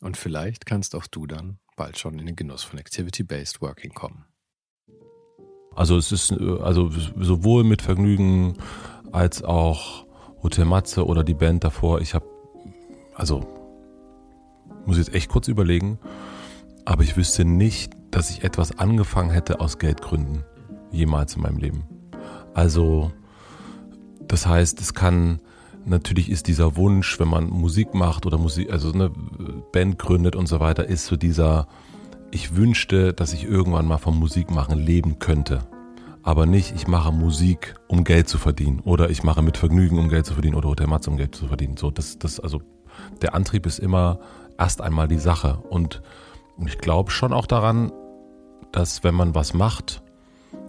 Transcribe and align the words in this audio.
Und 0.00 0.16
vielleicht 0.16 0.66
kannst 0.66 0.94
auch 0.94 1.06
du 1.06 1.26
dann 1.26 1.58
bald 1.76 1.98
schon 1.98 2.18
in 2.18 2.26
den 2.26 2.36
Genuss 2.36 2.62
von 2.62 2.78
Activity-Based 2.78 3.60
Working 3.60 3.92
kommen. 3.92 4.24
Also 5.74 5.96
es 5.96 6.12
ist 6.12 6.32
äh, 6.32 6.58
also 6.60 6.90
sowohl 6.90 7.64
mit 7.64 7.82
Vergnügen 7.82 8.56
als 9.12 9.42
auch 9.42 10.06
Hotel 10.42 10.64
Matze 10.64 11.06
oder 11.06 11.22
die 11.22 11.34
Band 11.34 11.64
davor. 11.64 12.00
Ich 12.00 12.14
habe, 12.14 12.26
also, 13.14 13.46
muss 14.86 14.98
jetzt 14.98 15.14
echt 15.14 15.30
kurz 15.30 15.48
überlegen, 15.48 15.98
aber 16.84 17.02
ich 17.02 17.16
wüsste 17.16 17.44
nicht, 17.44 17.92
dass 18.10 18.30
ich 18.30 18.42
etwas 18.42 18.78
angefangen 18.78 19.30
hätte 19.30 19.60
aus 19.60 19.78
Geldgründen. 19.78 20.44
Jemals 20.90 21.36
in 21.36 21.42
meinem 21.42 21.58
Leben. 21.58 21.84
Also, 22.52 23.12
das 24.22 24.46
heißt, 24.46 24.80
es 24.80 24.92
kann, 24.94 25.40
natürlich 25.84 26.30
ist 26.30 26.46
dieser 26.46 26.76
Wunsch, 26.76 27.18
wenn 27.18 27.28
man 27.28 27.48
Musik 27.48 27.94
macht 27.94 28.26
oder 28.26 28.38
Musik, 28.38 28.72
also 28.72 28.92
eine 28.92 29.10
Band 29.72 29.98
gründet 29.98 30.36
und 30.36 30.46
so 30.46 30.60
weiter, 30.60 30.86
ist 30.86 31.06
so 31.06 31.16
dieser, 31.16 31.66
ich 32.30 32.56
wünschte, 32.56 33.12
dass 33.12 33.32
ich 33.32 33.44
irgendwann 33.44 33.86
mal 33.86 33.98
vom 33.98 34.18
Musikmachen 34.18 34.78
leben 34.78 35.18
könnte 35.18 35.66
aber 36.22 36.46
nicht, 36.46 36.74
ich 36.74 36.86
mache 36.86 37.12
Musik, 37.12 37.74
um 37.88 38.04
Geld 38.04 38.28
zu 38.28 38.38
verdienen 38.38 38.80
oder 38.80 39.10
ich 39.10 39.22
mache 39.22 39.42
mit 39.42 39.56
Vergnügen, 39.56 39.98
um 39.98 40.08
Geld 40.08 40.26
zu 40.26 40.34
verdienen 40.34 40.54
oder 40.54 40.68
Hotel 40.68 40.86
Matze, 40.86 41.10
um 41.10 41.16
Geld 41.16 41.34
zu 41.34 41.46
verdienen. 41.46 41.76
So, 41.76 41.90
das, 41.90 42.18
das, 42.18 42.40
also 42.40 42.60
der 43.22 43.34
Antrieb 43.34 43.66
ist 43.66 43.78
immer 43.78 44.18
erst 44.58 44.82
einmal 44.82 45.08
die 45.08 45.18
Sache 45.18 45.62
und, 45.70 46.02
und 46.56 46.68
ich 46.68 46.78
glaube 46.78 47.10
schon 47.10 47.32
auch 47.32 47.46
daran, 47.46 47.92
dass 48.72 49.02
wenn 49.02 49.14
man 49.14 49.34
was 49.34 49.54
macht 49.54 50.02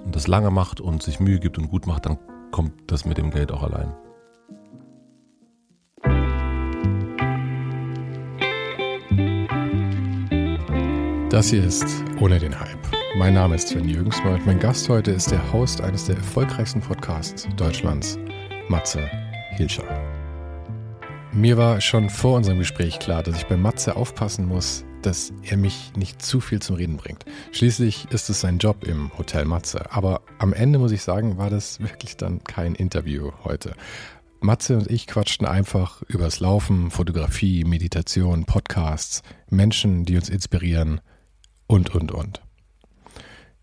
und 0.06 0.16
das 0.16 0.28
lange 0.28 0.52
macht 0.52 0.80
und 0.80 1.04
sich 1.04 1.20
Mühe 1.20 1.40
gibt 1.40 1.58
und 1.58 1.70
gut 1.70 1.86
macht, 1.86 2.06
dann 2.06 2.18
kommt 2.52 2.74
das 2.88 3.06
mit 3.06 3.18
dem 3.18 3.32
Geld 3.32 3.52
auch 3.52 3.64
allein. 3.64 3.94
Das 11.32 11.50
hier 11.50 11.64
ist 11.64 11.86
Ohne 12.20 12.40
den 12.40 12.60
Hype. 12.60 12.78
Mein 13.16 13.36
Name 13.36 13.56
ist 13.56 13.70
Sven 13.70 13.88
Jürgensma 13.88 14.34
und 14.34 14.46
mein 14.46 14.60
Gast 14.60 14.90
heute 14.90 15.12
ist 15.12 15.32
der 15.32 15.54
Host 15.54 15.80
eines 15.80 16.04
der 16.04 16.18
erfolgreichsten 16.18 16.82
Podcasts 16.82 17.48
Deutschlands, 17.56 18.20
Matze 18.68 19.10
Hilscher. 19.52 19.86
Mir 21.32 21.56
war 21.56 21.80
schon 21.80 22.10
vor 22.10 22.36
unserem 22.36 22.58
Gespräch 22.58 23.00
klar, 23.00 23.24
dass 23.24 23.38
ich 23.38 23.46
bei 23.46 23.56
Matze 23.56 23.96
aufpassen 23.96 24.46
muss, 24.46 24.84
dass 25.04 25.32
er 25.44 25.56
mich 25.56 25.94
nicht 25.96 26.22
zu 26.22 26.42
viel 26.42 26.62
zum 26.62 26.76
Reden 26.76 26.98
bringt. 26.98 27.24
Schließlich 27.54 28.12
ist 28.12 28.30
es 28.30 28.42
sein 28.42 28.58
Job 28.58 28.86
im 28.86 29.18
Hotel 29.18 29.46
Matze. 29.46 29.90
Aber 29.90 30.24
am 30.38 30.52
Ende 30.52 30.80
muss 30.80 30.92
ich 30.92 31.02
sagen, 31.02 31.38
war 31.38 31.50
das 31.50 31.80
wirklich 31.80 32.18
dann 32.18 32.44
kein 32.44 32.76
Interview 32.76 33.32
heute. 33.46 33.76
Matze 34.42 34.76
und 34.76 34.92
ich 34.92 35.08
quatschten 35.08 35.48
einfach 35.48 36.02
übers 36.10 36.42
Laufen, 36.42 36.92
Fotografie, 36.92 37.64
Meditation, 37.64 38.44
Podcasts, 38.44 39.22
Menschen, 39.50 40.04
die 40.04 40.18
uns 40.18 40.28
inspirieren 40.28 41.00
und, 41.72 41.96
und, 41.96 42.12
und. 42.12 42.42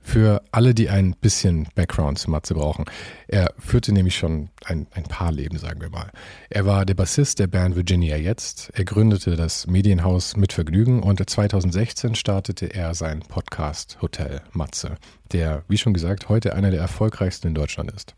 Für 0.00 0.42
alle, 0.50 0.74
die 0.74 0.88
ein 0.88 1.14
bisschen 1.20 1.68
Background 1.74 2.18
zu 2.18 2.30
Matze 2.30 2.54
brauchen. 2.54 2.86
Er 3.26 3.52
führte 3.58 3.92
nämlich 3.92 4.16
schon 4.16 4.48
ein, 4.64 4.86
ein 4.92 5.02
paar 5.02 5.30
Leben, 5.30 5.58
sagen 5.58 5.82
wir 5.82 5.90
mal. 5.90 6.10
Er 6.48 6.64
war 6.64 6.86
der 6.86 6.94
Bassist 6.94 7.38
der 7.38 7.48
Band 7.48 7.76
Virginia 7.76 8.16
Jetzt. 8.16 8.70
Er 8.72 8.86
gründete 8.86 9.36
das 9.36 9.66
Medienhaus 9.66 10.38
mit 10.38 10.54
Vergnügen 10.54 11.02
und 11.02 11.28
2016 11.28 12.14
startete 12.14 12.72
er 12.72 12.94
sein 12.94 13.20
Podcast 13.20 13.98
Hotel 14.00 14.40
Matze, 14.52 14.96
der, 15.32 15.64
wie 15.68 15.76
schon 15.76 15.92
gesagt, 15.92 16.30
heute 16.30 16.54
einer 16.54 16.70
der 16.70 16.80
erfolgreichsten 16.80 17.48
in 17.48 17.54
Deutschland 17.54 17.92
ist. 17.92 18.14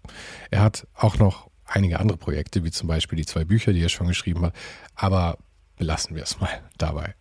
Er 0.52 0.62
hat 0.62 0.86
auch 0.94 1.18
noch 1.18 1.50
einige 1.64 1.98
andere 1.98 2.18
Projekte, 2.18 2.62
wie 2.62 2.70
zum 2.70 2.86
Beispiel 2.86 3.16
die 3.16 3.26
zwei 3.26 3.44
Bücher, 3.44 3.72
die 3.72 3.82
er 3.82 3.88
schon 3.88 4.06
geschrieben 4.06 4.42
hat, 4.42 4.54
aber 4.94 5.38
belassen 5.76 6.14
wir 6.14 6.22
es 6.22 6.38
mal 6.38 6.60
dabei. 6.78 7.14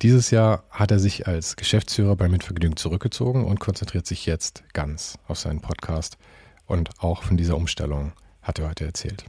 Dieses 0.00 0.30
Jahr 0.30 0.62
hat 0.70 0.92
er 0.92 1.00
sich 1.00 1.26
als 1.26 1.56
Geschäftsführer 1.56 2.14
bei 2.14 2.28
Mitvergnügen 2.28 2.76
zurückgezogen 2.76 3.44
und 3.44 3.58
konzentriert 3.58 4.06
sich 4.06 4.26
jetzt 4.26 4.62
ganz 4.72 5.18
auf 5.26 5.40
seinen 5.40 5.60
Podcast. 5.60 6.18
Und 6.66 6.90
auch 6.98 7.24
von 7.24 7.36
dieser 7.36 7.56
Umstellung 7.56 8.12
hat 8.40 8.60
er 8.60 8.68
heute 8.68 8.84
erzählt. 8.84 9.24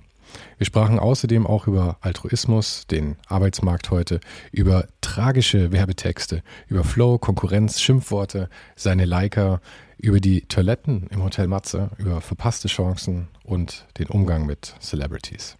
Wir 0.59 0.67
sprachen 0.67 0.99
außerdem 0.99 1.47
auch 1.47 1.65
über 1.65 1.97
Altruismus, 2.01 2.85
den 2.85 3.15
Arbeitsmarkt 3.25 3.89
heute, 3.89 4.19
über 4.51 4.87
tragische 5.01 5.71
Werbetexte, 5.71 6.43
über 6.67 6.83
Flow, 6.83 7.17
Konkurrenz, 7.17 7.81
Schimpfworte, 7.81 8.47
seine 8.75 9.05
Liker, 9.05 9.61
über 9.97 10.19
die 10.19 10.41
Toiletten 10.41 11.07
im 11.07 11.23
Hotel 11.23 11.47
Matze, 11.47 11.89
über 11.97 12.21
verpasste 12.21 12.67
Chancen 12.67 13.27
und 13.43 13.87
den 13.97 14.05
Umgang 14.05 14.45
mit 14.45 14.75
Celebrities. 14.79 15.57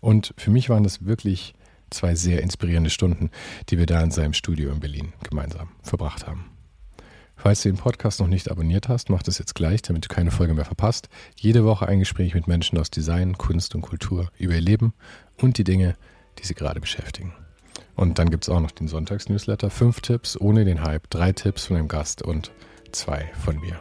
Und 0.00 0.34
für 0.36 0.52
mich 0.52 0.70
waren 0.70 0.84
das 0.84 1.04
wirklich 1.04 1.54
zwei 1.92 2.14
sehr 2.14 2.42
inspirierende 2.42 2.90
Stunden, 2.90 3.30
die 3.68 3.78
wir 3.78 3.86
da 3.86 4.00
in 4.02 4.10
seinem 4.10 4.32
Studio 4.32 4.70
in 4.72 4.80
Berlin 4.80 5.12
gemeinsam 5.28 5.68
verbracht 5.82 6.26
haben. 6.26 6.46
Falls 7.36 7.62
du 7.62 7.70
den 7.70 7.78
Podcast 7.78 8.20
noch 8.20 8.28
nicht 8.28 8.50
abonniert 8.50 8.88
hast, 8.88 9.10
mach 9.10 9.22
das 9.22 9.38
jetzt 9.38 9.54
gleich, 9.54 9.82
damit 9.82 10.04
du 10.04 10.08
keine 10.08 10.30
Folge 10.30 10.54
mehr 10.54 10.64
verpasst. 10.64 11.08
Jede 11.36 11.64
Woche 11.64 11.88
ein 11.88 11.98
Gespräch 11.98 12.34
mit 12.34 12.46
Menschen 12.46 12.78
aus 12.78 12.90
Design, 12.90 13.36
Kunst 13.36 13.74
und 13.74 13.80
Kultur 13.80 14.30
über 14.38 14.54
ihr 14.54 14.60
Leben 14.60 14.94
und 15.40 15.58
die 15.58 15.64
Dinge, 15.64 15.96
die 16.38 16.46
sie 16.46 16.54
gerade 16.54 16.80
beschäftigen. 16.80 17.34
Und 17.96 18.18
dann 18.18 18.30
gibt 18.30 18.44
es 18.44 18.48
auch 18.48 18.60
noch 18.60 18.70
den 18.70 18.86
Sonntagsnewsletter. 18.86 19.70
Fünf 19.70 20.00
Tipps 20.00 20.40
ohne 20.40 20.64
den 20.64 20.82
Hype, 20.82 21.10
drei 21.10 21.32
Tipps 21.32 21.64
von 21.64 21.76
einem 21.76 21.88
Gast 21.88 22.22
und 22.22 22.52
zwei 22.92 23.30
von 23.44 23.58
mir. 23.58 23.80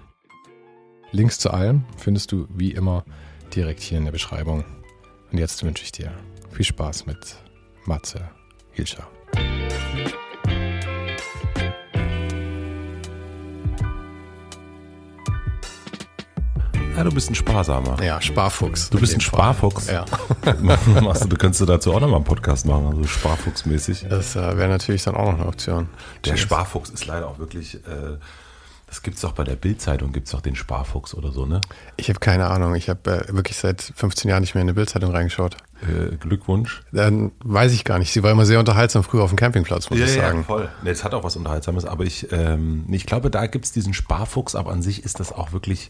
Links 1.11 1.39
zu 1.39 1.51
allem 1.51 1.85
findest 1.97 2.31
du 2.31 2.47
wie 2.49 2.71
immer 2.71 3.05
direkt 3.53 3.81
hier 3.81 3.97
in 3.97 4.05
der 4.05 4.11
Beschreibung. 4.11 4.65
Und 5.31 5.37
jetzt 5.37 5.63
wünsche 5.63 5.83
ich 5.83 5.91
dir 5.91 6.11
viel 6.51 6.65
Spaß 6.65 7.05
mit 7.05 7.37
Matze 7.85 8.29
Hilscher. 8.71 9.07
Ja, 16.95 17.05
du 17.05 17.11
bist 17.11 17.31
ein 17.31 17.35
Sparsamer. 17.35 18.01
Ja, 18.03 18.21
Sparfuchs. 18.21 18.91
Du 18.91 18.99
bist 18.99 19.15
ein 19.15 19.21
Sparfuchs. 19.21 19.87
Ja. 19.87 20.05
Machst 21.01 21.23
du, 21.23 21.29
du 21.29 21.35
könntest 21.35 21.67
dazu 21.67 21.93
auch 21.93 21.99
nochmal 21.99 22.17
einen 22.17 22.25
Podcast 22.25 22.67
machen, 22.67 22.85
also 22.85 23.03
Sparfuchsmäßig. 23.05 24.05
Das 24.07 24.35
äh, 24.35 24.57
wäre 24.57 24.69
natürlich 24.69 25.03
dann 25.03 25.15
auch 25.15 25.31
noch 25.31 25.39
eine 25.39 25.47
Option. 25.47 25.89
Der 26.25 26.37
Sparfuchs 26.37 26.91
ist 26.91 27.07
leider 27.07 27.27
auch 27.27 27.39
wirklich 27.39 27.75
äh, 27.75 28.17
das 28.91 29.03
gibt 29.03 29.15
es 29.15 29.23
auch 29.23 29.31
bei 29.31 29.45
der 29.45 29.55
Bildzeitung, 29.55 30.11
gibt 30.11 30.27
es 30.27 30.35
auch 30.35 30.41
den 30.41 30.57
Sparfuchs 30.57 31.13
oder 31.13 31.31
so, 31.31 31.45
ne? 31.45 31.61
Ich 31.95 32.09
habe 32.09 32.19
keine 32.19 32.47
Ahnung. 32.47 32.75
Ich 32.75 32.89
habe 32.89 33.25
äh, 33.25 33.33
wirklich 33.33 33.55
seit 33.55 33.81
15 33.81 34.29
Jahren 34.29 34.41
nicht 34.41 34.53
mehr 34.53 34.63
in 34.63 34.67
eine 34.67 34.73
Bildzeitung 34.73 35.11
reingeschaut. 35.11 35.55
Äh, 35.81 36.17
Glückwunsch. 36.17 36.83
Dann 36.91 37.31
weiß 37.41 37.71
ich 37.71 37.85
gar 37.85 37.99
nicht. 37.99 38.11
Sie 38.11 38.21
war 38.21 38.31
immer 38.31 38.45
sehr 38.45 38.59
unterhaltsam 38.59 39.05
früher 39.05 39.23
auf 39.23 39.31
dem 39.31 39.37
Campingplatz, 39.37 39.89
muss 39.89 39.97
ja, 39.97 40.05
ich 40.07 40.11
sagen. 40.11 40.39
Ja, 40.39 40.43
voll. 40.43 40.69
Nee, 40.83 40.89
es 40.89 41.05
hat 41.05 41.13
auch 41.13 41.23
was 41.23 41.37
Unterhaltsames, 41.37 41.85
aber 41.85 42.03
ich, 42.03 42.33
ähm, 42.33 42.83
ich 42.89 43.05
glaube, 43.05 43.29
da 43.31 43.47
gibt 43.47 43.63
es 43.63 43.71
diesen 43.71 43.93
Sparfuchs, 43.93 44.55
aber 44.55 44.73
an 44.73 44.81
sich 44.81 45.05
ist 45.05 45.21
das 45.21 45.31
auch 45.31 45.53
wirklich, 45.53 45.89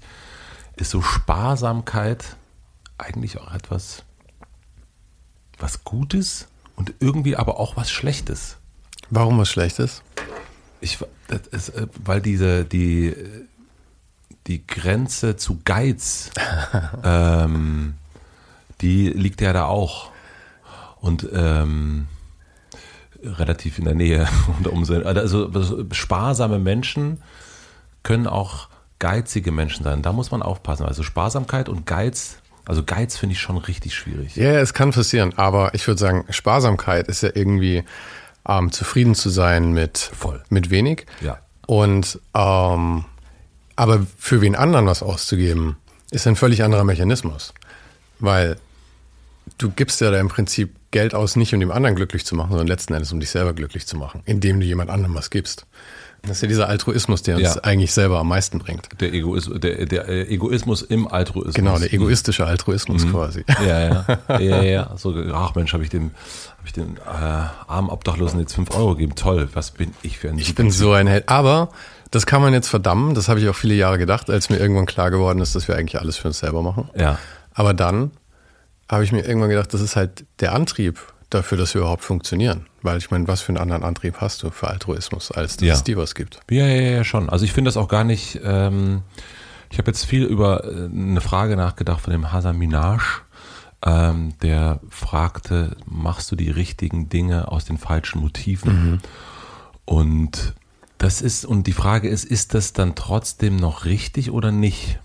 ist 0.75 0.91
so 0.91 1.01
Sparsamkeit 1.01 2.35
eigentlich 2.99 3.39
auch 3.39 3.51
etwas, 3.51 4.03
was 5.57 5.83
Gutes 5.83 6.49
und 6.75 6.93
irgendwie 6.99 7.35
aber 7.35 7.59
auch 7.59 7.77
was 7.77 7.89
Schlechtes. 7.89 8.57
Warum 9.09 9.39
was 9.39 9.49
Schlechtes? 9.49 10.03
Ich, 10.81 10.99
ist, 11.51 11.69
äh, 11.69 11.87
weil 12.03 12.21
diese, 12.21 12.65
die, 12.65 13.15
die 14.47 14.65
Grenze 14.65 15.37
zu 15.37 15.59
Geiz, 15.63 16.31
ähm, 17.03 17.93
die 18.81 19.09
liegt 19.09 19.41
ja 19.41 19.53
da 19.53 19.65
auch. 19.65 20.11
Und 20.99 21.27
ähm, 21.33 22.07
relativ 23.23 23.77
in 23.79 23.85
der 23.85 23.95
Nähe. 23.95 24.27
Also, 25.05 25.49
also 25.53 25.85
sparsame 25.91 26.59
Menschen 26.59 27.21
können 28.03 28.27
auch 28.27 28.67
geizige 28.99 29.51
Menschen 29.51 29.83
sein. 29.83 30.01
Da 30.01 30.13
muss 30.13 30.31
man 30.31 30.41
aufpassen. 30.41 30.85
Also 30.85 31.03
Sparsamkeit 31.03 31.69
und 31.69 31.85
Geiz, 31.85 32.37
also 32.65 32.83
Geiz 32.83 33.17
finde 33.17 33.33
ich 33.33 33.41
schon 33.41 33.57
richtig 33.57 33.95
schwierig. 33.95 34.35
Ja, 34.35 34.59
es 34.59 34.73
kann 34.73 34.91
passieren, 34.91 35.33
aber 35.37 35.73
ich 35.73 35.87
würde 35.87 35.99
sagen, 35.99 36.25
Sparsamkeit 36.29 37.07
ist 37.07 37.23
ja 37.23 37.29
irgendwie 37.33 37.83
ähm, 38.47 38.71
zufrieden 38.71 39.15
zu 39.15 39.29
sein 39.29 39.73
mit, 39.73 39.97
Voll. 39.97 40.43
mit 40.49 40.69
wenig. 40.69 41.05
Ja. 41.21 41.39
Und 41.67 42.19
ähm, 42.33 43.05
aber 43.75 44.05
für 44.17 44.41
wen 44.41 44.55
anderen 44.55 44.85
was 44.85 45.01
auszugeben, 45.01 45.77
ist 46.11 46.27
ein 46.27 46.35
völlig 46.35 46.63
anderer 46.63 46.83
Mechanismus. 46.83 47.53
Weil 48.19 48.57
du 49.57 49.71
gibst 49.71 50.01
ja 50.01 50.11
da 50.11 50.19
im 50.19 50.27
Prinzip 50.27 50.75
Geld 50.91 51.15
aus, 51.15 51.35
nicht 51.35 51.53
um 51.53 51.59
dem 51.59 51.71
anderen 51.71 51.95
glücklich 51.95 52.25
zu 52.25 52.35
machen, 52.35 52.49
sondern 52.49 52.67
letzten 52.67 52.93
Endes 52.93 53.11
um 53.11 53.19
dich 53.19 53.29
selber 53.29 53.53
glücklich 53.53 53.87
zu 53.87 53.97
machen, 53.97 54.21
indem 54.25 54.59
du 54.59 54.65
jemand 54.65 54.89
anderem 54.89 55.15
was 55.15 55.29
gibst. 55.29 55.65
Das 56.23 56.31
ist 56.37 56.41
ja 56.43 56.47
dieser 56.49 56.69
Altruismus, 56.69 57.23
der 57.23 57.37
uns 57.37 57.55
Ja. 57.55 57.61
eigentlich 57.63 57.93
selber 57.93 58.19
am 58.19 58.27
meisten 58.27 58.59
bringt. 58.59 58.89
Der, 59.01 59.11
Egois 59.11 59.49
der, 59.51 59.85
der 59.87 60.07
äh, 60.07 60.21
Egoismus 60.33 60.83
im 60.83 61.07
Altruismus. 61.07 61.55
Genau, 61.55 61.79
der 61.79 61.91
egoistische 61.91 62.45
Altruismus 62.45 63.09
quasi. 63.09 63.43
Ja, 63.65 64.05
ja, 64.29 64.39
ja, 64.39 64.61
ja. 64.61 64.91
So, 64.97 65.15
ach 65.33 65.55
Mensch, 65.55 65.73
habe 65.73 65.83
ich 65.83 65.89
dem, 65.89 66.11
habe 66.57 66.67
ich 66.67 66.73
den 66.73 66.97
äh, 66.97 66.99
armen 67.67 67.89
Obdachlosen 67.89 68.39
jetzt 68.39 68.53
5 68.53 68.69
Euro 68.75 68.93
gegeben. 68.93 69.15
Toll, 69.15 69.49
was 69.53 69.71
bin 69.71 69.93
ich 70.03 70.19
für 70.19 70.29
ein 70.29 70.37
Ich 70.37 70.53
bin 70.53 70.69
so 70.69 70.91
ein 70.93 71.07
Held. 71.07 71.27
Aber 71.27 71.69
das 72.11 72.25
kann 72.27 72.41
man 72.41 72.53
jetzt 72.53 72.67
verdammen, 72.67 73.15
das 73.15 73.27
habe 73.27 73.39
ich 73.39 73.49
auch 73.49 73.55
viele 73.55 73.73
Jahre 73.73 73.97
gedacht, 73.97 74.29
als 74.29 74.49
mir 74.49 74.57
irgendwann 74.57 74.85
klar 74.85 75.09
geworden 75.11 75.39
ist, 75.39 75.55
dass 75.55 75.67
wir 75.67 75.75
eigentlich 75.75 75.99
alles 75.99 76.17
für 76.17 76.27
uns 76.27 76.39
selber 76.39 76.61
machen. 76.61 76.89
Ja, 76.95 77.17
Aber 77.53 77.73
dann 77.73 78.11
habe 78.89 79.03
ich 79.05 79.11
mir 79.11 79.21
irgendwann 79.25 79.49
gedacht, 79.49 79.73
das 79.73 79.81
ist 79.81 79.95
halt 79.95 80.25
der 80.41 80.53
Antrieb 80.53 80.99
dafür, 81.33 81.57
dass 81.57 81.73
wir 81.73 81.81
überhaupt 81.81 82.03
funktionieren. 82.03 82.67
Weil 82.81 82.97
ich 82.97 83.09
meine, 83.11 83.27
was 83.27 83.41
für 83.41 83.49
einen 83.49 83.57
anderen 83.57 83.83
Antrieb 83.83 84.17
hast 84.21 84.43
du 84.43 84.51
für 84.51 84.67
Altruismus, 84.67 85.31
als 85.31 85.57
dass 85.57 85.67
Ja. 85.67 85.73
es 85.73 85.83
dir 85.83 85.97
was 85.97 86.15
gibt? 86.15 86.39
Ja, 86.49 86.65
ja, 86.67 86.91
ja, 86.97 87.03
schon. 87.03 87.29
Also 87.29 87.45
ich 87.45 87.53
finde 87.53 87.69
das 87.69 87.77
auch 87.77 87.87
gar 87.87 88.03
nicht. 88.03 88.39
Ähm, 88.43 89.01
ich 89.69 89.77
habe 89.77 89.89
jetzt 89.89 90.05
viel 90.05 90.23
über 90.23 90.63
äh, 90.65 90.85
eine 90.85 91.21
Frage 91.21 91.55
nachgedacht 91.55 92.01
von 92.01 92.11
dem 92.11 92.31
Hasan 92.31 92.57
Minaj, 92.57 93.01
ähm, 93.83 94.33
der 94.41 94.79
fragte, 94.89 95.75
machst 95.85 96.31
du 96.31 96.35
die 96.35 96.51
richtigen 96.51 97.09
Dinge 97.09 97.47
aus 97.51 97.65
den 97.65 97.77
falschen 97.77 98.21
Motiven? 98.21 99.01
Und 99.85 100.53
das 100.97 101.21
ist, 101.21 101.45
und 101.45 101.65
die 101.67 101.73
Frage 101.73 102.07
ist, 102.09 102.23
ist 102.25 102.53
das 102.53 102.73
dann 102.73 102.93
trotzdem 102.95 103.55
noch 103.55 103.85
richtig 103.85 104.31
oder 104.31 104.51
nicht? 104.51 104.99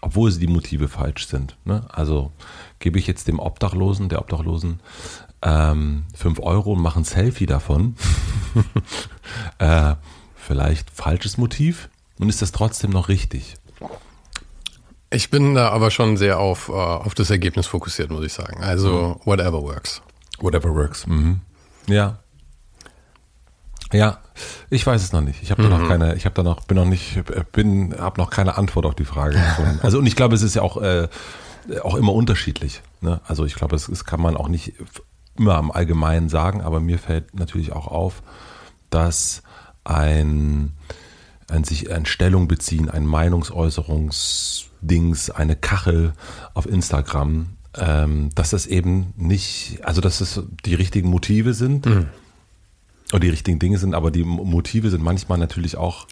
Obwohl 0.00 0.30
sie 0.32 0.40
die 0.40 0.52
Motive 0.52 0.88
falsch 0.88 1.26
sind. 1.28 1.56
Ne? 1.64 1.84
Also 1.88 2.32
gebe 2.80 2.98
ich 2.98 3.06
jetzt 3.06 3.28
dem 3.28 3.38
Obdachlosen, 3.38 4.08
der 4.08 4.20
Obdachlosen, 4.20 4.80
ähm, 5.42 6.04
5 6.14 6.40
Euro 6.40 6.72
und 6.72 6.80
mache 6.80 7.00
ein 7.00 7.04
Selfie 7.04 7.46
davon. 7.46 7.96
äh, 9.58 9.94
vielleicht 10.36 10.90
falsches 10.90 11.38
Motiv 11.38 11.88
und 12.18 12.28
ist 12.28 12.42
das 12.42 12.52
trotzdem 12.52 12.90
noch 12.90 13.08
richtig? 13.08 13.56
Ich 15.10 15.30
bin 15.30 15.54
da 15.54 15.68
aber 15.70 15.90
schon 15.90 16.16
sehr 16.16 16.38
auf, 16.38 16.68
äh, 16.68 16.72
auf 16.72 17.14
das 17.14 17.30
Ergebnis 17.30 17.66
fokussiert, 17.66 18.10
muss 18.10 18.24
ich 18.24 18.32
sagen. 18.32 18.62
Also, 18.62 19.20
whatever 19.24 19.62
works. 19.62 20.00
Whatever 20.40 20.74
works. 20.74 21.06
Mhm. 21.06 21.40
Ja. 21.86 22.18
Ja, 23.92 24.20
ich 24.70 24.86
weiß 24.86 25.02
es 25.02 25.12
noch 25.12 25.20
nicht. 25.20 25.42
Ich 25.42 25.50
habe 25.50 25.62
da 25.62 25.68
noch 25.68 25.86
keine, 25.86 26.14
ich 26.14 26.24
habe 26.24 26.34
da 26.34 26.42
noch, 26.42 26.62
bin 26.62 26.78
noch 26.78 26.86
nicht, 26.86 27.22
bin, 27.52 27.94
habe 27.98 28.18
noch 28.18 28.30
keine 28.30 28.56
Antwort 28.56 28.86
auf 28.86 28.94
die 28.94 29.04
Frage 29.04 29.34
gefunden. 29.34 29.80
Also 29.82 29.98
und 29.98 30.06
ich 30.06 30.16
glaube, 30.16 30.34
es 30.34 30.40
ist 30.40 30.54
ja 30.54 30.62
auch, 30.62 30.78
äh, 30.80 31.08
auch 31.82 31.96
immer 31.96 32.14
unterschiedlich. 32.14 32.80
Ne? 33.02 33.20
Also 33.26 33.44
ich 33.44 33.54
glaube, 33.54 33.76
das, 33.76 33.88
das 33.88 34.06
kann 34.06 34.20
man 34.20 34.34
auch 34.34 34.48
nicht 34.48 34.72
immer 35.36 35.58
im 35.58 35.70
Allgemeinen 35.70 36.28
sagen, 36.28 36.60
aber 36.60 36.80
mir 36.80 36.98
fällt 36.98 37.34
natürlich 37.34 37.72
auch 37.72 37.86
auf, 37.86 38.22
dass 38.90 39.42
ein, 39.84 40.72
ein 41.48 41.64
sich 41.64 41.90
ein 41.90 42.04
Stellung 42.06 42.48
beziehen, 42.48 42.90
ein 42.90 43.06
Meinungsäußerungsdings, 43.06 45.30
eine 45.30 45.56
Kachel 45.56 46.12
auf 46.54 46.66
Instagram, 46.66 47.56
ähm, 47.76 48.30
dass 48.34 48.50
das 48.50 48.66
eben 48.66 49.12
nicht, 49.16 49.78
also 49.82 50.00
dass 50.00 50.20
es 50.20 50.42
die 50.64 50.74
richtigen 50.74 51.08
Motive 51.08 51.54
sind 51.54 51.86
oder 53.10 53.20
die 53.20 53.30
richtigen 53.30 53.58
Dinge 53.58 53.78
sind, 53.78 53.94
aber 53.94 54.10
die 54.10 54.24
Motive 54.24 54.90
sind 54.90 55.02
manchmal 55.02 55.38
natürlich 55.38 55.76
auch 55.76 56.06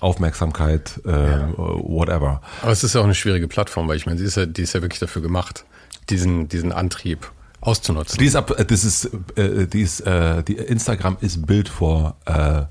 Aufmerksamkeit, 0.00 1.00
äh, 1.04 1.08
whatever. 1.08 2.40
Aber 2.62 2.72
es 2.72 2.82
ist 2.82 2.94
ja 2.94 3.00
auch 3.00 3.04
eine 3.04 3.14
schwierige 3.14 3.48
Plattform, 3.48 3.88
weil 3.88 3.96
ich 3.96 4.06
meine, 4.06 4.18
sie 4.18 4.24
ist 4.24 4.36
ja, 4.36 4.46
die 4.46 4.62
ist 4.62 4.72
ja 4.72 4.82
wirklich 4.82 4.98
dafür 4.98 5.22
gemacht, 5.22 5.64
diesen, 6.08 6.48
diesen 6.48 6.72
Antrieb 6.72 7.30
auszunutzen. 7.60 8.18
Die 8.18 8.26
ist 8.26 8.36
ab, 8.36 8.58
äh, 8.58 8.64
das 8.64 8.84
ist, 8.84 9.10
äh, 9.36 9.66
die 9.66 9.82
ist, 9.82 10.00
äh, 10.00 10.42
die 10.42 10.56
Instagram 10.56 11.16
ist 11.20 11.46
Bild 11.46 11.68
vor 11.68 12.16
äh, 12.26 12.62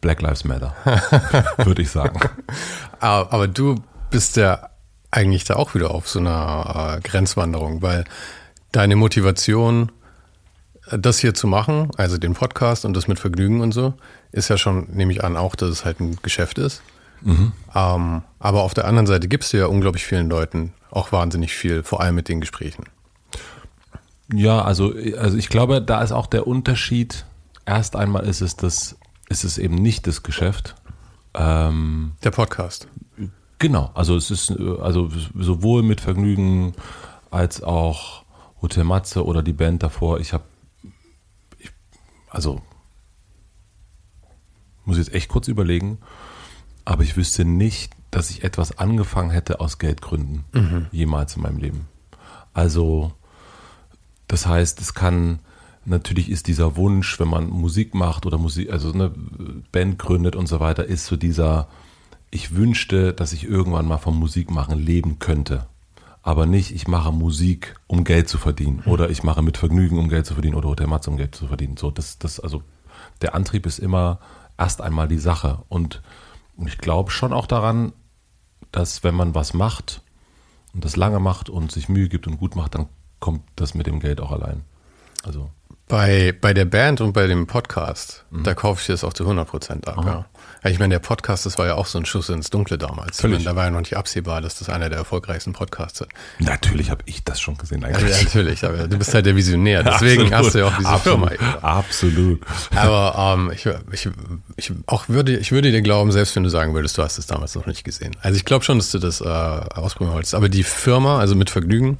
Black 0.00 0.22
Lives 0.22 0.44
Matter, 0.44 0.74
würde 1.58 1.82
ich 1.82 1.90
sagen. 1.90 2.20
Aber, 3.00 3.30
aber 3.30 3.48
du 3.48 3.82
bist 4.10 4.36
ja 4.36 4.70
eigentlich 5.10 5.44
da 5.44 5.56
auch 5.56 5.74
wieder 5.74 5.90
auf 5.90 6.08
so 6.08 6.18
einer 6.18 6.96
äh, 6.96 7.00
Grenzwanderung, 7.06 7.82
weil 7.82 8.04
deine 8.72 8.96
Motivation, 8.96 9.92
äh, 10.90 10.98
das 10.98 11.18
hier 11.18 11.34
zu 11.34 11.46
machen, 11.46 11.90
also 11.98 12.16
den 12.16 12.32
Podcast 12.32 12.86
und 12.86 12.94
das 12.94 13.06
mit 13.06 13.20
Vergnügen 13.20 13.60
und 13.60 13.72
so, 13.72 13.92
ist 14.32 14.48
ja 14.48 14.56
schon, 14.56 14.88
nehme 14.92 15.12
ich 15.12 15.22
an, 15.22 15.36
auch, 15.36 15.56
dass 15.56 15.68
es 15.68 15.84
halt 15.84 16.00
ein 16.00 16.16
Geschäft 16.22 16.56
ist. 16.58 16.82
Ähm, 17.74 18.22
aber 18.38 18.62
auf 18.62 18.74
der 18.74 18.86
anderen 18.86 19.06
Seite 19.06 19.28
gibst 19.28 19.52
du 19.52 19.58
ja 19.58 19.66
unglaublich 19.66 20.04
vielen 20.04 20.28
Leuten 20.28 20.72
auch 20.90 21.12
wahnsinnig 21.12 21.54
viel, 21.54 21.82
vor 21.82 22.00
allem 22.00 22.14
mit 22.14 22.28
den 22.28 22.40
Gesprächen. 22.40 22.84
Ja, 24.32 24.62
also, 24.62 24.92
also 25.18 25.36
ich 25.36 25.48
glaube, 25.48 25.80
da 25.80 26.02
ist 26.02 26.12
auch 26.12 26.26
der 26.26 26.46
Unterschied. 26.46 27.26
Erst 27.64 27.96
einmal 27.96 28.24
ist 28.26 28.40
es 28.40 28.56
das, 28.56 28.96
ist 29.28 29.44
es 29.44 29.58
eben 29.58 29.76
nicht 29.76 30.06
das 30.06 30.22
Geschäft. 30.22 30.74
Ähm, 31.34 32.12
Der 32.24 32.30
Podcast. 32.30 32.88
Genau, 33.58 33.90
also 33.94 34.16
es 34.16 34.30
ist 34.30 34.50
also 34.50 35.10
sowohl 35.34 35.82
mit 35.82 36.00
Vergnügen 36.00 36.74
als 37.30 37.62
auch 37.62 38.24
Hotel 38.60 38.84
Matze 38.84 39.24
oder 39.24 39.42
die 39.42 39.52
Band 39.52 39.82
davor. 39.82 40.20
Ich 40.20 40.32
habe, 40.32 40.44
ich, 41.58 41.70
also 42.30 42.60
muss 44.84 44.98
jetzt 44.98 45.14
echt 45.14 45.28
kurz 45.28 45.48
überlegen, 45.48 45.98
aber 46.84 47.02
ich 47.02 47.16
wüsste 47.16 47.44
nicht, 47.44 47.92
dass 48.10 48.30
ich 48.30 48.44
etwas 48.44 48.78
angefangen 48.78 49.30
hätte 49.30 49.60
aus 49.60 49.78
Geldgründen 49.78 50.44
jemals 50.92 51.36
in 51.36 51.42
meinem 51.42 51.58
Leben. 51.58 51.88
Also 52.52 53.12
das 54.28 54.46
heißt, 54.46 54.80
es 54.80 54.94
kann 54.94 55.40
natürlich 55.86 56.30
ist 56.30 56.48
dieser 56.48 56.76
Wunsch, 56.76 57.18
wenn 57.18 57.28
man 57.28 57.48
Musik 57.48 57.94
macht 57.94 58.26
oder 58.26 58.38
Musik, 58.38 58.70
also 58.70 58.92
eine 58.92 59.12
Band 59.72 59.98
gründet 59.98 60.36
und 60.36 60.46
so 60.46 60.60
weiter, 60.60 60.84
ist 60.84 61.06
so 61.06 61.16
dieser, 61.16 61.68
ich 62.30 62.54
wünschte, 62.54 63.12
dass 63.14 63.32
ich 63.32 63.44
irgendwann 63.44 63.86
mal 63.86 63.98
vom 63.98 64.18
Musikmachen 64.18 64.78
leben 64.78 65.18
könnte. 65.18 65.66
Aber 66.22 66.44
nicht, 66.44 66.72
ich 66.72 66.88
mache 66.88 67.12
Musik, 67.12 67.76
um 67.86 68.02
Geld 68.02 68.28
zu 68.28 68.36
verdienen. 68.36 68.82
Oder 68.84 69.10
ich 69.10 69.22
mache 69.22 69.42
mit 69.42 69.58
Vergnügen, 69.58 69.96
um 69.96 70.08
Geld 70.08 70.26
zu 70.26 70.34
verdienen. 70.34 70.56
Oder 70.56 70.70
Hotel 70.70 70.88
Matze, 70.88 71.08
um 71.08 71.16
Geld 71.16 71.36
zu 71.36 71.46
verdienen. 71.46 71.76
So, 71.76 71.92
das, 71.92 72.18
das, 72.18 72.40
also, 72.40 72.64
der 73.22 73.36
Antrieb 73.36 73.64
ist 73.64 73.78
immer 73.78 74.18
erst 74.58 74.80
einmal 74.80 75.06
die 75.06 75.20
Sache. 75.20 75.62
Und 75.68 76.02
ich 76.66 76.78
glaube 76.78 77.12
schon 77.12 77.32
auch 77.32 77.46
daran, 77.46 77.92
dass 78.72 79.04
wenn 79.04 79.14
man 79.14 79.36
was 79.36 79.54
macht 79.54 80.02
und 80.74 80.84
das 80.84 80.96
lange 80.96 81.20
macht 81.20 81.48
und 81.48 81.70
sich 81.70 81.88
Mühe 81.88 82.08
gibt 82.08 82.26
und 82.26 82.38
gut 82.38 82.56
macht, 82.56 82.74
dann 82.74 82.88
kommt 83.20 83.42
das 83.56 83.74
mit 83.74 83.86
dem 83.86 84.00
Geld 84.00 84.20
auch 84.20 84.32
allein. 84.32 84.62
Also, 85.24 85.50
Bei, 85.88 86.34
bei 86.40 86.52
der 86.54 86.64
Band 86.64 87.00
und 87.00 87.12
bei 87.12 87.26
dem 87.26 87.46
Podcast, 87.46 88.24
da 88.30 88.54
kaufe 88.54 88.80
ich 88.80 88.86
das 88.88 89.04
auch 89.04 89.12
zu 89.12 89.22
100 89.24 89.48
Prozent 89.48 89.88
ab. 89.88 89.96
Ja. 90.04 90.26
Ja, 90.64 90.70
Ich 90.70 90.78
meine, 90.80 90.94
der 90.94 90.98
Podcast, 91.00 91.46
das 91.46 91.58
war 91.58 91.66
ja 91.66 91.74
auch 91.74 91.86
so 91.86 91.98
ein 91.98 92.04
Schuss 92.06 92.28
ins 92.28 92.50
Dunkle 92.50 92.76
damals. 92.76 93.22
Meine, 93.22 93.38
da 93.38 93.54
war 93.54 93.64
ja 93.64 93.70
noch 93.70 93.78
nicht 93.80 93.96
absehbar, 93.96 94.40
dass 94.40 94.58
das 94.58 94.68
einer 94.68 94.88
der 94.88 94.98
erfolgreichsten 94.98 95.52
Podcasts 95.52 96.00
ist. 96.00 96.10
natürlich 96.40 96.90
habe 96.90 97.02
ich 97.06 97.22
das 97.24 97.40
schon 97.40 97.56
gesehen. 97.56 97.82
Ja, 97.82 97.88
Eigentlich. 97.88 98.24
natürlich, 98.24 98.64
aber 98.64 98.88
du 98.88 98.98
bist 98.98 99.14
halt 99.14 99.26
der 99.26 99.36
Visionär, 99.36 99.82
deswegen 99.84 100.32
Absolut. 100.32 100.44
hast 100.46 100.54
du 100.54 100.58
ja 100.58 100.64
auch 100.66 100.76
diese 100.76 100.88
Absolut. 100.88 101.28
Firma. 101.30 101.50
eben. 101.52 101.62
Absolut. 101.64 102.40
Aber 102.74 103.34
ähm, 103.38 103.50
ich, 103.54 103.66
ich, 103.92 104.08
ich, 104.56 104.72
auch 104.86 105.08
würde, 105.08 105.36
ich 105.36 105.52
würde 105.52 105.70
dir 105.70 105.82
glauben, 105.82 106.10
selbst 106.12 106.34
wenn 106.36 106.42
du 106.42 106.50
sagen 106.50 106.74
würdest, 106.74 106.98
du 106.98 107.02
hast 107.02 107.18
es 107.18 107.26
damals 107.26 107.54
noch 107.54 107.66
nicht 107.66 107.84
gesehen. 107.84 108.16
Also 108.22 108.36
ich 108.36 108.44
glaube 108.44 108.64
schon, 108.64 108.78
dass 108.78 108.90
du 108.90 108.98
das 108.98 109.20
äh, 109.20 109.24
ausprobieren 109.24 110.14
wolltest. 110.14 110.34
Aber 110.34 110.48
die 110.48 110.64
Firma, 110.64 111.18
also 111.20 111.34
mit 111.36 111.50
Vergnügen, 111.50 111.98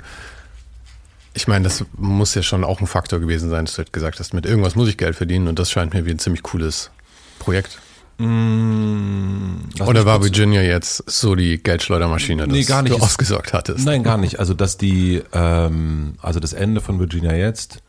ich 1.36 1.46
meine, 1.46 1.64
das 1.64 1.84
muss 1.96 2.34
ja 2.34 2.42
schon 2.42 2.64
auch 2.64 2.80
ein 2.80 2.86
Faktor 2.86 3.20
gewesen 3.20 3.50
sein, 3.50 3.66
dass 3.66 3.74
du 3.74 3.78
halt 3.78 3.92
gesagt 3.92 4.18
hast, 4.18 4.32
mit 4.34 4.46
irgendwas 4.46 4.74
muss 4.74 4.88
ich 4.88 4.96
Geld 4.96 5.14
verdienen 5.16 5.46
und 5.48 5.58
das 5.58 5.70
scheint 5.70 5.94
mir 5.94 6.04
wie 6.06 6.10
ein 6.10 6.18
ziemlich 6.18 6.42
cooles 6.42 6.90
Projekt. 7.38 7.78
Mm, 8.18 9.56
lass 9.78 9.86
Oder 9.88 10.06
war 10.06 10.22
Virginia 10.22 10.62
jetzt 10.62 11.04
so 11.06 11.34
die 11.34 11.62
Geldschleudermaschine, 11.62 12.44
dass 12.46 12.52
Nee, 12.52 12.64
nicht. 12.82 12.94
du 12.94 12.96
Es- 12.96 13.02
ausgesorgt 13.10 13.52
hattest? 13.52 13.84
Nein, 13.84 14.02
gar 14.02 14.16
nicht. 14.16 14.38
Also, 14.40 14.54
dass 14.54 14.78
die, 14.78 15.22
ähm, 15.32 16.14
also 16.22 16.40
das 16.40 16.54
Ende 16.54 16.80
von 16.80 16.98
Virginia 16.98 17.34
jetzt 17.34 17.82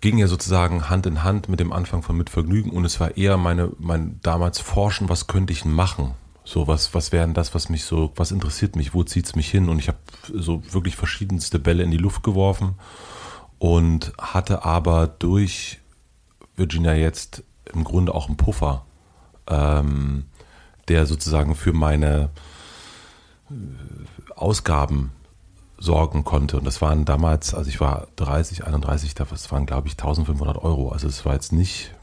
ging 0.00 0.18
ja 0.18 0.26
sozusagen 0.26 0.88
Hand 0.90 1.06
in 1.06 1.22
Hand 1.22 1.48
mit 1.48 1.60
dem 1.60 1.72
Anfang 1.72 2.02
von 2.02 2.16
Mit 2.16 2.30
Vergnügen 2.30 2.70
und 2.70 2.84
es 2.84 3.00
war 3.00 3.16
eher 3.16 3.36
meine, 3.36 3.70
mein 3.78 4.18
damals 4.22 4.58
Forschen, 4.60 5.08
was 5.08 5.26
könnte 5.26 5.52
ich 5.52 5.64
machen? 5.64 6.14
So, 6.44 6.68
was, 6.68 6.92
was 6.92 7.10
wäre 7.10 7.24
denn 7.24 7.34
das, 7.34 7.54
was 7.54 7.70
mich 7.70 7.84
so, 7.84 8.12
was 8.16 8.30
interessiert 8.30 8.76
mich, 8.76 8.92
wo 8.92 9.02
zieht's 9.02 9.34
mich 9.34 9.50
hin? 9.50 9.70
Und 9.70 9.78
ich 9.78 9.88
habe 9.88 9.98
so 10.32 10.62
wirklich 10.72 10.94
verschiedenste 10.94 11.58
Bälle 11.58 11.82
in 11.82 11.90
die 11.90 11.96
Luft 11.96 12.22
geworfen 12.22 12.74
und 13.58 14.12
hatte 14.18 14.64
aber 14.64 15.06
durch 15.06 15.80
Virginia 16.54 16.92
jetzt 16.92 17.42
im 17.72 17.82
Grunde 17.82 18.14
auch 18.14 18.28
einen 18.28 18.36
Puffer, 18.36 18.84
ähm, 19.46 20.26
der 20.88 21.06
sozusagen 21.06 21.54
für 21.54 21.72
meine 21.72 22.28
äh, 23.50 23.54
Ausgaben 24.36 25.12
sorgen 25.78 26.24
konnte. 26.24 26.58
Und 26.58 26.64
das 26.64 26.82
waren 26.82 27.06
damals, 27.06 27.54
also 27.54 27.70
ich 27.70 27.80
war 27.80 28.08
30, 28.16 28.64
31, 28.66 29.14
das 29.14 29.50
waren 29.50 29.64
glaube 29.64 29.88
ich 29.88 29.94
1500 29.94 30.58
Euro. 30.58 30.90
Also 30.90 31.08
es 31.08 31.24
war 31.24 31.32
jetzt 31.32 31.52
nicht 31.52 31.93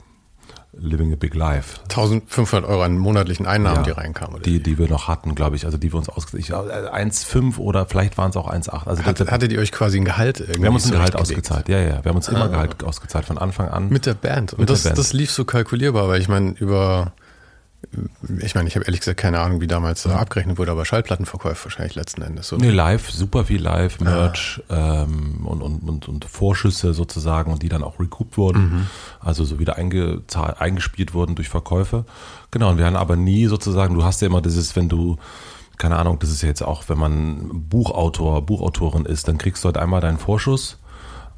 Living 0.74 1.12
a 1.12 1.18
Big 1.18 1.36
Life. 1.36 1.82
1500 1.84 2.64
Euro 2.70 2.84
an 2.84 2.98
monatlichen 2.98 3.46
Einnahmen, 3.46 3.78
ja, 3.78 3.84
die 3.84 3.92
reinkamen. 3.92 4.36
Oder? 4.36 4.44
Die, 4.44 4.64
die 4.64 4.78
wir 4.78 4.88
noch 4.88 5.10
hatten, 5.10 5.36
glaube 5.36 5.58
ich. 5.58 5.66
Also 5.66 5.78
die 5.78 5.92
wir 5.92 5.98
uns 5.98 6.08
ausgezahlt 6.08 6.72
1,5 6.72 7.58
oder 7.58 7.86
vielleicht 7.86 8.18
waren 8.18 8.30
es 8.30 8.38
auch 8.38 8.50
1,8. 8.50 8.88
Also 8.88 9.04
Hat, 9.04 9.20
hattet 9.20 9.52
ihr 9.52 9.60
euch 9.60 9.74
quasi 9.74 9.98
ein 9.98 10.06
Gehalt 10.06 10.40
irgendwie 10.40 10.62
Wir 10.62 10.68
haben 10.68 10.76
uns 10.76 10.86
ein 10.86 10.94
Gehalt 10.94 11.16
ausgezahlt, 11.16 11.68
ja, 11.68 11.80
ja. 11.80 12.04
Wir 12.04 12.10
haben 12.10 12.16
uns 12.16 12.30
immer 12.30 12.46
ah. 12.46 12.48
Gehalt 12.48 12.84
ausgezahlt 12.84 13.26
von 13.26 13.38
Anfang 13.38 13.68
an. 13.68 13.90
Mit 13.90 14.06
der 14.06 14.14
Band. 14.14 14.54
Und 14.54 14.70
das, 14.70 14.84
Band. 14.84 14.98
das 14.98 15.12
lief 15.12 15.32
so 15.32 15.44
kalkulierbar, 15.44 16.08
weil 16.08 16.22
ich 16.22 16.30
meine, 16.30 16.52
über 16.52 17.12
ich 18.40 18.56
meine, 18.56 18.68
ich 18.68 18.76
habe 18.76 18.86
ehrlich 18.86 19.00
gesagt 19.00 19.20
keine 19.20 19.40
Ahnung, 19.40 19.60
wie 19.60 19.68
damals 19.68 20.04
ja. 20.04 20.16
abgerechnet 20.16 20.58
wurde, 20.58 20.72
aber 20.72 20.86
Schallplattenverkäufe 20.86 21.66
wahrscheinlich 21.66 21.96
letzten 21.96 22.22
Endes. 22.22 22.54
Oder? 22.54 22.64
Nee, 22.64 22.72
live, 22.72 23.10
super 23.10 23.46
viel 23.46 23.62
live, 23.62 24.00
Merch 24.00 24.62
ah. 24.70 25.04
ähm, 25.04 25.46
und, 25.46 25.62
und, 25.62 25.90
und, 25.90 26.08
und, 26.08 26.26
Vorschüsse 26.26 26.94
sozusagen 26.94 27.52
und 27.52 27.64
die 27.64 27.70
dann 27.70 27.84
auch 27.84 28.00
recouped 28.00 28.38
wurden, 28.38 28.62
mhm. 28.62 28.88
also 29.20 29.44
so 29.44 29.60
wieder 29.60 29.78
eingespielt 29.78 31.14
wurden 31.14 31.36
durch 31.36 31.50
Verkäufe. 31.50 32.06
Genau, 32.52 32.70
und 32.70 32.78
wir 32.78 32.86
haben 32.86 32.96
aber 32.96 33.16
nie 33.16 33.48
sozusagen, 33.48 33.96
du 33.96 34.04
hast 34.04 34.22
ja 34.22 34.28
immer 34.28 34.42
dieses, 34.42 34.76
wenn 34.76 34.88
du, 34.88 35.18
keine 35.78 35.98
Ahnung, 35.98 36.20
das 36.20 36.30
ist 36.30 36.44
ja 36.44 36.50
jetzt 36.50 36.62
auch, 36.62 36.88
wenn 36.88 37.00
man 37.00 37.68
Buchautor, 37.68 38.46
Buchautorin 38.46 39.06
ist, 39.06 39.28
dann 39.28 39.38
kriegst 39.38 39.64
du 39.64 39.68
halt 39.68 39.78
einmal 39.78 40.02
deinen 40.02 40.20
Vorschuss 40.20 40.78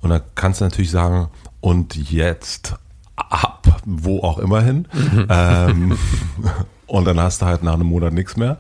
und 0.01 0.09
dann 0.09 0.21
kannst 0.35 0.59
du 0.59 0.65
natürlich 0.65 0.91
sagen, 0.91 1.29
und 1.62 1.95
jetzt 1.95 2.75
ab 3.15 3.63
wo 3.86 4.20
auch 4.20 4.39
immer 4.39 4.62
hin. 4.62 4.88
Mhm. 4.93 5.27
Ähm, 5.29 5.98
und 6.88 7.05
dann 7.05 7.20
hast 7.20 7.41
du 7.41 7.46
halt 7.46 7.63
nach 7.63 7.74
einem 7.74 7.88
Monat 7.88 8.13
nichts 8.13 8.38
mehr. 8.38 8.58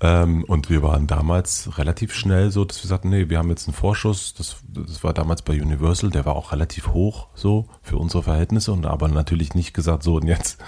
Ähm, 0.00 0.44
und 0.44 0.70
wir 0.70 0.82
waren 0.82 1.06
damals 1.06 1.78
relativ 1.78 2.14
schnell 2.14 2.50
so, 2.50 2.64
dass 2.64 2.82
wir 2.82 2.88
sagten, 2.88 3.10
nee, 3.10 3.28
wir 3.28 3.38
haben 3.38 3.50
jetzt 3.50 3.68
einen 3.68 3.74
Vorschuss. 3.74 4.34
Das, 4.34 4.56
das 4.68 5.04
war 5.04 5.12
damals 5.12 5.42
bei 5.42 5.60
Universal, 5.60 6.10
der 6.10 6.24
war 6.24 6.36
auch 6.36 6.52
relativ 6.52 6.88
hoch 6.88 7.28
so 7.34 7.68
für 7.82 7.98
unsere 7.98 8.22
Verhältnisse 8.22 8.72
und 8.72 8.86
aber 8.86 9.08
natürlich 9.08 9.54
nicht 9.54 9.74
gesagt, 9.74 10.02
so 10.02 10.16
und 10.16 10.26
jetzt 10.26 10.58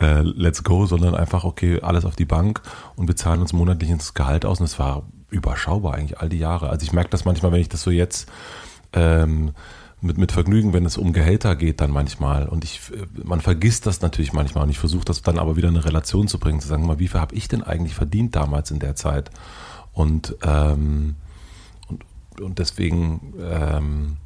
äh, 0.00 0.22
let's 0.22 0.64
go, 0.64 0.86
sondern 0.86 1.14
einfach, 1.14 1.44
okay, 1.44 1.80
alles 1.82 2.04
auf 2.04 2.16
die 2.16 2.24
Bank 2.24 2.62
und 2.96 3.06
bezahlen 3.06 3.40
uns 3.40 3.52
monatlich 3.52 3.90
ins 3.90 4.14
Gehalt 4.14 4.44
aus. 4.44 4.60
Und 4.60 4.66
es 4.66 4.78
war 4.78 5.02
überschaubar 5.30 5.94
eigentlich 5.94 6.20
all 6.20 6.28
die 6.28 6.38
Jahre. 6.38 6.70
Also 6.70 6.84
ich 6.84 6.92
merke 6.92 7.10
das 7.10 7.24
manchmal, 7.24 7.52
wenn 7.52 7.60
ich 7.60 7.68
das 7.68 7.82
so 7.82 7.90
jetzt 7.90 8.30
ähm, 8.94 9.52
mit, 10.00 10.16
mit 10.16 10.32
Vergnügen, 10.32 10.72
wenn 10.72 10.84
es 10.84 10.96
um 10.96 11.12
Gehälter 11.12 11.56
geht, 11.56 11.80
dann 11.80 11.90
manchmal. 11.90 12.48
Und 12.48 12.64
ich, 12.64 12.80
man 13.24 13.40
vergisst 13.40 13.86
das 13.86 14.00
natürlich 14.00 14.32
manchmal. 14.32 14.64
Und 14.64 14.70
ich 14.70 14.78
versuche 14.78 15.04
das 15.04 15.22
dann 15.22 15.38
aber 15.38 15.56
wieder 15.56 15.68
in 15.68 15.76
eine 15.76 15.84
Relation 15.84 16.28
zu 16.28 16.38
bringen, 16.38 16.60
zu 16.60 16.68
sagen, 16.68 16.86
mal, 16.86 16.98
wie 16.98 17.08
viel 17.08 17.20
habe 17.20 17.34
ich 17.34 17.48
denn 17.48 17.62
eigentlich 17.62 17.94
verdient 17.94 18.36
damals 18.36 18.70
in 18.70 18.78
der 18.78 18.94
Zeit? 18.94 19.30
Und, 19.92 20.36
ähm, 20.42 21.16
und, 21.88 22.04
und 22.40 22.58
deswegen, 22.60 23.34
ähm, 23.42 24.16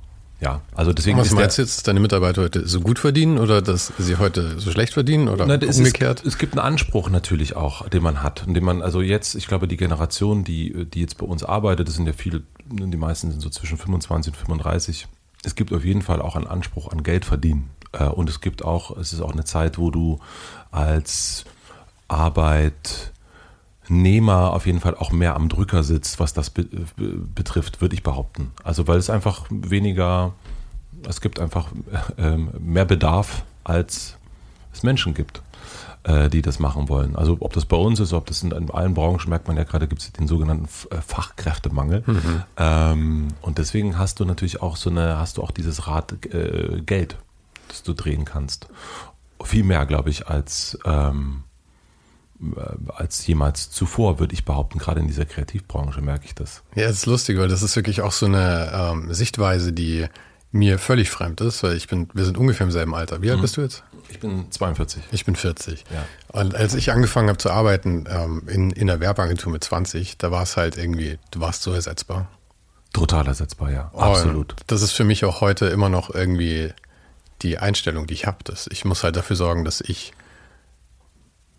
ja, 0.42 0.60
also 0.74 0.92
deswegen. 0.92 1.16
Was 1.16 1.30
meinst 1.30 1.56
du 1.56 1.62
jetzt, 1.62 1.78
dass 1.78 1.82
deine 1.84 2.00
Mitarbeiter 2.00 2.42
heute 2.42 2.66
so 2.66 2.80
gut 2.80 2.98
verdienen 2.98 3.38
oder 3.38 3.62
dass 3.62 3.92
sie 3.96 4.16
heute 4.16 4.58
so 4.58 4.72
schlecht 4.72 4.92
verdienen 4.92 5.28
oder 5.28 5.46
Na, 5.46 5.54
umgekehrt? 5.54 6.20
Es, 6.20 6.26
es, 6.26 6.38
gibt 6.38 6.52
einen 6.52 6.66
Anspruch 6.66 7.08
natürlich 7.08 7.56
auch, 7.56 7.88
den 7.88 8.02
man 8.02 8.22
hat, 8.22 8.44
den 8.46 8.64
man, 8.64 8.82
also 8.82 9.00
jetzt, 9.00 9.36
ich 9.36 9.46
glaube, 9.46 9.68
die 9.68 9.76
Generation, 9.78 10.44
die, 10.44 10.84
die 10.84 11.00
jetzt 11.00 11.16
bei 11.16 11.24
uns 11.24 11.44
arbeitet, 11.44 11.88
das 11.88 11.94
sind 11.94 12.06
ja 12.06 12.12
viele, 12.12 12.42
die 12.66 12.96
meisten 12.96 13.30
sind 13.30 13.40
so 13.40 13.48
zwischen 13.48 13.78
25 13.78 14.34
und 14.34 14.36
35 14.36 15.06
es 15.44 15.54
gibt 15.54 15.72
auf 15.72 15.84
jeden 15.84 16.02
Fall 16.02 16.20
auch 16.22 16.36
einen 16.36 16.46
Anspruch 16.46 16.90
an 16.90 17.02
Geld 17.02 17.24
verdienen. 17.24 17.70
Äh, 17.92 18.04
und 18.04 18.28
es 18.28 18.40
gibt 18.40 18.64
auch, 18.64 18.96
es 18.96 19.12
ist 19.12 19.20
auch 19.20 19.32
eine 19.32 19.44
Zeit, 19.44 19.78
wo 19.78 19.90
du 19.90 20.20
als 20.70 21.44
Arbeitnehmer 22.08 23.12
auf 24.52 24.66
jeden 24.66 24.80
Fall 24.80 24.96
auch 24.96 25.12
mehr 25.12 25.34
am 25.34 25.48
Drücker 25.48 25.82
sitzt, 25.82 26.20
was 26.20 26.34
das 26.34 26.50
betrifft, 26.50 27.80
würde 27.80 27.94
ich 27.94 28.02
behaupten. 28.02 28.52
Also 28.62 28.86
weil 28.86 28.98
es 28.98 29.08
einfach 29.10 29.46
weniger, 29.50 30.34
es 31.08 31.20
gibt 31.20 31.40
einfach 31.40 31.68
ähm, 32.18 32.50
mehr 32.58 32.84
Bedarf, 32.84 33.44
als 33.64 34.16
es 34.72 34.82
Menschen 34.82 35.14
gibt 35.14 35.38
äh, 35.38 35.42
die 36.04 36.42
das 36.42 36.58
machen 36.58 36.88
wollen. 36.88 37.14
Also 37.14 37.36
ob 37.40 37.52
das 37.52 37.64
bei 37.64 37.76
uns 37.76 38.00
ist, 38.00 38.12
ob 38.12 38.26
das 38.26 38.42
in, 38.42 38.50
in 38.50 38.70
allen 38.70 38.94
Branchen, 38.94 39.28
merkt 39.28 39.46
man 39.46 39.56
ja 39.56 39.62
gerade, 39.62 39.86
gibt 39.86 40.02
es 40.02 40.12
den 40.12 40.26
sogenannten 40.26 40.68
äh, 40.90 41.00
Fachkräftemangel. 41.00 42.02
Mhm. 42.04 42.42
Ähm, 42.56 43.28
und 43.40 43.58
deswegen 43.58 43.98
hast 43.98 44.18
du 44.18 44.24
natürlich 44.24 44.62
auch 44.62 44.76
so 44.76 44.90
eine, 44.90 45.18
hast 45.18 45.36
du 45.36 45.42
auch 45.42 45.52
dieses 45.52 45.86
Rad 45.86 46.26
äh, 46.26 46.80
Geld, 46.84 47.16
das 47.68 47.84
du 47.84 47.92
drehen 47.92 48.24
kannst. 48.24 48.66
Viel 49.44 49.62
mehr, 49.62 49.86
glaube 49.86 50.10
ich, 50.10 50.26
als 50.26 50.76
ähm, 50.84 51.44
äh, 52.42 52.60
als 52.88 53.24
jemals 53.26 53.70
zuvor, 53.70 54.18
würde 54.18 54.34
ich 54.34 54.44
behaupten. 54.44 54.78
Gerade 54.78 55.00
in 55.00 55.06
dieser 55.06 55.24
Kreativbranche 55.24 56.02
merke 56.02 56.24
ich 56.24 56.34
das. 56.34 56.62
Ja, 56.74 56.88
das 56.88 56.96
ist 56.96 57.06
lustig, 57.06 57.38
weil 57.38 57.48
das 57.48 57.62
ist 57.62 57.76
wirklich 57.76 58.00
auch 58.02 58.12
so 58.12 58.26
eine 58.26 58.72
ähm, 58.74 59.14
Sichtweise, 59.14 59.72
die 59.72 60.06
mir 60.52 60.78
völlig 60.78 61.10
fremd 61.10 61.40
ist, 61.40 61.62
weil 61.62 61.76
ich 61.76 61.88
bin, 61.88 62.08
wir 62.12 62.26
sind 62.26 62.36
ungefähr 62.36 62.66
im 62.66 62.70
selben 62.70 62.94
Alter. 62.94 63.22
Wie 63.22 63.30
alt 63.30 63.38
mhm. 63.38 63.42
bist 63.42 63.56
du 63.56 63.62
jetzt? 63.62 63.82
Ich 64.10 64.20
bin 64.20 64.50
42. 64.50 65.02
Ich 65.10 65.24
bin 65.24 65.34
40. 65.34 65.84
Ja. 65.90 66.04
Und 66.28 66.54
als 66.54 66.74
ich 66.74 66.92
angefangen 66.92 67.28
habe 67.28 67.38
zu 67.38 67.50
arbeiten 67.50 68.04
ähm, 68.08 68.42
in, 68.46 68.70
in 68.70 68.86
der 68.86 69.00
Werbeagentur 69.00 69.50
mit 69.50 69.64
20, 69.64 70.18
da 70.18 70.30
war 70.30 70.42
es 70.42 70.58
halt 70.58 70.76
irgendwie, 70.76 71.18
du 71.30 71.40
warst 71.40 71.62
so 71.62 71.72
ersetzbar. 71.72 72.28
Total 72.92 73.26
ersetzbar, 73.26 73.70
ja. 73.70 73.90
Oh, 73.94 74.00
Absolut. 74.00 74.54
Das 74.66 74.82
ist 74.82 74.92
für 74.92 75.04
mich 75.04 75.24
auch 75.24 75.40
heute 75.40 75.66
immer 75.66 75.88
noch 75.88 76.14
irgendwie 76.14 76.72
die 77.40 77.56
Einstellung, 77.58 78.06
die 78.06 78.14
ich 78.14 78.26
habe. 78.26 78.38
Ich 78.70 78.84
muss 78.84 79.02
halt 79.02 79.16
dafür 79.16 79.36
sorgen, 79.36 79.64
dass 79.64 79.80
ich 79.80 80.12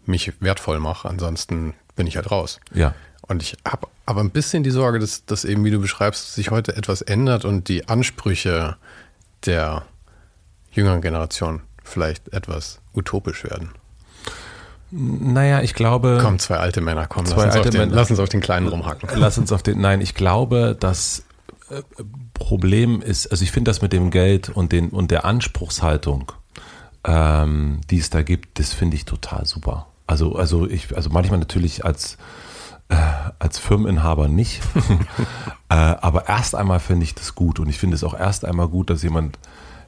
mich 0.06 0.34
wertvoll 0.40 0.80
mache. 0.80 1.10
Ansonsten 1.10 1.74
bin 1.96 2.06
ich 2.06 2.16
halt 2.16 2.30
raus. 2.30 2.60
Ja. 2.74 2.94
Und 3.28 3.42
ich 3.42 3.58
habe 3.66 3.88
aber 4.06 4.22
ein 4.22 4.32
bisschen 4.32 4.64
die 4.64 4.72
Sorge, 4.72 5.00
dass, 5.00 5.26
dass 5.26 5.46
eben, 5.46 5.64
wie 5.64 5.72
du 5.72 5.80
beschreibst, 5.80 6.34
sich 6.34 6.52
heute 6.52 6.76
etwas 6.76 7.02
ändert 7.02 7.46
und 7.46 7.70
die 7.70 7.88
Ansprüche 7.88 8.76
der 9.46 9.84
jüngeren 10.72 11.02
Generation 11.02 11.62
vielleicht 11.84 12.34
etwas 12.34 12.80
utopisch 12.94 13.44
werden. 13.44 13.72
Naja, 14.92 15.62
ich 15.62 15.74
glaube. 15.74 16.20
Komm, 16.22 16.38
zwei 16.38 16.58
alte 16.58 16.80
Männer, 16.82 17.08
komm, 17.08 17.26
zwei 17.26 17.46
lass, 17.46 17.46
uns 17.46 17.56
alte 17.56 17.70
den, 17.72 17.82
Männer. 17.82 17.96
lass 17.96 18.12
uns 18.12 18.20
auf 18.20 18.30
den 18.30 18.42
kleinen 18.42 18.68
rumhacken. 18.68 19.10
Lass 19.16 19.38
uns 19.38 19.52
auf 19.52 19.64
den, 19.64 19.82
nein, 19.82 20.02
ich 20.02 20.14
glaube, 20.14 20.78
das 20.80 21.24
äh, 21.70 21.82
Problem 22.36 23.02
ist, 23.02 23.28
also 23.32 23.44
ich 23.44 23.52
finde 23.52 23.70
das 23.70 23.82
mit 23.82 23.92
dem 23.92 24.12
Geld 24.12 24.50
und, 24.50 24.72
den, 24.72 24.90
und 24.90 25.10
der 25.10 25.26
Anspruchshaltung, 25.26 26.32
ähm, 27.06 27.82
die 27.90 27.98
es 27.98 28.12
da 28.12 28.22
gibt, 28.22 28.60
das 28.60 28.74
finde 28.74 28.96
ich 28.96 29.06
total 29.06 29.48
super. 29.48 29.88
Also, 30.06 30.36
also 30.36 30.68
ich, 30.68 30.96
also 30.96 31.10
manchmal 31.10 31.40
natürlich 31.40 31.84
als, 31.86 32.18
äh, 32.90 32.96
als 33.40 33.60
Firmeninhaber 33.60 34.28
nicht. 34.28 34.62
äh, 35.70 35.74
aber 35.76 36.28
erst 36.28 36.56
einmal 36.56 36.80
finde 36.80 37.04
ich 37.04 37.16
das 37.16 37.36
gut 37.36 37.60
und 37.60 37.70
ich 37.70 37.80
finde 37.80 37.96
es 37.96 38.04
auch 38.04 38.14
erst 38.18 38.46
einmal 38.46 38.68
gut, 38.68 38.90
dass 38.90 39.04
jemand 39.04 39.40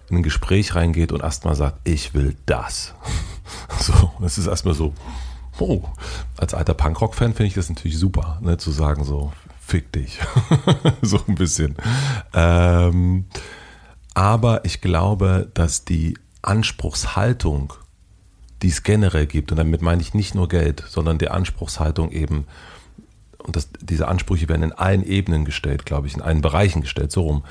in 0.10 0.18
ein 0.18 0.24
Gespräch 0.24 0.76
reingeht 0.76 1.12
und 1.12 1.22
erstmal 1.22 1.56
sagt, 1.56 1.80
ich 1.84 2.14
will 2.14 2.36
das. 2.46 2.94
So, 3.80 4.12
das 4.20 4.40
ist 4.40 4.48
erstmal 4.48 4.74
so, 4.74 4.96
oh, 5.60 5.84
als 6.36 6.56
alter 6.56 6.74
Punkrock-Fan 6.74 7.34
finde 7.34 7.48
ich 7.48 7.54
das 7.54 7.70
natürlich 7.70 8.00
super, 8.00 8.40
ne, 8.42 8.58
zu 8.58 8.72
sagen 8.72 9.04
so, 9.04 9.32
fick 9.60 9.92
dich. 9.92 10.20
so 11.04 11.20
ein 11.28 11.36
bisschen. 11.36 11.76
Ähm, 12.34 13.26
aber 14.16 14.66
ich 14.66 14.82
glaube, 14.82 15.50
dass 15.54 15.86
die 15.86 16.18
Anspruchshaltung, 16.42 17.74
die 18.62 18.70
es 18.70 18.84
generell 18.84 19.28
gibt, 19.28 19.52
und 19.52 19.58
damit 19.58 19.82
meine 19.82 20.02
ich 20.02 20.14
nicht 20.14 20.36
nur 20.36 20.48
Geld, 20.48 20.84
sondern 20.88 21.18
die 21.18 21.30
Anspruchshaltung 21.30 22.12
eben, 22.12 22.46
und 23.46 23.56
das, 23.56 23.70
diese 23.80 24.08
Ansprüche 24.08 24.50
werden 24.50 24.64
in 24.64 24.72
allen 24.72 25.04
Ebenen 25.04 25.46
gestellt, 25.46 25.86
glaube 25.86 26.08
ich, 26.08 26.16
in 26.16 26.22
allen 26.22 26.42
Bereichen 26.42 26.82
gestellt, 26.82 27.12
so 27.12 27.24
rum, 27.24 27.44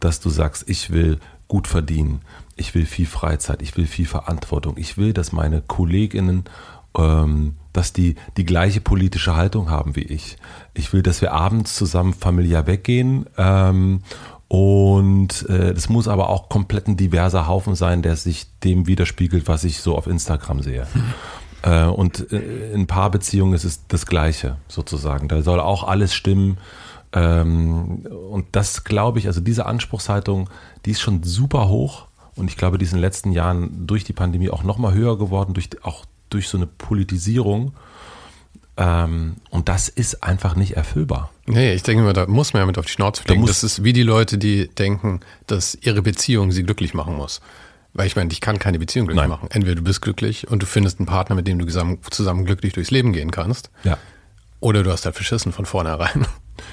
dass 0.00 0.20
du 0.20 0.30
sagst, 0.30 0.68
ich 0.68 0.90
will 0.90 1.18
gut 1.48 1.68
verdienen, 1.68 2.22
ich 2.56 2.74
will 2.74 2.86
viel 2.86 3.06
Freizeit, 3.06 3.62
ich 3.62 3.76
will 3.76 3.86
viel 3.86 4.06
Verantwortung, 4.06 4.76
ich 4.76 4.96
will, 4.96 5.12
dass 5.12 5.32
meine 5.32 5.60
Kolleginnen, 5.60 6.44
ähm, 6.96 7.56
dass 7.72 7.92
die 7.92 8.16
die 8.36 8.44
gleiche 8.44 8.80
politische 8.80 9.36
Haltung 9.36 9.70
haben 9.70 9.96
wie 9.96 10.02
ich. 10.02 10.36
Ich 10.74 10.92
will, 10.92 11.02
dass 11.02 11.20
wir 11.20 11.32
abends 11.32 11.74
zusammen 11.76 12.12
familiär 12.14 12.66
weggehen 12.66 13.26
ähm, 13.36 14.02
und 14.48 15.48
äh, 15.48 15.72
das 15.72 15.88
muss 15.88 16.08
aber 16.08 16.28
auch 16.28 16.50
komplett 16.50 16.86
ein 16.86 16.98
diverser 16.98 17.46
Haufen 17.46 17.74
sein, 17.74 18.02
der 18.02 18.16
sich 18.16 18.46
dem 18.60 18.86
widerspiegelt, 18.86 19.48
was 19.48 19.64
ich 19.64 19.78
so 19.78 19.96
auf 19.96 20.06
Instagram 20.06 20.62
sehe. 20.62 20.86
Äh, 21.62 21.84
und 21.84 22.32
äh, 22.32 22.72
in 22.72 22.86
Paarbeziehungen 22.86 23.54
ist 23.54 23.64
es 23.64 23.86
das 23.88 24.06
Gleiche 24.06 24.56
sozusagen. 24.68 25.28
Da 25.28 25.42
soll 25.42 25.60
auch 25.60 25.84
alles 25.84 26.14
stimmen. 26.14 26.58
Ähm, 27.12 28.06
und 28.30 28.46
das 28.52 28.84
glaube 28.84 29.18
ich, 29.18 29.26
also 29.26 29.40
diese 29.40 29.66
Anspruchshaltung, 29.66 30.48
die 30.84 30.90
ist 30.90 31.00
schon 31.00 31.22
super 31.22 31.68
hoch. 31.68 32.06
Und 32.34 32.48
ich 32.48 32.56
glaube, 32.56 32.78
die 32.78 32.84
ist 32.84 32.92
in 32.92 32.98
den 32.98 33.02
letzten 33.02 33.32
Jahren 33.32 33.86
durch 33.86 34.04
die 34.04 34.14
Pandemie 34.14 34.50
auch 34.50 34.62
nochmal 34.62 34.94
höher 34.94 35.18
geworden, 35.18 35.54
durch, 35.54 35.68
auch 35.82 36.06
durch 36.30 36.48
so 36.48 36.56
eine 36.56 36.66
Politisierung. 36.66 37.72
Ähm, 38.78 39.36
und 39.50 39.68
das 39.68 39.88
ist 39.90 40.22
einfach 40.22 40.56
nicht 40.56 40.76
erfüllbar. 40.76 41.30
Nee, 41.46 41.74
ich 41.74 41.82
denke 41.82 42.02
immer, 42.02 42.14
da 42.14 42.26
muss 42.26 42.54
man 42.54 42.62
ja 42.62 42.66
mit 42.66 42.78
auf 42.78 42.86
die 42.86 42.92
Schnauze 42.92 43.22
fliegen. 43.22 43.44
Das 43.44 43.62
ist 43.62 43.84
wie 43.84 43.92
die 43.92 44.02
Leute, 44.02 44.38
die 44.38 44.68
denken, 44.68 45.20
dass 45.46 45.76
ihre 45.82 46.00
Beziehung 46.00 46.52
sie 46.52 46.62
glücklich 46.62 46.94
machen 46.94 47.16
muss. 47.16 47.42
Weil 47.94 48.06
ich 48.06 48.16
meine, 48.16 48.32
ich 48.32 48.40
kann 48.40 48.58
keine 48.58 48.78
Beziehung 48.78 49.06
glücklich 49.06 49.22
Nein. 49.22 49.30
machen. 49.30 49.48
Entweder 49.50 49.76
du 49.76 49.82
bist 49.82 50.00
glücklich 50.00 50.48
und 50.48 50.62
du 50.62 50.66
findest 50.66 50.98
einen 50.98 51.06
Partner, 51.06 51.36
mit 51.36 51.46
dem 51.46 51.58
du 51.58 51.66
zusammen, 51.66 51.98
zusammen 52.10 52.44
glücklich 52.44 52.72
durchs 52.72 52.90
Leben 52.90 53.12
gehen 53.12 53.30
kannst. 53.30 53.70
Ja. 53.84 53.98
Oder 54.60 54.82
du 54.82 54.92
hast 54.92 55.04
halt 55.04 55.14
verschissen 55.14 55.52
von 55.52 55.66
vornherein. 55.66 56.26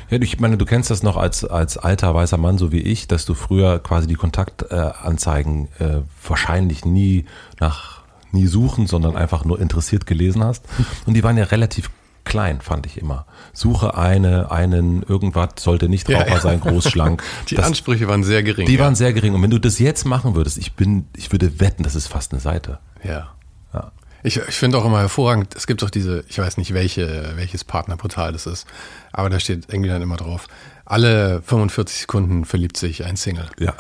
Ja, 0.10 0.20
ich 0.22 0.40
meine, 0.40 0.58
du 0.58 0.66
kennst 0.66 0.92
das 0.92 1.04
noch 1.04 1.18
als, 1.18 1.46
als 1.46 1.78
alter 1.78 2.14
weißer 2.14 2.38
Mann, 2.38 2.58
so 2.58 2.72
wie 2.72 2.82
ich, 2.82 3.08
dass 3.08 3.26
du 3.26 3.34
früher 3.34 3.80
quasi 3.80 4.08
die 4.08 4.16
Kontaktanzeigen 4.16 5.70
äh, 5.80 6.02
wahrscheinlich 6.28 6.84
nie 6.84 7.26
nach, 7.60 8.02
nie 8.32 8.46
suchen, 8.46 8.88
sondern 8.88 9.16
einfach 9.16 9.46
nur 9.46 9.60
interessiert 9.60 10.06
gelesen 10.06 10.44
hast. 10.44 10.66
Und 11.06 11.14
die 11.14 11.24
waren 11.24 11.38
ja 11.38 11.46
relativ 11.46 11.90
klein, 12.26 12.62
fand 12.62 12.86
ich 12.86 12.98
immer. 12.98 13.26
Suche 13.54 13.98
eine, 13.98 14.52
einen, 14.52 15.04
irgendwas, 15.04 15.50
sollte 15.60 15.90
nicht 15.90 16.08
Raucher 16.10 16.28
Ja, 16.28 16.34
ja. 16.36 16.40
sein, 16.40 16.60
groß, 16.62 16.90
schlank. 16.90 17.24
Die 17.50 17.56
Das- 17.56 17.66
Ansprüche 17.66 18.08
waren 18.08 18.24
sehr 18.24 18.44
gering. 18.44 18.68
die 18.68 18.76
ja. 18.76 18.80
waren 18.84 18.96
sehr 18.96 19.14
gering. 19.14 19.34
Und 19.34 19.42
wenn 19.42 19.50
du 19.50 19.60
das 19.60 19.80
jetzt 19.80 20.06
machen 20.06 20.36
würdest, 20.36 20.58
ich 20.58 20.74
bin, 20.74 21.08
ich 21.16 21.32
würde 21.32 21.60
wetten, 21.60 21.84
das 21.84 21.96
ist 21.96 22.08
fast 22.08 22.32
eine 22.32 22.42
Seite. 22.42 22.80
Ja. 23.04 23.30
Ja. 23.74 23.92
Ich, 24.24 24.38
ich 24.38 24.56
finde 24.56 24.78
auch 24.78 24.86
immer 24.86 25.00
hervorragend, 25.00 25.56
es 25.56 25.66
gibt 25.66 25.82
doch 25.82 25.90
diese, 25.90 26.24
ich 26.28 26.38
weiß 26.40 26.58
nicht, 26.58 26.74
welche, 26.74 27.34
welches 27.36 27.64
Partnerportal 27.64 28.34
das 28.34 28.46
ist, 28.48 28.68
aber 29.14 29.30
da 29.30 29.40
steht 29.40 29.66
irgendwie 29.70 29.90
dann 29.90 30.02
immer 30.02 30.18
drauf, 30.18 30.48
alle 30.86 31.42
45 31.44 32.02
Sekunden 32.02 32.44
verliebt 32.46 32.76
sich 32.76 33.06
ein 33.06 33.16
Single. 33.16 33.48
Ja. 33.60 33.74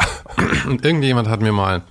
Und 0.67 0.85
irgendjemand 0.85 1.27
hat 1.27 1.41
mir 1.41 1.51
mal, 1.51 1.81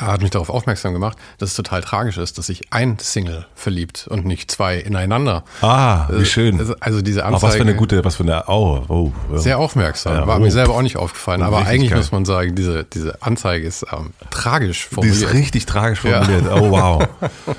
hat 0.00 0.22
mich 0.22 0.30
darauf 0.30 0.48
aufmerksam 0.48 0.92
gemacht, 0.92 1.18
dass 1.38 1.50
es 1.50 1.56
total 1.56 1.82
tragisch 1.82 2.16
ist, 2.16 2.38
dass 2.38 2.46
sich 2.46 2.62
ein 2.72 2.98
Single 2.98 3.46
verliebt 3.54 4.06
und 4.08 4.24
nicht 4.24 4.50
zwei 4.50 4.78
ineinander. 4.78 5.44
Ah, 5.60 6.06
wie 6.10 6.24
schön. 6.24 6.58
Also, 6.58 6.74
also 6.80 7.02
diese 7.02 7.24
Anzeige. 7.24 7.42
was 7.42 7.54
für 7.56 7.62
eine 7.62 7.74
gute, 7.74 8.04
was 8.04 8.16
für 8.16 8.22
eine, 8.22 8.44
oh, 8.48 8.82
oh. 8.88 9.12
ja. 9.32 9.38
Sehr 9.38 9.58
aufmerksam. 9.58 10.14
Ja, 10.14 10.26
War 10.26 10.38
mir 10.38 10.50
selber 10.50 10.74
auch 10.74 10.82
nicht 10.82 10.96
aufgefallen. 10.96 11.42
Aber 11.42 11.66
eigentlich 11.66 11.90
geil. 11.90 11.98
muss 11.98 12.12
man 12.12 12.24
sagen, 12.24 12.54
diese, 12.54 12.84
diese 12.84 13.20
Anzeige 13.22 13.66
ist 13.66 13.84
ähm, 13.92 14.12
tragisch 14.30 14.88
Die 14.88 14.94
formuliert. 14.94 15.22
ist 15.22 15.32
richtig 15.34 15.66
tragisch 15.66 16.04
Ja. 16.04 16.22
formuliert. 16.24 16.52
Oh, 16.52 16.70
wow. 16.70 17.04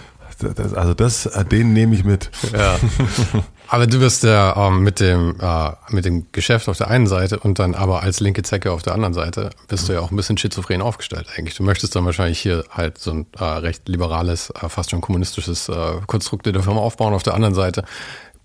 Das, 0.55 0.73
also 0.73 0.93
das, 0.93 1.29
den 1.51 1.71
nehme 1.71 1.95
ich 1.95 2.03
mit. 2.03 2.29
Ja. 2.51 2.75
Aber 3.67 3.87
du 3.87 3.99
bist 3.99 4.23
ja 4.23 4.67
ähm, 4.67 4.83
mit 4.83 4.99
dem 4.99 5.35
äh, 5.39 5.71
mit 5.89 6.05
dem 6.05 6.31
Geschäft 6.31 6.69
auf 6.69 6.77
der 6.77 6.89
einen 6.89 7.07
Seite 7.07 7.39
und 7.39 7.59
dann 7.59 7.75
aber 7.75 8.03
als 8.03 8.19
linke 8.19 8.43
Zecke 8.43 8.71
auf 8.71 8.83
der 8.83 8.93
anderen 8.93 9.13
Seite 9.13 9.49
bist 9.67 9.89
du 9.89 9.93
ja 9.93 9.99
auch 9.99 10.11
ein 10.11 10.15
bisschen 10.15 10.37
schizophren 10.37 10.81
aufgestellt 10.81 11.27
eigentlich. 11.35 11.55
Du 11.55 11.63
möchtest 11.63 11.95
dann 11.95 12.05
wahrscheinlich 12.05 12.39
hier 12.39 12.65
halt 12.69 12.97
so 12.97 13.11
ein 13.11 13.25
äh, 13.37 13.43
recht 13.43 13.87
liberales, 13.87 14.51
äh, 14.51 14.69
fast 14.69 14.91
schon 14.91 15.01
kommunistisches 15.01 15.69
äh, 15.69 16.01
Konstrukt 16.05 16.45
in 16.45 16.53
der 16.53 16.63
Firma 16.63 16.81
aufbauen. 16.81 17.13
Auf 17.13 17.23
der 17.23 17.33
anderen 17.33 17.55
Seite 17.55 17.83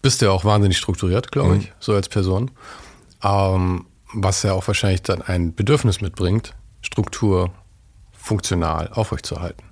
bist 0.00 0.20
du 0.20 0.26
ja 0.26 0.30
auch 0.32 0.44
wahnsinnig 0.44 0.78
strukturiert, 0.78 1.32
glaube 1.32 1.56
ich, 1.58 1.72
so 1.80 1.92
als 1.92 2.08
Person. 2.08 2.50
Ähm, 3.22 3.86
was 4.14 4.42
ja 4.42 4.52
auch 4.52 4.66
wahrscheinlich 4.66 5.02
dann 5.02 5.20
ein 5.22 5.54
Bedürfnis 5.54 6.00
mitbringt, 6.00 6.54
Struktur 6.80 7.50
funktional 8.12 8.88
aufrechtzuerhalten. 8.92 9.64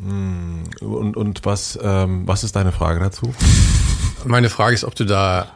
Und, 0.00 1.16
und 1.16 1.44
was, 1.44 1.78
ähm, 1.82 2.26
was 2.26 2.44
ist 2.44 2.56
deine 2.56 2.72
Frage 2.72 3.00
dazu? 3.00 3.34
Meine 4.24 4.50
Frage 4.50 4.74
ist, 4.74 4.84
ob 4.84 4.94
du 4.94 5.04
da 5.04 5.46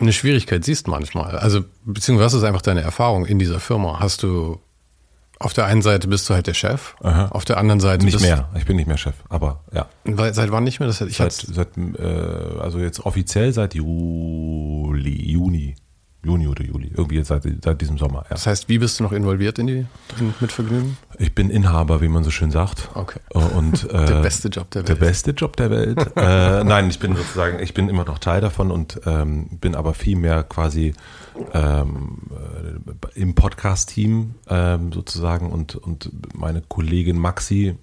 eine 0.00 0.12
Schwierigkeit 0.12 0.64
siehst 0.64 0.88
manchmal. 0.88 1.36
Also, 1.38 1.64
beziehungsweise 1.84 2.26
was 2.26 2.34
ist 2.34 2.44
einfach 2.44 2.62
deine 2.62 2.82
Erfahrung 2.82 3.26
in 3.26 3.38
dieser 3.38 3.60
Firma? 3.60 4.00
Hast 4.00 4.22
du 4.22 4.60
auf 5.38 5.52
der 5.52 5.66
einen 5.66 5.82
Seite 5.82 6.08
bist 6.08 6.28
du 6.28 6.34
halt 6.34 6.46
der 6.46 6.54
Chef, 6.54 6.94
Aha. 7.02 7.26
auf 7.26 7.44
der 7.44 7.58
anderen 7.58 7.80
Seite 7.80 8.04
Nicht 8.04 8.20
mehr. 8.20 8.48
Ich 8.56 8.64
bin 8.64 8.76
nicht 8.76 8.86
mehr 8.86 8.96
Chef, 8.96 9.16
aber 9.28 9.64
ja. 9.72 9.86
Seit 10.04 10.50
wann 10.52 10.64
nicht 10.64 10.80
mehr? 10.80 10.86
Das, 10.86 11.00
ich 11.00 11.16
Seit, 11.16 11.32
seit 11.32 11.76
äh, 11.76 12.60
also 12.60 12.78
jetzt 12.78 13.04
offiziell 13.04 13.52
seit 13.52 13.74
Juli, 13.74 15.30
Juni, 15.32 15.74
Juni 16.24 16.48
oder 16.48 16.64
Juli, 16.64 16.90
irgendwie 16.94 17.22
seit, 17.24 17.44
seit 17.62 17.80
diesem 17.80 17.98
Sommer. 17.98 18.20
Ja. 18.24 18.30
das 18.30 18.46
heißt, 18.46 18.68
wie 18.68 18.78
bist 18.78 18.98
du 18.98 19.04
noch 19.04 19.12
involviert 19.12 19.58
in 19.58 19.66
die 19.66 19.86
in, 20.18 20.34
mit 20.40 20.52
Vergnügen? 20.52 20.96
Ich 21.18 21.34
bin 21.34 21.50
Inhaber, 21.50 22.00
wie 22.00 22.08
man 22.08 22.24
so 22.24 22.30
schön 22.30 22.50
sagt. 22.50 22.88
Okay. 22.94 23.20
Und, 23.32 23.84
äh, 23.90 24.06
Der 24.06 24.22
beste 24.22 24.48
Job 24.48 24.70
der 24.70 24.82
Der 24.82 25.00
Welt. 25.00 25.08
beste 25.10 25.30
Job 25.32 25.56
der 25.56 25.70
Welt. 25.70 25.98
äh, 26.16 26.64
nein, 26.64 26.88
ich 26.88 26.98
bin 26.98 27.14
sozusagen, 27.14 27.60
ich 27.60 27.74
bin 27.74 27.88
immer 27.88 28.04
noch 28.04 28.18
Teil 28.18 28.40
davon 28.40 28.70
und 28.70 29.00
ähm, 29.06 29.48
bin 29.60 29.74
aber 29.74 29.94
viel 29.94 30.16
mehr 30.16 30.42
quasi 30.42 30.94
ähm, 31.52 32.18
äh, 33.14 33.20
im 33.20 33.34
Podcast-Team 33.34 34.34
ähm, 34.48 34.92
sozusagen 34.92 35.50
und, 35.52 35.74
und 35.76 36.10
meine 36.34 36.62
Kollegin 36.62 37.18
Maxi, 37.18 37.76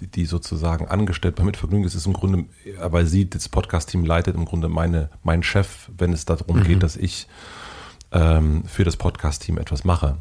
die, 0.00 0.26
sozusagen 0.26 0.88
angestellt 0.88 1.36
bei 1.36 1.44
Mitvergnügen 1.44 1.86
ist, 1.86 1.94
ist 1.94 2.06
im 2.06 2.12
Grunde, 2.12 2.44
weil 2.80 3.06
sie 3.06 3.28
das 3.28 3.48
Podcast-Team 3.48 4.04
leitet, 4.04 4.34
im 4.34 4.44
Grunde 4.44 4.68
meine, 4.68 5.10
mein 5.22 5.42
Chef, 5.42 5.90
wenn 5.96 6.12
es 6.12 6.24
darum 6.24 6.62
geht, 6.62 6.82
dass 6.82 6.96
ich 6.96 7.26
ähm, 8.12 8.64
für 8.64 8.84
das 8.84 8.96
Podcast-Team 8.96 9.58
etwas 9.58 9.84
mache. 9.84 10.16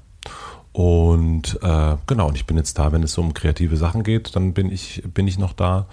Und 0.72 1.60
äh, 1.62 1.96
genau, 2.08 2.28
und 2.28 2.36
ich 2.36 2.46
bin 2.46 2.58
jetzt 2.58 2.78
da, 2.78 2.92
wenn 2.92 3.04
es 3.04 3.14
so 3.14 3.22
um 3.22 3.34
kreative 3.34 3.78
Sachen 3.78 4.04
geht, 4.04 4.36
dann 4.36 4.54
bin 4.54 4.72
ich, 4.72 5.04
bin 5.14 5.28
ich 5.28 5.38
noch 5.38 5.54
da. 5.54 5.88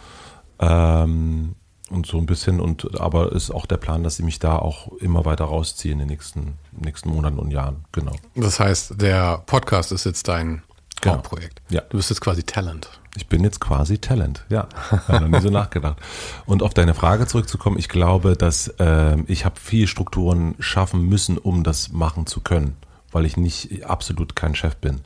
Ähm, 0.58 1.54
und 1.90 2.06
so 2.06 2.18
ein 2.18 2.26
bisschen, 2.26 2.58
und 2.58 2.98
aber 3.00 3.32
ist 3.32 3.50
auch 3.50 3.66
der 3.66 3.76
Plan, 3.76 4.02
dass 4.02 4.16
sie 4.16 4.22
mich 4.22 4.38
da 4.38 4.56
auch 4.56 4.88
immer 4.94 5.24
weiter 5.24 5.44
rausziehen 5.44 5.94
in 5.94 5.98
den 6.00 6.08
nächsten, 6.08 6.54
nächsten 6.72 7.10
Monaten 7.10 7.38
und 7.38 7.50
Jahren. 7.50 7.84
Genau. 7.92 8.16
Das 8.34 8.58
heißt, 8.58 9.00
der 9.00 9.42
Podcast 9.46 9.92
ist 9.92 10.04
jetzt 10.04 10.26
dein 10.26 10.62
Genau. 11.02 11.22
Ja. 11.68 11.82
Du 11.90 11.96
bist 11.98 12.10
jetzt 12.10 12.20
quasi 12.20 12.42
Talent. 12.44 12.88
Ich 13.16 13.26
bin 13.26 13.44
jetzt 13.44 13.60
quasi 13.60 13.98
Talent, 13.98 14.44
ja. 14.48 14.68
Habe 15.08 15.28
noch 15.28 15.38
nie 15.38 15.42
so 15.42 15.50
nachgedacht. 15.58 15.98
Und 16.46 16.62
auf 16.62 16.72
deine 16.72 16.94
Frage 16.94 17.26
zurückzukommen, 17.26 17.78
ich 17.78 17.88
glaube, 17.88 18.36
dass 18.36 18.72
ähm, 18.78 19.24
ich 19.28 19.44
habe 19.44 19.60
viel 19.60 19.86
Strukturen 19.86 20.54
schaffen 20.60 21.06
müssen, 21.08 21.36
um 21.36 21.62
das 21.62 21.92
machen 21.92 22.26
zu 22.26 22.40
können, 22.40 22.76
weil 23.10 23.26
ich 23.26 23.36
nicht 23.36 23.84
absolut 23.84 24.34
kein 24.34 24.54
Chef 24.54 24.76
bin. 24.76 25.00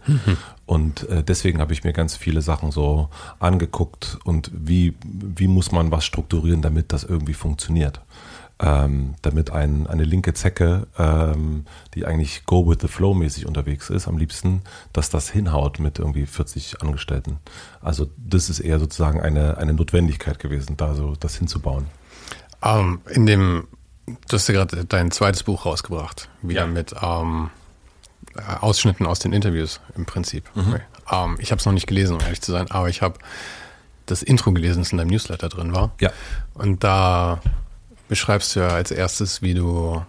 Und 0.66 1.08
äh, 1.08 1.24
deswegen 1.24 1.60
habe 1.60 1.72
ich 1.72 1.82
mir 1.82 1.92
ganz 1.92 2.14
viele 2.14 2.42
Sachen 2.42 2.70
so 2.70 3.08
angeguckt 3.40 4.18
und 4.24 4.50
wie, 4.54 4.94
wie 5.02 5.48
muss 5.48 5.72
man 5.72 5.90
was 5.90 6.04
strukturieren, 6.04 6.62
damit 6.62 6.92
das 6.92 7.02
irgendwie 7.02 7.34
funktioniert. 7.34 8.00
Ähm, 8.58 9.16
damit 9.20 9.50
ein, 9.50 9.86
eine 9.86 10.04
linke 10.04 10.32
Zecke, 10.32 10.86
ähm, 10.96 11.66
die 11.92 12.06
eigentlich 12.06 12.46
go 12.46 12.66
with 12.66 12.78
the 12.80 12.88
flow 12.88 13.12
mäßig 13.12 13.46
unterwegs 13.46 13.90
ist, 13.90 14.08
am 14.08 14.16
liebsten, 14.16 14.62
dass 14.94 15.10
das 15.10 15.28
hinhaut 15.28 15.78
mit 15.78 15.98
irgendwie 15.98 16.24
40 16.24 16.80
Angestellten. 16.80 17.36
Also 17.82 18.06
das 18.16 18.48
ist 18.48 18.60
eher 18.60 18.78
sozusagen 18.78 19.20
eine, 19.20 19.58
eine 19.58 19.74
Notwendigkeit 19.74 20.38
gewesen, 20.38 20.78
da 20.78 20.94
so 20.94 21.14
das 21.20 21.36
hinzubauen. 21.36 21.86
Ähm, 22.62 23.00
in 23.10 23.26
dem, 23.26 23.68
du 24.06 24.36
hast 24.36 24.48
ja 24.48 24.54
gerade 24.54 24.86
dein 24.86 25.10
zweites 25.10 25.42
Buch 25.42 25.66
rausgebracht, 25.66 26.30
wieder 26.40 26.62
Ja. 26.62 26.66
mit 26.66 26.94
ähm, 27.02 27.50
äh, 28.36 28.40
Ausschnitten 28.60 29.04
aus 29.04 29.18
den 29.18 29.34
Interviews 29.34 29.80
im 29.96 30.06
Prinzip. 30.06 30.44
Mhm. 30.54 30.76
Ähm, 31.12 31.36
ich 31.40 31.50
habe 31.50 31.58
es 31.60 31.66
noch 31.66 31.74
nicht 31.74 31.86
gelesen, 31.88 32.14
um 32.14 32.22
ehrlich 32.22 32.40
zu 32.40 32.52
sein, 32.52 32.70
aber 32.70 32.88
ich 32.88 33.02
habe 33.02 33.18
das 34.06 34.22
Intro 34.22 34.52
gelesen, 34.52 34.78
das 34.78 34.92
in 34.92 34.98
deinem 34.98 35.10
Newsletter 35.10 35.50
drin 35.50 35.74
war. 35.74 35.90
Ja. 36.00 36.10
Und 36.54 36.82
da 36.84 37.42
beschreibst 38.08 38.54
du 38.56 38.60
ja 38.60 38.68
als 38.68 38.90
erstes, 38.90 39.42
wie 39.42 39.54
du 39.54 40.02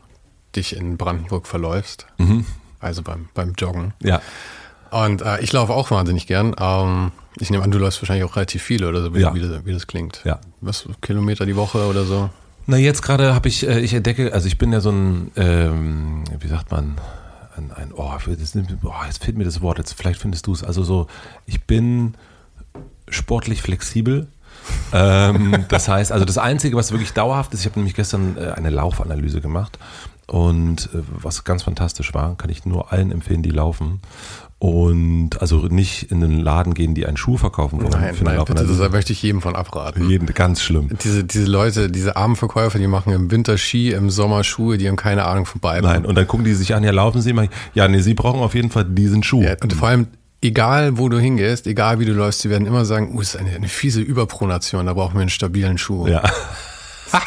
dich 0.55 0.75
in 0.75 0.97
Brandenburg 0.97 1.47
verläufst, 1.47 2.07
also 2.79 3.01
beim, 3.03 3.29
beim 3.33 3.53
Joggen. 3.57 3.93
Ja. 4.01 4.21
Und 4.91 5.21
äh, 5.21 5.39
ich 5.41 5.51
laufe 5.51 5.73
auch 5.73 5.91
wahnsinnig 5.91 6.27
gern. 6.27 6.55
Ähm, 6.59 7.11
ich 7.39 7.49
nehme 7.49 7.63
an, 7.63 7.71
du 7.71 7.77
läufst 7.77 8.01
wahrscheinlich 8.01 8.23
auch 8.23 8.35
relativ 8.35 8.63
viel 8.63 8.85
oder 8.85 9.01
so, 9.01 9.13
wie, 9.13 9.19
Ja. 9.19 9.33
wie, 9.35 9.41
das, 9.41 9.65
wie 9.65 9.73
das 9.73 9.85
klingt. 9.87 10.21
Ja. 10.23 10.39
Was, 10.61 10.87
Kilometer 11.01 11.45
die 11.45 11.55
Woche 11.55 11.85
oder 11.87 12.05
so? 12.05 12.29
Na, 12.65 12.77
jetzt 12.77 13.01
gerade 13.01 13.33
habe 13.35 13.47
ich, 13.49 13.67
äh, 13.67 13.79
ich 13.81 13.93
entdecke, 13.93 14.33
also 14.33 14.47
ich 14.47 14.57
bin 14.57 14.71
ja 14.73 14.79
so 14.81 14.91
ein, 14.91 15.31
ähm, 15.35 16.23
wie 16.39 16.47
sagt 16.47 16.71
man, 16.71 16.97
ein, 17.55 17.71
ein 17.71 17.91
oh, 17.93 18.13
das, 18.25 18.55
oh, 18.83 18.93
jetzt 19.05 19.23
fehlt 19.23 19.37
mir 19.37 19.43
das 19.43 19.61
Wort, 19.61 19.77
jetzt 19.77 19.93
vielleicht 19.93 20.21
findest 20.21 20.47
du 20.47 20.53
es. 20.53 20.63
Also 20.63 20.83
so, 20.83 21.07
ich 21.45 21.63
bin 21.65 22.15
sportlich 23.09 23.61
flexibel. 23.61 24.27
Ähm, 24.93 25.65
das 25.67 25.87
heißt, 25.87 26.11
also 26.11 26.25
das 26.25 26.37
Einzige, 26.37 26.75
was 26.75 26.91
wirklich 26.91 27.13
dauerhaft 27.13 27.53
ist, 27.53 27.61
ich 27.61 27.65
habe 27.65 27.79
nämlich 27.79 27.95
gestern 27.95 28.37
äh, 28.37 28.51
eine 28.51 28.69
Laufanalyse 28.69 29.41
gemacht 29.41 29.77
und 30.27 30.89
äh, 30.93 30.99
was 31.21 31.43
ganz 31.43 31.63
fantastisch 31.63 32.13
war, 32.13 32.35
kann 32.35 32.49
ich 32.49 32.65
nur 32.65 32.91
allen 32.91 33.11
empfehlen, 33.11 33.43
die 33.43 33.49
laufen. 33.49 34.01
Und 34.59 35.39
also 35.39 35.67
nicht 35.67 36.11
in 36.11 36.19
den 36.19 36.39
Laden 36.39 36.73
gehen, 36.73 36.95
die 36.95 37.05
einen 37.05 37.15
Schuh 37.15 37.37
verkaufen 37.37 37.79
wollen. 37.79 37.91
Nein, 37.91 38.15
nein, 38.23 38.43
bitte, 38.43 38.65
das 38.65 38.91
möchte 38.91 39.13
ich 39.13 39.21
jedem 39.21 39.39
von 39.39 39.55
abraten. 39.55 40.09
Jeden, 40.09 40.25
ganz 40.33 40.63
schlimm. 40.63 40.89
Diese, 41.03 41.23
diese 41.23 41.45
Leute, 41.45 41.91
diese 41.91 42.15
armen 42.15 42.35
Verkäufer, 42.35 42.79
die 42.79 42.87
machen 42.87 43.13
im 43.13 43.29
Winter 43.29 43.59
Ski, 43.59 43.91
im 43.91 44.09
Sommer 44.09 44.43
Schuhe, 44.43 44.79
die 44.79 44.87
haben 44.87 44.95
keine 44.95 45.25
Ahnung 45.25 45.45
von 45.45 45.61
beiden. 45.61 45.87
Nein, 45.87 46.07
und 46.07 46.15
dann 46.15 46.25
gucken 46.25 46.43
die 46.43 46.55
sich 46.55 46.73
an, 46.73 46.83
ja, 46.83 46.89
laufen 46.89 47.21
sie 47.21 47.33
mal. 47.33 47.49
Ja, 47.75 47.87
nee, 47.87 47.99
sie 47.99 48.15
brauchen 48.15 48.39
auf 48.39 48.55
jeden 48.55 48.71
Fall 48.71 48.85
diesen 48.85 49.21
Schuh. 49.21 49.43
Ja, 49.43 49.53
und 49.61 49.73
vor 49.73 49.89
allem, 49.89 50.07
egal 50.41 50.97
wo 50.97 51.09
du 51.09 51.19
hingehst, 51.19 51.67
egal 51.67 51.99
wie 51.99 52.05
du 52.05 52.13
läufst, 52.13 52.41
sie 52.41 52.49
werden 52.49 52.67
immer 52.67 52.85
sagen, 52.85 53.15
das 53.17 53.29
ist 53.29 53.35
eine, 53.37 53.51
eine 53.51 53.67
fiese 53.67 54.01
Überpronation, 54.01 54.85
da 54.85 54.93
brauchen 54.93 55.15
wir 55.15 55.21
einen 55.21 55.29
stabilen 55.29 55.77
Schuh. 55.77 56.07
Ja. 56.07 56.23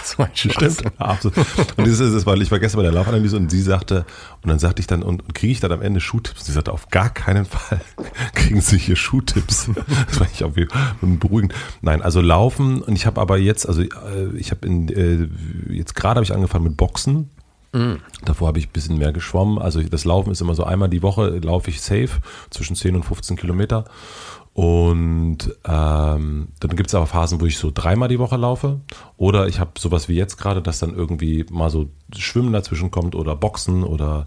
so 0.04 0.22
ein 0.22 0.30
Stimmt. 0.34 0.82
Absolut. 0.98 1.36
Und 1.76 1.86
das 1.86 2.00
ist 2.00 2.12
es, 2.12 2.26
weil 2.26 2.42
ich 2.42 2.50
war 2.50 2.58
gestern 2.58 2.78
bei 2.78 2.82
der 2.82 2.92
Laufanalyse 2.92 3.36
und 3.36 3.50
sie 3.50 3.62
sagte, 3.62 4.04
und 4.42 4.48
dann 4.48 4.58
sagte 4.58 4.80
ich 4.80 4.86
dann, 4.86 5.02
und, 5.02 5.22
und 5.22 5.34
kriege 5.34 5.52
ich 5.52 5.60
dann 5.60 5.72
am 5.72 5.82
Ende 5.82 6.00
Schuhtipps? 6.00 6.40
Und 6.40 6.46
sie 6.46 6.52
sagte, 6.52 6.72
auf 6.72 6.88
gar 6.88 7.10
keinen 7.10 7.44
Fall 7.44 7.80
kriegen 8.34 8.60
Sie 8.60 8.78
hier 8.78 8.96
Schuhtipps. 8.96 9.70
Das 10.08 10.20
war 10.20 10.26
ich 10.32 10.44
auch 10.44 10.52
beruhigend. 11.00 11.54
Nein, 11.82 12.02
also 12.02 12.20
laufen 12.20 12.82
und 12.82 12.94
ich 12.94 13.06
habe 13.06 13.20
aber 13.20 13.38
jetzt, 13.38 13.66
also 13.66 13.82
äh, 13.82 13.88
ich 14.36 14.50
habe 14.50 14.66
in, 14.66 14.88
äh, 14.88 15.28
jetzt 15.72 15.94
gerade 15.94 16.16
habe 16.16 16.24
ich 16.24 16.32
angefangen 16.32 16.64
mit 16.64 16.76
Boxen. 16.76 17.30
Mhm. 17.72 18.00
Davor 18.24 18.48
habe 18.48 18.58
ich 18.58 18.68
ein 18.68 18.72
bisschen 18.72 18.98
mehr 18.98 19.12
geschwommen. 19.12 19.58
Also 19.58 19.82
das 19.82 20.04
Laufen 20.04 20.30
ist 20.30 20.40
immer 20.40 20.54
so 20.54 20.64
einmal 20.64 20.88
die 20.88 21.02
Woche 21.02 21.28
laufe 21.38 21.70
ich 21.70 21.80
safe 21.80 22.20
zwischen 22.50 22.76
10 22.76 22.96
und 22.96 23.04
15 23.04 23.36
Kilometer. 23.36 23.84
Und 24.52 25.38
ähm, 25.64 26.48
dann 26.58 26.76
gibt 26.76 26.88
es 26.88 26.94
aber 26.94 27.06
Phasen, 27.06 27.40
wo 27.40 27.46
ich 27.46 27.56
so 27.56 27.70
dreimal 27.72 28.08
die 28.08 28.18
Woche 28.18 28.36
laufe. 28.36 28.80
Oder 29.16 29.46
ich 29.46 29.60
habe 29.60 29.72
sowas 29.78 30.08
wie 30.08 30.14
jetzt 30.14 30.36
gerade, 30.38 30.60
dass 30.60 30.80
dann 30.80 30.94
irgendwie 30.94 31.46
mal 31.50 31.70
so 31.70 31.88
Schwimmen 32.16 32.52
dazwischen 32.52 32.90
kommt 32.90 33.14
oder 33.14 33.36
Boxen 33.36 33.84
oder 33.84 34.26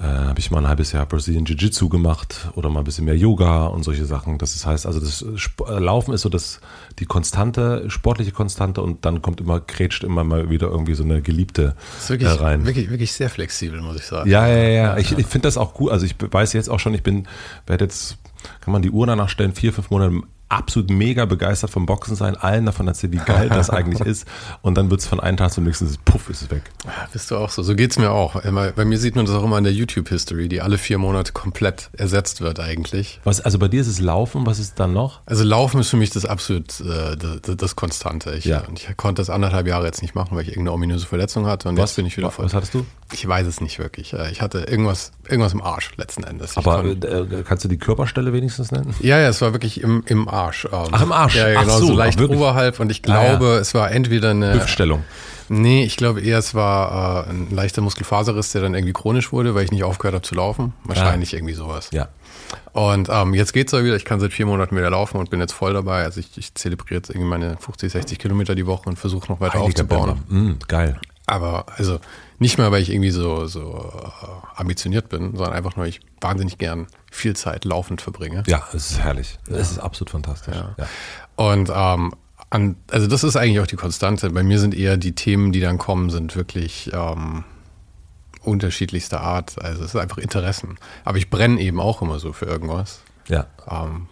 äh, 0.00 0.04
habe 0.04 0.38
ich 0.38 0.50
mal 0.50 0.58
ein 0.58 0.68
halbes 0.68 0.92
Jahr 0.92 1.06
Brazilian 1.06 1.44
Jiu-Jitsu 1.44 1.88
gemacht 1.88 2.50
oder 2.54 2.68
mal 2.70 2.80
ein 2.80 2.84
bisschen 2.84 3.04
mehr 3.04 3.16
Yoga 3.16 3.66
und 3.66 3.82
solche 3.82 4.04
Sachen. 4.04 4.38
Das 4.38 4.64
heißt, 4.64 4.86
also 4.86 5.00
das 5.00 5.22
Sp 5.34 5.66
äh, 5.66 5.78
Laufen 5.80 6.14
ist 6.14 6.22
so 6.22 6.28
das, 6.28 6.60
die 7.00 7.04
konstante, 7.04 7.90
sportliche 7.90 8.30
Konstante 8.30 8.80
und 8.80 9.04
dann 9.04 9.22
kommt 9.22 9.40
immer, 9.40 9.60
krätscht 9.60 10.04
immer 10.04 10.22
mal 10.22 10.50
wieder 10.50 10.68
irgendwie 10.68 10.94
so 10.94 11.02
eine 11.02 11.20
Geliebte 11.20 11.74
das 11.94 12.04
ist 12.04 12.10
wirklich, 12.10 12.30
äh, 12.30 12.32
rein. 12.34 12.64
Wirklich, 12.64 12.90
wirklich 12.90 13.12
sehr 13.12 13.28
flexibel, 13.28 13.80
muss 13.80 13.96
ich 13.96 14.04
sagen. 14.04 14.30
Ja, 14.30 14.46
ja, 14.46 14.56
ja. 14.56 14.68
ja. 14.68 14.96
Ich, 14.98 15.18
ich 15.18 15.26
finde 15.26 15.48
das 15.48 15.56
auch 15.56 15.74
gut. 15.74 15.90
Also 15.90 16.06
ich 16.06 16.14
weiß 16.18 16.52
jetzt 16.52 16.70
auch 16.70 16.78
schon, 16.78 16.94
ich 16.94 17.02
bin, 17.02 17.26
werde 17.66 17.84
jetzt, 17.84 18.18
kann 18.60 18.72
man 18.72 18.82
die 18.82 18.90
Uhr 18.90 19.06
danach 19.06 19.28
stellen, 19.28 19.52
vier, 19.52 19.72
fünf 19.72 19.90
Monate 19.90 20.22
absolut 20.48 20.90
mega 20.90 21.24
begeistert 21.24 21.70
vom 21.70 21.86
Boxen 21.86 22.16
sein, 22.16 22.36
allen 22.36 22.66
davon 22.66 22.88
erzählen, 22.88 23.12
wie 23.12 23.18
geil 23.18 23.48
das 23.48 23.70
eigentlich 23.70 24.00
ist. 24.00 24.26
Und 24.62 24.76
dann 24.76 24.90
wird 24.90 25.00
es 25.00 25.06
von 25.06 25.20
einem 25.20 25.36
Tag 25.36 25.52
zum 25.52 25.64
nächsten, 25.64 25.88
puff, 26.04 26.30
ist 26.30 26.42
es 26.42 26.50
weg. 26.50 26.62
Ja, 26.84 27.08
bist 27.12 27.30
du 27.30 27.36
auch 27.36 27.50
so. 27.50 27.62
So 27.62 27.74
geht 27.74 27.90
es 27.90 27.98
mir 27.98 28.10
auch. 28.10 28.40
Bei 28.42 28.84
mir 28.84 28.98
sieht 28.98 29.16
man 29.16 29.26
das 29.26 29.34
auch 29.34 29.44
immer 29.44 29.58
in 29.58 29.64
der 29.64 29.72
YouTube-History, 29.72 30.48
die 30.48 30.60
alle 30.60 30.78
vier 30.78 30.98
Monate 30.98 31.32
komplett 31.32 31.90
ersetzt 31.92 32.40
wird 32.40 32.60
eigentlich. 32.60 33.20
Was, 33.24 33.40
also 33.40 33.58
bei 33.58 33.68
dir 33.68 33.80
ist 33.80 33.88
es 33.88 34.00
Laufen, 34.00 34.46
was 34.46 34.58
ist 34.58 34.80
dann 34.80 34.92
noch? 34.92 35.20
Also 35.26 35.44
Laufen 35.44 35.80
ist 35.80 35.90
für 35.90 35.96
mich 35.96 36.10
das 36.10 36.24
absolut 36.24 36.80
äh, 36.80 37.16
das, 37.16 37.56
das, 37.56 37.76
Konstante. 37.76 38.34
Ich, 38.34 38.44
ja. 38.44 38.62
ich 38.74 38.96
konnte 38.96 39.20
das 39.20 39.30
anderthalb 39.30 39.66
Jahre 39.66 39.86
jetzt 39.86 40.02
nicht 40.02 40.14
machen, 40.14 40.36
weil 40.36 40.42
ich 40.42 40.48
irgendeine 40.48 40.72
ominöse 40.72 41.06
Verletzung 41.06 41.46
hatte 41.46 41.68
und 41.68 41.76
was? 41.76 41.90
jetzt 41.90 41.96
bin 41.96 42.06
ich 42.06 42.16
wieder 42.16 42.30
voll. 42.30 42.46
Was 42.46 42.54
hattest 42.54 42.74
du? 42.74 42.86
Ich 43.12 43.26
weiß 43.26 43.46
es 43.46 43.60
nicht 43.60 43.78
wirklich. 43.78 44.12
Äh, 44.12 44.30
ich 44.30 44.42
hatte 44.42 44.60
irgendwas, 44.60 45.12
irgendwas 45.28 45.52
im 45.52 45.62
Arsch 45.62 45.92
letzten 45.96 46.24
Endes. 46.24 46.56
Aber 46.56 46.84
äh, 46.84 47.42
kannst 47.46 47.64
du 47.64 47.68
die 47.68 47.78
Körperstelle 47.78 48.32
wenigstens 48.32 48.70
nennen? 48.70 48.94
Ja, 49.00 49.18
ja, 49.18 49.28
es 49.28 49.40
war 49.40 49.52
wirklich 49.52 49.80
im, 49.80 50.02
im 50.06 50.28
Arsch. 50.28 50.66
Ähm, 50.66 50.88
Ach, 50.90 51.02
im 51.02 51.12
Arsch? 51.12 51.36
Ja, 51.36 51.60
genau, 51.60 51.78
so, 51.78 51.86
so, 51.86 51.92
leicht 51.94 52.20
oberhalb. 52.20 52.80
Und 52.80 52.90
ich 52.90 53.02
glaube, 53.02 53.46
ah, 53.46 53.54
ja. 53.54 53.58
es 53.58 53.74
war 53.74 53.90
entweder 53.90 54.30
eine... 54.30 54.54
Hüftstellung. 54.54 55.04
Nee, 55.48 55.84
ich 55.84 55.96
glaube 55.96 56.20
eher, 56.20 56.38
es 56.38 56.54
war 56.54 57.26
äh, 57.26 57.30
ein 57.30 57.48
leichter 57.50 57.80
Muskelfaserriss, 57.80 58.52
der 58.52 58.62
dann 58.62 58.74
irgendwie 58.74 58.92
chronisch 58.92 59.32
wurde, 59.32 59.54
weil 59.54 59.64
ich 59.64 59.72
nicht 59.72 59.84
aufgehört 59.84 60.14
habe 60.14 60.22
zu 60.22 60.34
laufen. 60.34 60.74
Wahrscheinlich 60.84 61.32
ja. 61.32 61.38
irgendwie 61.38 61.54
sowas. 61.54 61.88
Ja. 61.92 62.08
Und 62.72 63.08
ähm, 63.10 63.34
jetzt 63.34 63.52
geht's 63.52 63.72
ja 63.72 63.82
wieder. 63.82 63.96
Ich 63.96 64.04
kann 64.04 64.20
seit 64.20 64.32
vier 64.32 64.46
Monaten 64.46 64.76
wieder 64.76 64.90
laufen 64.90 65.16
und 65.16 65.30
bin 65.30 65.40
jetzt 65.40 65.52
voll 65.52 65.72
dabei. 65.72 66.04
Also 66.04 66.20
ich, 66.20 66.36
ich 66.36 66.54
zelebriere 66.54 66.96
jetzt 66.96 67.10
irgendwie 67.10 67.28
meine 67.28 67.56
50, 67.58 67.90
60 67.92 68.18
Kilometer 68.18 68.54
die 68.54 68.66
Woche 68.66 68.88
und 68.88 68.98
versuche 68.98 69.32
noch 69.32 69.40
weiter 69.40 69.54
Heiliger 69.54 69.82
aufzubauen. 69.82 70.22
Mm, 70.28 70.52
geil. 70.68 71.00
Aber 71.26 71.66
also 71.76 71.98
nicht 72.38 72.58
mal, 72.58 72.70
weil 72.70 72.82
ich 72.82 72.90
irgendwie 72.90 73.10
so, 73.10 73.46
so 73.46 73.92
äh, 74.02 74.58
ambitioniert 74.60 75.08
bin, 75.08 75.36
sondern 75.36 75.54
einfach 75.54 75.76
nur, 75.76 75.86
ich 75.86 76.00
wahnsinnig 76.20 76.58
gern 76.58 76.86
viel 77.10 77.34
Zeit 77.34 77.64
laufend 77.64 78.00
verbringe. 78.00 78.44
Ja, 78.46 78.62
es 78.72 78.92
ist 78.92 79.00
herrlich. 79.00 79.38
Es 79.46 79.52
ja. 79.52 79.58
ist 79.58 79.78
absolut 79.78 80.10
fantastisch. 80.10 80.54
Ja. 80.54 80.74
ja. 80.78 80.86
Und 81.36 81.70
ähm, 81.74 82.14
an, 82.50 82.76
also 82.90 83.06
das 83.06 83.24
ist 83.24 83.36
eigentlich 83.36 83.60
auch 83.60 83.66
die 83.66 83.76
Konstante. 83.76 84.30
Bei 84.30 84.42
mir 84.42 84.58
sind 84.58 84.74
eher 84.74 84.96
die 84.96 85.14
Themen, 85.14 85.52
die 85.52 85.60
dann 85.60 85.78
kommen, 85.78 86.10
sind 86.10 86.36
wirklich 86.36 86.90
ähm, 86.92 87.44
unterschiedlichster 88.42 89.20
Art. 89.20 89.60
Also 89.62 89.84
es 89.84 89.94
ist 89.94 89.96
einfach 89.96 90.18
Interessen. 90.18 90.78
Aber 91.04 91.18
ich 91.18 91.30
brenne 91.30 91.60
eben 91.60 91.80
auch 91.80 92.02
immer 92.02 92.18
so 92.18 92.32
für 92.32 92.46
irgendwas. 92.46 93.00
Ja. 93.28 93.46
Ähm, 93.68 94.08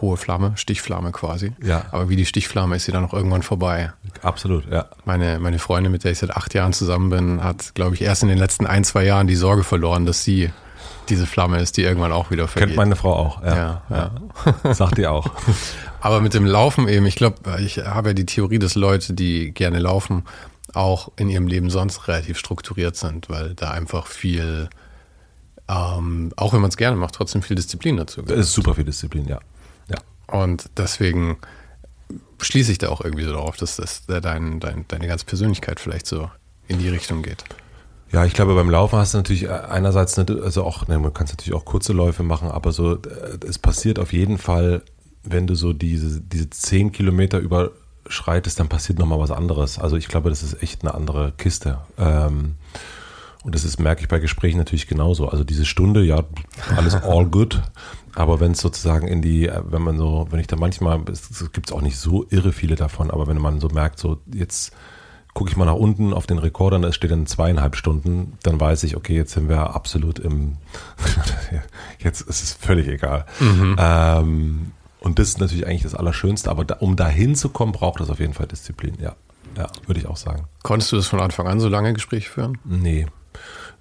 hohe 0.00 0.16
Flamme, 0.16 0.52
Stichflamme 0.56 1.12
quasi. 1.12 1.52
Ja. 1.62 1.86
Aber 1.90 2.08
wie 2.08 2.16
die 2.16 2.26
Stichflamme 2.26 2.76
ist 2.76 2.84
sie 2.84 2.92
dann 2.92 3.04
auch 3.04 3.12
irgendwann 3.12 3.42
vorbei. 3.42 3.92
Absolut, 4.22 4.70
ja. 4.70 4.86
Meine, 5.04 5.38
meine 5.38 5.58
Freundin, 5.58 5.92
mit 5.92 6.04
der 6.04 6.12
ich 6.12 6.18
seit 6.18 6.30
acht 6.30 6.54
Jahren 6.54 6.72
zusammen 6.72 7.10
bin, 7.10 7.42
hat, 7.42 7.74
glaube 7.74 7.94
ich, 7.94 8.02
erst 8.02 8.22
in 8.22 8.28
den 8.28 8.38
letzten 8.38 8.66
ein, 8.66 8.84
zwei 8.84 9.04
Jahren 9.04 9.26
die 9.26 9.36
Sorge 9.36 9.64
verloren, 9.64 10.06
dass 10.06 10.24
sie 10.24 10.50
diese 11.08 11.26
Flamme 11.26 11.60
ist, 11.60 11.76
die 11.76 11.82
irgendwann 11.82 12.12
auch 12.12 12.30
wieder 12.30 12.48
vergeht. 12.48 12.68
Kennt 12.68 12.76
meine 12.76 12.96
Frau 12.96 13.14
auch, 13.14 13.42
ja. 13.42 13.82
ja, 13.90 14.10
ja. 14.64 14.74
Sagt 14.74 14.98
die 14.98 15.06
auch. 15.06 15.30
Aber 16.00 16.20
mit 16.20 16.34
dem 16.34 16.46
Laufen 16.46 16.88
eben, 16.88 17.06
ich 17.06 17.16
glaube, 17.16 17.36
ich 17.60 17.78
habe 17.78 18.10
ja 18.10 18.14
die 18.14 18.26
Theorie, 18.26 18.58
dass 18.58 18.74
Leute, 18.74 19.14
die 19.14 19.52
gerne 19.52 19.78
laufen, 19.78 20.24
auch 20.74 21.10
in 21.16 21.28
ihrem 21.28 21.46
Leben 21.46 21.70
sonst 21.70 22.08
relativ 22.08 22.38
strukturiert 22.38 22.96
sind, 22.96 23.30
weil 23.30 23.54
da 23.54 23.70
einfach 23.70 24.06
viel, 24.06 24.68
ähm, 25.68 26.32
auch 26.36 26.52
wenn 26.52 26.60
man 26.60 26.68
es 26.68 26.76
gerne 26.76 26.96
macht, 26.96 27.14
trotzdem 27.14 27.42
viel 27.42 27.56
Disziplin 27.56 27.96
dazu 27.96 28.22
gehört. 28.22 28.40
Es 28.40 28.48
ist 28.48 28.54
super 28.54 28.74
viel 28.74 28.84
Disziplin, 28.84 29.26
ja. 29.26 29.40
Und 30.26 30.70
deswegen 30.76 31.38
schließe 32.40 32.72
ich 32.72 32.78
da 32.78 32.88
auch 32.88 33.00
irgendwie 33.00 33.24
so 33.24 33.32
darauf, 33.32 33.56
dass 33.56 33.76
das 33.76 34.06
dein, 34.06 34.60
dein, 34.60 34.84
deine 34.88 35.06
ganze 35.06 35.24
Persönlichkeit 35.24 35.80
vielleicht 35.80 36.06
so 36.06 36.30
in 36.68 36.78
die 36.78 36.88
Richtung 36.88 37.22
geht. 37.22 37.44
Ja, 38.12 38.24
ich 38.24 38.34
glaube, 38.34 38.54
beim 38.54 38.70
Laufen 38.70 38.98
hast 38.98 39.14
du 39.14 39.18
natürlich 39.18 39.50
einerseits, 39.50 40.18
eine, 40.18 40.42
also 40.42 40.64
auch, 40.64 40.86
ne, 40.86 40.98
man 40.98 41.12
kann 41.12 41.26
natürlich 41.26 41.54
auch 41.54 41.64
kurze 41.64 41.92
Läufe 41.92 42.22
machen, 42.22 42.50
aber 42.50 42.72
so, 42.72 42.94
äh, 42.94 43.38
es 43.46 43.58
passiert 43.58 43.98
auf 43.98 44.12
jeden 44.12 44.38
Fall, 44.38 44.82
wenn 45.24 45.46
du 45.46 45.54
so 45.54 45.72
diese, 45.72 46.20
diese 46.20 46.48
zehn 46.50 46.92
Kilometer 46.92 47.38
überschreitest, 47.38 48.60
dann 48.60 48.68
passiert 48.68 48.98
nochmal 48.98 49.18
was 49.18 49.32
anderes. 49.32 49.78
Also 49.78 49.96
ich 49.96 50.06
glaube, 50.06 50.30
das 50.30 50.42
ist 50.44 50.62
echt 50.62 50.82
eine 50.82 50.94
andere 50.94 51.32
Kiste. 51.36 51.78
Ähm, 51.98 52.54
und 53.42 53.54
das 53.54 53.64
ist, 53.64 53.78
merke 53.80 54.02
ich 54.02 54.08
bei 54.08 54.18
Gesprächen 54.18 54.58
natürlich 54.58 54.86
genauso. 54.86 55.28
Also 55.28 55.44
diese 55.44 55.64
Stunde, 55.64 56.02
ja, 56.02 56.24
alles 56.76 56.94
all 56.94 57.26
good. 57.26 57.60
Aber 58.16 58.40
wenn 58.40 58.52
es 58.52 58.60
sozusagen 58.60 59.06
in 59.06 59.20
die, 59.20 59.50
wenn 59.64 59.82
man 59.82 59.98
so, 59.98 60.26
wenn 60.30 60.40
ich 60.40 60.46
da 60.46 60.56
manchmal, 60.56 61.02
es 61.12 61.52
gibt 61.52 61.68
es 61.68 61.72
auch 61.72 61.82
nicht 61.82 61.98
so 61.98 62.24
irre 62.30 62.52
viele 62.52 62.74
davon, 62.74 63.10
aber 63.10 63.26
wenn 63.26 63.38
man 63.38 63.60
so 63.60 63.68
merkt, 63.68 63.98
so 63.98 64.18
jetzt 64.32 64.72
gucke 65.34 65.50
ich 65.50 65.56
mal 65.58 65.66
nach 65.66 65.74
unten 65.74 66.14
auf 66.14 66.26
den 66.26 66.38
Rekorder 66.38 66.76
und 66.76 66.84
es 66.84 66.94
steht 66.94 67.10
dann 67.10 67.26
zweieinhalb 67.26 67.76
Stunden, 67.76 68.38
dann 68.42 68.58
weiß 68.58 68.84
ich, 68.84 68.96
okay, 68.96 69.14
jetzt 69.14 69.32
sind 69.32 69.50
wir 69.50 69.74
absolut 69.74 70.18
im, 70.18 70.56
jetzt 71.98 72.22
ist 72.22 72.42
es 72.42 72.52
völlig 72.54 72.88
egal. 72.88 73.26
Mhm. 73.38 73.76
Ähm, 73.78 74.72
und 75.00 75.18
das 75.18 75.28
ist 75.28 75.40
natürlich 75.40 75.66
eigentlich 75.66 75.82
das 75.82 75.94
Allerschönste, 75.94 76.50
aber 76.50 76.64
da, 76.64 76.76
um 76.76 76.96
da 76.96 77.06
hinzukommen, 77.06 77.74
braucht 77.74 78.00
es 78.00 78.08
auf 78.08 78.18
jeden 78.18 78.32
Fall 78.32 78.46
Disziplin, 78.46 78.94
ja. 78.98 79.14
Ja, 79.58 79.68
würde 79.86 80.00
ich 80.00 80.06
auch 80.06 80.16
sagen. 80.16 80.44
Konntest 80.62 80.90
du 80.92 80.96
das 80.96 81.06
von 81.06 81.20
Anfang 81.20 81.46
an 81.48 81.60
so 81.60 81.68
lange 81.68 81.92
Gespräche 81.92 82.30
führen? 82.30 82.58
Nee. 82.64 83.06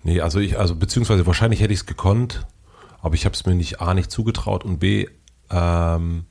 Nee, 0.04 0.20
also 0.20 0.40
ich, 0.40 0.60
also 0.60 0.76
beziehungsweise 0.76 1.26
wahrscheinlich 1.26 1.62
hätte 1.62 1.74
ich 1.74 1.80
es 1.80 1.86
gekonnt, 1.86 2.46
aber 3.06 3.14
ich 3.14 3.26
habe 3.26 3.36
es 3.36 3.46
mir 3.46 3.54
nicht 3.54 3.82
A 3.82 3.94
nicht 3.94 4.10
zugetraut 4.10 4.66
und 4.66 4.80
B 4.80 5.06
ähm, 5.52 6.26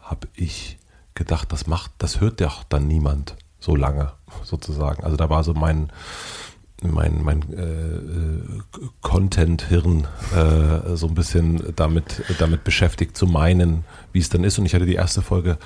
habe 0.00 0.28
ich 0.34 0.78
gedacht, 1.12 1.52
das 1.52 1.66
macht, 1.66 1.90
das 1.98 2.22
hört 2.22 2.40
ja 2.40 2.50
dann 2.70 2.88
niemand 2.88 3.36
so 3.60 3.76
lange 3.76 4.12
sozusagen. 4.44 5.04
Also 5.04 5.18
da 5.18 5.28
war 5.28 5.44
so 5.44 5.52
mein 5.52 5.92
mein, 6.80 7.22
mein 7.22 7.42
äh, 7.52 8.80
Content-Hirn 9.02 10.06
äh, 10.34 10.96
so 10.96 11.08
ein 11.08 11.14
bisschen 11.14 11.74
damit, 11.76 12.22
damit 12.38 12.64
beschäftigt 12.64 13.14
zu 13.14 13.26
meinen, 13.26 13.84
wie 14.12 14.20
es 14.20 14.30
dann 14.30 14.44
ist. 14.44 14.58
Und 14.58 14.64
ich 14.64 14.74
hatte 14.74 14.86
die 14.86 14.94
erste 14.94 15.20
Folge 15.20 15.58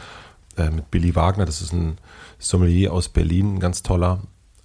äh, 0.57 0.71
mit 0.71 0.91
Billy 0.91 1.15
Wagner, 1.15 1.45
das 1.45 1.63
ist 1.63 1.73
ein 1.73 1.99
Sommelier 2.41 2.93
aus 2.93 3.09
Berlin, 3.09 3.55
ein 3.55 3.61
ganz 3.61 3.85
toller, 3.85 4.23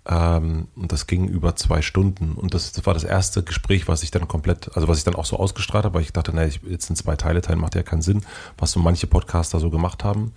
ähm, 0.08 0.68
und 0.76 0.92
das 0.92 1.06
ging 1.06 1.28
über 1.28 1.56
zwei 1.56 1.82
Stunden. 1.82 2.34
Und 2.34 2.54
das, 2.54 2.72
das, 2.72 2.86
war 2.86 2.94
das 2.94 3.04
erste 3.04 3.44
Gespräch, 3.44 3.88
was 3.88 4.04
ich 4.04 4.12
dann 4.12 4.28
komplett, 4.28 4.74
also 4.76 4.88
was 4.88 5.00
ich 5.00 5.04
dann 5.04 5.16
auch 5.16 5.26
so 5.26 5.38
ausgestrahlt 5.38 5.84
habe, 5.84 5.96
weil 5.96 6.02
ich 6.02 6.14
dachte, 6.14 6.34
naja, 6.34 6.52
jetzt 6.68 6.88
sind 6.88 6.96
zwei 6.96 7.16
Teile 7.16 7.42
teilen, 7.42 7.60
macht 7.60 7.76
ja 7.76 7.84
keinen 7.84 8.02
Sinn, 8.02 8.22
was 8.58 8.72
so 8.72 8.80
manche 8.80 9.08
Podcaster 9.08 9.60
so 9.60 9.70
gemacht 9.70 10.04
haben. 10.06 10.34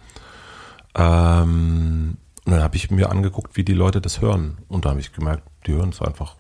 Ähm, 0.96 2.16
und 2.44 2.52
dann 2.52 2.62
habe 2.62 2.76
ich 2.76 2.90
mir 2.90 3.11
angeguckt, 3.11 3.56
wie 3.56 3.64
die 3.64 3.74
Leute 3.74 4.00
das 4.00 4.20
hören. 4.20 4.59
Und 4.68 4.85
da 4.85 4.90
habe 4.90 5.00
ich 5.00 5.12
gemerkt, 5.12 5.44
die 5.66 5.72
hören 5.72 5.90
es 5.90 6.02
einfach 6.02 6.35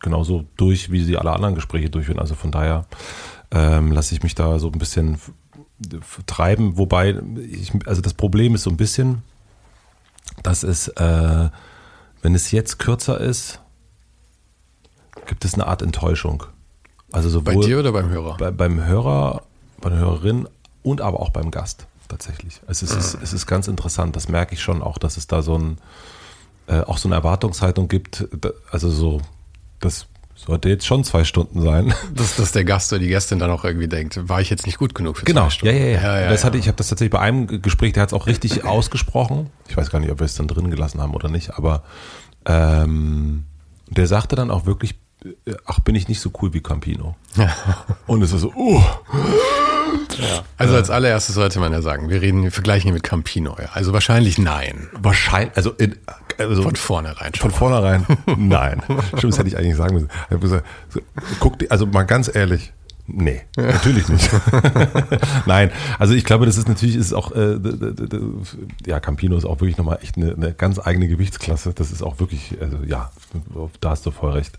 genauso 0.00 0.44
durch, 0.56 0.92
wie 0.92 1.02
sie 1.02 1.16
alle 1.16 1.32
anderen 1.32 1.56
Gespräche 1.56 1.90
durchführen. 1.90 2.20
Also 2.20 2.36
von 2.36 2.52
daher 2.52 2.86
ähm, 3.50 3.90
lasse 3.90 4.14
ich 4.14 4.22
mich 4.22 4.36
da 4.36 4.60
so 4.60 4.68
ein 4.68 4.78
bisschen 4.78 5.18
treiben. 6.26 6.78
Wobei, 6.78 7.20
ich, 7.50 7.72
also 7.86 8.00
das 8.00 8.14
Problem 8.14 8.54
ist 8.54 8.62
so 8.62 8.70
ein 8.70 8.76
bisschen, 8.76 9.22
dass 10.42 10.62
es 10.62 10.88
äh, 10.88 11.48
wenn 12.22 12.34
es 12.34 12.50
jetzt 12.50 12.78
kürzer 12.78 13.20
ist, 13.20 13.60
gibt 15.26 15.44
es 15.44 15.54
eine 15.54 15.66
Art 15.66 15.82
Enttäuschung. 15.82 16.44
Also 17.12 17.28
sowohl 17.28 17.54
bei 17.54 17.60
dir 17.60 17.78
oder 17.80 17.92
beim 17.92 18.08
Hörer? 18.08 18.36
Bei, 18.36 18.50
beim 18.50 18.84
Hörer, 18.84 19.42
bei 19.80 19.90
der 19.90 19.98
Hörerin 19.98 20.48
und 20.82 21.00
aber 21.00 21.20
auch 21.20 21.30
beim 21.30 21.50
Gast 21.50 21.86
tatsächlich. 22.08 22.60
Es 22.66 22.82
ist, 22.82 22.92
mhm. 22.92 22.98
es, 22.98 23.14
es 23.14 23.32
ist 23.32 23.46
ganz 23.46 23.68
interessant. 23.68 24.16
Das 24.16 24.28
merke 24.28 24.54
ich 24.54 24.62
schon 24.62 24.82
auch, 24.82 24.98
dass 24.98 25.16
es 25.16 25.26
da 25.26 25.42
so 25.42 25.58
ein 25.58 25.78
äh, 26.66 26.80
auch 26.80 26.98
so 26.98 27.08
eine 27.08 27.14
Erwartungshaltung 27.14 27.88
gibt. 27.88 28.26
Also 28.70 28.90
so, 28.90 29.20
dass 29.80 30.06
sollte 30.36 30.68
jetzt 30.68 30.86
schon 30.86 31.02
zwei 31.02 31.24
Stunden 31.24 31.60
sein. 31.62 31.92
Dass, 32.14 32.36
dass 32.36 32.52
der 32.52 32.64
Gast 32.64 32.92
oder 32.92 33.00
die 33.00 33.08
Gästin 33.08 33.38
dann 33.38 33.50
auch 33.50 33.64
irgendwie 33.64 33.88
denkt, 33.88 34.28
war 34.28 34.40
ich 34.40 34.50
jetzt 34.50 34.66
nicht 34.66 34.78
gut 34.78 34.94
genug 34.94 35.16
für 35.18 35.24
Genau, 35.24 35.44
zwei 35.44 35.50
Stunden? 35.50 35.76
ja, 35.76 35.82
ja, 35.82 35.88
ja. 35.88 36.02
ja, 36.02 36.20
ja 36.22 36.30
das 36.30 36.44
hatte 36.44 36.56
ja. 36.56 36.62
ich, 36.62 36.68
habe 36.68 36.76
das 36.76 36.88
tatsächlich 36.88 37.12
bei 37.12 37.20
einem 37.20 37.62
Gespräch, 37.62 37.94
der 37.94 38.02
hat 38.02 38.10
es 38.10 38.12
auch 38.14 38.26
richtig 38.26 38.64
ausgesprochen. 38.66 39.50
Ich 39.68 39.76
weiß 39.76 39.90
gar 39.90 39.98
nicht, 40.00 40.10
ob 40.10 40.20
wir 40.20 40.24
es 40.24 40.34
dann 40.34 40.46
drin 40.48 40.70
gelassen 40.70 41.00
haben 41.00 41.14
oder 41.14 41.28
nicht, 41.28 41.54
aber 41.54 41.82
ähm, 42.44 43.44
der 43.88 44.06
sagte 44.06 44.36
dann 44.36 44.50
auch 44.50 44.66
wirklich, 44.66 44.94
äh, 45.24 45.54
ach, 45.64 45.80
bin 45.80 45.94
ich 45.94 46.08
nicht 46.08 46.20
so 46.20 46.30
cool 46.40 46.52
wie 46.54 46.60
Campino. 46.60 47.16
Und 48.06 48.22
es 48.22 48.32
ist 48.32 48.42
so, 48.42 48.52
uh, 48.54 48.82
Also 50.58 50.74
als 50.74 50.90
allererstes 50.90 51.34
sollte 51.34 51.60
man 51.60 51.72
ja 51.72 51.82
sagen, 51.82 52.08
wir 52.08 52.20
reden, 52.22 52.42
wir 52.42 52.52
vergleichen 52.52 52.84
hier 52.84 52.94
mit 52.94 53.02
Campino. 53.02 53.56
Ja. 53.58 53.70
Also 53.72 53.92
wahrscheinlich 53.92 54.38
nein. 54.38 54.88
wahrscheinlich, 54.92 55.56
also, 55.56 55.70
in, 55.72 55.96
also 56.38 56.62
Von 56.62 56.76
vornherein 56.76 57.34
schon. 57.34 57.50
Von 57.50 57.58
vornherein, 57.58 58.06
nein. 58.36 58.82
Stimmt, 59.16 59.32
das 59.32 59.38
hätte 59.38 59.48
ich 59.48 59.56
eigentlich 59.58 59.76
sagen 59.76 59.94
müssen. 59.94 60.08
Ich 60.28 60.34
hab 60.34 60.40
gesagt, 60.40 60.66
Guck, 61.40 61.58
dir- 61.58 61.70
also 61.70 61.86
mal 61.86 62.02
ganz 62.04 62.34
ehrlich, 62.34 62.72
nee, 63.06 63.42
natürlich 63.56 64.08
nicht. 64.08 64.30
nein, 65.46 65.70
also 65.98 66.14
ich 66.14 66.24
glaube, 66.24 66.46
das 66.46 66.56
ist 66.56 66.68
natürlich, 66.68 66.96
ist 66.96 67.12
auch, 67.12 67.32
äh, 67.32 67.58
ja, 68.86 69.00
Campino 69.00 69.36
ist 69.36 69.44
auch 69.44 69.60
wirklich 69.60 69.76
nochmal 69.78 69.98
echt 70.02 70.16
eine, 70.16 70.32
eine 70.34 70.52
ganz 70.52 70.78
eigene 70.78 71.08
Gewichtsklasse. 71.08 71.72
Das 71.74 71.92
ist 71.92 72.02
auch 72.02 72.18
wirklich, 72.20 72.56
also 72.60 72.78
ja, 72.86 73.10
da 73.80 73.90
hast 73.90 74.04
du 74.06 74.10
voll 74.10 74.32
recht. 74.32 74.56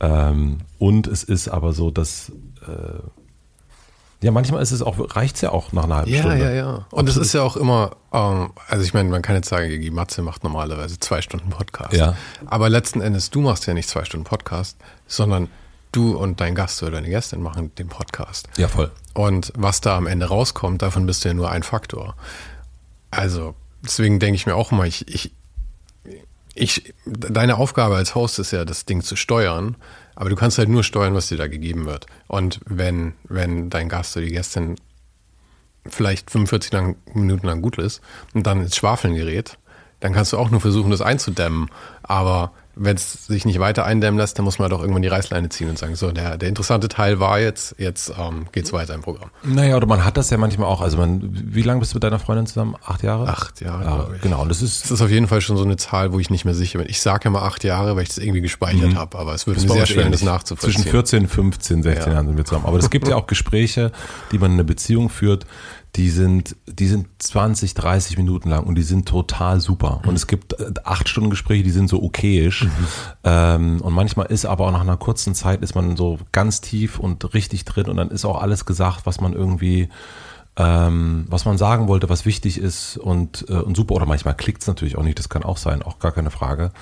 Ähm, 0.00 0.58
und 0.78 1.06
es 1.06 1.24
ist 1.24 1.48
aber 1.48 1.72
so, 1.72 1.90
dass, 1.90 2.30
äh, 2.66 2.98
ja, 4.22 4.30
manchmal 4.30 4.62
ist 4.62 4.70
es 4.70 4.82
auch, 4.82 4.96
reicht 5.16 5.36
es 5.36 5.40
ja 5.40 5.50
auch 5.50 5.72
nach 5.72 5.84
einer 5.84 5.96
halben 5.96 6.10
Ja, 6.10 6.18
Stunde. 6.20 6.38
ja, 6.44 6.50
ja. 6.50 6.86
Und 6.90 7.08
es 7.08 7.16
ist 7.16 7.32
ja 7.32 7.42
auch 7.42 7.56
immer, 7.56 7.92
ähm, 8.12 8.50
also 8.68 8.84
ich 8.84 8.92
meine, 8.92 9.08
man 9.08 9.22
kann 9.22 9.34
jetzt 9.34 9.48
sagen, 9.48 9.68
die 9.80 9.90
Matze 9.90 10.22
macht 10.22 10.44
normalerweise 10.44 11.00
zwei 11.00 11.22
Stunden 11.22 11.48
Podcast. 11.50 11.94
Ja. 11.94 12.16
Aber 12.46 12.68
letzten 12.68 13.00
Endes, 13.00 13.30
du 13.30 13.40
machst 13.40 13.66
ja 13.66 13.72
nicht 13.74 13.88
zwei 13.88 14.04
Stunden 14.04 14.24
Podcast, 14.24 14.76
sondern 15.06 15.48
du 15.92 16.16
und 16.16 16.40
dein 16.40 16.54
Gast 16.54 16.82
oder 16.82 16.92
deine 16.92 17.08
Gästin 17.08 17.40
machen 17.42 17.74
den 17.76 17.88
Podcast. 17.88 18.48
Ja, 18.56 18.68
voll. 18.68 18.90
Und 19.14 19.52
was 19.56 19.80
da 19.80 19.96
am 19.96 20.06
Ende 20.06 20.26
rauskommt, 20.26 20.82
davon 20.82 21.06
bist 21.06 21.24
du 21.24 21.28
ja 21.28 21.34
nur 21.34 21.50
ein 21.50 21.62
Faktor. 21.62 22.14
Also, 23.10 23.54
deswegen 23.82 24.18
denke 24.20 24.36
ich 24.36 24.46
mir 24.46 24.54
auch 24.54 24.70
mal, 24.70 24.86
ich, 24.86 25.08
ich, 25.08 25.32
ich, 26.54 26.94
deine 27.06 27.56
Aufgabe 27.56 27.96
als 27.96 28.14
Host 28.14 28.38
ist 28.38 28.50
ja, 28.52 28.64
das 28.64 28.84
Ding 28.84 29.02
zu 29.02 29.16
steuern, 29.16 29.76
aber 30.20 30.28
du 30.28 30.36
kannst 30.36 30.58
halt 30.58 30.68
nur 30.68 30.84
steuern, 30.84 31.14
was 31.14 31.28
dir 31.28 31.38
da 31.38 31.46
gegeben 31.46 31.86
wird. 31.86 32.04
Und 32.26 32.60
wenn, 32.66 33.14
wenn 33.24 33.70
dein 33.70 33.88
Gast 33.88 34.14
oder 34.18 34.26
die 34.26 34.32
Gästin 34.32 34.76
vielleicht 35.86 36.30
45 36.30 36.70
lang, 36.74 36.96
Minuten 37.14 37.46
lang 37.46 37.62
gut 37.62 37.78
ist 37.78 38.02
und 38.34 38.46
dann 38.46 38.60
ins 38.60 38.76
Schwafeln 38.76 39.14
gerät, 39.14 39.56
dann 40.00 40.12
kannst 40.12 40.34
du 40.34 40.36
auch 40.36 40.50
nur 40.50 40.60
versuchen, 40.60 40.90
das 40.90 41.00
einzudämmen. 41.00 41.70
Aber 42.02 42.52
wenn 42.76 42.96
es 42.96 43.26
sich 43.26 43.44
nicht 43.44 43.58
weiter 43.58 43.84
eindämmen 43.84 44.18
lässt, 44.18 44.38
dann 44.38 44.44
muss 44.44 44.58
man 44.58 44.70
doch 44.70 44.80
irgendwann 44.80 45.02
die 45.02 45.08
Reißleine 45.08 45.48
ziehen 45.48 45.68
und 45.68 45.78
sagen, 45.78 45.96
so, 45.96 46.12
der, 46.12 46.38
der 46.38 46.48
interessante 46.48 46.88
Teil 46.88 47.20
war 47.20 47.38
jetzt, 47.40 47.74
jetzt 47.78 48.12
ähm, 48.18 48.46
geht's 48.52 48.72
weiter 48.72 48.94
im 48.94 49.02
Programm. 49.02 49.30
Naja, 49.42 49.76
oder 49.76 49.86
man 49.86 50.04
hat 50.04 50.16
das 50.16 50.30
ja 50.30 50.38
manchmal 50.38 50.68
auch. 50.68 50.80
Also 50.80 50.96
man, 50.96 51.20
wie 51.32 51.62
lange 51.62 51.80
bist 51.80 51.92
du 51.92 51.96
mit 51.96 52.04
deiner 52.04 52.18
Freundin 52.18 52.46
zusammen? 52.46 52.76
Acht 52.86 53.02
Jahre? 53.02 53.28
Acht 53.28 53.60
Jahre, 53.60 53.84
Ja, 53.84 54.08
ich. 54.14 54.22
genau. 54.22 54.44
Das 54.46 54.62
ist 54.62 54.84
Das 54.84 54.90
ist 54.92 55.02
auf 55.02 55.10
jeden 55.10 55.26
Fall 55.28 55.40
schon 55.40 55.56
so 55.56 55.64
eine 55.64 55.76
Zahl, 55.76 56.12
wo 56.12 56.20
ich 56.20 56.30
nicht 56.30 56.44
mehr 56.44 56.54
sicher 56.54 56.78
bin. 56.78 56.88
Ich 56.88 57.00
sage 57.00 57.28
immer 57.28 57.42
acht 57.42 57.64
Jahre, 57.64 57.96
weil 57.96 58.02
ich 58.04 58.08
das 58.10 58.18
irgendwie 58.18 58.40
gespeichert 58.40 58.94
habe, 58.94 59.18
aber 59.18 59.34
es 59.34 59.46
würde 59.46 59.60
mir 59.60 59.68
sehr 59.68 59.86
schwer, 59.86 60.08
das 60.08 60.22
nachzuvollziehen. 60.22 60.82
Zwischen 60.82 60.90
14, 60.90 61.28
15, 61.28 61.82
16 61.82 62.06
Ja. 62.06 62.12
Jahren 62.14 62.26
sind 62.28 62.36
wir 62.36 62.44
zusammen. 62.44 62.66
Aber 62.66 62.78
es 62.78 62.88
gibt 62.90 63.08
ja 63.08 63.16
auch 63.16 63.26
Gespräche, 63.26 63.92
die 64.32 64.38
man 64.38 64.52
in 64.52 64.56
einer 64.58 64.64
Beziehung 64.64 65.10
führt, 65.10 65.44
die 65.96 66.10
sind, 66.10 66.56
die 66.66 66.86
sind 66.86 67.08
20, 67.18 67.74
30 67.74 68.16
Minuten 68.16 68.48
lang 68.48 68.64
und 68.64 68.76
die 68.76 68.82
sind 68.82 69.08
total 69.08 69.60
super. 69.60 70.00
Und 70.06 70.14
es 70.14 70.26
gibt 70.26 70.52
äh, 70.60 70.72
acht 70.84 71.08
Stunden 71.08 71.30
Gespräche, 71.30 71.64
die 71.64 71.70
sind 71.70 71.88
so 71.88 72.02
okayisch. 72.02 72.66
Ähm, 73.24 73.80
und 73.80 73.92
manchmal 73.92 74.26
ist 74.26 74.46
aber 74.46 74.66
auch 74.66 74.72
nach 74.72 74.80
einer 74.80 74.96
kurzen 74.96 75.34
Zeit 75.34 75.62
ist 75.62 75.74
man 75.74 75.96
so 75.96 76.18
ganz 76.32 76.60
tief 76.60 76.98
und 76.98 77.34
richtig 77.34 77.64
drin 77.64 77.86
und 77.86 77.96
dann 77.96 78.10
ist 78.10 78.24
auch 78.24 78.40
alles 78.40 78.64
gesagt, 78.64 79.04
was 79.04 79.20
man 79.20 79.32
irgendwie 79.32 79.88
ähm, 80.56 81.26
was 81.28 81.44
man 81.44 81.56
sagen 81.58 81.88
wollte, 81.88 82.08
was 82.08 82.26
wichtig 82.26 82.58
ist 82.58 82.96
und, 82.96 83.46
äh, 83.48 83.54
und 83.54 83.76
super. 83.76 83.94
Oder 83.94 84.06
manchmal 84.06 84.34
klickt 84.34 84.62
es 84.62 84.68
natürlich 84.68 84.98
auch 84.98 85.02
nicht, 85.02 85.18
das 85.18 85.28
kann 85.28 85.42
auch 85.42 85.56
sein, 85.56 85.82
auch 85.82 85.98
gar 85.98 86.12
keine 86.12 86.30
Frage. 86.30 86.72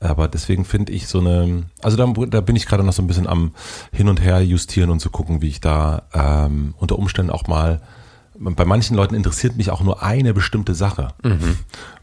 Aber 0.00 0.28
deswegen 0.28 0.64
finde 0.64 0.92
ich 0.92 1.06
so 1.08 1.18
eine, 1.18 1.64
also 1.82 1.96
da, 1.96 2.06
da 2.26 2.40
bin 2.40 2.56
ich 2.56 2.66
gerade 2.66 2.82
noch 2.82 2.92
so 2.92 3.02
ein 3.02 3.06
bisschen 3.06 3.26
am 3.26 3.52
Hin 3.92 4.08
und 4.08 4.22
Her 4.22 4.40
justieren 4.42 4.90
und 4.90 5.00
zu 5.00 5.10
gucken, 5.10 5.42
wie 5.42 5.48
ich 5.48 5.60
da 5.60 6.02
ähm, 6.14 6.74
unter 6.78 6.98
Umständen 6.98 7.30
auch 7.30 7.46
mal, 7.46 7.80
bei 8.38 8.64
manchen 8.64 8.96
Leuten 8.96 9.14
interessiert 9.14 9.56
mich 9.56 9.70
auch 9.70 9.82
nur 9.82 10.02
eine 10.02 10.34
bestimmte 10.34 10.74
Sache. 10.74 11.08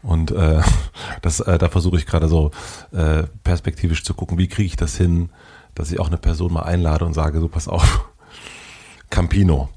Und 0.02 0.30
äh, 0.30 0.60
das, 1.22 1.40
äh, 1.40 1.58
da 1.58 1.68
versuche 1.68 1.96
ich 1.96 2.06
gerade 2.06 2.28
so 2.28 2.50
äh, 2.92 3.24
perspektivisch 3.42 4.04
zu 4.04 4.14
gucken, 4.14 4.38
wie 4.38 4.48
kriege 4.48 4.66
ich 4.66 4.76
das 4.76 4.96
hin, 4.96 5.30
dass 5.74 5.90
ich 5.90 6.00
auch 6.00 6.08
eine 6.08 6.18
Person 6.18 6.52
mal 6.52 6.62
einlade 6.62 7.04
und 7.04 7.14
sage, 7.14 7.40
so 7.40 7.48
pass 7.48 7.68
auf, 7.68 8.08
Campino. 9.10 9.68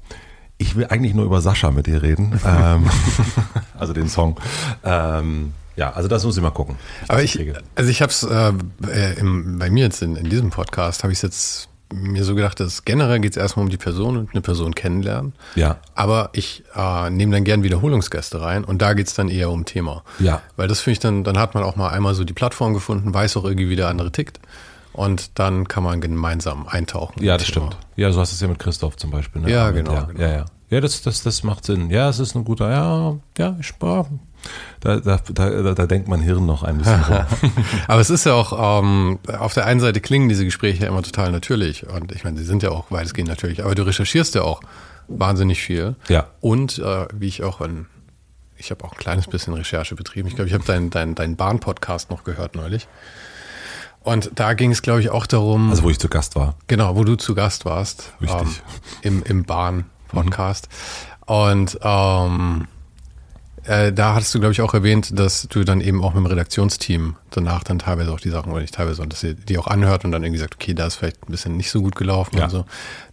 Ich 0.60 0.74
will 0.74 0.86
eigentlich 0.86 1.14
nur 1.14 1.24
über 1.24 1.40
Sascha 1.40 1.70
mit 1.70 1.86
dir 1.86 2.02
reden. 2.02 2.40
ähm, 2.46 2.90
also 3.78 3.92
den 3.92 4.08
Song. 4.08 4.40
Ähm, 4.82 5.52
ja, 5.76 5.92
also 5.92 6.08
das 6.08 6.24
muss 6.24 6.36
ich 6.36 6.42
mal 6.42 6.50
gucken. 6.50 6.76
ich 7.04 7.10
Aber 7.10 7.22
ich, 7.22 7.32
kriege. 7.34 7.62
also 7.76 7.88
ich 7.88 8.02
habe 8.02 8.10
es 8.10 8.24
äh, 8.24 8.48
äh, 8.48 9.22
bei 9.22 9.70
mir 9.70 9.84
jetzt 9.84 10.02
in, 10.02 10.16
in 10.16 10.28
diesem 10.28 10.50
Podcast, 10.50 11.04
habe 11.04 11.12
ich 11.12 11.22
jetzt 11.22 11.68
mir 11.92 12.24
so 12.24 12.34
gedacht, 12.34 12.60
dass 12.60 12.84
generell 12.84 13.20
geht 13.20 13.32
es 13.32 13.36
erstmal 13.36 13.64
um 13.64 13.70
die 13.70 13.76
Person 13.76 14.16
und 14.16 14.30
eine 14.32 14.40
Person 14.40 14.74
kennenlernen. 14.74 15.32
Ja. 15.54 15.78
Aber 15.94 16.30
ich 16.32 16.64
äh, 16.74 17.10
nehme 17.10 17.32
dann 17.32 17.44
gern 17.44 17.62
Wiederholungsgäste 17.62 18.40
rein 18.40 18.64
und 18.64 18.82
da 18.82 18.94
geht 18.94 19.06
es 19.08 19.14
dann 19.14 19.28
eher 19.28 19.50
um 19.50 19.64
Thema. 19.64 20.02
Ja. 20.18 20.42
Weil 20.56 20.68
das 20.68 20.80
finde 20.80 20.92
ich 20.92 20.98
dann, 21.00 21.24
dann 21.24 21.38
hat 21.38 21.54
man 21.54 21.62
auch 21.62 21.76
mal 21.76 21.88
einmal 21.88 22.14
so 22.14 22.24
die 22.24 22.32
Plattform 22.34 22.74
gefunden, 22.74 23.12
weiß 23.12 23.36
auch 23.36 23.44
irgendwie, 23.44 23.68
wie 23.70 23.76
der 23.76 23.88
andere 23.88 24.12
tickt. 24.12 24.40
Und 24.92 25.38
dann 25.38 25.68
kann 25.68 25.84
man 25.84 26.00
gemeinsam 26.00 26.66
eintauchen. 26.66 27.22
Ja, 27.22 27.36
das 27.38 27.46
Thema. 27.46 27.66
stimmt. 27.68 27.86
Ja, 27.96 28.10
so 28.10 28.20
hast 28.20 28.32
du 28.32 28.34
es 28.34 28.40
ja 28.40 28.48
mit 28.48 28.58
Christoph 28.58 28.96
zum 28.96 29.10
Beispiel. 29.10 29.42
Ne? 29.42 29.50
Ja, 29.50 29.70
genau, 29.70 29.92
Ja, 29.92 30.00
genau. 30.02 30.20
ja, 30.20 30.28
ja. 30.28 30.44
ja 30.70 30.80
das, 30.80 31.02
das, 31.02 31.22
das 31.22 31.44
macht 31.44 31.64
Sinn. 31.64 31.90
Ja, 31.90 32.08
es 32.08 32.18
ist 32.18 32.34
ein 32.34 32.44
guter, 32.44 32.70
ja, 32.70 33.16
ja, 33.38 33.56
ich 33.60 33.72
ja, 33.80 34.06
da, 34.80 34.96
da, 35.00 35.18
da, 35.34 35.74
da 35.74 35.86
denkt 35.86 36.08
mein 36.08 36.20
Hirn 36.20 36.46
noch 36.46 36.62
ein 36.62 36.78
bisschen 36.78 37.02
rum. 37.02 37.24
Aber 37.88 38.00
es 38.00 38.10
ist 38.10 38.24
ja 38.24 38.34
auch, 38.34 38.80
ähm, 38.82 39.18
auf 39.38 39.54
der 39.54 39.66
einen 39.66 39.80
Seite 39.80 40.00
klingen 40.00 40.28
diese 40.28 40.44
Gespräche 40.44 40.82
ja 40.82 40.88
immer 40.88 41.02
total 41.02 41.32
natürlich. 41.32 41.86
Und 41.86 42.12
ich 42.12 42.24
meine, 42.24 42.38
sie 42.38 42.44
sind 42.44 42.62
ja 42.62 42.70
auch 42.70 42.90
weitestgehend 42.90 43.28
natürlich. 43.28 43.64
Aber 43.64 43.74
du 43.74 43.82
recherchierst 43.84 44.34
ja 44.34 44.42
auch 44.42 44.60
wahnsinnig 45.08 45.62
viel. 45.62 45.96
Ja. 46.08 46.26
Und 46.40 46.78
äh, 46.78 47.06
wie 47.12 47.26
ich 47.28 47.42
auch 47.42 47.60
in, 47.60 47.86
ich 48.56 48.70
habe 48.70 48.84
auch 48.84 48.92
ein 48.92 48.98
kleines 48.98 49.26
bisschen 49.26 49.54
Recherche 49.54 49.94
betrieben. 49.94 50.28
Ich 50.28 50.34
glaube, 50.36 50.48
ich 50.48 50.54
habe 50.54 50.64
deinen 50.64 50.90
dein, 50.90 51.14
dein 51.14 51.36
Bahn-Podcast 51.36 52.10
noch 52.10 52.24
gehört 52.24 52.54
neulich. 52.54 52.86
Und 54.00 54.30
da 54.36 54.54
ging 54.54 54.70
es, 54.70 54.80
glaube 54.82 55.00
ich, 55.00 55.10
auch 55.10 55.26
darum, 55.26 55.70
Also 55.70 55.82
wo 55.82 55.90
ich 55.90 55.98
zu 55.98 56.08
Gast 56.08 56.34
war. 56.36 56.54
genau, 56.66 56.96
wo 56.96 57.04
du 57.04 57.16
zu 57.16 57.34
Gast 57.34 57.64
warst. 57.64 58.12
Richtig. 58.20 58.62
Ähm, 59.02 59.22
Im 59.22 59.22
im 59.24 59.44
Bahn-Podcast. 59.44 60.68
Und 61.26 61.78
ähm, 61.82 62.68
äh, 63.68 63.92
da 63.92 64.14
hattest 64.14 64.34
du, 64.34 64.40
glaube 64.40 64.52
ich, 64.52 64.60
auch 64.62 64.74
erwähnt, 64.74 65.18
dass 65.18 65.46
du 65.48 65.62
dann 65.64 65.80
eben 65.80 66.02
auch 66.02 66.14
mit 66.14 66.24
dem 66.24 66.26
Redaktionsteam 66.26 67.16
danach 67.30 67.62
dann 67.64 67.78
teilweise 67.78 68.12
auch 68.12 68.20
die 68.20 68.30
Sachen, 68.30 68.50
oder 68.52 68.60
nicht 68.62 68.74
teilweise, 68.74 69.06
dass 69.06 69.22
ihr 69.22 69.34
die 69.34 69.58
auch 69.58 69.66
anhört 69.66 70.04
und 70.04 70.12
dann 70.12 70.24
irgendwie 70.24 70.40
sagt, 70.40 70.54
okay, 70.54 70.74
da 70.74 70.86
ist 70.86 70.96
vielleicht 70.96 71.22
ein 71.28 71.30
bisschen 71.30 71.56
nicht 71.56 71.70
so 71.70 71.82
gut 71.82 71.94
gelaufen 71.96 72.36
Ja. 72.38 72.44
und 72.44 72.50
so. 72.50 72.64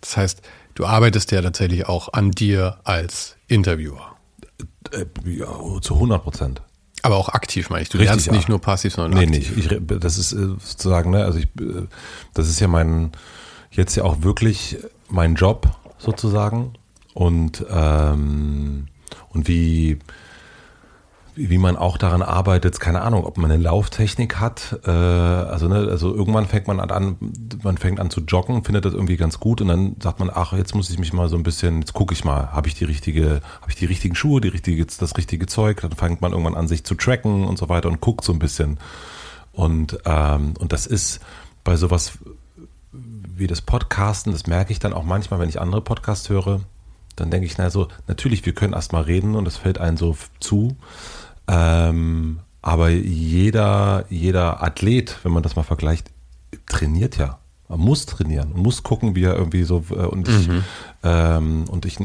Das 0.02 0.18
heißt, 0.18 0.42
du 0.76 0.86
arbeitest 0.86 1.32
ja 1.32 1.42
tatsächlich 1.42 1.88
auch 1.88 2.14
an 2.14 2.32
dir 2.32 2.78
als 2.84 3.36
Interviewer. 3.48 4.16
Äh, 4.92 5.06
ja, 5.26 5.48
zu 5.82 5.96
100 5.96 6.24
Prozent. 6.24 6.62
Aber 7.02 7.18
auch 7.18 7.30
aktiv, 7.30 7.70
meine 7.70 7.84
ich. 7.84 7.90
Du 7.90 7.98
Richtig, 7.98 8.10
lernst 8.10 8.26
ja. 8.28 8.34
nicht 8.34 8.50
nur 8.50 8.60
passiv, 8.60 8.94
sondern 8.94 9.20
Nee, 9.20 9.28
aktiv. 9.38 9.56
nicht. 9.56 9.72
Ich, 9.72 10.00
das 10.00 10.18
ist 10.18 10.32
äh, 10.34 10.38
sozusagen, 10.60 11.12
ne, 11.12 11.24
also 11.24 11.38
ich, 11.38 11.46
äh, 11.60 11.88
das 12.34 12.50
ist 12.50 12.60
ja 12.60 12.68
mein, 12.68 13.12
jetzt 13.72 13.96
ja 13.96 14.04
auch 14.04 14.22
wirklich 14.24 14.78
mein 15.10 15.36
Job 15.36 15.70
sozusagen. 16.00 16.74
Und, 17.14 17.64
ähm, 17.70 18.88
und 19.30 19.48
wie, 19.48 20.00
wie 21.36 21.58
man 21.58 21.76
auch 21.76 21.98
daran 21.98 22.22
arbeitet, 22.22 22.80
keine 22.80 23.02
Ahnung, 23.02 23.26
ob 23.26 23.38
man 23.38 23.52
eine 23.52 23.62
Lauftechnik 23.62 24.40
hat, 24.40 24.80
äh, 24.86 24.90
also 24.90 25.68
ne, 25.68 25.88
also 25.90 26.14
irgendwann 26.16 26.48
fängt 26.48 26.68
man 26.68 26.80
an, 26.80 27.18
man 27.62 27.78
fängt 27.78 28.00
an 28.00 28.10
zu 28.10 28.22
joggen, 28.22 28.64
findet 28.64 28.86
das 28.86 28.94
irgendwie 28.94 29.18
ganz 29.18 29.40
gut 29.40 29.62
und 29.62 29.68
dann 29.68 29.98
sagt 30.02 30.20
man, 30.20 30.32
ach, 30.34 30.54
jetzt 30.54 30.76
muss 30.76 30.90
ich 30.90 30.98
mich 30.98 31.14
mal 31.14 31.28
so 31.28 31.36
ein 31.36 31.44
bisschen, 31.44 31.82
jetzt 31.82 31.94
gucke 31.94 32.14
ich 32.14 32.24
mal, 32.24 32.52
habe 32.52 32.68
ich 32.68 32.76
die 32.76 32.86
richtige, 32.86 33.42
habe 33.62 33.70
ich 33.70 33.76
die 33.76 33.86
richtigen 33.86 34.16
Schuhe, 34.16 34.40
die 34.40 34.48
richtige, 34.48 34.86
das 34.86 35.18
richtige 35.18 35.46
Zeug, 35.46 35.82
dann 35.82 35.92
fängt 35.92 36.22
man 36.22 36.32
irgendwann 36.32 36.56
an, 36.56 36.68
sich 36.68 36.86
zu 36.86 36.96
tracken 36.96 37.46
und 37.46 37.58
so 37.58 37.70
weiter 37.70 37.90
und 37.90 38.02
guckt 38.02 38.24
so 38.24 38.32
ein 38.32 38.40
bisschen. 38.40 38.80
Und, 39.52 40.00
ähm, 40.06 40.54
und 40.60 40.72
das 40.72 40.86
ist 40.86 41.20
bei 41.64 41.76
sowas 41.76 42.18
wie 42.92 43.48
das 43.48 43.62
Podcasten, 43.62 44.32
das 44.32 44.48
merke 44.48 44.72
ich 44.72 44.80
dann 44.80 44.94
auch 44.94 45.04
manchmal, 45.04 45.40
wenn 45.40 45.50
ich 45.50 45.60
andere 45.60 45.82
Podcasts 45.82 46.30
höre, 46.30 46.62
dann 47.16 47.32
denke 47.32 47.46
ich, 47.46 47.58
na 47.58 47.70
so, 47.70 47.88
natürlich, 48.08 48.46
wir 48.46 48.54
können 48.54 48.74
erst 48.74 48.94
mal 48.94 49.04
reden 49.04 49.36
und 49.36 49.46
das 49.46 49.58
fällt 49.58 49.80
einem 49.80 49.98
so 49.98 50.18
zu. 50.40 50.76
Ähm, 51.48 52.40
aber 52.62 52.90
jeder, 52.90 54.06
jeder 54.10 54.64
Athlet, 54.64 55.20
wenn 55.24 55.32
man 55.32 55.44
das 55.44 55.56
mal 55.56 55.64
vergleicht, 55.64 56.12
trainiert 56.66 57.18
ja. 57.18 57.40
Man 57.68 57.80
muss 57.80 58.06
trainieren 58.06 58.52
und 58.54 58.62
muss 58.62 58.84
gucken, 58.84 59.16
wie 59.16 59.24
er 59.24 59.36
irgendwie 59.36 59.64
so 59.64 59.84
äh, 59.90 60.06
und 60.06 60.28
ich, 60.28 60.50
ähm, 61.04 61.66
und 61.68 61.86
ich 61.86 61.98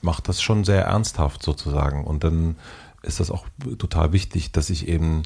mache 0.00 0.22
das 0.22 0.40
schon 0.40 0.64
sehr 0.64 0.84
ernsthaft 0.84 1.42
sozusagen. 1.42 2.04
Und 2.04 2.24
dann 2.24 2.56
ist 3.02 3.20
das 3.20 3.30
auch 3.30 3.46
total 3.78 4.12
wichtig, 4.12 4.52
dass 4.52 4.70
ich 4.70 4.88
eben 4.88 5.22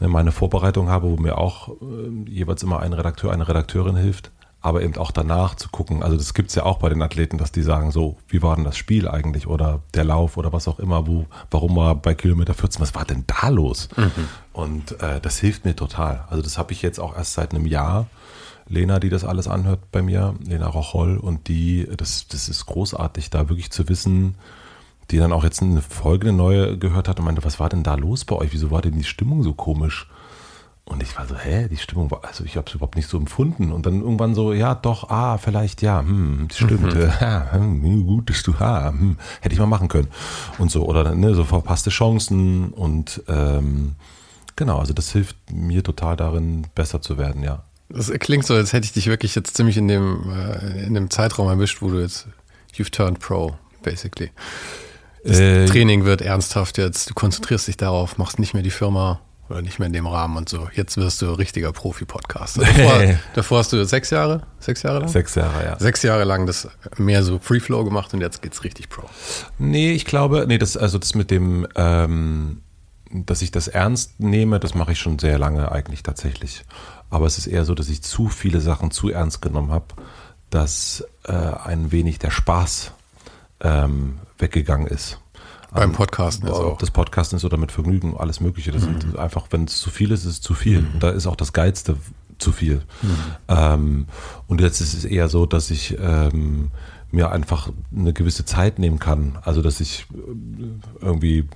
ne, 0.00 0.08
meine 0.08 0.32
Vorbereitung 0.32 0.88
habe, 0.88 1.10
wo 1.10 1.16
mir 1.16 1.36
auch 1.36 1.68
äh, 1.68 2.30
jeweils 2.30 2.62
immer 2.62 2.80
ein 2.80 2.92
Redakteur, 2.92 3.32
eine 3.32 3.48
Redakteurin 3.48 3.96
hilft. 3.96 4.30
Aber 4.62 4.82
eben 4.82 4.96
auch 4.96 5.10
danach 5.10 5.56
zu 5.56 5.68
gucken. 5.68 6.02
Also 6.02 6.16
das 6.16 6.34
gibt's 6.34 6.54
ja 6.54 6.64
auch 6.64 6.78
bei 6.78 6.88
den 6.88 7.02
Athleten, 7.02 7.36
dass 7.36 7.50
die 7.50 7.62
sagen 7.62 7.90
so, 7.90 8.16
wie 8.28 8.42
war 8.42 8.54
denn 8.54 8.64
das 8.64 8.76
Spiel 8.76 9.08
eigentlich 9.08 9.48
oder 9.48 9.80
der 9.94 10.04
Lauf 10.04 10.36
oder 10.36 10.52
was 10.52 10.68
auch 10.68 10.78
immer, 10.78 11.06
wo, 11.08 11.26
warum 11.50 11.74
war 11.76 11.96
bei 11.96 12.14
Kilometer 12.14 12.54
14, 12.54 12.80
was 12.80 12.94
war 12.94 13.04
denn 13.04 13.24
da 13.26 13.48
los? 13.48 13.88
Mhm. 13.96 14.28
Und 14.52 15.02
äh, 15.02 15.20
das 15.20 15.38
hilft 15.38 15.64
mir 15.64 15.74
total. 15.74 16.24
Also 16.30 16.42
das 16.42 16.58
habe 16.58 16.72
ich 16.72 16.80
jetzt 16.80 17.00
auch 17.00 17.16
erst 17.16 17.34
seit 17.34 17.52
einem 17.52 17.66
Jahr. 17.66 18.06
Lena, 18.68 19.00
die 19.00 19.08
das 19.08 19.24
alles 19.24 19.48
anhört 19.48 19.90
bei 19.90 20.00
mir, 20.00 20.36
Lena 20.46 20.68
Rocholl, 20.68 21.18
und 21.18 21.48
die, 21.48 21.88
das, 21.96 22.28
das 22.28 22.48
ist 22.48 22.64
großartig, 22.66 23.28
da 23.28 23.48
wirklich 23.48 23.72
zu 23.72 23.88
wissen, 23.88 24.36
die 25.10 25.18
dann 25.18 25.32
auch 25.32 25.42
jetzt 25.42 25.60
eine 25.60 25.82
Folge, 25.82 26.28
eine 26.28 26.36
neue 26.36 26.78
gehört 26.78 27.08
hat 27.08 27.18
und 27.18 27.24
meinte, 27.24 27.44
was 27.44 27.58
war 27.58 27.68
denn 27.68 27.82
da 27.82 27.96
los 27.96 28.24
bei 28.24 28.36
euch? 28.36 28.52
Wieso 28.52 28.70
war 28.70 28.80
denn 28.80 28.96
die 28.96 29.04
Stimmung 29.04 29.42
so 29.42 29.52
komisch? 29.52 30.08
Und 30.84 31.02
ich 31.02 31.16
war 31.16 31.26
so, 31.26 31.36
hä, 31.36 31.68
die 31.70 31.76
Stimmung 31.76 32.10
war, 32.10 32.24
also 32.24 32.44
ich 32.44 32.56
habe 32.56 32.66
es 32.68 32.74
überhaupt 32.74 32.96
nicht 32.96 33.08
so 33.08 33.16
empfunden. 33.16 33.70
Und 33.70 33.86
dann 33.86 34.00
irgendwann 34.00 34.34
so, 34.34 34.52
ja, 34.52 34.74
doch, 34.74 35.10
ah, 35.10 35.38
vielleicht, 35.38 35.80
ja, 35.80 36.00
hm, 36.00 36.48
stimmt, 36.52 36.94
mhm. 36.94 37.10
ja, 37.20 37.48
hm, 37.52 38.06
gut, 38.06 38.28
dass 38.28 38.42
du, 38.42 38.58
ha, 38.58 38.88
hm, 38.88 39.16
hätte 39.40 39.52
ich 39.52 39.60
mal 39.60 39.66
machen 39.66 39.88
können. 39.88 40.08
Und 40.58 40.70
so, 40.70 40.84
oder 40.84 41.14
ne, 41.14 41.34
so 41.34 41.44
verpasste 41.44 41.90
Chancen 41.90 42.70
und 42.70 43.22
ähm, 43.28 43.94
genau, 44.56 44.78
also 44.78 44.92
das 44.92 45.12
hilft 45.12 45.36
mir 45.52 45.84
total 45.84 46.16
darin, 46.16 46.66
besser 46.74 47.00
zu 47.00 47.16
werden, 47.16 47.44
ja. 47.44 47.62
Das 47.88 48.10
klingt 48.10 48.46
so, 48.46 48.54
als 48.54 48.72
hätte 48.72 48.86
ich 48.86 48.92
dich 48.92 49.06
wirklich 49.06 49.34
jetzt 49.34 49.56
ziemlich 49.56 49.76
in 49.76 49.86
dem, 49.86 50.30
äh, 50.30 50.84
in 50.84 50.94
dem 50.94 51.10
Zeitraum 51.10 51.48
erwischt, 51.48 51.80
wo 51.80 51.90
du 51.90 52.00
jetzt, 52.00 52.26
you've 52.74 52.90
turned 52.90 53.20
pro, 53.20 53.54
basically. 53.82 54.30
Das 55.24 55.38
äh, 55.38 55.66
Training 55.66 56.04
wird 56.04 56.22
ernsthaft 56.22 56.78
jetzt, 56.78 57.10
du 57.10 57.14
konzentrierst 57.14 57.68
dich 57.68 57.76
darauf, 57.76 58.18
machst 58.18 58.40
nicht 58.40 58.54
mehr 58.54 58.64
die 58.64 58.70
Firma 58.70 59.20
oder 59.52 59.62
nicht 59.62 59.78
mehr 59.78 59.86
in 59.86 59.92
dem 59.92 60.06
Rahmen 60.06 60.36
und 60.36 60.48
so. 60.48 60.68
Jetzt 60.74 60.96
wirst 60.96 61.22
du 61.22 61.32
richtiger 61.32 61.72
Profi-Podcaster. 61.72 62.62
Davor, 62.76 63.18
davor, 63.34 63.58
hast 63.58 63.72
du 63.72 63.84
sechs 63.84 64.10
Jahre, 64.10 64.42
sechs 64.58 64.82
Jahre 64.82 65.00
lang? 65.00 65.08
Sechs 65.08 65.34
Jahre, 65.34 65.64
ja. 65.64 65.78
Sechs 65.78 66.02
Jahre 66.02 66.24
lang 66.24 66.46
das 66.46 66.68
mehr 66.96 67.22
so 67.22 67.38
Free 67.38 67.60
Flow 67.60 67.84
gemacht 67.84 68.12
und 68.14 68.20
jetzt 68.20 68.42
geht's 68.42 68.64
richtig 68.64 68.88
Pro. 68.88 69.08
Nee, 69.58 69.92
ich 69.92 70.04
glaube, 70.04 70.46
nee, 70.48 70.58
das, 70.58 70.76
also 70.76 70.98
das 70.98 71.14
mit 71.14 71.30
dem, 71.30 71.66
ähm, 71.76 72.62
dass 73.10 73.42
ich 73.42 73.50
das 73.50 73.68
ernst 73.68 74.20
nehme, 74.20 74.58
das 74.58 74.74
mache 74.74 74.92
ich 74.92 74.98
schon 74.98 75.18
sehr 75.18 75.38
lange 75.38 75.70
eigentlich 75.70 76.02
tatsächlich. 76.02 76.64
Aber 77.10 77.26
es 77.26 77.38
ist 77.38 77.46
eher 77.46 77.64
so, 77.64 77.74
dass 77.74 77.88
ich 77.88 78.02
zu 78.02 78.28
viele 78.28 78.60
Sachen 78.60 78.90
zu 78.90 79.10
ernst 79.10 79.42
genommen 79.42 79.70
habe, 79.70 79.86
dass 80.48 81.04
äh, 81.24 81.32
ein 81.32 81.92
wenig 81.92 82.18
der 82.18 82.30
Spaß 82.30 82.92
ähm, 83.60 84.18
weggegangen 84.38 84.86
ist. 84.86 85.18
Beim 85.74 85.92
Podcasten 85.92 86.48
ist 86.48 86.54
auch. 86.54 86.78
Das 86.78 86.90
Podcasten 86.90 87.36
ist 87.36 87.44
oder 87.44 87.56
mit 87.56 87.72
Vergnügen, 87.72 88.16
alles 88.16 88.40
Mögliche. 88.40 88.72
Das 88.72 88.86
mhm. 88.86 89.00
sind 89.00 89.18
einfach, 89.18 89.46
wenn 89.50 89.64
es 89.64 89.78
zu 89.78 89.90
viel 89.90 90.10
ist, 90.10 90.24
ist 90.24 90.30
es 90.30 90.40
zu 90.40 90.54
viel. 90.54 90.82
Mhm. 90.82 90.98
Da 91.00 91.10
ist 91.10 91.26
auch 91.26 91.36
das 91.36 91.52
Geilste 91.52 91.96
zu 92.38 92.52
viel. 92.52 92.82
Mhm. 93.02 93.16
Ähm, 93.48 94.06
und 94.48 94.60
jetzt 94.60 94.80
ist 94.80 94.94
es 94.94 95.04
eher 95.04 95.28
so, 95.28 95.46
dass 95.46 95.70
ich 95.70 95.96
ähm, 95.98 96.70
mir 97.10 97.30
einfach 97.30 97.70
eine 97.94 98.12
gewisse 98.12 98.44
Zeit 98.44 98.78
nehmen 98.78 98.98
kann. 98.98 99.38
Also, 99.42 99.62
dass 99.62 99.80
ich 99.80 100.06
äh, 100.12 101.04
irgendwie 101.04 101.48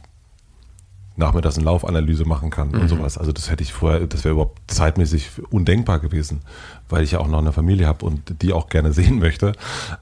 nachmittags 1.16 1.57
eine 1.57 1.64
Laufanalyse 1.64 2.24
machen 2.24 2.50
kann 2.50 2.68
mhm. 2.68 2.81
und 2.81 2.88
sowas. 2.88 3.18
Also 3.18 3.33
das 3.33 3.50
hätte 3.50 3.62
ich 3.62 3.72
vorher, 3.72 4.07
das 4.07 4.24
wäre 4.24 4.33
überhaupt 4.33 4.61
zeitmäßig 4.70 5.31
undenkbar 5.50 5.98
gewesen, 5.98 6.42
weil 6.88 7.02
ich 7.02 7.12
ja 7.12 7.20
auch 7.20 7.29
noch 7.29 7.38
eine 7.38 7.52
Familie 7.52 7.87
habe 7.87 8.05
und 8.05 8.42
die 8.42 8.52
auch 8.52 8.68
gerne 8.68 8.92
sehen 8.94 9.18
möchte. 9.18 9.52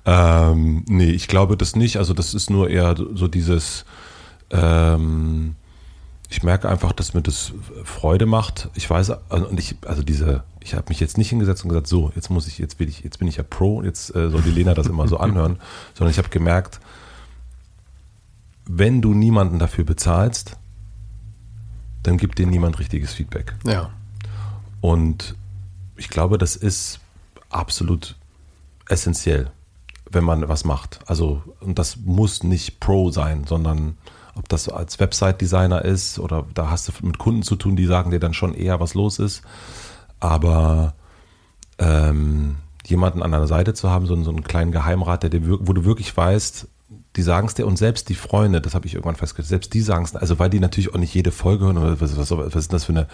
Ähm, 0.05 0.85
nee, 0.89 1.11
ich 1.11 1.29
glaube 1.29 1.57
das 1.57 1.77
nicht. 1.77 1.99
Also 1.99 2.15
das 2.15 2.35
ist 2.35 2.51
nur 2.51 2.69
eher 2.69 2.95
so 2.97 3.29
dieses, 3.29 3.85
ähm, 4.51 5.55
ich 6.29 6.43
merke 6.43 6.69
einfach, 6.69 6.93
dass 6.93 7.15
mir 7.15 7.23
das 7.23 7.53
Freude 7.85 8.27
macht. 8.27 8.69
Ich 8.75 8.89
weiß, 8.89 9.13
also, 9.29 9.49
und 9.49 9.59
ich, 9.61 9.77
also 9.87 10.03
diese, 10.03 10.43
ich 10.61 10.75
habe 10.75 10.87
mich 10.89 10.99
jetzt 10.99 11.17
nicht 11.17 11.29
hingesetzt 11.29 11.63
und 11.63 11.69
gesagt, 11.69 11.87
so, 11.87 12.11
jetzt 12.17 12.31
muss 12.31 12.49
ich, 12.49 12.59
jetzt 12.59 12.79
bin 12.79 12.89
ich, 12.89 13.05
jetzt 13.05 13.19
bin 13.19 13.29
ich 13.29 13.37
ja 13.37 13.45
Pro, 13.45 13.83
jetzt 13.83 14.15
äh, 14.17 14.31
soll 14.31 14.43
die 14.43 14.51
Lena 14.51 14.75
das 14.75 14.89
immer 14.89 15.07
so 15.07 15.17
anhören, 15.19 15.59
sondern 15.95 16.11
ich 16.11 16.19
habe 16.19 16.31
gemerkt, 16.31 16.81
wenn 18.67 19.03
du 19.03 19.15
niemanden 19.15 19.59
dafür 19.59 19.85
bezahlst, 19.85 20.57
dann 22.05 22.17
gibt 22.17 22.39
dir 22.39 22.47
niemand 22.47 22.79
richtiges 22.79 23.13
Feedback. 23.13 23.55
Ja. 23.67 23.91
Und 24.81 25.35
ich 25.97 26.09
glaube, 26.09 26.39
das 26.39 26.55
ist 26.57 27.01
absolut 27.51 28.17
essentiell, 28.89 29.51
wenn 30.11 30.25
man 30.25 30.49
was 30.49 30.65
macht. 30.65 31.01
Also, 31.07 31.43
und 31.61 31.79
das 31.79 31.97
muss 31.97 32.43
nicht 32.43 32.81
Pro 32.81 33.11
sein, 33.11 33.45
sondern 33.45 33.97
ob 34.35 34.49
das 34.49 34.69
als 34.69 35.01
Website-Designer 35.01 35.85
ist 35.85 36.19
oder 36.19 36.45
da 36.55 36.71
hast 36.71 36.89
du 36.89 36.93
mit 37.07 37.19
Kunden 37.19 37.43
zu 37.43 37.57
tun, 37.57 37.77
die 37.77 37.87
sagen 37.87 38.11
dir 38.11 38.21
dann 38.21 38.35
schon 38.35 38.55
eher, 38.55 38.81
was 38.81 38.95
los 38.95 39.19
ist. 39.19 39.43
Aber 40.21 40.95
ähm, 41.79 42.57
jemanden 42.85 43.23
an 43.23 43.33
deiner 43.33 43.47
Seite 43.47 43.75
zu 43.75 43.91
haben, 43.91 44.07
so, 44.07 44.23
so 44.23 44.31
einen 44.31 44.45
kleinen 44.45 44.73
Geheimrat, 44.73 45.23
der 45.23 45.31
dir, 45.31 45.41
wo 45.47 45.73
du 45.73 45.85
wirklich 45.85 46.15
weißt, 46.17 46.69
die 47.17 47.23
sagen 47.23 47.47
es 47.47 47.55
dir 47.55 47.67
und 47.67 47.77
selbst 47.77 48.09
die 48.09 48.15
Freunde, 48.15 48.61
das 48.61 48.75
habe 48.75 48.87
ich 48.87 48.95
irgendwann 48.95 49.17
festgestellt, 49.17 49.49
selbst 49.49 49.75
die 49.75 49.81
sagen 49.81 50.05
es, 50.05 50.17
also 50.17 50.39
weil 50.39 50.51
die 50.51 50.61
natürlich 50.61 50.93
auch 50.93 50.99
nicht 50.99 51.15
jede 51.15 51.31
Folge 51.31 51.67
hören, 51.67 52.01
was, 52.01 52.17
was, 52.17 52.31
was 52.31 52.55
ist 52.55 52.73
das 52.73 52.85
für 52.85 52.93
eine, 52.93 53.07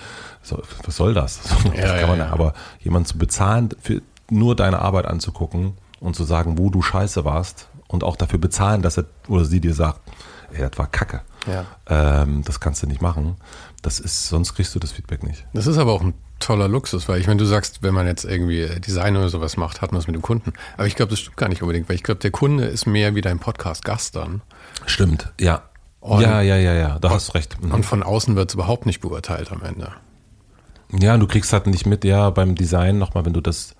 was 0.84 0.96
soll 0.96 1.14
das? 1.14 1.40
Ja, 1.64 1.70
das 1.82 2.00
ja, 2.00 2.06
man, 2.06 2.18
ja. 2.18 2.30
Aber 2.30 2.54
jemanden 2.80 3.06
zu 3.06 3.18
bezahlen, 3.18 3.70
für 3.80 4.02
nur 4.30 4.56
deine 4.56 4.80
Arbeit 4.80 5.06
anzugucken 5.06 5.74
und 6.00 6.16
zu 6.16 6.24
sagen, 6.24 6.56
wo 6.56 6.70
du 6.70 6.82
scheiße 6.82 7.24
warst 7.24 7.68
und 7.88 8.04
auch 8.04 8.16
dafür 8.16 8.38
bezahlen, 8.38 8.82
dass 8.82 8.96
er 8.96 9.04
oder 9.28 9.44
sie 9.44 9.60
dir 9.60 9.74
sagt, 9.74 10.00
ey, 10.52 10.66
das 10.66 10.78
war 10.78 10.86
Kacke. 10.86 11.20
Ja. 11.46 11.66
Ähm, 11.86 12.42
das 12.44 12.60
kannst 12.60 12.82
du 12.82 12.86
nicht 12.86 13.02
machen. 13.02 13.36
Das 13.82 14.00
ist, 14.00 14.28
sonst 14.28 14.54
kriegst 14.54 14.74
du 14.74 14.78
das 14.78 14.92
Feedback 14.92 15.22
nicht. 15.22 15.46
Das 15.52 15.66
ist 15.66 15.78
aber 15.78 15.92
auch 15.92 16.02
ein 16.02 16.14
toller 16.40 16.68
Luxus, 16.68 17.08
weil 17.08 17.20
ich 17.20 17.26
meine, 17.26 17.38
du 17.38 17.44
sagst, 17.44 17.82
wenn 17.82 17.94
man 17.94 18.06
jetzt 18.06 18.24
irgendwie 18.24 18.66
Design 18.80 19.16
oder 19.16 19.28
sowas 19.28 19.56
macht, 19.56 19.82
hat 19.82 19.92
man 19.92 20.00
es 20.00 20.06
mit 20.06 20.16
dem 20.16 20.22
Kunden. 20.22 20.52
Aber 20.76 20.86
ich 20.86 20.96
glaube, 20.96 21.10
das 21.10 21.20
stimmt 21.20 21.36
gar 21.36 21.48
nicht 21.48 21.62
unbedingt, 21.62 21.88
weil 21.88 21.96
ich 21.96 22.02
glaube, 22.02 22.20
der 22.20 22.30
Kunde 22.30 22.64
ist 22.64 22.86
mehr 22.86 23.14
wie 23.14 23.20
dein 23.20 23.38
Podcast-Gast 23.38 24.16
dann. 24.16 24.42
Stimmt, 24.86 25.32
ja. 25.40 25.62
Und, 26.00 26.22
ja, 26.22 26.40
ja, 26.40 26.56
ja, 26.56 26.72
ja, 26.72 26.98
da 26.98 27.08
und, 27.08 27.14
hast 27.14 27.28
du 27.28 27.32
recht. 27.32 27.62
Mhm. 27.62 27.72
Und 27.72 27.86
von 27.86 28.02
außen 28.02 28.34
wird 28.34 28.50
es 28.50 28.54
überhaupt 28.54 28.86
nicht 28.86 29.00
beurteilt 29.00 29.52
am 29.52 29.62
Ende. 29.62 29.92
Ja, 30.98 31.16
du 31.18 31.26
kriegst 31.26 31.52
halt 31.52 31.66
nicht 31.66 31.86
mit, 31.86 32.04
ja, 32.04 32.30
beim 32.30 32.54
Design 32.54 32.98
nochmal, 32.98 33.24
wenn 33.24 33.34
du 33.34 33.40
das. 33.40 33.76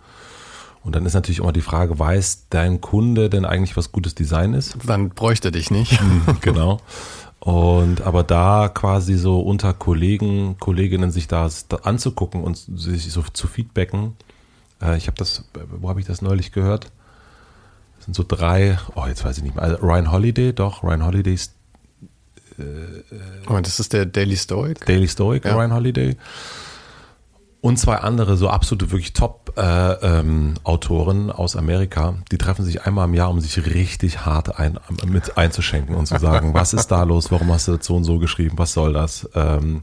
Und 0.82 0.94
dann 0.94 1.04
ist 1.04 1.14
natürlich 1.14 1.40
immer 1.40 1.52
die 1.52 1.60
Frage, 1.60 1.98
weiß 1.98 2.46
dein 2.50 2.80
Kunde 2.80 3.28
denn 3.28 3.44
eigentlich, 3.44 3.76
was 3.76 3.92
gutes 3.92 4.14
Design 4.14 4.54
ist? 4.54 4.76
Dann 4.86 5.10
bräuchte 5.10 5.50
dich 5.50 5.70
nicht. 5.70 6.00
Mhm, 6.00 6.38
genau. 6.40 6.80
Und 7.40 8.03
aber 8.03 8.22
da 8.22 8.68
quasi 8.68 9.14
so 9.16 9.40
unter 9.40 9.72
Kollegen, 9.72 10.59
Kolleginnen 10.59 11.11
sich 11.11 11.26
das 11.26 11.68
da 11.68 11.76
anzugucken 11.76 12.44
und 12.44 12.57
sich 12.57 13.11
so 13.11 13.22
zu 13.33 13.48
feedbacken. 13.48 14.14
Äh, 14.83 14.98
ich 14.98 15.07
habe 15.07 15.16
das, 15.16 15.44
wo 15.70 15.88
habe 15.88 16.00
ich 16.00 16.07
das 16.07 16.20
neulich 16.20 16.53
gehört? 16.53 16.92
Das 17.96 18.05
sind 18.05 18.14
so 18.14 18.24
drei, 18.26 18.79
oh, 18.94 19.07
jetzt 19.07 19.24
weiß 19.24 19.38
ich 19.38 19.42
nicht 19.42 19.57
mehr. 19.57 19.64
Also 19.64 19.76
Ryan 19.76 20.12
Holiday, 20.12 20.53
doch, 20.53 20.83
Ryan 20.83 21.07
Holiday 21.07 21.33
ist. 21.33 21.55
Äh, 22.59 22.62
oh, 23.48 23.59
das 23.61 23.81
ist 23.81 23.94
der 23.94 24.05
Daily 24.05 24.37
Stoic? 24.37 24.85
Daily 24.85 25.09
Stoic, 25.09 25.46
ja. 25.46 25.55
Ryan 25.55 25.72
Holiday 25.72 26.16
und 27.60 27.78
zwei 27.78 27.96
andere 27.96 28.36
so 28.36 28.48
absolute 28.48 28.90
wirklich 28.90 29.12
Top-Autoren 29.12 30.58
äh, 31.18 31.30
ähm, 31.30 31.30
aus 31.30 31.56
Amerika, 31.56 32.14
die 32.32 32.38
treffen 32.38 32.64
sich 32.64 32.86
einmal 32.86 33.06
im 33.06 33.14
Jahr, 33.14 33.30
um 33.30 33.40
sich 33.40 33.64
richtig 33.66 34.24
hart 34.24 34.58
ein, 34.58 34.78
mit 35.06 35.36
einzuschenken 35.36 35.94
und 35.94 36.06
zu 36.06 36.18
sagen, 36.18 36.54
was 36.54 36.72
ist 36.72 36.88
da 36.88 37.02
los, 37.02 37.30
warum 37.30 37.52
hast 37.52 37.68
du 37.68 37.76
das 37.76 37.86
so 37.86 37.96
und 37.96 38.04
so 38.04 38.18
geschrieben, 38.18 38.56
was 38.58 38.72
soll 38.72 38.94
das? 38.94 39.28
Ähm, 39.34 39.82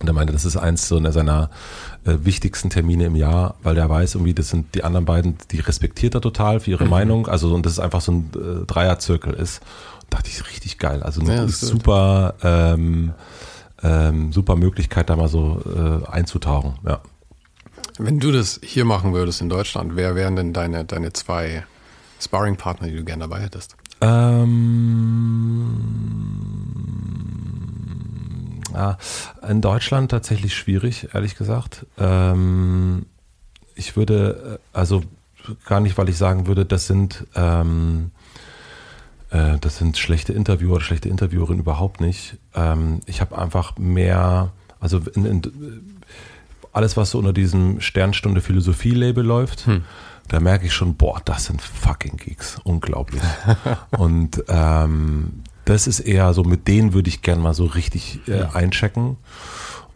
und 0.00 0.08
er 0.08 0.12
meinte, 0.12 0.32
das 0.32 0.44
ist 0.44 0.56
eins 0.56 0.88
so 0.88 1.00
seiner 1.10 1.48
äh, 2.04 2.18
wichtigsten 2.22 2.70
Termine 2.70 3.06
im 3.06 3.16
Jahr, 3.16 3.54
weil 3.62 3.74
der 3.74 3.88
weiß, 3.88 4.16
irgendwie, 4.16 4.34
das 4.34 4.50
sind 4.50 4.74
die 4.74 4.84
anderen 4.84 5.06
beiden, 5.06 5.38
die 5.50 5.60
respektiert 5.60 6.14
er 6.14 6.20
total 6.20 6.60
für 6.60 6.72
ihre 6.72 6.84
mhm. 6.84 6.90
Meinung. 6.90 7.28
Also, 7.28 7.54
und 7.54 7.64
das 7.64 7.74
ist 7.74 7.78
einfach 7.78 8.02
so 8.02 8.12
ein 8.12 8.30
äh, 8.34 8.66
Dreierzirkel 8.66 9.32
ist. 9.32 9.62
Und 10.02 10.12
dachte 10.12 10.28
ich, 10.28 10.46
richtig 10.50 10.78
geil. 10.78 11.02
Also, 11.02 11.22
ja, 11.22 11.48
super, 11.48 12.34
ähm, 12.42 13.14
ähm, 13.82 14.32
super 14.32 14.56
Möglichkeit, 14.56 15.10
da 15.10 15.16
mal 15.16 15.28
so 15.28 15.62
äh, 15.66 16.10
einzutauchen. 16.10 16.78
Ja. 16.86 17.00
Wenn 17.98 18.18
du 18.18 18.32
das 18.32 18.60
hier 18.62 18.84
machen 18.84 19.14
würdest 19.14 19.40
in 19.40 19.48
Deutschland, 19.48 19.96
wer 19.96 20.14
wären 20.14 20.36
denn 20.36 20.52
deine, 20.52 20.84
deine 20.84 21.12
zwei 21.12 21.64
Sparring-Partner, 22.20 22.88
die 22.88 22.96
du 22.96 23.04
gerne 23.04 23.24
dabei 23.24 23.40
hättest? 23.40 23.76
Ähm, 24.00 24.52
ja, 28.74 28.98
in 29.48 29.62
Deutschland 29.62 30.10
tatsächlich 30.10 30.54
schwierig, 30.54 31.08
ehrlich 31.14 31.36
gesagt. 31.36 31.86
Ähm, 31.98 33.06
ich 33.74 33.96
würde, 33.96 34.60
äh, 34.74 34.78
also 34.78 35.02
gar 35.64 35.80
nicht, 35.80 35.96
weil 35.96 36.08
ich 36.08 36.18
sagen 36.18 36.46
würde, 36.46 36.66
das 36.66 36.86
sind 36.86 37.26
ähm, 37.34 38.10
äh, 39.30 39.58
das 39.60 39.78
sind 39.78 39.98
schlechte 39.98 40.32
Interviewer 40.32 40.74
oder 40.76 40.84
schlechte 40.84 41.08
Interviewerin 41.08 41.58
überhaupt 41.58 42.00
nicht. 42.00 42.36
Ähm, 42.54 43.00
ich 43.06 43.20
habe 43.20 43.36
einfach 43.38 43.76
mehr, 43.78 44.52
also 44.80 45.00
in, 45.14 45.24
in, 45.24 45.42
alles, 46.72 46.96
was 46.96 47.10
so 47.10 47.18
unter 47.18 47.32
diesem 47.32 47.80
Sternstunde 47.80 48.40
Philosophie-Label 48.40 49.24
läuft, 49.24 49.66
hm. 49.66 49.84
da 50.28 50.40
merke 50.40 50.66
ich 50.66 50.74
schon, 50.74 50.94
boah, 50.96 51.20
das 51.24 51.46
sind 51.46 51.62
fucking 51.62 52.16
Geeks. 52.16 52.58
Unglaublich. 52.64 53.22
Und 53.96 54.44
ähm, 54.48 55.42
das 55.64 55.86
ist 55.86 56.00
eher 56.00 56.32
so, 56.34 56.44
mit 56.44 56.68
denen 56.68 56.92
würde 56.92 57.08
ich 57.08 57.22
gern 57.22 57.40
mal 57.40 57.54
so 57.54 57.64
richtig 57.64 58.20
äh, 58.28 58.44
einchecken. 58.52 59.16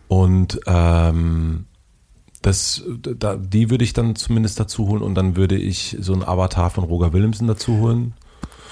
Und 0.08 0.60
ähm, 0.66 1.66
das, 2.42 2.82
da, 3.00 3.36
die 3.36 3.70
würde 3.70 3.84
ich 3.84 3.92
dann 3.92 4.16
zumindest 4.16 4.58
dazu 4.58 4.88
holen 4.88 5.02
und 5.02 5.14
dann 5.14 5.36
würde 5.36 5.56
ich 5.56 5.96
so 6.00 6.14
ein 6.14 6.24
Avatar 6.24 6.70
von 6.70 6.84
Roger 6.84 7.12
Willemsen 7.12 7.46
dazu 7.46 7.76
holen. 7.76 8.14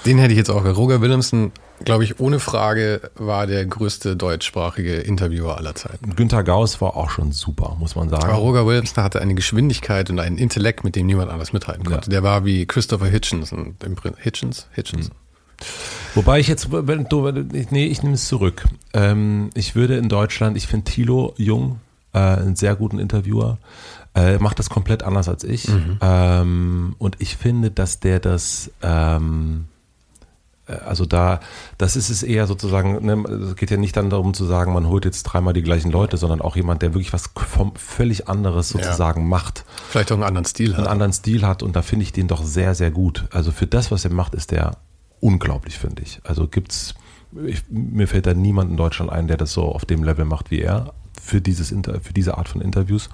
Den 0.05 0.17
hätte 0.17 0.31
ich 0.31 0.37
jetzt 0.37 0.49
auch. 0.49 0.63
Roger 0.65 1.01
Willemsen, 1.01 1.51
glaube 1.83 2.03
ich, 2.03 2.19
ohne 2.19 2.39
Frage 2.39 3.11
war 3.15 3.47
der 3.47 3.65
größte 3.65 4.15
deutschsprachige 4.15 4.95
Interviewer 4.95 5.57
aller 5.57 5.75
Zeiten. 5.75 6.15
Günter 6.15 6.43
Gauss 6.43 6.79
war 6.81 6.95
auch 6.95 7.09
schon 7.09 7.31
super, 7.31 7.75
muss 7.79 7.95
man 7.95 8.09
sagen. 8.09 8.23
Aber 8.23 8.35
Roger 8.35 8.65
Willemsen 8.65 9.03
hatte 9.03 9.21
eine 9.21 9.35
Geschwindigkeit 9.35 10.09
und 10.09 10.19
einen 10.19 10.37
Intellekt, 10.37 10.83
mit 10.83 10.95
dem 10.95 11.05
niemand 11.05 11.31
anders 11.31 11.53
mithalten 11.53 11.83
konnte. 11.83 12.09
Ja. 12.09 12.11
Der 12.11 12.23
war 12.23 12.45
wie 12.45 12.65
Christopher 12.65 13.07
Hitchens. 13.07 13.53
Hitchens? 14.19 14.67
Hitchens. 14.71 15.09
Mhm. 15.09 15.13
Wobei 16.15 16.39
ich 16.39 16.47
jetzt, 16.47 16.71
wenn 16.71 17.05
du, 17.05 17.29
nee, 17.31 17.87
ich 17.87 18.01
nehme 18.01 18.15
es 18.15 18.27
zurück. 18.27 18.65
Ähm, 18.93 19.49
ich 19.53 19.75
würde 19.75 19.97
in 19.97 20.09
Deutschland, 20.09 20.57
ich 20.57 20.67
finde 20.67 20.89
Thilo 20.89 21.33
Jung 21.37 21.79
äh, 22.13 22.19
einen 22.19 22.55
sehr 22.55 22.75
guten 22.75 22.99
Interviewer. 22.99 23.57
Äh, 24.15 24.39
macht 24.39 24.57
das 24.57 24.69
komplett 24.69 25.03
anders 25.03 25.29
als 25.29 25.43
ich. 25.43 25.67
Mhm. 25.67 25.99
Ähm, 26.01 26.95
und 26.97 27.17
ich 27.19 27.37
finde, 27.37 27.69
dass 27.69 27.99
der 27.99 28.19
das 28.19 28.71
ähm, 28.81 29.65
äh, 29.65 29.68
also 30.85 31.05
da, 31.05 31.39
das 31.77 31.95
ist 31.95 32.09
es 32.09 32.23
eher 32.23 32.47
sozusagen, 32.47 33.05
ne, 33.05 33.23
es 33.51 33.55
geht 33.55 33.71
ja 33.71 33.77
nicht 33.77 33.97
dann 33.97 34.09
darum 34.09 34.33
zu 34.33 34.45
sagen, 34.45 34.73
man 34.73 34.87
holt 34.87 35.05
jetzt 35.05 35.23
dreimal 35.23 35.53
die 35.53 35.61
gleichen 35.61 35.91
Leute, 35.91 36.17
sondern 36.17 36.41
auch 36.41 36.55
jemand, 36.55 36.81
der 36.81 36.93
wirklich 36.93 37.13
was 37.13 37.29
vom, 37.35 37.75
völlig 37.75 38.27
anderes 38.27 38.69
sozusagen 38.69 39.21
ja. 39.21 39.27
macht. 39.27 39.65
Vielleicht 39.89 40.11
auch 40.11 40.15
einen 40.15 40.23
anderen 40.23 40.45
Stil 40.45 40.73
hat. 40.73 40.79
Einen 40.79 40.87
anderen 40.87 41.13
Stil 41.13 41.45
hat 41.45 41.63
und 41.63 41.75
da 41.75 41.81
finde 41.81 42.03
ich 42.03 42.13
den 42.13 42.27
doch 42.27 42.43
sehr, 42.43 42.75
sehr 42.75 42.91
gut. 42.91 43.25
Also 43.31 43.51
für 43.51 43.67
das, 43.67 43.91
was 43.91 44.05
er 44.05 44.13
macht, 44.13 44.35
ist 44.35 44.51
der 44.51 44.77
unglaublich, 45.19 45.77
finde 45.77 46.01
ich. 46.03 46.19
Also 46.23 46.47
gibt's, 46.47 46.93
ich, 47.45 47.63
mir 47.69 48.07
fällt 48.07 48.25
da 48.25 48.33
niemand 48.33 48.71
in 48.71 48.77
Deutschland 48.77 49.11
ein, 49.11 49.27
der 49.27 49.37
das 49.37 49.53
so 49.53 49.63
auf 49.63 49.85
dem 49.85 50.03
Level 50.03 50.25
macht 50.25 50.51
wie 50.51 50.61
er 50.61 50.93
für 51.21 51.41
dieses 51.41 51.71
Inter, 51.71 51.99
für 52.01 52.13
diese 52.13 52.37
Art 52.37 52.49
von 52.49 52.61
Interviews. 52.61 53.09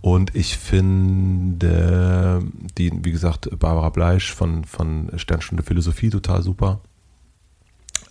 Und 0.00 0.34
ich 0.34 0.56
finde 0.56 2.42
die, 2.76 2.92
wie 3.02 3.12
gesagt, 3.12 3.48
Barbara 3.58 3.90
Bleisch 3.90 4.32
von, 4.32 4.64
von 4.64 5.10
Sternstunde 5.16 5.62
Philosophie 5.62 6.10
total 6.10 6.42
super. 6.42 6.80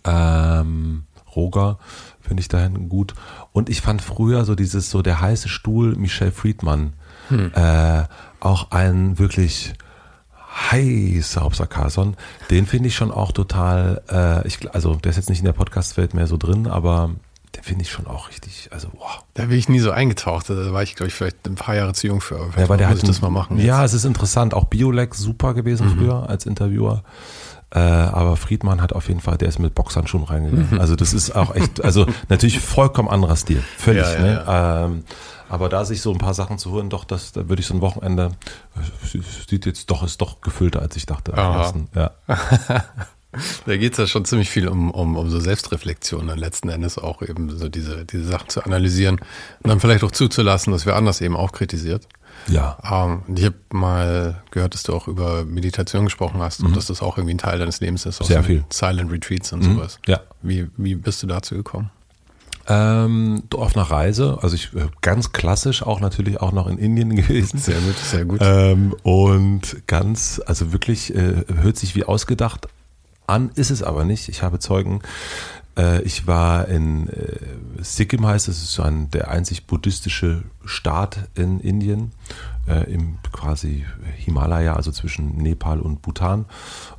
Ähm, 0.04 1.04
Roger 1.34 1.78
finde 2.20 2.40
ich 2.40 2.48
dahin 2.48 2.88
gut. 2.88 3.14
Und 3.52 3.68
ich 3.68 3.80
fand 3.80 4.02
früher 4.02 4.44
so 4.44 4.54
dieses, 4.54 4.90
so 4.90 5.02
der 5.02 5.20
heiße 5.20 5.48
Stuhl 5.48 5.96
Michel 5.96 6.30
Friedmann 6.30 6.94
hm. 7.28 7.52
äh, 7.54 8.04
auch 8.40 8.70
ein 8.70 9.18
wirklich 9.18 9.74
heißer 10.70 11.42
Hauptsack 11.42 11.70
Den 12.50 12.66
finde 12.66 12.88
ich 12.88 12.96
schon 12.96 13.10
auch 13.10 13.32
total, 13.32 14.02
äh, 14.10 14.46
ich, 14.46 14.74
also 14.74 14.94
der 14.96 15.10
ist 15.10 15.16
jetzt 15.16 15.28
nicht 15.28 15.38
in 15.38 15.44
der 15.44 15.52
Podcast-Welt 15.52 16.14
mehr 16.14 16.26
so 16.26 16.36
drin, 16.36 16.66
aber 16.66 17.10
der 17.54 17.62
finde 17.62 17.82
ich 17.82 17.90
schon 17.90 18.06
auch 18.06 18.28
richtig, 18.28 18.68
also 18.72 18.88
boah. 18.88 19.22
Da 19.34 19.46
bin 19.46 19.58
ich 19.58 19.68
nie 19.68 19.80
so 19.80 19.90
eingetaucht, 19.90 20.50
da 20.50 20.72
war 20.72 20.82
ich 20.82 20.94
glaube 20.94 21.08
ich 21.08 21.14
vielleicht 21.14 21.46
ein 21.46 21.54
paar 21.54 21.74
Jahre 21.74 21.94
zu 21.94 22.06
jung 22.06 22.20
für. 22.20 22.50
Ja, 22.56 22.64
aber 22.64 22.76
der 22.76 22.88
hat 22.88 23.06
das 23.06 23.20
mal 23.20 23.30
machen. 23.30 23.58
Ja, 23.58 23.82
jetzt. 23.82 23.92
es 23.92 24.00
ist 24.00 24.04
interessant, 24.04 24.54
auch 24.54 24.64
Biolex 24.64 25.18
super 25.18 25.54
gewesen 25.54 25.88
mhm. 25.88 25.98
früher 25.98 26.28
als 26.28 26.46
Interviewer. 26.46 27.02
Äh, 27.70 27.80
aber 27.80 28.36
Friedmann 28.36 28.80
hat 28.80 28.94
auf 28.94 29.08
jeden 29.08 29.20
Fall, 29.20 29.36
der 29.36 29.48
ist 29.48 29.58
mit 29.58 29.74
Boxhandschuhen 29.74 30.24
reingegangen. 30.24 30.68
Mhm. 30.70 30.80
Also 30.80 30.96
das 30.96 31.12
ist 31.12 31.36
auch 31.36 31.54
echt, 31.54 31.84
also 31.84 32.06
natürlich 32.28 32.60
vollkommen 32.60 33.08
anderer 33.08 33.36
Stil, 33.36 33.62
völlig. 33.76 34.04
Ja, 34.04 34.12
ja, 34.12 34.20
ne? 34.20 34.32
Ja. 34.46 34.84
Ähm, 34.84 35.04
aber 35.50 35.68
da 35.68 35.84
sich 35.84 36.02
so 36.02 36.12
ein 36.12 36.18
paar 36.18 36.34
Sachen 36.34 36.58
zu 36.58 36.70
holen, 36.72 36.90
doch, 36.90 37.04
das, 37.04 37.32
da 37.32 37.48
würde 37.48 37.60
ich 37.60 37.66
so 37.66 37.74
ein 37.74 37.80
Wochenende, 37.80 38.32
sieht 39.48 39.66
jetzt 39.66 39.90
doch, 39.90 40.02
ist 40.02 40.20
doch 40.20 40.40
gefüllter, 40.40 40.80
als 40.80 40.96
ich 40.96 41.06
dachte. 41.06 41.32
Ja. 41.34 42.12
Da 43.66 43.76
geht 43.76 43.92
es 43.92 43.98
ja 43.98 44.06
schon 44.06 44.24
ziemlich 44.24 44.48
viel 44.48 44.68
um, 44.68 44.90
um, 44.90 45.16
um 45.16 45.28
so 45.28 45.38
Selbstreflexion 45.38 46.28
dann 46.28 46.38
letzten 46.38 46.70
Endes 46.70 46.96
auch 46.96 47.20
eben 47.20 47.50
so 47.50 47.68
diese, 47.68 48.06
diese 48.06 48.24
Sachen 48.24 48.48
zu 48.48 48.64
analysieren 48.64 49.16
und 49.62 49.68
dann 49.68 49.80
vielleicht 49.80 50.02
auch 50.02 50.10
zuzulassen, 50.10 50.72
dass 50.72 50.86
wir 50.86 50.96
anders 50.96 51.20
eben 51.20 51.36
auch 51.36 51.52
kritisiert. 51.52 52.08
Ja. 52.46 52.78
Ähm, 52.90 53.22
ich 53.36 53.44
habe 53.44 53.56
mal 53.70 54.42
gehört, 54.50 54.72
dass 54.72 54.82
du 54.82 54.94
auch 54.94 55.08
über 55.08 55.44
Meditation 55.44 56.04
gesprochen 56.04 56.40
hast 56.40 56.60
mhm. 56.60 56.68
und 56.68 56.76
dass 56.76 56.86
das 56.86 57.02
auch 57.02 57.18
irgendwie 57.18 57.34
ein 57.34 57.38
Teil 57.38 57.58
deines 57.58 57.80
Lebens 57.80 58.06
ist. 58.06 58.24
Sehr 58.24 58.38
so 58.38 58.46
viel. 58.46 58.64
Silent 58.70 59.12
Retreats 59.12 59.52
und 59.52 59.60
mhm. 59.60 59.74
sowas. 59.74 59.98
Ja. 60.06 60.20
Wie, 60.40 60.68
wie 60.78 60.94
bist 60.94 61.22
du 61.22 61.26
dazu 61.26 61.54
gekommen? 61.54 61.90
Ähm, 62.70 63.44
auf 63.54 63.76
einer 63.76 63.90
Reise, 63.90 64.38
also 64.42 64.54
ich 64.54 64.74
äh, 64.74 64.88
ganz 65.00 65.32
klassisch 65.32 65.82
auch 65.82 66.00
natürlich 66.00 66.40
auch 66.40 66.52
noch 66.52 66.66
in 66.66 66.78
Indien 66.78 67.16
gewesen. 67.16 67.58
Sehr 67.58 67.80
gut, 67.80 67.96
sehr 67.98 68.24
gut. 68.24 68.40
Ähm, 68.42 68.94
und 69.02 69.86
ganz, 69.86 70.40
also 70.46 70.72
wirklich 70.72 71.14
äh, 71.14 71.44
hört 71.60 71.76
sich 71.76 71.94
wie 71.94 72.04
ausgedacht 72.04 72.68
an, 73.28 73.50
ist 73.54 73.70
es 73.70 73.82
aber 73.82 74.04
nicht. 74.04 74.28
Ich 74.28 74.42
habe 74.42 74.58
Zeugen. 74.58 75.00
Äh, 75.78 76.02
ich 76.02 76.26
war 76.26 76.68
in 76.68 77.08
äh, 77.08 77.36
Sikkim, 77.82 78.26
heißt 78.26 78.48
es, 78.48 78.62
ist 78.62 78.80
ein, 78.80 79.10
der 79.10 79.30
einzig 79.30 79.66
buddhistische 79.66 80.42
Staat 80.64 81.28
in 81.34 81.60
Indien, 81.60 82.12
äh, 82.66 82.92
im 82.92 83.18
quasi 83.32 83.86
Himalaya, 84.16 84.74
also 84.74 84.90
zwischen 84.90 85.36
Nepal 85.36 85.80
und 85.80 86.02
Bhutan. 86.02 86.46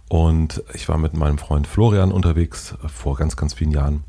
Und 0.07 0.63
ich 0.73 0.87
war 0.89 0.97
mit 0.97 1.13
meinem 1.13 1.37
Freund 1.37 1.67
Florian 1.67 2.11
unterwegs 2.11 2.75
vor 2.87 3.15
ganz, 3.15 3.35
ganz 3.35 3.53
vielen 3.53 3.71
Jahren. 3.71 4.03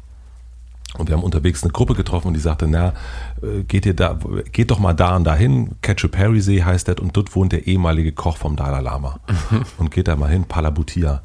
Und 0.99 1.09
wir 1.09 1.17
haben 1.17 1.23
unterwegs 1.23 1.63
eine 1.63 1.71
Gruppe 1.71 1.95
getroffen 1.95 2.29
und 2.29 2.35
die 2.35 2.41
sagte, 2.41 2.67
na, 2.67 2.95
geht 3.69 3.87
ihr 3.87 3.95
da, 3.95 4.19
geht 4.51 4.73
doch 4.73 4.81
mal 4.81 4.93
da 4.93 5.15
und 5.15 5.23
dahin, 5.23 5.77
Ketchup-Perry 5.83 6.41
See 6.41 6.65
heißt 6.65 6.89
das, 6.89 6.97
und 6.97 7.17
dort 7.17 7.37
wohnt 7.37 7.53
der 7.53 7.69
ehemalige 7.69 8.11
Koch 8.11 8.37
vom 8.37 8.57
Dalai 8.57 8.81
Lama. 8.81 9.21
und 9.79 9.93
geht 9.93 10.09
da 10.09 10.17
mal 10.17 10.31
hin, 10.31 10.47
Palabutia. 10.47 11.23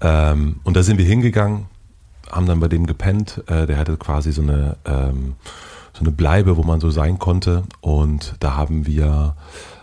Ähm, 0.00 0.60
und 0.64 0.76
da 0.76 0.82
sind 0.82 0.98
wir 0.98 1.04
hingegangen, 1.04 1.66
haben 2.30 2.46
dann 2.46 2.60
bei 2.60 2.68
dem 2.68 2.86
gepennt. 2.86 3.42
Äh, 3.46 3.66
der 3.66 3.78
hatte 3.78 3.96
quasi 3.96 4.32
so 4.32 4.42
eine, 4.42 4.76
ähm, 4.84 5.34
so 5.92 6.00
eine 6.00 6.10
Bleibe, 6.10 6.56
wo 6.56 6.62
man 6.62 6.80
so 6.80 6.90
sein 6.90 7.18
konnte. 7.18 7.64
Und 7.80 8.36
da 8.40 8.56
haben 8.56 8.86
wir 8.86 9.36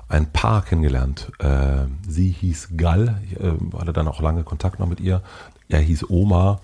ein 0.08 0.32
Paar 0.32 0.64
kennengelernt. 0.64 1.32
Äh, 1.40 1.88
sie 2.08 2.30
hieß 2.30 2.70
Gall, 2.78 3.22
ich 3.26 3.40
äh, 3.40 3.54
hatte 3.78 3.94
dann 3.94 4.08
auch 4.08 4.22
lange 4.22 4.44
Kontakt 4.44 4.80
noch 4.80 4.88
mit 4.88 5.00
ihr. 5.00 5.22
Er 5.68 5.80
hieß 5.80 6.10
Oma. 6.10 6.62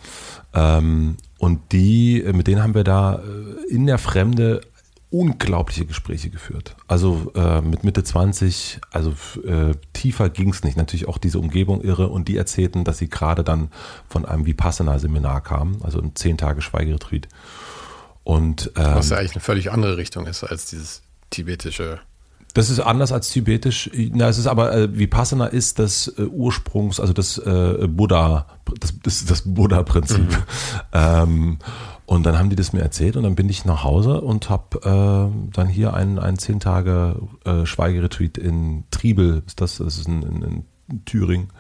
Ähm, 0.54 1.18
und 1.40 1.72
die, 1.72 2.24
mit 2.34 2.48
denen 2.48 2.62
haben 2.62 2.76
wir 2.76 2.84
da 2.84 3.16
äh, 3.16 3.74
in 3.74 3.88
der 3.88 3.98
Fremde 3.98 4.62
unglaubliche 5.12 5.86
Gespräche 5.86 6.30
geführt. 6.30 6.76
Also 6.88 7.32
äh, 7.36 7.62
mit 7.62 7.84
Mitte 7.84 8.04
20, 8.04 8.80
also 8.92 9.14
äh, 9.46 9.74
tiefer 9.94 10.30
ging 10.30 10.50
es 10.50 10.64
nicht. 10.64 10.78
Natürlich 10.78 11.08
auch 11.08 11.18
diese 11.18 11.38
Umgebung 11.38 11.82
irre 11.82 12.08
und 12.08 12.30
die 12.30 12.38
erzählten, 12.38 12.86
dass 12.86 12.98
sie 12.98 13.10
gerade 13.10 13.44
dann 13.44 13.70
von 14.08 14.26
einem 14.26 14.46
Vipassana-Seminar 14.46 15.42
kamen, 15.42 15.80
also 15.84 16.02
ein 16.02 16.16
zehn 16.16 16.38
Tage 16.38 16.62
Schweigeretreat. 16.62 17.28
Und, 18.24 18.72
ähm, 18.78 18.96
Was 18.96 19.10
ja 19.10 19.18
eigentlich 19.18 19.34
eine 19.34 19.42
völlig 19.42 19.72
andere 19.72 19.98
Richtung 19.98 20.26
ist 20.26 20.44
als 20.44 20.68
dieses 20.68 21.02
tibetische 21.30 22.00
das 22.54 22.70
ist 22.70 22.80
anders 22.80 23.14
als 23.14 23.30
tibetisch. 23.30 23.90
Na, 24.12 24.28
es 24.28 24.38
ist 24.38 24.48
aber 24.48 24.74
äh, 24.74 24.98
Vipassana 24.98 25.46
ist 25.48 25.80
das 25.80 26.14
äh, 26.18 26.24
Ursprungs, 26.24 27.00
also 27.00 27.14
das 27.14 27.38
äh, 27.38 27.88
Buddha, 27.88 28.48
das, 28.80 28.94
das, 29.02 29.26
das 29.26 29.42
Buddha-Prinzip. 29.46 30.30
Mhm. 30.30 30.38
Ähm, 30.94 31.60
und 32.12 32.24
dann 32.24 32.38
haben 32.38 32.50
die 32.50 32.58
das 32.58 32.74
mir 32.74 32.82
erzählt 32.82 33.16
und 33.16 33.24
dann 33.24 33.36
bin 33.36 33.48
ich 33.48 33.64
nach 33.64 33.86
Hause 33.86 34.20
und 34.20 34.50
habe 34.50 34.80
äh, 34.84 35.54
dann 35.54 35.68
hier 35.70 35.94
einen, 35.94 36.20
einen 36.20 36.38
zehn 36.38 36.60
Tage 36.60 37.16
äh, 37.46 37.66
Schweigeretreat 37.66 38.38
in 38.38 38.84
Triebel, 38.92 39.44
ist 39.48 39.62
das, 39.62 39.78
das 39.78 39.98
ist 39.98 40.10
in, 40.10 40.22
in, 40.22 40.66
in 40.90 41.06
Thüringen, 41.06 41.52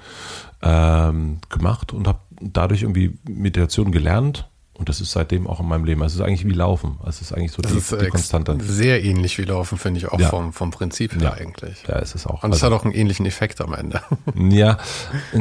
ähm, 0.61 1.39
gemacht 1.47 1.93
und 1.93 2.05
habe 2.05 2.19
dadurch 2.41 2.81
irgendwie 2.81 3.17
Meditation 3.23 3.93
gelernt 3.93 4.49
und 4.73 4.89
das 4.89 4.99
ist 4.99 5.13
seitdem 5.13 5.47
auch 5.47 5.61
in 5.61 5.69
meinem 5.69 5.85
Leben. 5.85 6.03
Also 6.03 6.15
es 6.15 6.19
ist 6.19 6.27
eigentlich 6.27 6.45
wie 6.45 6.57
Laufen. 6.57 6.97
Es 7.07 7.21
ist 7.21 7.31
eigentlich 7.31 7.53
so 7.53 7.61
das 7.61 7.71
die, 7.71 7.77
ist 7.77 7.91
die 8.01 8.07
Konstante. 8.07 8.57
Sehr 8.59 9.05
ähnlich 9.05 9.37
wie 9.37 9.43
Laufen, 9.43 9.77
finde 9.77 9.99
ich 9.99 10.09
auch 10.09 10.19
ja. 10.19 10.27
vom, 10.27 10.51
vom 10.51 10.71
Prinzip 10.71 11.15
her 11.15 11.21
ja. 11.21 11.31
eigentlich. 11.31 11.83
Ja, 11.87 11.99
es 11.99 12.13
ist 12.13 12.27
auch. 12.27 12.43
Und 12.43 12.49
es 12.49 12.61
also, 12.61 12.75
hat 12.75 12.81
auch 12.81 12.83
einen 12.83 12.93
ähnlichen 12.93 13.25
Effekt 13.25 13.61
am 13.61 13.73
Ende. 13.73 14.01
Ja, 14.35 14.79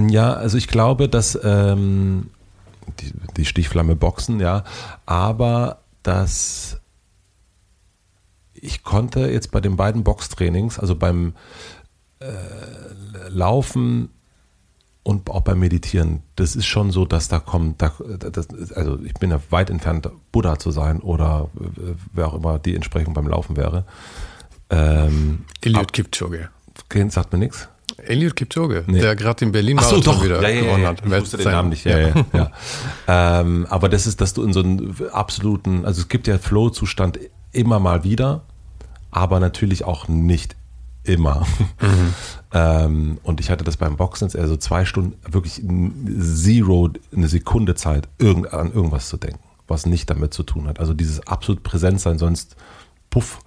ja, 0.09 0.35
also 0.35 0.57
ich 0.57 0.69
glaube, 0.69 1.09
dass 1.09 1.37
ähm, 1.43 2.31
die, 3.01 3.13
die 3.37 3.45
Stichflamme 3.45 3.97
boxen, 3.97 4.41
ja, 4.41 4.65
aber 5.07 5.81
dass 6.03 6.81
ich 8.55 8.83
konnte 8.83 9.31
jetzt 9.31 9.51
bei 9.53 9.61
den 9.61 9.77
beiden 9.77 10.05
Boxtrainings, 10.05 10.79
also 10.79 10.95
beim 10.95 11.35
äh, 12.21 12.27
Laufen 13.29 14.11
und 15.03 15.31
auch 15.31 15.41
beim 15.41 15.59
Meditieren, 15.61 16.23
das 16.37 16.57
ist 16.57 16.67
schon 16.67 16.91
so, 16.91 17.05
dass 17.05 17.29
da 17.29 17.39
kommt, 17.39 17.81
da, 17.81 17.93
das, 18.19 18.49
also 18.75 18.99
ich 19.03 19.15
bin 19.15 19.31
ja 19.31 19.41
weit 19.51 19.71
entfernt, 19.71 20.09
Buddha 20.31 20.59
zu 20.59 20.71
sein 20.71 21.01
oder 21.01 21.49
äh, 21.59 21.95
wer 22.13 22.29
auch 22.29 22.35
immer 22.35 22.59
die 22.59 22.75
Entsprechung 22.75 23.15
beim 23.15 23.27
Laufen 23.27 23.57
wäre. 23.57 23.85
Ähm, 24.69 25.47
Eliud 25.63 25.93
Kipchoge. 25.93 26.51
Sagt 27.09 27.33
mir 27.33 27.39
nichts. 27.39 27.69
Eliud 27.99 28.37
Kipchoge, 28.37 28.85
nee. 28.87 29.01
der 29.01 29.17
gerade 29.17 29.45
in 29.45 29.53
Berlin 29.53 29.77
Ach 29.79 29.85
so, 29.85 30.01
doch. 30.01 30.23
wieder 30.25 30.43
ja, 30.43 30.49
ja, 30.49 30.63
gewonnen 30.63 30.87
hat. 30.87 31.03
Ich 31.05 31.11
wusste 31.11 31.37
den 31.37 31.51
Namen 31.51 31.69
nicht. 31.71 31.85
Ja, 31.85 32.51
ähm, 33.09 33.67
aber 33.69 33.89
das 33.89 34.07
ist, 34.07 34.21
dass 34.21 34.35
du 34.35 34.43
in 34.43 34.53
so 34.53 34.61
einen 34.61 34.95
absoluten, 35.13 35.85
also 35.85 36.03
es 36.03 36.09
gibt 36.09 36.27
ja 36.27 36.39
Flow-Zustand 36.39 37.19
immer 37.53 37.79
mal 37.79 38.05
wieder, 38.05 38.43
aber 39.11 39.41
natürlich 39.41 39.85
auch 39.85 40.09
nicht 40.09 40.57
immer. 41.05 41.47
Mhm. 41.81 42.15
ähm, 42.53 43.19
und 43.23 43.41
ich 43.41 43.51
hatte 43.51 43.65
das 43.65 43.77
beim 43.77 43.97
Boxen, 43.97 44.31
also 44.39 44.57
zwei 44.57 44.85
Stunden, 44.85 45.15
wirklich 45.31 45.63
zero, 46.21 46.91
eine 47.15 47.29
Sekunde 47.29 47.75
Zeit, 47.75 48.09
irgend, 48.19 48.53
an 48.53 48.73
irgendwas 48.73 49.09
zu 49.09 49.17
denken, 49.17 49.41
was 49.67 49.87
nicht 49.87 50.11
damit 50.11 50.35
zu 50.35 50.43
tun 50.43 50.69
hat. 50.69 50.81
Also 50.81 50.95
dieses 50.95 51.27
absolut 51.27 51.63
Präsent 51.63 52.01
sein, 52.01 52.19
sonst 52.19 52.57
puff. 53.09 53.41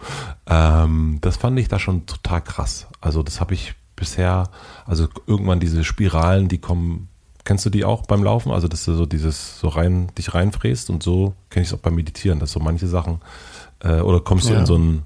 Ähm, 0.47 1.19
das 1.21 1.37
fand 1.37 1.57
ich 1.59 1.67
da 1.67 1.79
schon 1.79 2.05
total 2.05 2.41
krass. 2.41 2.87
Also 3.01 3.23
das 3.23 3.39
habe 3.39 3.53
ich 3.53 3.75
bisher, 3.95 4.49
also 4.85 5.07
irgendwann 5.27 5.59
diese 5.59 5.83
Spiralen, 5.83 6.47
die 6.47 6.57
kommen, 6.57 7.09
kennst 7.45 7.65
du 7.65 7.69
die 7.69 7.85
auch 7.85 8.03
beim 8.05 8.23
Laufen? 8.23 8.51
Also 8.51 8.67
dass 8.67 8.85
du 8.85 8.93
so 8.93 9.05
dieses 9.05 9.59
so 9.59 9.67
rein, 9.67 10.07
dich 10.17 10.33
reinfräst 10.33 10.89
und 10.89 11.03
so 11.03 11.33
kenne 11.49 11.63
ich 11.63 11.69
es 11.69 11.73
auch 11.73 11.79
beim 11.79 11.95
Meditieren, 11.95 12.39
dass 12.39 12.51
so 12.51 12.59
manche 12.59 12.87
Sachen 12.87 13.21
äh, 13.83 13.99
oder 13.99 14.21
kommst 14.21 14.47
du 14.49 14.53
Ja. 14.53 14.59
in 14.59 14.65
so 14.65 14.77
ein 14.77 15.03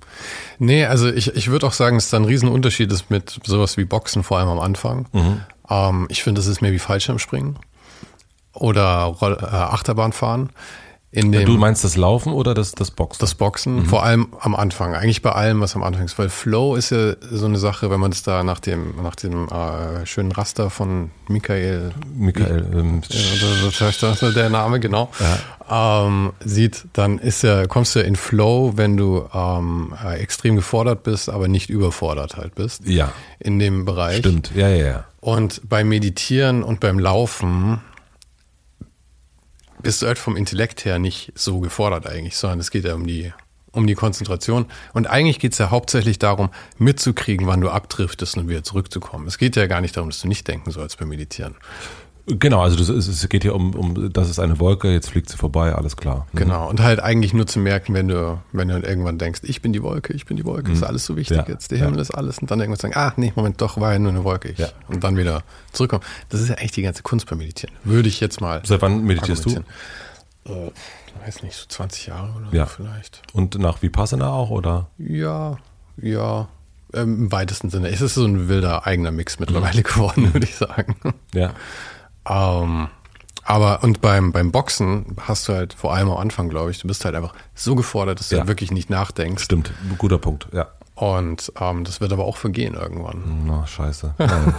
Nee, 0.59 0.85
also 0.85 1.09
ich, 1.09 1.35
ich 1.35 1.49
würde 1.49 1.65
auch 1.67 1.73
sagen, 1.73 1.97
dass 1.97 2.09
da 2.09 2.17
ein 2.17 2.25
Riesenunterschied 2.25 2.91
ist 2.91 3.09
mit 3.09 3.39
sowas 3.45 3.77
wie 3.77 3.85
Boxen, 3.85 4.23
vor 4.23 4.38
allem 4.39 4.49
am 4.49 4.59
Anfang. 4.59 5.07
Mhm. 5.13 5.41
Ähm, 5.69 6.05
ich 6.09 6.23
finde, 6.23 6.39
das 6.39 6.47
ist 6.47 6.61
mehr 6.61 6.71
wie 6.71 6.79
Fallschirmspringen 6.79 7.57
oder 8.53 9.03
Roll, 9.03 9.38
äh, 9.41 9.45
Achterbahnfahren. 9.45 10.49
In 11.09 11.31
dem, 11.31 11.45
Du 11.45 11.57
meinst 11.57 11.85
das 11.85 11.95
Laufen 11.95 12.33
oder 12.33 12.53
das, 12.53 12.73
das 12.73 12.91
Boxen? 12.91 13.19
das 13.21 13.33
Boxen, 13.35 13.85
vor 13.85 14.03
allem 14.03 14.27
am 14.41 14.55
Anfang, 14.55 14.93
eigentlich 14.93 15.21
bei 15.21 15.31
allem, 15.31 15.61
was 15.61 15.73
am 15.75 15.81
Anfang 15.83 16.03
ist, 16.03 16.19
weil 16.19 16.27
Flow 16.27 16.75
ist 16.75 16.89
ja 16.89 17.13
so 17.31 17.45
eine 17.45 17.57
Sache, 17.57 17.89
wenn 17.89 17.99
man 18.01 18.11
es 18.11 18.23
da 18.23 18.43
nach 18.43 18.59
dem, 18.59 18.93
nach 19.01 19.15
dem 19.15 19.47
äh, 19.47 20.05
schönen 20.05 20.33
Raster 20.33 20.69
von 20.69 21.09
Michael 21.29 21.91
Michael, 22.13 22.67
ähm, 22.73 23.01
ist 23.09 24.21
der 24.35 24.49
Name, 24.49 24.81
genau. 24.81 25.09
Ähm, 25.69 26.33
sieht, 26.43 26.85
dann 26.93 27.19
ist 27.19 27.41
ja, 27.41 27.67
kommst 27.67 27.95
du 27.95 27.99
in 28.01 28.15
Flow, 28.17 28.73
wenn 28.75 28.97
du 28.97 29.25
ähm, 29.33 29.93
äh, 30.05 30.17
extrem 30.19 30.57
gefordert 30.57 31.03
bist, 31.03 31.29
aber 31.29 31.47
nicht 31.47 31.69
überfordert 31.69 32.35
halt 32.35 32.53
bist. 32.55 32.85
ja, 32.85 33.11
In 33.39 33.59
dem 33.59 33.85
Bereich. 33.85 34.19
stimmt. 34.19 34.51
Ja, 34.55 34.67
ja, 34.67 34.85
ja. 34.85 35.03
Und 35.21 35.61
beim 35.67 35.87
Meditieren 35.89 36.63
und 36.63 36.79
beim 36.81 36.99
Laufen 36.99 37.79
bist 39.82 40.01
du 40.01 40.07
halt 40.07 40.17
vom 40.17 40.36
Intellekt 40.36 40.86
her 40.86 40.99
nicht 40.99 41.32
so 41.36 41.59
gefordert 41.59 42.07
eigentlich, 42.07 42.38
sondern 42.38 42.59
es 42.59 42.71
geht 42.71 42.86
ja 42.86 42.95
um 42.95 43.05
die, 43.05 43.34
um 43.71 43.88
die 43.88 43.95
Konzentration. 43.95 44.65
Und 44.93 45.07
eigentlich 45.07 45.39
geht 45.39 45.53
es 45.53 45.57
ja 45.57 45.69
hauptsächlich 45.69 46.19
darum, 46.19 46.49
mitzukriegen, 46.78 47.47
wann 47.47 47.61
du 47.61 47.69
abdriftest 47.69 48.38
und 48.38 48.49
wieder 48.49 48.63
zurückzukommen. 48.63 49.28
Es 49.28 49.38
geht 49.38 49.55
ja 49.55 49.67
gar 49.67 49.82
nicht 49.82 49.95
darum, 49.97 50.09
dass 50.09 50.21
du 50.21 50.28
nicht 50.28 50.47
denken 50.47 50.71
sollst 50.71 50.97
beim 50.99 51.09
Meditieren. 51.09 51.55
Genau, 52.30 52.61
also 52.61 52.75
das 52.75 52.89
ist, 52.89 53.07
es 53.07 53.30
geht 53.30 53.43
hier 53.43 53.55
um, 53.55 53.73
um, 53.73 54.11
das 54.11 54.30
ist 54.30 54.38
eine 54.39 54.59
Wolke, 54.59 54.91
jetzt 54.91 55.09
fliegt 55.09 55.30
sie 55.30 55.38
vorbei, 55.38 55.73
alles 55.73 55.95
klar. 55.95 56.28
Mhm. 56.34 56.38
Genau. 56.39 56.69
Und 56.69 56.82
halt 56.82 56.99
eigentlich 56.99 57.34
nur 57.34 57.47
zu 57.47 57.57
merken, 57.59 57.93
wenn 57.93 58.09
du, 58.09 58.38
wenn 58.51 58.67
du 58.67 58.80
irgendwann 58.80 59.17
denkst, 59.17 59.41
ich 59.43 59.61
bin 59.61 59.71
die 59.71 59.82
Wolke, 59.82 60.11
ich 60.13 60.25
bin 60.25 60.36
die 60.36 60.43
Wolke, 60.43 60.71
ist 60.73 60.84
alles 60.84 61.05
so 61.05 61.15
wichtig 61.15 61.38
Mhm. 61.38 61.43
Ja. 61.47 61.49
jetzt, 61.53 61.71
der 61.71 61.78
Himmel 61.78 61.99
ist 61.99 62.11
alles. 62.11 62.39
Und 62.39 62.51
dann 62.51 62.59
irgendwann 62.59 62.80
sagen, 62.82 62.95
ah, 62.97 63.13
nee, 63.15 63.32
Moment, 63.36 63.61
doch, 63.61 63.80
war 63.80 63.93
ja 63.93 63.99
nur 63.99 64.11
eine 64.11 64.25
Wolke. 64.25 64.49
Ich. 64.49 64.57
Ja. 64.57 64.67
Und 64.89 65.05
dann 65.05 65.15
wieder 65.15 65.41
zurückkommen. 65.71 66.03
Das 66.28 66.41
ist 66.41 66.49
ja 66.49 66.55
eigentlich 66.55 66.73
die 66.73 66.82
ganze 66.82 67.01
Kunst 67.01 67.30
beim 67.30 67.38
Meditieren. 67.38 67.73
Würde 67.86 68.09
ich 68.09 68.19
jetzt 68.19 68.41
mal. 68.41 68.61
Seit 68.65 68.82
wann 68.82 69.03
meditierst 69.05 69.45
du? 69.45 69.49
Äh, 69.51 70.71
weiß 71.25 71.43
nicht, 71.43 71.55
so 71.55 71.65
20 71.69 72.07
Jahre 72.07 72.34
oder 72.38 72.47
Ja. 72.55 72.65
so 72.65 72.71
vielleicht. 72.84 73.21
Und 73.32 73.57
nach 73.57 73.82
Vipassana 73.82 74.30
auch, 74.32 74.49
oder? 74.49 74.88
Ja, 74.97 75.57
ja. 75.95 76.49
Ähm, 76.93 77.23
Im 77.23 77.32
weitesten 77.32 77.69
Sinne. 77.69 77.89
Es 77.89 78.01
ist 78.01 78.15
so 78.15 78.25
ein 78.25 78.47
wilder 78.49 78.86
eigener 78.86 79.11
Mix 79.11 79.39
Mhm. 79.39 79.45
mittlerweile 79.45 79.82
geworden, 79.84 80.34
würde 80.34 80.45
ich 80.45 80.55
sagen. 80.55 80.95
Ja. 81.34 81.51
Ähm, 82.30 82.88
aber 83.43 83.84
und 83.84 84.01
beim, 84.01 84.32
beim 84.34 84.51
Boxen 84.51 85.15
hast 85.21 85.47
du 85.47 85.53
halt 85.53 85.73
vor 85.73 85.93
allem 85.93 86.09
am 86.09 86.17
Anfang, 86.17 86.49
glaube 86.49 86.71
ich, 86.71 86.80
du 86.80 86.88
bist 86.88 87.05
halt 87.05 87.15
einfach 87.15 87.34
so 87.55 87.75
gefordert, 87.75 88.19
dass 88.19 88.30
du 88.30 88.36
Ja. 88.36 88.41
halt 88.41 88.49
wirklich 88.49 88.71
nicht 88.71 88.89
nachdenkst. 88.89 89.43
Stimmt, 89.43 89.71
guter 89.97 90.17
Punkt, 90.17 90.47
ja. 90.51 90.67
Und 90.95 91.53
ähm, 91.61 91.84
das 91.84 92.01
wird 92.01 92.11
aber 92.11 92.25
auch 92.25 92.38
vergehen 92.38 92.73
irgendwann. 92.73 93.43
Na, 93.45 93.67
scheiße. 93.67 94.15
Nein. 94.17 94.55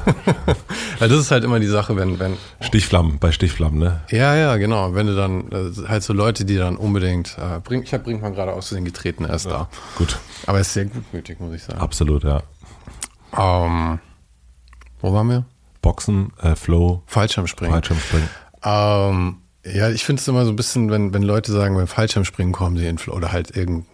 Weil 1.01 1.09
das 1.09 1.19
ist 1.19 1.33
halt 1.33 1.43
immer 1.43 1.59
die 1.59 1.67
Sache, 1.67 1.97
wenn, 1.97 2.21
wenn, 2.21 2.37
Stichflammen, 2.61 3.19
bei 3.19 3.33
Stichflammen, 3.33 3.81
ne? 3.81 4.01
ja, 4.11 4.37
ja, 4.37 4.57
genau, 4.57 4.95
wenn 4.95 5.09
du 5.09 5.17
dann, 5.17 5.51
äh, 5.51 5.89
halt 5.89 6.05
so 6.05 6.13
Leute, 6.13 6.45
die 6.45 6.57
dann 6.57 6.77
unbedingt, 6.77 7.37
äh, 7.39 7.59
bring, 7.59 7.83
ich 7.83 7.93
habe 7.93 8.05
Brinkmann 8.05 8.35
gerade 8.35 8.53
aus 8.53 8.69
Versehen 8.69 8.85
getreten, 8.85 9.25
er 9.25 9.35
ist 9.35 9.47
da. 9.47 9.69
Gut, 9.97 10.17
Aber 10.47 10.59
er 10.59 10.61
ist 10.63 10.73
sehr 10.75 10.85
gutmütig, 10.85 11.41
muss 11.41 11.55
ich 11.55 11.65
sagen. 11.65 11.81
absolut, 11.81 12.23
ja. 12.23 12.41
Ähm, 13.37 13.99
wo 15.01 15.13
waren 15.13 15.29
wir? 15.29 15.45
Boxen, 15.83 16.33
äh, 16.43 16.55
Flow, 16.55 17.03
Fallschirmspringen. 17.07 17.73
Fallschirmspringen. 17.73 18.29
Ähm, 18.63 19.37
ja, 19.65 19.91
ich 19.91 20.05
finde 20.05 20.21
es 20.21 20.29
immer 20.29 20.45
so 20.45 20.53
ein 20.53 20.57
bisschen, 20.57 20.91
wenn, 20.91 21.13
wenn 21.13 21.23
Leute 21.23 21.53
sagen, 21.53 21.75
beim 21.75 21.87
Fallschirmspringen 21.87 22.53
kommen 22.53 22.77
sie 22.77 22.87
in 22.87 22.99
Flow 22.99 23.15
oder 23.15 23.33
halt 23.33 23.57
irgendeine 23.57 23.87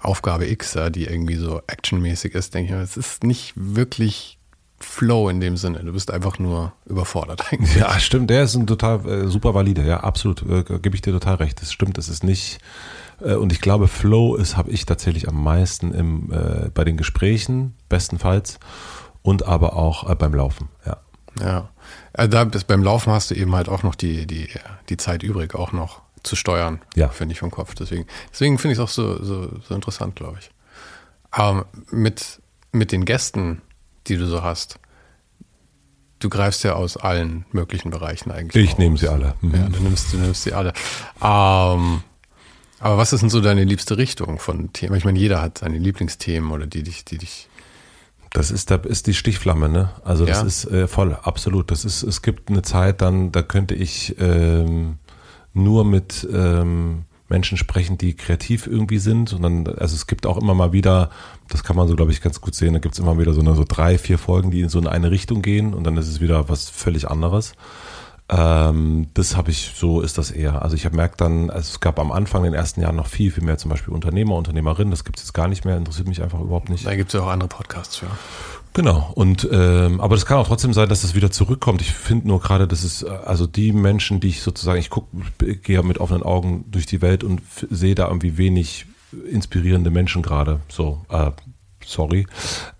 Aufgabe 0.00 0.48
X, 0.48 0.74
ja, 0.74 0.90
die 0.90 1.04
irgendwie 1.04 1.36
so 1.36 1.62
actionmäßig 1.66 2.34
ist, 2.34 2.54
denke 2.54 2.72
ich 2.72 2.76
mir, 2.76 2.82
es 2.82 2.96
ist 2.96 3.22
nicht 3.22 3.52
wirklich 3.56 4.38
Flow 4.80 5.28
in 5.28 5.40
dem 5.40 5.56
Sinne. 5.56 5.78
Du 5.84 5.92
bist 5.92 6.10
einfach 6.10 6.38
nur 6.38 6.72
überfordert 6.86 7.44
eigentlich. 7.52 7.76
Ja, 7.76 7.98
stimmt, 8.00 8.30
der 8.30 8.44
ist 8.44 8.54
ein 8.54 8.66
total 8.66 9.06
äh, 9.06 9.28
super 9.28 9.54
valide, 9.54 9.84
ja, 9.84 10.00
absolut, 10.00 10.42
äh, 10.42 10.64
gebe 10.80 10.94
ich 10.94 11.02
dir 11.02 11.12
total 11.12 11.36
recht. 11.36 11.60
Das 11.62 11.72
stimmt, 11.72 11.98
das 11.98 12.08
ist 12.08 12.24
nicht, 12.24 12.58
äh, 13.20 13.34
und 13.34 13.52
ich 13.52 13.60
glaube, 13.60 13.88
Flow 13.88 14.34
ist, 14.34 14.56
habe 14.56 14.70
ich 14.70 14.86
tatsächlich 14.86 15.28
am 15.28 15.42
meisten 15.42 15.92
im, 15.92 16.32
äh, 16.32 16.70
bei 16.70 16.84
den 16.84 16.96
Gesprächen, 16.96 17.74
bestenfalls, 17.88 18.58
und 19.22 19.46
aber 19.46 19.76
auch 19.76 20.08
äh, 20.10 20.14
beim 20.14 20.34
Laufen, 20.34 20.68
ja. 20.84 20.98
Ja. 21.40 21.68
Also 22.12 22.30
da 22.30 22.44
bist, 22.44 22.66
beim 22.66 22.82
Laufen 22.82 23.12
hast 23.12 23.30
du 23.30 23.34
eben 23.34 23.54
halt 23.54 23.68
auch 23.68 23.82
noch 23.82 23.94
die, 23.94 24.26
die, 24.26 24.48
die 24.88 24.96
Zeit 24.96 25.22
übrig, 25.22 25.54
auch 25.54 25.72
noch 25.72 26.02
zu 26.22 26.36
steuern, 26.36 26.80
Ja. 26.94 27.08
finde 27.08 27.32
ich 27.32 27.40
vom 27.40 27.50
Kopf. 27.50 27.74
Deswegen, 27.74 28.06
deswegen 28.30 28.58
finde 28.58 28.72
ich 28.74 28.78
es 28.78 28.84
auch 28.84 28.88
so, 28.92 29.22
so, 29.22 29.48
so 29.66 29.74
interessant, 29.74 30.14
glaube 30.16 30.38
ich. 30.40 30.50
Aber 31.30 31.66
mit, 31.90 32.40
mit 32.70 32.92
den 32.92 33.04
Gästen, 33.04 33.62
die 34.06 34.16
du 34.16 34.26
so 34.26 34.42
hast, 34.42 34.78
du 36.18 36.28
greifst 36.28 36.62
ja 36.64 36.74
aus 36.74 36.96
allen 36.96 37.44
möglichen 37.50 37.90
Bereichen 37.90 38.30
eigentlich. 38.30 38.70
Ich 38.70 38.78
nehme 38.78 38.96
sie 38.96 39.08
alle. 39.08 39.34
Mhm. 39.40 39.54
Ja, 39.54 39.68
du 39.68 39.80
nimmst, 39.80 40.12
du 40.12 40.18
nimmst 40.18 40.42
sie 40.44 40.52
alle. 40.52 40.72
Ähm, 41.20 42.02
aber 42.78 42.98
was 42.98 43.12
ist 43.12 43.20
denn 43.22 43.30
so 43.30 43.40
deine 43.40 43.64
liebste 43.64 43.96
Richtung 43.96 44.38
von 44.38 44.72
Themen? 44.72 44.94
Ich 44.96 45.04
meine, 45.04 45.18
jeder 45.18 45.40
hat 45.40 45.58
seine 45.58 45.78
Lieblingsthemen 45.78 46.50
oder 46.52 46.66
die 46.66 46.82
dich, 46.82 47.04
die 47.04 47.18
dich. 47.18 47.48
Das 48.32 48.50
ist, 48.50 48.70
da 48.70 48.76
ist 48.76 49.06
die 49.06 49.14
Stichflamme, 49.14 49.68
ne? 49.68 49.90
Also 50.04 50.24
das 50.24 50.40
Ja. 50.40 50.46
ist 50.46 50.64
äh, 50.66 50.88
voll, 50.88 51.16
absolut. 51.22 51.70
Das 51.70 51.84
ist, 51.84 52.02
es 52.02 52.22
gibt 52.22 52.48
eine 52.50 52.62
Zeit, 52.62 53.02
dann, 53.02 53.30
da 53.30 53.42
könnte 53.42 53.74
ich 53.74 54.16
ähm, 54.18 54.98
nur 55.52 55.84
mit 55.84 56.26
ähm, 56.32 57.04
Menschen 57.28 57.56
sprechen, 57.58 57.98
die 57.98 58.14
kreativ 58.14 58.66
irgendwie 58.66 58.98
sind. 58.98 59.32
Und 59.32 59.42
dann, 59.42 59.66
also 59.66 59.94
es 59.94 60.06
gibt 60.06 60.26
auch 60.26 60.38
immer 60.38 60.54
mal 60.54 60.72
wieder, 60.72 61.10
das 61.50 61.62
kann 61.64 61.76
man 61.76 61.88
so, 61.88 61.96
glaube 61.96 62.12
ich, 62.12 62.20
ganz 62.22 62.40
gut 62.40 62.54
sehen, 62.54 62.72
da 62.74 62.78
gibt 62.78 62.94
es 62.94 62.98
immer 63.00 63.18
wieder 63.18 63.32
so, 63.32 63.40
eine, 63.40 63.54
so 63.54 63.64
drei, 63.66 63.98
vier 63.98 64.18
Folgen, 64.18 64.50
die 64.50 64.60
in 64.60 64.68
so 64.68 64.78
in 64.78 64.86
eine 64.86 65.10
Richtung 65.10 65.42
gehen 65.42 65.74
und 65.74 65.84
dann 65.84 65.96
ist 65.96 66.08
es 66.08 66.20
wieder 66.20 66.48
was 66.48 66.68
völlig 66.70 67.10
anderes. 67.10 67.52
Ähm, 68.34 69.08
das 69.12 69.36
habe 69.36 69.50
ich, 69.50 69.72
so 69.76 70.00
ist 70.00 70.16
das 70.16 70.30
eher. 70.30 70.62
Also 70.62 70.74
ich 70.74 70.86
habe 70.86 70.96
merkt 70.96 71.20
dann, 71.20 71.50
also 71.50 71.68
es 71.68 71.80
gab 71.80 71.98
am 71.98 72.10
Anfang 72.10 72.44
in 72.44 72.52
den 72.52 72.58
ersten 72.58 72.80
Jahren 72.80 72.96
noch 72.96 73.06
viel, 73.06 73.30
viel 73.30 73.44
mehr 73.44 73.58
zum 73.58 73.70
Beispiel 73.70 73.92
Unternehmer, 73.92 74.36
Unternehmerinnen, 74.36 74.90
das 74.90 75.04
gibt 75.04 75.18
es 75.18 75.24
jetzt 75.24 75.32
gar 75.34 75.48
nicht 75.48 75.66
mehr, 75.66 75.76
interessiert 75.76 76.08
mich 76.08 76.22
einfach 76.22 76.40
überhaupt 76.40 76.70
nicht. 76.70 76.86
Da 76.86 76.94
gibt 76.96 77.10
es 77.10 77.14
ja 77.14 77.26
auch 77.26 77.30
andere 77.30 77.48
Podcasts 77.48 77.96
für. 77.96 78.06
Genau. 78.72 79.12
Und 79.14 79.46
ähm, 79.52 80.00
aber 80.00 80.14
das 80.14 80.24
kann 80.24 80.38
auch 80.38 80.48
trotzdem 80.48 80.72
sein, 80.72 80.88
dass 80.88 81.02
das 81.02 81.14
wieder 81.14 81.30
zurückkommt. 81.30 81.82
Ich 81.82 81.92
finde 81.92 82.28
nur 82.28 82.40
gerade, 82.40 82.66
dass 82.66 82.84
es 82.84 83.02
äh, 83.02 83.10
also 83.10 83.46
die 83.46 83.72
Menschen, 83.72 84.18
die 84.20 84.28
ich 84.28 84.40
sozusagen, 84.40 84.80
ich 84.80 84.88
gucke, 84.88 85.14
gehe 85.56 85.82
mit 85.82 85.98
offenen 85.98 86.22
Augen 86.22 86.64
durch 86.70 86.86
die 86.86 87.02
Welt 87.02 87.24
und 87.24 87.42
sehe 87.68 87.94
da 87.94 88.06
irgendwie 88.06 88.38
wenig 88.38 88.86
inspirierende 89.30 89.90
Menschen 89.90 90.22
gerade. 90.22 90.60
So, 90.68 91.04
äh, 91.10 91.32
sorry. 91.84 92.26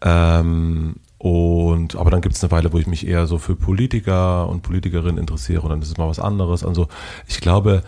Ähm, 0.00 0.96
und 1.22 1.94
aber 1.94 2.10
dann 2.10 2.20
gibt 2.20 2.34
es 2.34 2.42
eine 2.42 2.50
Weile, 2.50 2.72
wo 2.72 2.78
ich 2.78 2.88
mich 2.88 3.06
eher 3.06 3.28
so 3.28 3.38
für 3.38 3.54
Politiker 3.54 4.48
und 4.48 4.62
Politikerinnen 4.62 5.18
interessiere 5.18 5.62
und 5.62 5.70
dann 5.70 5.80
ist 5.80 5.86
es 5.86 5.96
mal 5.96 6.08
was 6.08 6.18
anderes. 6.18 6.64
Also 6.64 6.88
ich 7.28 7.40
glaube, 7.40 7.84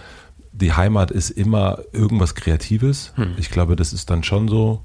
die 0.53 0.73
Heimat 0.73 1.11
ist 1.11 1.31
immer 1.31 1.81
irgendwas 1.93 2.37
Kreatives. 2.37 3.13
Ich 3.37 3.51
glaube, 3.51 3.75
das 3.75 3.93
ist 3.93 4.09
dann 4.09 4.23
schon 4.23 4.47
so. 4.47 4.83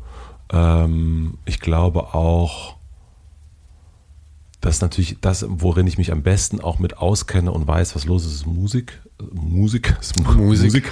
Ähm, 0.52 1.38
ich 1.46 1.60
glaube 1.60 2.16
auch, 2.16 2.78
dass 4.62 4.82
natürlich 4.82 5.22
das, 5.22 5.46
worin 5.48 5.86
ich 5.86 6.00
mich 6.00 6.12
am 6.12 6.24
besten 6.24 6.60
auch 6.60 6.80
mit 6.80 6.98
auskenne 6.98 7.52
und 7.52 7.68
weiß, 7.68 7.96
was 7.96 8.06
los 8.06 8.26
ist, 8.26 8.34
ist 8.34 8.48
Musik. 8.48 9.00
Musik. 9.34 9.96
Musik. 10.36 10.92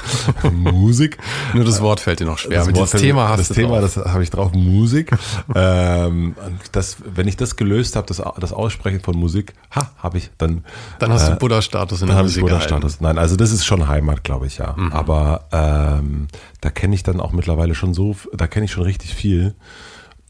Musik. 0.51 1.17
Nur 1.53 1.63
das 1.63 1.81
Wort 1.81 1.99
fällt 2.01 2.19
dir 2.19 2.25
noch 2.25 2.37
schwer. 2.37 2.61
aber 2.61 2.75
Wort- 2.75 2.91
Thema 2.91 3.29
hast 3.29 3.39
das 3.39 3.47
du 3.49 3.53
Thema, 3.53 3.79
drauf. 3.79 3.93
das 3.95 4.05
habe 4.13 4.23
ich 4.23 4.29
drauf, 4.29 4.51
Musik. 4.53 5.11
ähm, 5.55 6.35
das, 6.71 6.97
wenn 7.05 7.27
ich 7.27 7.37
das 7.37 7.55
gelöst 7.55 7.95
habe, 7.95 8.05
das, 8.07 8.21
das 8.39 8.51
Aussprechen 8.51 8.99
von 8.99 9.15
Musik, 9.17 9.53
ha, 9.73 9.91
habe 9.97 10.17
ich, 10.17 10.29
dann, 10.37 10.65
Dann 10.99 11.11
hast 11.13 11.27
äh, 11.27 11.31
du 11.31 11.37
Buddha-Status 11.37 12.01
in 12.01 12.07
dann 12.07 12.17
der 12.17 12.23
Musik. 12.23 12.41
Buddha-Status. 12.43 12.99
Nein, 13.01 13.17
also 13.17 13.35
das 13.37 13.51
ist 13.51 13.65
schon 13.65 13.87
Heimat, 13.87 14.23
glaube 14.23 14.47
ich, 14.47 14.57
ja. 14.57 14.73
Mhm. 14.77 14.91
Aber 14.91 15.45
ähm, 15.51 16.27
da 16.61 16.69
kenne 16.69 16.95
ich 16.95 17.03
dann 17.03 17.21
auch 17.21 17.31
mittlerweile 17.31 17.75
schon 17.75 17.93
so, 17.93 18.15
da 18.33 18.47
kenne 18.47 18.65
ich 18.65 18.71
schon 18.71 18.83
richtig 18.83 19.15
viel. 19.15 19.55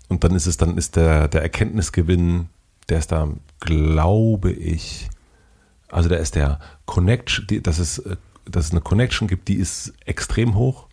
Und 0.08 0.24
dann 0.24 0.36
ist 0.36 0.46
es, 0.46 0.58
dann 0.58 0.78
ist 0.78 0.96
der, 0.96 1.28
der 1.28 1.42
Erkenntnisgewinn, 1.42 2.48
der 2.90 3.00
ist 3.00 3.12
da, 3.12 3.28
glaube 3.60 4.52
ich, 4.52 5.10
also 5.90 6.10
da 6.10 6.16
ist 6.16 6.36
der 6.36 6.60
Connection, 6.86 7.48
die, 7.48 7.62
dass, 7.62 7.80
es, 7.80 8.00
äh, 8.00 8.18
dass 8.46 8.66
es 8.66 8.72
eine 8.72 8.82
Connection 8.82 9.28
gibt, 9.28 9.48
die 9.48 9.56
ist 9.56 9.94
extrem 10.06 10.56
hoch, 10.56 10.88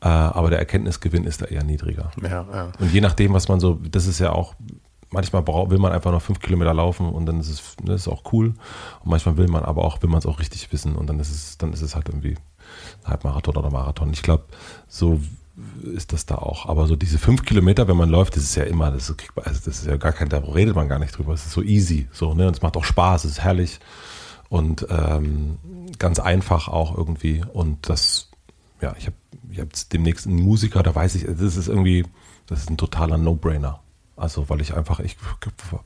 äh, 0.00 0.08
aber 0.08 0.50
der 0.50 0.58
Erkenntnisgewinn 0.58 1.24
ist 1.24 1.42
da 1.42 1.46
eher 1.46 1.64
niedriger. 1.64 2.10
Ja, 2.22 2.46
ja. 2.52 2.72
Und 2.78 2.92
je 2.92 3.00
nachdem, 3.00 3.32
was 3.32 3.48
man 3.48 3.60
so, 3.60 3.74
das 3.90 4.06
ist 4.06 4.18
ja 4.18 4.32
auch, 4.32 4.54
manchmal 5.10 5.42
braucht, 5.42 5.70
will 5.70 5.78
man 5.78 5.92
einfach 5.92 6.10
noch 6.10 6.22
fünf 6.22 6.40
Kilometer 6.40 6.74
laufen 6.74 7.08
und 7.08 7.26
dann 7.26 7.40
ist 7.40 7.48
es, 7.48 7.76
das 7.82 8.02
ist 8.02 8.08
auch 8.08 8.32
cool. 8.32 8.48
Und 9.00 9.10
manchmal 9.10 9.36
will 9.36 9.48
man 9.48 9.64
aber 9.64 9.84
auch, 9.84 10.02
will 10.02 10.10
man 10.10 10.18
es 10.18 10.26
auch 10.26 10.40
richtig 10.40 10.72
wissen 10.72 10.96
und 10.96 11.08
dann 11.08 11.20
ist 11.20 11.30
es, 11.30 11.56
dann 11.56 11.72
ist 11.72 11.82
es 11.82 11.94
halt 11.94 12.08
irgendwie 12.08 12.36
ein 13.04 13.10
Halbmarathon 13.10 13.56
oder 13.56 13.70
Marathon. 13.70 14.12
Ich 14.12 14.22
glaube, 14.22 14.44
so 14.88 15.20
ist 15.94 16.12
das 16.12 16.26
da 16.26 16.36
auch. 16.36 16.66
Aber 16.66 16.86
so 16.86 16.96
diese 16.96 17.18
fünf 17.18 17.44
Kilometer, 17.44 17.86
wenn 17.86 17.96
man 17.96 18.08
läuft, 18.08 18.36
das 18.36 18.42
ist 18.42 18.56
ja 18.56 18.64
immer, 18.64 18.90
das 18.90 19.08
ist, 19.08 19.24
also 19.36 19.60
das 19.64 19.78
ist 19.78 19.86
ja 19.86 19.96
gar 19.96 20.12
kein, 20.12 20.28
da 20.28 20.38
redet 20.38 20.74
man 20.74 20.88
gar 20.88 20.98
nicht 20.98 21.16
drüber. 21.16 21.32
Es 21.32 21.46
ist 21.46 21.52
so 21.52 21.62
easy, 21.62 22.08
so, 22.12 22.34
ne? 22.34 22.48
Und 22.48 22.56
es 22.56 22.62
macht 22.62 22.76
auch 22.76 22.84
Spaß, 22.84 23.24
es 23.24 23.32
ist 23.32 23.40
herrlich 23.40 23.78
und 24.48 24.86
ähm, 24.90 25.58
ganz 25.98 26.18
einfach 26.18 26.68
auch 26.68 26.96
irgendwie. 26.96 27.42
Und 27.52 27.88
das, 27.88 28.30
ja, 28.80 28.94
ich 28.98 29.06
habe 29.06 29.16
ich 29.50 29.60
hab 29.60 29.68
demnächst 29.92 30.26
einen 30.26 30.40
Musiker, 30.40 30.82
da 30.82 30.94
weiß 30.94 31.14
ich, 31.14 31.24
das 31.24 31.56
ist 31.56 31.68
irgendwie, 31.68 32.04
das 32.46 32.60
ist 32.60 32.70
ein 32.70 32.76
totaler 32.76 33.18
No-Brainer. 33.18 33.80
Also, 34.16 34.48
weil 34.48 34.60
ich 34.60 34.76
einfach, 34.76 35.00
ich 35.00 35.16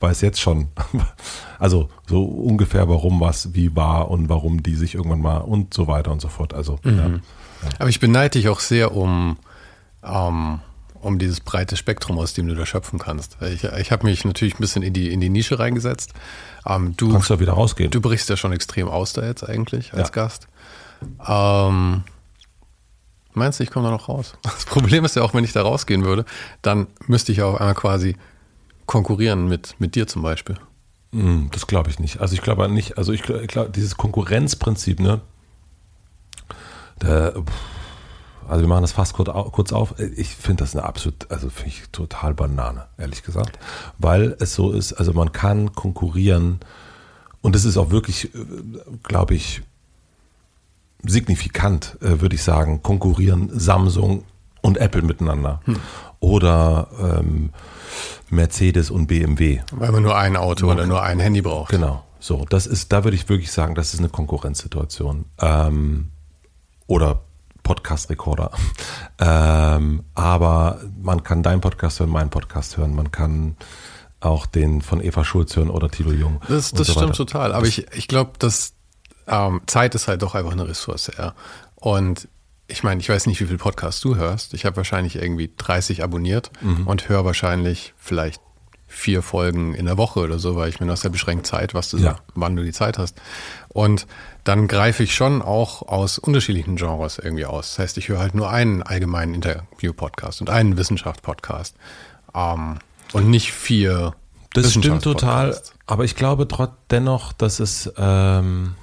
weiß 0.00 0.20
jetzt 0.20 0.40
schon, 0.40 0.68
also 1.58 1.88
so 2.06 2.24
ungefähr, 2.24 2.88
warum 2.88 3.20
was 3.20 3.54
wie 3.54 3.74
war 3.74 4.10
und 4.10 4.28
warum 4.28 4.62
die 4.62 4.74
sich 4.74 4.94
irgendwann 4.94 5.22
mal 5.22 5.38
und 5.38 5.72
so 5.72 5.86
weiter 5.86 6.12
und 6.12 6.20
so 6.20 6.28
fort. 6.28 6.52
Also, 6.52 6.78
mhm. 6.82 6.98
ja. 7.62 7.68
Aber 7.78 7.88
ich 7.88 8.00
beneide 8.00 8.38
dich 8.38 8.48
auch 8.48 8.60
sehr 8.60 8.94
um, 8.94 9.38
um, 10.02 10.60
um 11.00 11.18
dieses 11.18 11.40
breite 11.40 11.76
Spektrum, 11.76 12.18
aus 12.18 12.34
dem 12.34 12.48
du 12.48 12.54
da 12.54 12.66
schöpfen 12.66 12.98
kannst. 12.98 13.36
Ich, 13.42 13.64
ich 13.64 13.92
habe 13.92 14.06
mich 14.06 14.24
natürlich 14.24 14.54
ein 14.54 14.60
bisschen 14.60 14.82
in 14.82 14.92
die, 14.92 15.12
in 15.12 15.20
die 15.20 15.28
Nische 15.28 15.58
reingesetzt. 15.58 16.12
Um, 16.64 16.96
du 16.96 17.12
kannst 17.12 17.30
da 17.30 17.40
wieder 17.40 17.52
rausgehen. 17.52 17.90
Du 17.90 18.00
brichst 18.00 18.28
ja 18.28 18.36
schon 18.36 18.52
extrem 18.52 18.88
aus 18.88 19.12
da 19.12 19.24
jetzt 19.24 19.48
eigentlich 19.48 19.94
als 19.94 20.08
ja. 20.08 20.12
Gast. 20.12 20.48
Um, 21.26 22.04
Meinst 23.38 23.60
du, 23.60 23.64
ich 23.64 23.70
komme 23.70 23.86
da 23.86 23.92
noch 23.92 24.08
raus? 24.08 24.36
Das 24.42 24.64
Problem 24.64 25.04
ist 25.04 25.16
ja 25.16 25.22
auch, 25.22 25.32
wenn 25.32 25.44
ich 25.44 25.52
da 25.52 25.62
rausgehen 25.62 26.04
würde, 26.04 26.24
dann 26.60 26.88
müsste 27.06 27.32
ich 27.32 27.42
auch 27.42 27.54
einmal 27.54 27.74
quasi 27.74 28.16
konkurrieren 28.86 29.48
mit, 29.48 29.76
mit 29.78 29.94
dir 29.94 30.06
zum 30.06 30.22
Beispiel. 30.22 30.56
Hm, 31.12 31.48
das 31.52 31.66
glaube 31.66 31.90
ich 31.90 31.98
nicht. 31.98 32.20
Also 32.20 32.34
ich 32.34 32.42
glaube 32.42 32.68
nicht, 32.68 32.98
also 32.98 33.12
ich 33.12 33.22
glaube, 33.22 33.70
dieses 33.70 33.96
Konkurrenzprinzip, 33.96 35.00
ne? 35.00 35.20
Der, 37.00 37.34
also 38.48 38.62
wir 38.62 38.68
machen 38.68 38.82
das 38.82 38.92
fast 38.92 39.12
kurz 39.14 39.72
auf. 39.72 39.94
Ich 40.16 40.28
finde 40.28 40.64
das 40.64 40.74
eine 40.74 40.84
absolut, 40.84 41.30
also 41.30 41.50
finde 41.50 41.68
ich 41.70 41.88
total 41.90 42.34
Banane, 42.34 42.86
ehrlich 42.96 43.22
gesagt. 43.22 43.58
Weil 43.98 44.36
es 44.40 44.54
so 44.54 44.72
ist, 44.72 44.94
also 44.94 45.12
man 45.12 45.32
kann 45.32 45.74
konkurrieren 45.74 46.60
und 47.42 47.54
es 47.54 47.64
ist 47.64 47.76
auch 47.76 47.90
wirklich, 47.90 48.34
äh, 48.34 48.38
glaube 49.02 49.34
ich, 49.34 49.62
signifikant, 51.04 51.96
äh, 52.00 52.20
würde 52.20 52.34
ich 52.34 52.42
sagen, 52.42 52.82
konkurrieren 52.82 53.50
Samsung 53.52 54.24
und 54.62 54.78
Apple 54.78 55.02
miteinander. 55.02 55.60
Hm. 55.64 55.76
Oder 56.20 56.88
ähm, 57.00 57.50
Mercedes 58.30 58.90
und 58.90 59.06
BMW. 59.06 59.60
Weil 59.72 59.92
man 59.92 60.02
nur 60.02 60.16
ein 60.16 60.36
Auto 60.36 60.66
nur, 60.66 60.74
oder 60.74 60.86
nur 60.86 61.02
ein 61.02 61.20
Handy 61.20 61.42
braucht. 61.42 61.70
Genau. 61.70 62.04
So, 62.18 62.44
das 62.48 62.66
ist, 62.66 62.92
da 62.92 63.04
würde 63.04 63.16
ich 63.16 63.28
wirklich 63.28 63.52
sagen, 63.52 63.76
das 63.76 63.94
ist 63.94 64.00
eine 64.00 64.08
Konkurrenzsituation. 64.08 65.26
Ähm, 65.40 66.08
oder 66.88 67.20
Podcast-Recorder. 67.68 68.50
ähm, 69.20 70.04
aber 70.14 70.80
man 71.00 71.22
kann 71.22 71.42
deinen 71.42 71.60
Podcast 71.60 72.00
hören, 72.00 72.10
meinen 72.10 72.30
Podcast 72.30 72.76
hören, 72.76 72.94
man 72.94 73.12
kann 73.12 73.56
auch 74.20 74.46
den 74.46 74.82
von 74.82 75.00
Eva 75.04 75.24
Schulz 75.24 75.54
hören 75.54 75.70
oder 75.70 75.90
Tilo 75.90 76.12
Jung. 76.12 76.40
Das, 76.48 76.72
das 76.72 76.88
so 76.88 76.94
stimmt 76.94 77.14
total. 77.14 77.52
Aber 77.52 77.66
ich, 77.66 77.86
ich 77.92 78.08
glaube, 78.08 78.32
dass 78.38 78.72
ähm, 79.28 79.60
Zeit 79.66 79.94
ist 79.94 80.08
halt 80.08 80.22
doch 80.22 80.34
einfach 80.34 80.52
eine 80.52 80.66
Ressource, 80.66 81.12
ja. 81.16 81.34
Und 81.76 82.26
ich 82.66 82.82
meine, 82.82 83.00
ich 83.00 83.08
weiß 83.08 83.26
nicht, 83.26 83.40
wie 83.40 83.46
viel 83.46 83.58
Podcasts 83.58 84.00
du 84.00 84.16
hörst. 84.16 84.54
Ich 84.54 84.64
habe 84.64 84.76
wahrscheinlich 84.76 85.16
irgendwie 85.16 85.52
30 85.56 86.02
abonniert 86.02 86.50
mhm. 86.60 86.86
und 86.86 87.08
höre 87.08 87.24
wahrscheinlich 87.24 87.94
vielleicht 87.96 88.42
vier 88.88 89.22
Folgen 89.22 89.74
in 89.74 89.84
der 89.84 89.98
Woche 89.98 90.20
oder 90.20 90.38
so, 90.38 90.56
weil 90.56 90.70
ich 90.70 90.80
mir 90.80 90.86
noch 90.86 90.96
sehr 90.96 91.10
beschränkt 91.10 91.46
Zeit, 91.46 91.74
was 91.74 91.90
du, 91.90 91.98
ja. 91.98 92.18
wann 92.34 92.56
du 92.56 92.64
die 92.64 92.72
Zeit 92.72 92.98
hast. 92.98 93.20
Und 93.68 94.06
dann 94.44 94.66
greife 94.66 95.02
ich 95.02 95.14
schon 95.14 95.42
auch 95.42 95.82
aus 95.82 96.18
unterschiedlichen 96.18 96.76
Genres 96.76 97.18
irgendwie 97.18 97.44
aus. 97.44 97.74
Das 97.74 97.78
heißt, 97.78 97.98
ich 97.98 98.08
höre 98.08 98.18
halt 98.18 98.34
nur 98.34 98.50
einen 98.50 98.82
allgemeinen 98.82 99.34
Interview-Podcast 99.34 100.40
und 100.40 100.50
einen 100.50 100.76
Wissenschaft-Podcast 100.76 101.76
ähm, 102.34 102.78
und 103.12 103.28
nicht 103.28 103.52
vier. 103.52 104.14
Das 104.54 104.72
stimmt 104.72 105.02
total, 105.02 105.60
aber 105.86 106.04
ich 106.04 106.16
glaube 106.16 106.48
trotz 106.48 106.72
dennoch, 106.90 107.32
dass 107.32 107.60
es 107.60 107.92
ähm 107.96 108.74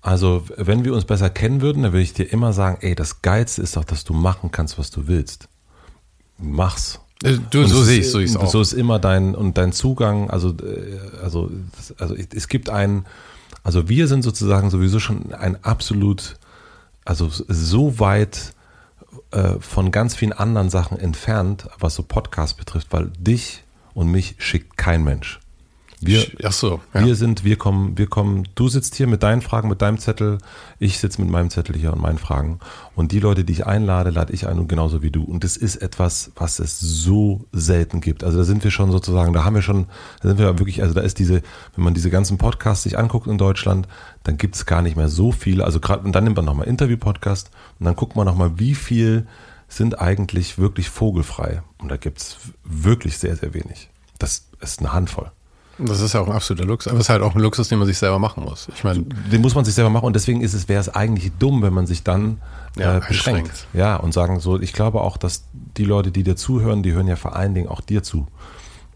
also, 0.00 0.44
wenn 0.56 0.84
wir 0.84 0.94
uns 0.94 1.04
besser 1.04 1.28
kennen 1.28 1.60
würden, 1.60 1.82
dann 1.82 1.92
würde 1.92 2.02
ich 2.02 2.14
dir 2.14 2.24
immer 2.24 2.52
sagen, 2.52 2.78
ey, 2.80 2.94
das 2.94 3.20
Geilste 3.20 3.62
ist 3.62 3.76
doch, 3.76 3.84
dass 3.84 4.04
du 4.04 4.14
machen 4.14 4.50
kannst, 4.50 4.78
was 4.78 4.90
du 4.90 5.06
willst. 5.06 5.48
Mach's. 6.38 7.00
Äh, 7.22 7.38
du, 7.50 7.66
so 7.66 7.82
sehe 7.82 8.00
ich 8.00 8.10
so 8.10 8.18
ist 8.18 8.36
auch. 8.36 8.50
So 8.50 8.60
ist 8.60 8.72
immer 8.72 8.98
dein 8.98 9.34
und 9.34 9.58
dein 9.58 9.72
Zugang, 9.72 10.30
also 10.30 10.50
äh, 10.50 10.98
also 11.22 11.50
also 11.98 12.14
es 12.14 12.48
gibt 12.48 12.70
einen 12.70 13.06
also 13.64 13.88
wir 13.88 14.06
sind 14.08 14.22
sozusagen 14.22 14.70
sowieso 14.70 15.00
schon 15.00 15.32
ein 15.32 15.62
absolut 15.64 16.36
also 17.04 17.28
so 17.30 17.98
weit 17.98 18.52
äh, 19.30 19.54
von 19.60 19.90
ganz 19.90 20.14
vielen 20.14 20.32
anderen 20.32 20.70
Sachen 20.70 20.98
entfernt, 20.98 21.68
was 21.78 21.94
so 21.94 22.02
Podcast 22.02 22.56
betrifft, 22.56 22.88
weil 22.90 23.10
dich 23.18 23.64
und 23.94 24.10
mich 24.10 24.36
schickt 24.38 24.76
kein 24.76 25.02
Mensch. 25.02 25.40
Wir, 26.00 26.24
Ach 26.44 26.52
so, 26.52 26.80
ja. 26.94 27.04
wir 27.04 27.16
sind, 27.16 27.42
wir 27.44 27.56
kommen, 27.56 27.98
wir 27.98 28.06
kommen, 28.06 28.46
du 28.54 28.68
sitzt 28.68 28.94
hier 28.94 29.08
mit 29.08 29.22
deinen 29.22 29.42
Fragen, 29.42 29.68
mit 29.68 29.82
deinem 29.82 29.98
Zettel, 29.98 30.38
ich 30.78 30.98
sitze 30.98 31.20
mit 31.20 31.30
meinem 31.30 31.50
Zettel 31.50 31.76
hier 31.76 31.92
und 31.92 32.00
meinen 32.00 32.18
Fragen. 32.18 32.60
Und 32.94 33.10
die 33.10 33.18
Leute, 33.18 33.44
die 33.44 33.52
ich 33.52 33.66
einlade, 33.66 34.10
lade 34.10 34.32
ich 34.32 34.46
ein 34.46 34.58
und 34.58 34.68
genauso 34.68 35.02
wie 35.02 35.10
du. 35.10 35.24
Und 35.24 35.42
das 35.42 35.56
ist 35.56 35.76
etwas, 35.76 36.30
was 36.36 36.60
es 36.60 36.78
so 36.78 37.46
selten 37.52 38.00
gibt. 38.00 38.22
Also 38.22 38.38
da 38.38 38.44
sind 38.44 38.62
wir 38.62 38.70
schon 38.70 38.92
sozusagen, 38.92 39.32
da 39.32 39.44
haben 39.44 39.56
wir 39.56 39.62
schon, 39.62 39.86
da 40.22 40.28
sind 40.28 40.38
wir 40.38 40.58
wirklich, 40.58 40.82
also 40.82 40.94
da 40.94 41.00
ist 41.00 41.18
diese, 41.18 41.42
wenn 41.74 41.84
man 41.84 41.94
diese 41.94 42.10
ganzen 42.10 42.38
Podcasts 42.38 42.84
sich 42.84 42.96
anguckt 42.96 43.26
in 43.26 43.38
Deutschland, 43.38 43.88
dann 44.22 44.36
gibt 44.36 44.54
es 44.54 44.66
gar 44.66 44.82
nicht 44.82 44.96
mehr 44.96 45.08
so 45.08 45.32
viele. 45.32 45.64
Also 45.64 45.80
gerade, 45.80 46.04
und 46.04 46.12
dann 46.12 46.24
nimmt 46.24 46.36
man 46.36 46.44
nochmal 46.44 46.68
Interview-Podcast 46.68 47.50
und 47.80 47.86
dann 47.86 47.96
guckt 47.96 48.14
man 48.14 48.26
nochmal, 48.26 48.58
wie 48.58 48.74
viel 48.74 49.26
sind 49.68 50.00
eigentlich 50.00 50.58
wirklich 50.58 50.90
vogelfrei. 50.90 51.62
Und 51.78 51.88
da 51.88 51.96
gibt 51.96 52.18
es 52.18 52.36
wirklich 52.64 53.18
sehr, 53.18 53.36
sehr 53.36 53.52
wenig. 53.52 53.90
Das 54.18 54.48
ist 54.60 54.80
eine 54.80 54.92
Handvoll. 54.92 55.30
Das 55.78 56.00
ist 56.00 56.12
ja 56.12 56.20
auch 56.20 56.26
ein 56.26 56.32
absoluter 56.32 56.66
Luxus, 56.66 56.90
aber 56.90 56.98
es 56.98 57.06
ist 57.06 57.10
halt 57.10 57.22
auch 57.22 57.34
ein 57.34 57.40
Luxus, 57.40 57.68
den 57.68 57.78
man 57.78 57.86
sich 57.86 57.98
selber 57.98 58.18
machen 58.18 58.44
muss. 58.44 58.68
Ich 58.74 58.82
meine, 58.82 59.02
den 59.02 59.40
muss 59.40 59.54
man 59.54 59.64
sich 59.64 59.74
selber 59.74 59.90
machen 59.90 60.06
und 60.06 60.16
deswegen 60.16 60.40
ist 60.40 60.54
es 60.54 60.68
wäre 60.68 60.80
es 60.80 60.88
eigentlich 60.88 61.32
dumm, 61.38 61.62
wenn 61.62 61.72
man 61.72 61.86
sich 61.86 62.02
dann 62.02 62.40
ja, 62.76 62.98
äh, 62.98 63.00
beschränkt. 63.06 63.66
Ja, 63.72 63.96
und 63.96 64.12
sagen 64.12 64.40
so, 64.40 64.60
ich 64.60 64.72
glaube 64.72 65.00
auch, 65.00 65.16
dass 65.16 65.44
die 65.52 65.84
Leute, 65.84 66.10
die 66.10 66.24
dir 66.24 66.36
zuhören, 66.36 66.82
die 66.82 66.92
hören 66.92 67.06
ja 67.06 67.16
vor 67.16 67.36
allen 67.36 67.54
Dingen 67.54 67.68
auch 67.68 67.80
dir 67.80 68.02
zu. 68.02 68.26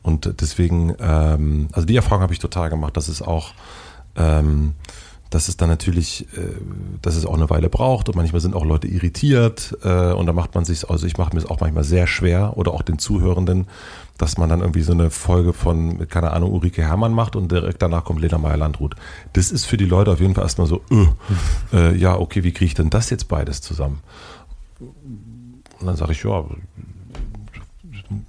Und 0.03 0.41
deswegen, 0.41 0.95
ähm, 0.99 1.69
also 1.73 1.87
die 1.87 1.95
Erfahrung 1.95 2.23
habe 2.23 2.33
ich 2.33 2.41
total 2.41 2.71
gemacht, 2.71 2.97
dass 2.97 3.09
es 3.09 3.23
auch 3.23 3.53
ähm, 4.17 4.75
dass 5.35 5.49
es 5.49 5.57
dann 5.57 5.69
natürlich, 5.69 6.27
äh, 6.37 6.41
dass 7.01 7.17
es 7.17 7.25
auch 7.25 7.35
eine 7.35 7.49
Weile 7.49 7.71
braucht 7.71 8.09
und 8.09 8.17
manchmal 8.17 8.41
sind 8.41 8.55
auch 8.55 8.65
Leute 8.65 8.87
irritiert 8.87 9.77
äh, 9.83 10.13
und 10.13 10.27
da 10.27 10.33
macht 10.33 10.55
man 10.55 10.65
sich, 10.65 10.89
also 10.91 11.07
ich 11.07 11.17
mache 11.17 11.35
mir 11.35 11.41
es 11.41 11.47
auch 11.47 11.61
manchmal 11.61 11.85
sehr 11.85 12.07
schwer 12.07 12.57
oder 12.57 12.73
auch 12.73 12.83
den 12.83 12.99
Zuhörenden, 12.99 13.67
dass 14.19 14.37
man 14.37 14.51
dann 14.51 14.61
irgendwie 14.61 14.83
so 14.83 14.93
eine 14.93 15.11
Folge 15.11 15.53
von, 15.53 16.07
keine 16.09 16.33
Ahnung, 16.33 16.53
Ulrike 16.53 16.83
Hermann 16.83 17.15
macht 17.15 17.35
und 17.35 17.51
direkt 17.51 17.81
danach 17.81 18.05
kommt 18.05 18.21
Lena 18.21 18.39
Meyer-Landrut. 18.39 18.95
Das 19.33 19.51
ist 19.51 19.65
für 19.65 19.79
die 19.79 19.87
Leute 19.87 20.13
auf 20.13 20.21
jeden 20.21 20.35
Fall 20.35 20.45
erstmal 20.45 20.67
so, 20.67 20.83
äh, 20.91 21.07
äh, 21.77 21.97
ja, 21.97 22.19
okay, 22.19 22.45
wie 22.45 22.53
kriege 22.53 22.67
ich 22.67 22.75
denn 22.75 22.91
das 22.91 23.09
jetzt 23.11 23.29
beides 23.29 23.63
zusammen? 23.63 24.01
Und 24.79 25.87
dann 25.87 25.97
sage 25.97 26.13
ich, 26.13 26.23
ja, 26.23 26.45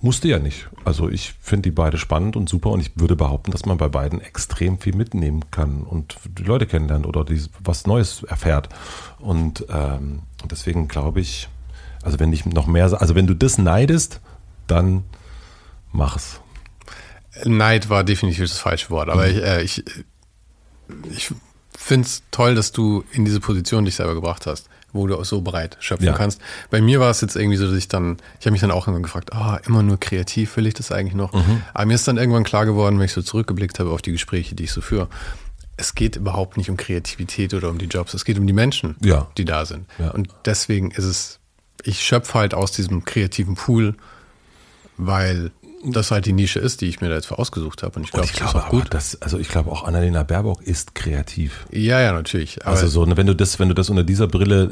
musste 0.02 0.28
ja 0.28 0.40
nicht. 0.40 0.68
Also 0.86 1.10
ich 1.10 1.34
finde 1.42 1.70
die 1.70 1.72
beide 1.72 1.98
spannend 1.98 2.36
und 2.36 2.50
super 2.50 2.70
und 2.70 2.80
ich 2.80 2.92
würde 2.96 3.16
behaupten, 3.16 3.52
dass 3.52 3.66
man 3.66 3.78
bei 3.78 3.88
beiden 3.88 4.22
extrem 4.22 4.80
viel 4.80 4.96
mitnehmen 4.96 5.50
kann 5.52 5.84
und 5.84 6.18
die 6.26 6.44
Leute 6.44 6.66
kennenlernt 6.66 7.06
oder 7.06 7.24
die, 7.24 7.42
was 7.64 7.86
Neues 7.88 8.24
erfährt. 8.24 8.70
Und 9.20 9.66
ähm, 9.70 10.24
deswegen 10.50 10.88
glaube 10.88 11.22
ich, 11.22 11.50
also 12.04 12.20
wenn 12.20 12.34
ich 12.34 12.46
noch 12.46 12.68
mehr, 12.68 13.00
also 13.00 13.16
wenn 13.16 13.28
du 13.28 13.34
das 13.34 13.58
neidest, 13.58 14.20
dann 14.68 15.04
mach's. 15.92 16.42
Neid 17.46 17.90
war 17.90 18.04
definitiv 18.04 18.44
das 18.44 18.60
falsche 18.60 18.90
Wort, 18.90 19.10
aber 19.10 19.28
mhm. 19.28 19.38
ich, 19.38 19.44
äh, 19.44 19.62
ich, 19.64 19.84
ich 21.10 21.32
finde 21.76 22.08
es 22.08 22.24
toll, 22.32 22.56
dass 22.56 22.72
du 22.72 23.04
in 23.12 23.26
diese 23.26 23.40
Position 23.40 23.86
dich 23.86 23.96
selber 23.96 24.14
gebracht 24.14 24.46
hast 24.46 24.70
wo 24.94 25.08
du 25.08 25.18
auch 25.18 25.26
so 25.26 25.42
breit 25.42 25.76
schöpfen 25.80 26.06
ja. 26.06 26.14
kannst. 26.14 26.40
Bei 26.70 26.82
mir 26.82 27.00
war 27.00 27.10
es 27.10 27.20
jetzt 27.22 27.36
irgendwie 27.36 27.58
so, 27.58 27.68
dass 27.68 27.76
ich 27.76 27.88
dann, 27.88 28.18
ich 28.40 28.46
habe 28.46 28.52
mich 28.52 28.62
dann 28.62 28.72
auch 28.72 28.88
irgendwann 28.88 29.04
gefragt, 29.04 29.34
ah, 29.34 29.56
oh, 29.56 29.68
immer 29.68 29.84
nur 29.84 30.00
kreativ 30.00 30.56
will 30.56 30.68
ich 30.68 30.76
das 30.76 30.92
eigentlich 30.92 31.16
noch. 31.16 31.34
Mhm. 31.34 31.64
Aber 31.74 31.86
mir 31.88 31.96
ist 31.96 32.08
dann 32.08 32.18
irgendwann 32.18 32.44
klar 32.44 32.66
geworden, 32.66 33.00
wenn 33.00 33.06
ich 33.06 33.14
so 33.14 33.22
zurückgeblickt 33.22 33.80
habe 33.80 33.90
auf 33.90 34.02
die 34.02 34.12
Gespräche, 34.12 34.56
die 34.56 34.66
ich 34.66 34.72
so 34.72 34.82
führe, 34.82 35.10
es 35.76 35.96
geht 35.96 36.16
überhaupt 36.16 36.58
nicht 36.58 36.70
um 36.70 36.78
Kreativität 36.78 37.54
oder 37.54 37.70
um 37.70 37.80
die 37.80 37.88
Jobs, 37.88 38.14
es 38.14 38.26
geht 38.26 38.38
um 38.38 38.46
die 38.46 38.54
Menschen, 38.54 38.96
ja. 39.02 39.28
die 39.38 39.46
da 39.46 39.66
sind. 39.66 39.88
Ja. 39.98 40.12
Und 40.12 40.30
deswegen 40.46 40.92
ist 40.92 41.06
es, 41.06 41.40
ich 41.84 42.02
schöpfe 42.04 42.36
halt 42.36 42.54
aus 42.54 42.72
diesem 42.72 43.04
kreativen 43.06 43.56
Pool, 43.56 43.96
weil 44.98 45.52
das 45.86 46.12
halt 46.12 46.26
die 46.26 46.34
Nische 46.34 46.60
ist, 46.60 46.82
die 46.82 46.86
ich 46.88 47.02
mir 47.02 47.10
da 47.10 47.16
jetzt 47.16 47.28
für 47.28 47.38
ausgesucht 47.40 47.84
habe. 47.84 47.98
Und 47.98 48.04
ich, 48.06 48.12
glaub, 48.12 48.26
ich 48.26 48.34
glaube, 48.34 48.54
das 48.54 48.62
ist 48.62 48.66
auch 48.68 48.70
gut. 48.70 48.88
Das, 48.92 49.22
also 49.22 49.38
ich 49.38 49.50
glaube 49.50 49.72
auch 49.72 49.84
Annalena 49.84 50.24
Baerbock 50.24 50.62
ist 50.62 50.96
kreativ. 50.96 51.66
Ja, 51.72 52.00
ja, 52.02 52.14
natürlich. 52.14 52.66
also 52.66 52.88
so, 52.88 53.06
ne, 53.06 53.18
wenn 53.18 53.28
du 53.28 53.36
das, 53.36 53.60
wenn 53.60 53.70
du 53.70 53.76
das 53.76 53.90
unter 53.90 54.04
dieser 54.04 54.28
Brille 54.28 54.64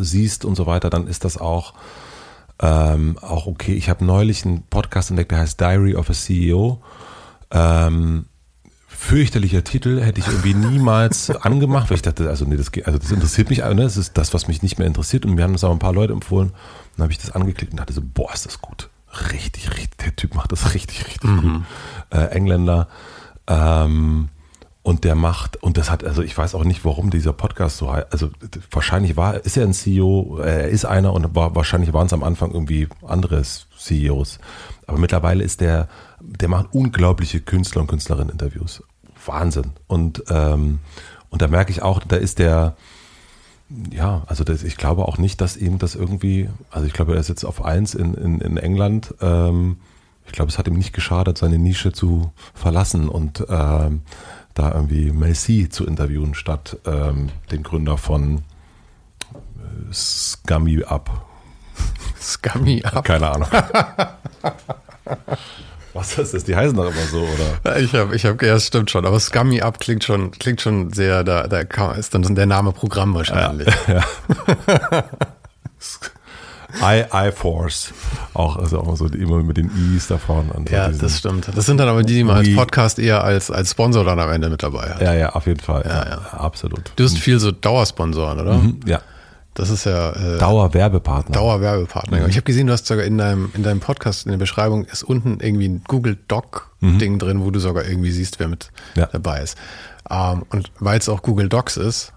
äh, 0.00 0.04
siehst 0.04 0.44
und 0.44 0.54
so 0.56 0.66
weiter, 0.66 0.90
dann 0.90 1.06
ist 1.06 1.24
das 1.24 1.36
auch 1.38 1.74
ähm, 2.60 3.18
auch 3.20 3.46
okay. 3.46 3.74
Ich 3.74 3.88
habe 3.88 4.04
neulich 4.04 4.44
einen 4.44 4.62
Podcast 4.62 5.10
entdeckt, 5.10 5.30
der 5.30 5.38
heißt 5.38 5.60
Diary 5.60 5.94
of 5.94 6.10
a 6.10 6.12
CEO. 6.12 6.82
Ähm, 7.52 8.26
fürchterlicher 8.88 9.62
Titel, 9.62 10.00
hätte 10.00 10.20
ich 10.20 10.26
irgendwie 10.26 10.54
niemals 10.54 11.30
angemacht, 11.42 11.88
weil 11.90 11.96
ich 11.96 12.02
dachte, 12.02 12.28
also 12.28 12.44
nee, 12.44 12.56
das, 12.56 12.72
geht- 12.72 12.86
also 12.86 12.98
das 12.98 13.12
interessiert 13.12 13.48
mich, 13.48 13.58
ne? 13.60 13.76
das 13.76 13.96
ist 13.96 14.18
das, 14.18 14.34
was 14.34 14.48
mich 14.48 14.62
nicht 14.62 14.78
mehr 14.78 14.88
interessiert 14.88 15.24
und 15.24 15.34
mir 15.34 15.44
haben 15.44 15.52
das 15.52 15.62
auch 15.62 15.70
ein 15.70 15.78
paar 15.78 15.92
Leute 15.92 16.12
empfohlen. 16.12 16.50
Dann 16.96 17.04
habe 17.04 17.12
ich 17.12 17.18
das 17.18 17.30
angeklickt 17.30 17.72
und 17.72 17.78
dachte 17.78 17.92
so, 17.92 18.02
boah, 18.02 18.32
ist 18.34 18.44
das 18.44 18.60
gut. 18.60 18.88
Richtig, 19.32 19.70
richtig, 19.70 19.98
der 19.98 20.16
Typ 20.16 20.34
macht 20.34 20.52
das 20.52 20.74
richtig, 20.74 21.06
richtig 21.06 21.20
gut. 21.20 21.62
Äh, 22.10 22.26
Engländer. 22.26 22.88
Ähm, 23.46 24.28
und 24.82 25.04
der 25.04 25.14
macht, 25.14 25.62
und 25.62 25.76
das 25.76 25.90
hat, 25.90 26.02
also 26.02 26.22
ich 26.22 26.36
weiß 26.36 26.54
auch 26.54 26.64
nicht, 26.64 26.84
warum 26.84 27.10
dieser 27.10 27.34
Podcast 27.34 27.76
so 27.76 27.92
heißt. 27.92 28.06
Also 28.10 28.30
wahrscheinlich 28.70 29.18
war, 29.18 29.34
ist 29.34 29.56
er 29.58 29.64
ein 29.64 29.74
CEO, 29.74 30.38
er 30.38 30.68
ist 30.68 30.86
einer 30.86 31.12
und 31.12 31.34
war, 31.34 31.54
wahrscheinlich 31.54 31.92
waren 31.92 32.06
es 32.06 32.12
am 32.14 32.22
Anfang 32.22 32.52
irgendwie 32.52 32.88
andere 33.06 33.42
CEOs. 33.42 34.38
Aber 34.86 34.98
mittlerweile 34.98 35.44
ist 35.44 35.60
der, 35.60 35.88
der 36.20 36.48
macht 36.48 36.68
unglaubliche 36.72 37.40
Künstler 37.40 37.82
und 37.82 37.88
Künstlerinnen-Interviews. 37.88 38.82
Wahnsinn. 39.26 39.72
Und, 39.88 40.24
ähm, 40.30 40.78
und 41.28 41.42
da 41.42 41.48
merke 41.48 41.70
ich 41.70 41.82
auch, 41.82 42.00
da 42.00 42.16
ist 42.16 42.38
der, 42.38 42.74
ja, 43.90 44.22
also 44.26 44.44
das, 44.44 44.64
ich 44.64 44.76
glaube 44.76 45.06
auch 45.06 45.18
nicht, 45.18 45.40
dass 45.40 45.56
ihm 45.56 45.78
das 45.78 45.94
irgendwie, 45.94 46.48
also 46.70 46.86
ich 46.86 46.92
glaube, 46.92 47.14
er 47.14 47.20
ist 47.20 47.28
jetzt 47.28 47.44
auf 47.44 47.64
eins 47.64 47.94
in, 47.94 48.14
in, 48.14 48.40
in 48.40 48.56
England. 48.56 49.14
Ähm, 49.20 49.78
ich 50.26 50.32
glaube, 50.32 50.50
es 50.50 50.58
hat 50.58 50.68
ihm 50.68 50.74
nicht 50.74 50.92
geschadet, 50.92 51.38
seine 51.38 51.58
Nische 51.58 51.92
zu 51.92 52.32
verlassen 52.54 53.08
und 53.08 53.44
ähm, 53.48 54.02
da 54.54 54.72
irgendwie 54.72 55.12
Messi 55.12 55.68
zu 55.70 55.86
interviewen, 55.86 56.34
statt 56.34 56.78
ähm, 56.86 57.30
den 57.50 57.62
Gründer 57.62 57.98
von 57.98 58.42
äh, 59.32 59.92
Scummy 59.92 60.84
Up. 60.84 61.26
Scummy 62.20 62.82
ab. 62.84 63.04
Keine 63.04 63.30
Ahnung. 63.30 63.48
Was 65.94 66.18
ist 66.18 66.34
das? 66.34 66.44
Die 66.44 66.54
heißen 66.54 66.76
doch 66.76 66.84
immer 66.90 67.06
so, 67.10 67.20
oder? 67.64 67.78
Ich 67.78 67.92
habe, 67.94 68.14
ich 68.14 68.24
habe, 68.24 68.44
ja, 68.46 68.52
das 68.54 68.66
stimmt 68.66 68.90
schon, 68.90 69.04
aber 69.06 69.18
Scummy 69.18 69.62
Up 69.62 69.80
klingt 69.80 70.04
schon, 70.04 70.30
klingt 70.32 70.60
schon 70.60 70.92
sehr, 70.92 71.24
da, 71.24 71.46
da 71.48 71.92
ist 71.92 72.14
dann 72.14 72.34
der 72.34 72.46
Name 72.46 72.72
Programm 72.72 73.14
wahrscheinlich. 73.14 73.68
I, 76.82 77.04
I-Force. 77.12 77.92
Auch, 78.34 78.56
also 78.56 78.80
auch 78.80 78.94
so 78.96 79.06
immer 79.06 79.42
mit 79.42 79.56
den 79.56 79.70
I's 79.94 80.06
davon. 80.08 80.50
Und 80.50 80.68
so 80.68 80.74
Ja, 80.74 80.88
diesen- 80.88 81.00
das 81.00 81.18
stimmt. 81.18 81.48
Das 81.54 81.64
sind 81.64 81.78
dann 81.78 81.88
aber 81.88 82.02
die, 82.02 82.14
die 82.16 82.24
man 82.24 82.36
als 82.36 82.54
Podcast 82.54 82.98
eher 82.98 83.24
als, 83.24 83.50
als 83.50 83.70
Sponsor 83.70 84.04
dann 84.04 84.20
am 84.20 84.30
Ende 84.30 84.50
mit 84.50 84.62
dabei 84.62 84.90
hat. 84.90 85.00
ja, 85.00 85.14
ja, 85.14 85.30
auf 85.30 85.46
jeden 85.46 85.60
Fall. 85.60 85.82
Ja, 85.86 86.06
ja. 86.06 86.18
Absolut. 86.38 86.92
Du 86.96 87.04
hast 87.04 87.16
viel 87.18 87.38
so 87.40 87.52
Dauersponsoren, 87.52 88.38
oder? 88.40 88.60
Ja. 88.84 89.00
Das 89.58 89.70
ist 89.70 89.84
ja 89.84 90.12
äh, 90.12 90.38
Dauerwerbepartner. 90.38 91.34
Dauerwerbepartner. 91.34 92.28
Ich 92.28 92.36
habe 92.36 92.44
gesehen, 92.44 92.68
du 92.68 92.72
hast 92.72 92.86
sogar 92.86 93.04
in 93.04 93.18
deinem, 93.18 93.50
in 93.54 93.64
deinem 93.64 93.80
Podcast, 93.80 94.24
in 94.24 94.30
der 94.30 94.38
Beschreibung, 94.38 94.84
ist 94.84 95.02
unten 95.02 95.40
irgendwie 95.40 95.68
ein 95.68 95.82
Google 95.88 96.16
Doc-Ding 96.28 97.18
drin, 97.18 97.44
wo 97.44 97.50
du 97.50 97.58
sogar 97.58 97.84
irgendwie 97.84 98.12
siehst, 98.12 98.38
wer 98.38 98.46
mit 98.46 98.70
Ja. 98.94 99.06
dabei 99.06 99.42
ist. 99.42 99.58
Ähm, 100.08 100.44
und 100.50 100.70
weil 100.78 100.98
es 101.00 101.08
auch 101.08 101.22
Google 101.22 101.48
Docs 101.48 101.76
ist, 101.76 102.12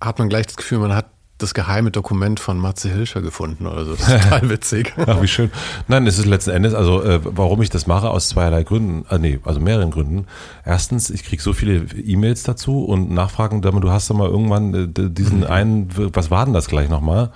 hat 0.00 0.20
man 0.20 0.28
gleich 0.28 0.46
das 0.46 0.56
Gefühl, 0.56 0.78
man 0.78 0.94
hat 0.94 1.06
das 1.42 1.54
geheime 1.54 1.90
Dokument 1.90 2.40
von 2.40 2.58
Matze 2.58 2.88
Hilscher 2.88 3.22
gefunden 3.22 3.66
oder 3.66 3.84
so. 3.84 3.96
Das 3.96 4.08
ist 4.08 4.22
total 4.22 4.50
witzig. 4.50 4.94
Ach, 5.06 5.20
wie 5.22 5.28
schön. 5.28 5.50
Nein, 5.88 6.06
es 6.06 6.18
ist 6.18 6.26
letzten 6.26 6.50
Endes, 6.50 6.74
also 6.74 7.02
äh, 7.02 7.20
warum 7.22 7.62
ich 7.62 7.70
das 7.70 7.86
mache, 7.86 8.10
aus 8.10 8.28
zweierlei 8.28 8.62
Gründen, 8.62 9.04
äh, 9.10 9.18
nee, 9.18 9.40
also 9.44 9.60
mehreren 9.60 9.90
Gründen. 9.90 10.26
Erstens, 10.64 11.10
ich 11.10 11.24
kriege 11.24 11.42
so 11.42 11.52
viele 11.52 11.86
E-Mails 11.98 12.42
dazu 12.42 12.84
und 12.84 13.10
Nachfragen, 13.10 13.62
du 13.62 13.90
hast 13.90 14.10
doch 14.10 14.16
mal 14.16 14.28
irgendwann 14.28 14.74
äh, 14.74 15.10
diesen 15.10 15.44
einen, 15.44 15.88
was 15.96 16.30
war 16.30 16.44
denn 16.44 16.54
das 16.54 16.68
gleich 16.68 16.88
nochmal? 16.88 17.30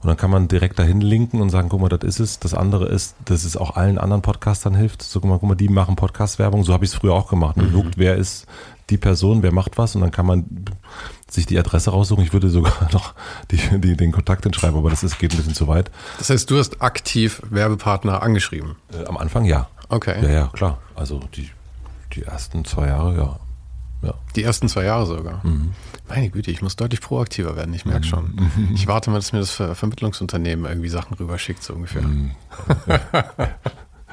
Und 0.00 0.08
dann 0.08 0.16
kann 0.16 0.30
man 0.30 0.48
direkt 0.48 0.78
dahin 0.78 1.00
linken 1.00 1.40
und 1.40 1.50
sagen, 1.50 1.68
guck 1.68 1.80
mal, 1.80 1.88
das 1.88 2.02
ist 2.02 2.20
es. 2.20 2.38
Das 2.38 2.54
andere 2.54 2.86
ist, 2.86 3.16
dass 3.24 3.44
es 3.44 3.56
auch 3.56 3.76
allen 3.76 3.98
anderen 3.98 4.22
Podcastern 4.22 4.74
hilft. 4.74 5.02
So, 5.02 5.20
guck 5.20 5.30
mal, 5.30 5.38
guck 5.38 5.48
mal 5.48 5.54
die 5.54 5.68
machen 5.68 5.96
Podcast-Werbung. 5.96 6.62
So 6.62 6.72
habe 6.72 6.84
ich 6.84 6.92
es 6.92 6.96
früher 6.96 7.14
auch 7.14 7.28
gemacht. 7.28 7.56
Man 7.56 7.72
guckt, 7.72 7.98
wer 7.98 8.16
ist 8.16 8.46
die 8.90 8.96
Person, 8.96 9.42
wer 9.42 9.52
macht 9.52 9.76
was 9.76 9.94
und 9.94 10.00
dann 10.00 10.10
kann 10.10 10.26
man 10.26 10.46
sich 11.30 11.46
die 11.46 11.58
Adresse 11.58 11.90
raussuchen. 11.90 12.24
Ich 12.24 12.32
würde 12.32 12.48
sogar 12.48 12.72
noch 12.92 13.14
die, 13.50 13.58
die, 13.80 13.96
den 13.96 14.12
Kontakt 14.12 14.44
hinschreiben, 14.44 14.78
aber 14.78 14.90
das 14.90 15.02
ist, 15.02 15.18
geht 15.18 15.32
ein 15.32 15.36
bisschen 15.36 15.54
zu 15.54 15.68
weit. 15.68 15.90
Das 16.18 16.30
heißt, 16.30 16.50
du 16.50 16.58
hast 16.58 16.82
aktiv 16.82 17.42
Werbepartner 17.50 18.22
angeschrieben. 18.22 18.76
Äh, 18.92 19.06
am 19.06 19.16
Anfang 19.16 19.44
ja. 19.44 19.68
Okay. 19.88 20.22
Ja, 20.22 20.30
ja, 20.30 20.46
klar. 20.52 20.78
Also 20.94 21.20
die, 21.34 21.50
die 22.14 22.22
ersten 22.22 22.64
zwei 22.64 22.88
Jahre, 22.88 23.16
ja. 23.16 23.38
ja. 24.02 24.14
Die 24.36 24.42
ersten 24.42 24.68
zwei 24.68 24.84
Jahre 24.84 25.06
sogar. 25.06 25.42
Meine 26.08 26.28
Güte, 26.28 26.50
ich 26.50 26.60
muss 26.60 26.76
deutlich 26.76 27.00
proaktiver 27.00 27.56
werden, 27.56 27.72
ich 27.72 27.86
merke 27.86 28.04
schon. 28.04 28.50
Ich 28.74 28.86
warte 28.86 29.10
mal, 29.10 29.16
dass 29.16 29.32
mir 29.32 29.38
das 29.38 29.50
Ver 29.50 29.74
Vermittlungsunternehmen 29.74 30.66
irgendwie 30.66 30.90
Sachen 30.90 31.14
rüberschickt, 31.14 31.62
so 31.62 31.74
ungefähr. 31.74 32.02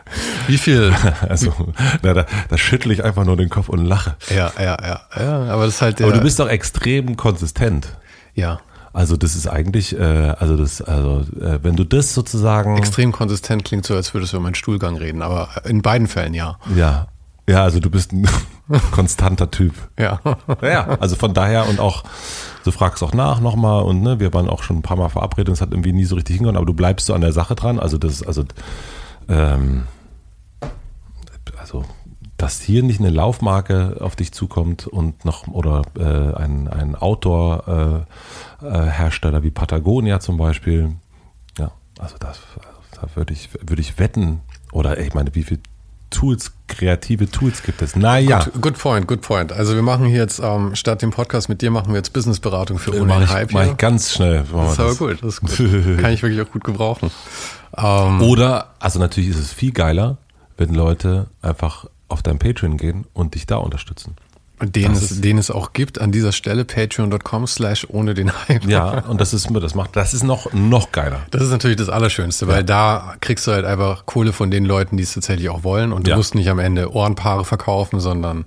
Wie 0.47 0.57
viel? 0.57 0.93
Also 1.27 1.53
na, 2.01 2.13
da, 2.13 2.25
da 2.49 2.57
schüttle 2.57 2.93
ich 2.93 3.03
einfach 3.03 3.25
nur 3.25 3.37
den 3.37 3.49
Kopf 3.49 3.69
und 3.69 3.83
lache. 3.85 4.15
Ja, 4.29 4.51
ja, 4.59 4.77
ja, 4.81 5.01
ja, 5.17 5.43
aber 5.45 5.65
das 5.65 5.75
ist 5.75 5.81
halt 5.81 5.99
der. 5.99 6.07
Aber 6.07 6.15
du 6.15 6.21
bist 6.21 6.39
doch 6.39 6.47
extrem 6.47 7.17
konsistent. 7.17 7.87
ja 8.33 8.59
Also 8.93 9.17
das 9.17 9.35
ist 9.35 9.47
eigentlich, 9.47 9.97
äh, 9.97 10.03
also 10.03 10.57
das, 10.57 10.81
also 10.81 11.25
äh, 11.39 11.59
wenn 11.63 11.75
du 11.75 11.83
das 11.83 12.13
sozusagen, 12.13 12.77
extrem 12.77 13.11
konsistent, 13.11 13.65
klingt 13.65 13.85
so, 13.85 13.95
als 13.95 14.13
würdest 14.13 14.33
du 14.33 14.37
über 14.37 14.43
meinen 14.43 14.55
Stuhlgang 14.55 14.97
reden, 14.97 15.21
aber 15.21 15.49
in 15.65 15.81
beiden 15.81 16.07
Fällen 16.07 16.33
ja. 16.33 16.57
ja, 16.75 17.07
ja, 17.47 17.63
also 17.63 17.79
du 17.79 17.89
bist 17.89 18.11
ein 18.11 18.27
konstanter 18.91 19.51
Typ. 19.51 19.73
Ja. 19.99 20.19
Ja, 20.61 20.67
ja, 20.67 20.87
also 20.99 21.15
von 21.15 21.33
daher 21.33 21.69
und 21.69 21.79
auch, 21.79 22.03
du 22.63 22.71
fragst 22.71 23.03
auch 23.03 23.13
nach 23.13 23.39
nochmal 23.39 23.83
und 23.83 24.01
ne, 24.01 24.19
wir 24.19 24.33
waren 24.33 24.49
auch 24.49 24.63
schon 24.63 24.77
ein 24.77 24.81
paar 24.81 24.97
Mal 24.97 25.09
verabredet 25.09 25.49
und 25.49 25.53
es 25.53 25.61
hat 25.61 25.71
irgendwie 25.71 25.93
nie 25.93 26.05
so 26.05 26.15
richtig 26.15 26.35
hingehauen, 26.35 26.57
aber 26.57 26.65
du 26.65 26.73
bleibst 26.73 27.05
so 27.05 27.13
an 27.13 27.21
der 27.21 27.33
Sache 27.33 27.55
dran. 27.55 27.79
Also 27.79 27.97
das, 27.97 28.23
also, 28.23 28.43
ähm, 29.29 29.83
also, 31.65 31.83
dass 32.37 32.61
hier 32.61 32.83
nicht 32.83 32.99
eine 32.99 33.09
Laufmarke 33.09 33.97
auf 33.99 34.15
dich 34.15 34.31
zukommt 34.31 34.85
und 34.85 35.25
noch, 35.25 35.47
oder 35.47 35.81
äh, 35.97 36.35
ein, 36.39 36.67
ein 36.67 36.93
Outdoor-Hersteller 36.93 38.05
äh, 38.61 38.89
Hersteller 38.91 39.41
wie 39.41 39.49
Patagonia 39.49 40.19
zum 40.19 40.37
Beispiel. 40.37 40.91
Ja, 41.57 41.71
also 41.97 42.17
das, 42.19 42.39
da 42.91 43.07
würde 43.15 43.33
ich, 43.33 43.49
würde 43.65 43.81
ich 43.81 43.97
wetten, 43.97 44.41
oder 44.73 44.99
ich 44.99 45.15
meine, 45.15 45.33
wie 45.33 45.41
viel 45.41 45.59
Tools, 46.11 46.51
kreative 46.67 47.31
Tools 47.31 47.63
gibt 47.63 47.81
es? 47.81 47.95
Naja. 47.95 48.43
Good, 48.43 48.61
good 48.61 48.77
point, 48.77 49.07
good 49.07 49.21
point. 49.21 49.51
Also 49.51 49.73
wir 49.73 49.81
machen 49.81 50.05
hier 50.05 50.19
jetzt, 50.19 50.39
ähm, 50.39 50.75
statt 50.75 51.01
dem 51.01 51.09
Podcast 51.09 51.49
mit 51.49 51.63
dir, 51.63 51.71
machen 51.71 51.89
wir 51.89 51.95
jetzt 51.95 52.13
Businessberatung 52.13 52.77
für 52.77 52.93
ohne 53.01 53.23
ich, 53.23 53.29
Hype 53.31 53.53
mach 53.53 53.65
ich 53.65 53.77
ganz 53.77 54.13
schnell. 54.13 54.43
Das 54.53 54.73
ist 54.73 54.79
aber 54.79 54.95
gut, 54.95 55.23
das 55.23 55.39
ist 55.39 55.41
gut. 55.57 55.99
Kann 55.99 56.13
ich 56.13 56.21
wirklich 56.21 56.41
auch 56.47 56.51
gut 56.51 56.63
gebrauchen. 56.63 57.09
Ähm, 57.75 58.21
Oder, 58.21 58.75
also 58.79 58.99
natürlich 58.99 59.31
ist 59.31 59.39
es 59.39 59.51
viel 59.51 59.71
geiler, 59.71 60.17
wenn 60.57 60.73
Leute 60.73 61.27
einfach 61.41 61.85
auf 62.07 62.21
dein 62.23 62.39
Patreon 62.39 62.77
gehen 62.77 63.05
und 63.13 63.35
dich 63.35 63.45
da 63.47 63.57
unterstützen. 63.57 64.15
den, 64.61 64.93
das 64.93 65.11
es, 65.11 65.21
den 65.21 65.37
es 65.37 65.51
auch 65.51 65.73
gibt 65.73 65.99
an 65.99 66.11
dieser 66.11 66.31
Stelle, 66.31 66.63
patreon.com 66.65 67.45
slash 67.47 67.85
ohne 67.89 68.13
den 68.13 68.31
Hype. 68.47 68.65
Ja, 68.65 68.99
und 69.05 69.19
das 69.19 69.33
ist, 69.33 69.49
das 69.53 69.75
macht, 69.75 69.95
das 69.95 70.13
ist 70.13 70.23
noch, 70.23 70.53
noch 70.53 70.91
geiler. 70.91 71.21
Das 71.31 71.41
ist 71.41 71.51
natürlich 71.51 71.77
das 71.77 71.89
Allerschönste, 71.89 72.47
weil 72.47 72.63
da 72.63 73.15
kriegst 73.21 73.45
du 73.47 73.51
halt 73.51 73.65
einfach 73.65 74.05
Kohle 74.05 74.31
von 74.33 74.51
den 74.51 74.63
Leuten, 74.65 74.97
die 74.97 75.03
es 75.03 75.13
tatsächlich 75.13 75.49
auch 75.49 75.63
wollen 75.63 75.91
und 75.91 76.07
du 76.07 76.11
Ja. 76.11 76.17
musst 76.17 76.35
nicht 76.35 76.49
am 76.49 76.59
Ende 76.59 76.91
Ohrenpaare 76.93 77.43
verkaufen, 77.43 77.99
sondern 77.99 78.45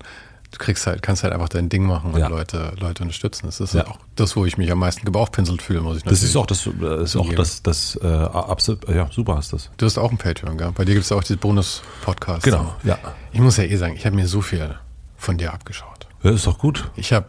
du 0.50 0.58
kriegst 0.58 0.86
halt, 0.86 1.02
kannst 1.02 1.22
halt 1.24 1.32
einfach 1.32 1.48
dein 1.48 1.68
Ding 1.68 1.84
machen 1.84 2.12
und 2.14 2.20
Ja. 2.20 2.28
Leute, 2.28 2.72
Leute 2.80 3.02
unterstützen. 3.02 3.46
Das 3.46 3.60
ist 3.60 3.74
Ja. 3.74 3.86
auch 3.86 3.98
das, 4.16 4.34
wo 4.36 4.44
ich 4.46 4.56
mich 4.56 4.70
am 4.72 4.78
meisten 4.78 5.04
gebauchpinselt 5.04 5.60
fühle, 5.62 5.80
muss 5.80 5.98
ich 5.98 6.02
Das 6.04 6.12
natürlich. 6.22 6.30
ist 6.30 6.36
auch 6.36 6.46
das, 6.46 6.68
das 6.80 7.02
ist 7.10 7.16
auch 7.16 7.32
das, 7.34 7.62
das, 7.62 7.98
äh, 8.02 8.06
absolut, 8.06 8.88
ja, 8.88 9.08
super 9.10 9.38
ist 9.38 9.52
das. 9.52 9.70
Du 9.76 9.86
hast 9.86 9.98
auch 9.98 10.10
ein 10.10 10.18
Patreon, 10.18 10.56
gell? 10.56 10.72
Bei 10.72 10.84
dir 10.84 10.94
gibt 10.94 11.04
es 11.04 11.12
auch 11.12 11.22
diese 11.22 11.36
Bonus-Podcasts. 11.36 12.44
Genau, 12.44 12.74
ja. 12.84 12.98
Ich 13.32 13.40
muss 13.40 13.56
ja 13.56 13.64
eh 13.64 13.76
sagen, 13.76 13.94
ich 13.96 14.06
habe 14.06 14.16
mir 14.16 14.26
so 14.26 14.40
viel 14.40 14.74
von 15.16 15.36
dir 15.38 15.52
abgeschaut. 15.52 16.06
Das 16.22 16.34
ist 16.34 16.46
doch 16.46 16.58
gut. 16.58 16.90
Ich 16.96 17.12
habe 17.12 17.26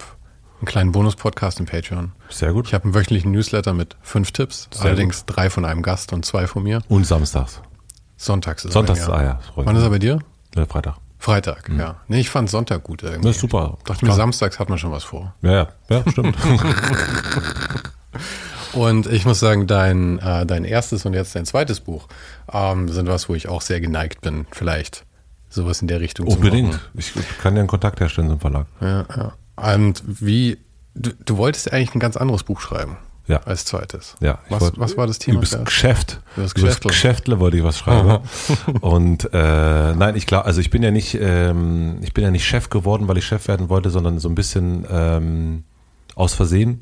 einen 0.59 0.65
kleinen 0.65 0.91
Bonus-Podcast 0.91 1.59
im 1.59 1.65
Patreon. 1.65 2.11
Sehr 2.29 2.53
gut. 2.53 2.67
Ich 2.67 2.73
habe 2.73 2.85
einen 2.85 2.93
wöchentlichen 2.93 3.31
Newsletter 3.31 3.73
mit 3.73 3.95
fünf 4.01 4.31
Tipps, 4.31 4.67
Sehr 4.71 4.85
allerdings 4.85 5.25
drei 5.25 5.49
von 5.49 5.65
einem 5.65 5.81
Gast 5.81 6.11
und 6.13 6.25
zwei 6.25 6.47
von 6.47 6.63
mir. 6.63 6.81
Und 6.89 7.05
samstags. 7.05 7.61
Sonntags 8.17 8.65
ist 8.65 8.73
Sonntags, 8.73 8.99
er 9.01 9.07
bei 9.07 9.13
ah 9.13 9.23
ja. 9.23 9.39
Wann 9.55 9.75
ist 9.75 9.83
er 9.83 9.89
bei 9.89 9.99
dir? 9.99 10.19
Äh, 10.55 10.65
Freitag. 11.19 11.65
Freitag, 11.65 11.77
ja. 11.77 11.95
Nee, 12.07 12.21
ich 12.21 12.29
fand 12.29 12.49
Sonntag 12.49 12.83
gut 12.83 13.03
irgendwie. 13.03 13.27
Das 13.27 13.35
ist 13.35 13.41
super. 13.41 13.77
Dachte 13.85 14.05
mir, 14.05 14.13
samstags 14.13 14.57
hat 14.57 14.69
man 14.69 14.77
schon 14.77 14.91
was 14.91 15.03
vor. 15.03 15.35
Ja, 15.41 15.51
ja, 15.51 15.67
ja, 15.89 16.03
stimmt. 16.09 16.35
Und 18.73 19.07
ich 19.07 19.25
muss 19.25 19.39
sagen, 19.39 19.67
dein, 19.67 20.19
äh, 20.19 20.45
dein 20.45 20.63
erstes 20.63 21.05
und 21.05 21.13
jetzt 21.13 21.35
dein 21.35 21.45
zweites 21.45 21.79
Buch 21.79 22.07
ähm, 22.51 22.87
sind 22.87 23.07
was, 23.07 23.27
wo 23.27 23.33
ich 23.33 23.47
auch 23.47 23.61
sehr 23.61 23.81
geneigt 23.81 24.21
bin, 24.21 24.45
vielleicht 24.51 25.05
sowas 25.49 25.81
in 25.81 25.87
der 25.87 25.99
Richtung 26.01 26.29
zu 26.29 26.35
Unbedingt. 26.37 26.73
machen. 26.73 26.81
Ich 26.93 27.13
kann 27.41 27.55
dir 27.55 27.61
einen 27.61 27.67
Kontakt 27.67 27.99
herstellen 27.99 28.29
zum 28.29 28.39
Verlag. 28.39 28.67
Ja, 28.79 29.05
ja. 29.15 29.73
Und 29.75 30.03
wie, 30.05 30.59
du, 30.93 31.11
du 31.25 31.37
wolltest 31.37 31.73
eigentlich 31.73 31.95
ein 31.95 31.99
ganz 31.99 32.15
anderes 32.15 32.43
Buch 32.43 32.61
schreiben. 32.61 32.97
Ja. 33.29 33.37
Als 33.45 33.63
zweites. 33.63 34.15
Ja, 34.19 34.39
Was, 34.49 34.59
wollt- 34.61 34.79
was 34.79 34.97
war 34.97 35.07
das 35.07 35.19
Thema? 35.19 35.37
Übers? 35.37 35.57
Geschäft. 35.63 36.19
Übers 36.35 36.51
Übers 36.51 36.53
Geschäftle. 36.55 36.89
Geschäftle 36.89 37.39
wollte 37.39 37.57
ich 37.57 37.63
was 37.63 37.77
schreiben. 37.77 38.19
Und 38.81 39.29
äh, 39.33 39.93
nein, 39.95 40.15
ich 40.17 40.25
glaube, 40.25 40.45
also 40.45 40.59
ich 40.59 40.69
bin 40.71 40.83
ja 40.83 40.91
nicht, 40.91 41.15
ähm, 41.21 41.99
ich 42.01 42.13
bin 42.13 42.23
ja 42.23 42.31
nicht 42.31 42.45
Chef 42.45 42.69
geworden, 42.69 43.07
weil 43.07 43.17
ich 43.17 43.25
Chef 43.25 43.47
werden 43.47 43.69
wollte, 43.69 43.89
sondern 43.91 44.19
so 44.19 44.27
ein 44.29 44.35
bisschen 44.35 44.85
ähm, 44.91 45.63
aus 46.15 46.33
Versehen. 46.33 46.81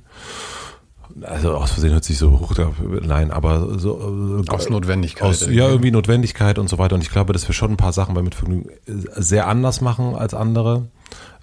Also 1.22 1.56
aus 1.56 1.72
Versehen 1.72 1.94
hört 1.94 2.04
sich 2.04 2.18
so 2.18 2.32
hoch, 2.40 2.54
nein, 3.02 3.32
aber 3.32 3.80
so 3.80 4.44
äh, 4.46 4.50
Aus 4.52 4.70
Notwendigkeit. 4.70 5.28
aus, 5.28 5.42
ja, 5.48 5.68
irgendwie 5.68 5.90
Notwendigkeit 5.92 6.60
und 6.60 6.70
so 6.70 6.78
weiter. 6.78 6.96
Und 6.96 7.02
ich 7.02 7.10
glaube, 7.10 7.34
dass 7.34 7.48
wir 7.48 7.54
schon 7.54 7.72
ein 7.72 7.78
paar 7.78 7.94
Sachen 7.94 8.14
bei 8.14 8.22
Mitvergnügen 8.22 8.70
sehr 8.86 9.48
anders 9.48 9.82
machen 9.82 10.16
als 10.16 10.34
andere. 10.34 10.88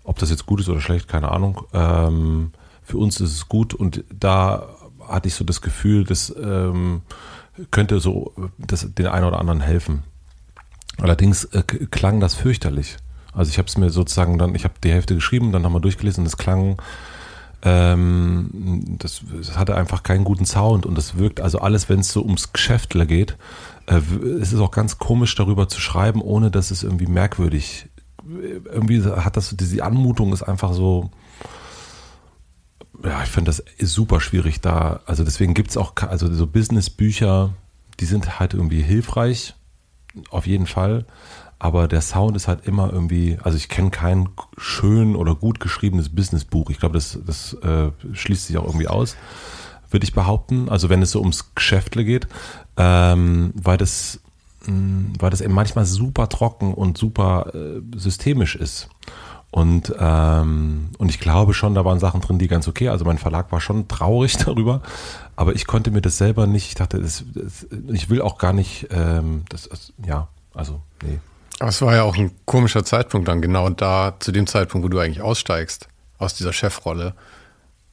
Ob 0.04 0.18
das 0.18 0.30
jetzt 0.30 0.46
gut 0.46 0.60
ist 0.60 0.68
oder 0.68 0.80
schlecht, 0.80 1.08
keine 1.08 1.30
Ahnung. 1.32 1.62
Ähm, 1.72 2.52
für 2.82 2.98
uns 2.98 3.18
ist 3.20 3.32
es 3.32 3.48
gut 3.48 3.72
und 3.74 4.04
da 4.14 4.68
hatte 5.08 5.28
ich 5.28 5.34
so 5.34 5.44
das 5.44 5.60
Gefühl, 5.60 6.04
das 6.04 6.34
ähm, 6.40 7.02
könnte 7.70 8.00
so 8.00 8.32
das, 8.58 8.86
den 8.94 9.06
einen 9.06 9.26
oder 9.26 9.38
anderen 9.38 9.60
helfen. 9.60 10.02
Allerdings 10.98 11.44
äh, 11.46 11.62
klang 11.62 12.20
das 12.20 12.34
fürchterlich. 12.34 12.96
Also 13.32 13.50
ich 13.50 13.58
habe 13.58 13.68
es 13.68 13.76
mir 13.76 13.90
sozusagen 13.90 14.38
dann, 14.38 14.54
ich 14.54 14.64
habe 14.64 14.74
die 14.82 14.92
Hälfte 14.92 15.14
geschrieben, 15.14 15.52
dann 15.52 15.62
nochmal 15.62 15.80
durchgelesen 15.80 16.22
und 16.22 16.26
es 16.28 16.36
klang, 16.36 16.80
ähm, 17.62 18.50
das, 18.98 19.22
das, 19.36 19.56
hatte 19.56 19.74
einfach 19.74 20.02
keinen 20.02 20.24
guten 20.24 20.46
Sound 20.46 20.86
und 20.86 20.96
das 20.96 21.16
wirkt, 21.16 21.40
also 21.40 21.58
alles, 21.58 21.88
wenn 21.88 22.00
es 22.00 22.12
so 22.12 22.22
ums 22.22 22.52
Geschäftler 22.52 23.06
geht, 23.06 23.36
äh, 23.86 23.96
es 24.40 24.52
ist 24.52 24.60
auch 24.60 24.70
ganz 24.70 24.98
komisch 24.98 25.34
darüber 25.34 25.68
zu 25.68 25.80
schreiben, 25.80 26.20
ohne 26.20 26.50
dass 26.50 26.70
es 26.70 26.82
irgendwie 26.82 27.06
merkwürdig, 27.06 27.88
irgendwie 28.26 29.02
hat 29.02 29.36
das, 29.36 29.56
diese 29.56 29.82
Anmutung 29.82 30.32
ist 30.32 30.42
einfach 30.42 30.72
so, 30.72 31.10
ja, 33.04 33.22
ich 33.22 33.30
finde 33.30 33.50
das 33.50 33.62
super 33.78 34.20
schwierig 34.20 34.60
da, 34.60 35.00
also 35.06 35.24
deswegen 35.24 35.54
gibt 35.54 35.70
es 35.70 35.76
auch, 35.76 35.94
also 35.96 36.32
so 36.32 36.46
Business-Bücher, 36.46 37.54
die 38.00 38.04
sind 38.06 38.38
halt 38.38 38.54
irgendwie 38.54 38.82
hilfreich, 38.82 39.54
auf 40.30 40.46
jeden 40.46 40.66
Fall, 40.66 41.04
aber 41.58 41.88
der 41.88 42.02
Sound 42.02 42.36
ist 42.36 42.48
halt 42.48 42.66
immer 42.66 42.92
irgendwie, 42.92 43.38
also 43.42 43.56
ich 43.56 43.68
kenne 43.68 43.90
kein 43.90 44.28
schön 44.58 45.16
oder 45.16 45.34
gut 45.34 45.60
geschriebenes 45.60 46.10
Businessbuch. 46.10 46.68
Ich 46.70 46.78
glaube, 46.78 46.94
das, 46.94 47.18
das 47.24 47.54
äh, 47.54 47.90
schließt 48.12 48.48
sich 48.48 48.58
auch 48.58 48.66
irgendwie 48.66 48.88
aus, 48.88 49.16
würde 49.90 50.04
ich 50.04 50.12
behaupten. 50.12 50.68
Also 50.68 50.90
wenn 50.90 51.00
es 51.00 51.12
so 51.12 51.20
ums 51.20 51.54
Geschäftle 51.54 52.04
geht, 52.04 52.26
ähm, 52.76 53.52
weil 53.54 53.78
das 53.78 54.20
mh, 54.66 55.14
weil 55.18 55.30
das 55.30 55.40
eben 55.40 55.54
manchmal 55.54 55.86
super 55.86 56.28
trocken 56.28 56.74
und 56.74 56.98
super 56.98 57.54
äh, 57.54 57.80
systemisch 57.96 58.56
ist. 58.56 58.88
Und, 59.54 59.94
ähm, 60.00 60.88
und 60.98 61.10
ich 61.10 61.20
glaube 61.20 61.54
schon, 61.54 61.76
da 61.76 61.84
waren 61.84 62.00
Sachen 62.00 62.20
drin, 62.20 62.40
die 62.40 62.48
ganz 62.48 62.66
okay. 62.66 62.88
Also 62.88 63.04
mein 63.04 63.18
Verlag 63.18 63.52
war 63.52 63.60
schon 63.60 63.86
traurig 63.86 64.36
darüber, 64.44 64.82
aber 65.36 65.54
ich 65.54 65.68
konnte 65.68 65.92
mir 65.92 66.00
das 66.00 66.18
selber 66.18 66.48
nicht. 66.48 66.66
Ich 66.66 66.74
dachte, 66.74 67.00
das, 67.00 67.24
das, 67.32 67.64
ich 67.92 68.10
will 68.10 68.20
auch 68.20 68.38
gar 68.38 68.52
nicht, 68.52 68.88
ähm, 68.90 69.44
das, 69.50 69.68
das, 69.68 69.92
ja, 70.04 70.26
also 70.54 70.82
nee. 71.04 71.20
Aber 71.60 71.68
es 71.68 71.80
war 71.82 71.94
ja 71.94 72.02
auch 72.02 72.16
ein 72.16 72.32
komischer 72.46 72.84
Zeitpunkt 72.84 73.28
dann, 73.28 73.40
genau 73.40 73.70
da, 73.70 74.16
zu 74.18 74.32
dem 74.32 74.48
Zeitpunkt, 74.48 74.84
wo 74.84 74.88
du 74.88 74.98
eigentlich 74.98 75.22
aussteigst 75.22 75.86
aus 76.18 76.34
dieser 76.34 76.52
Chefrolle. 76.52 77.14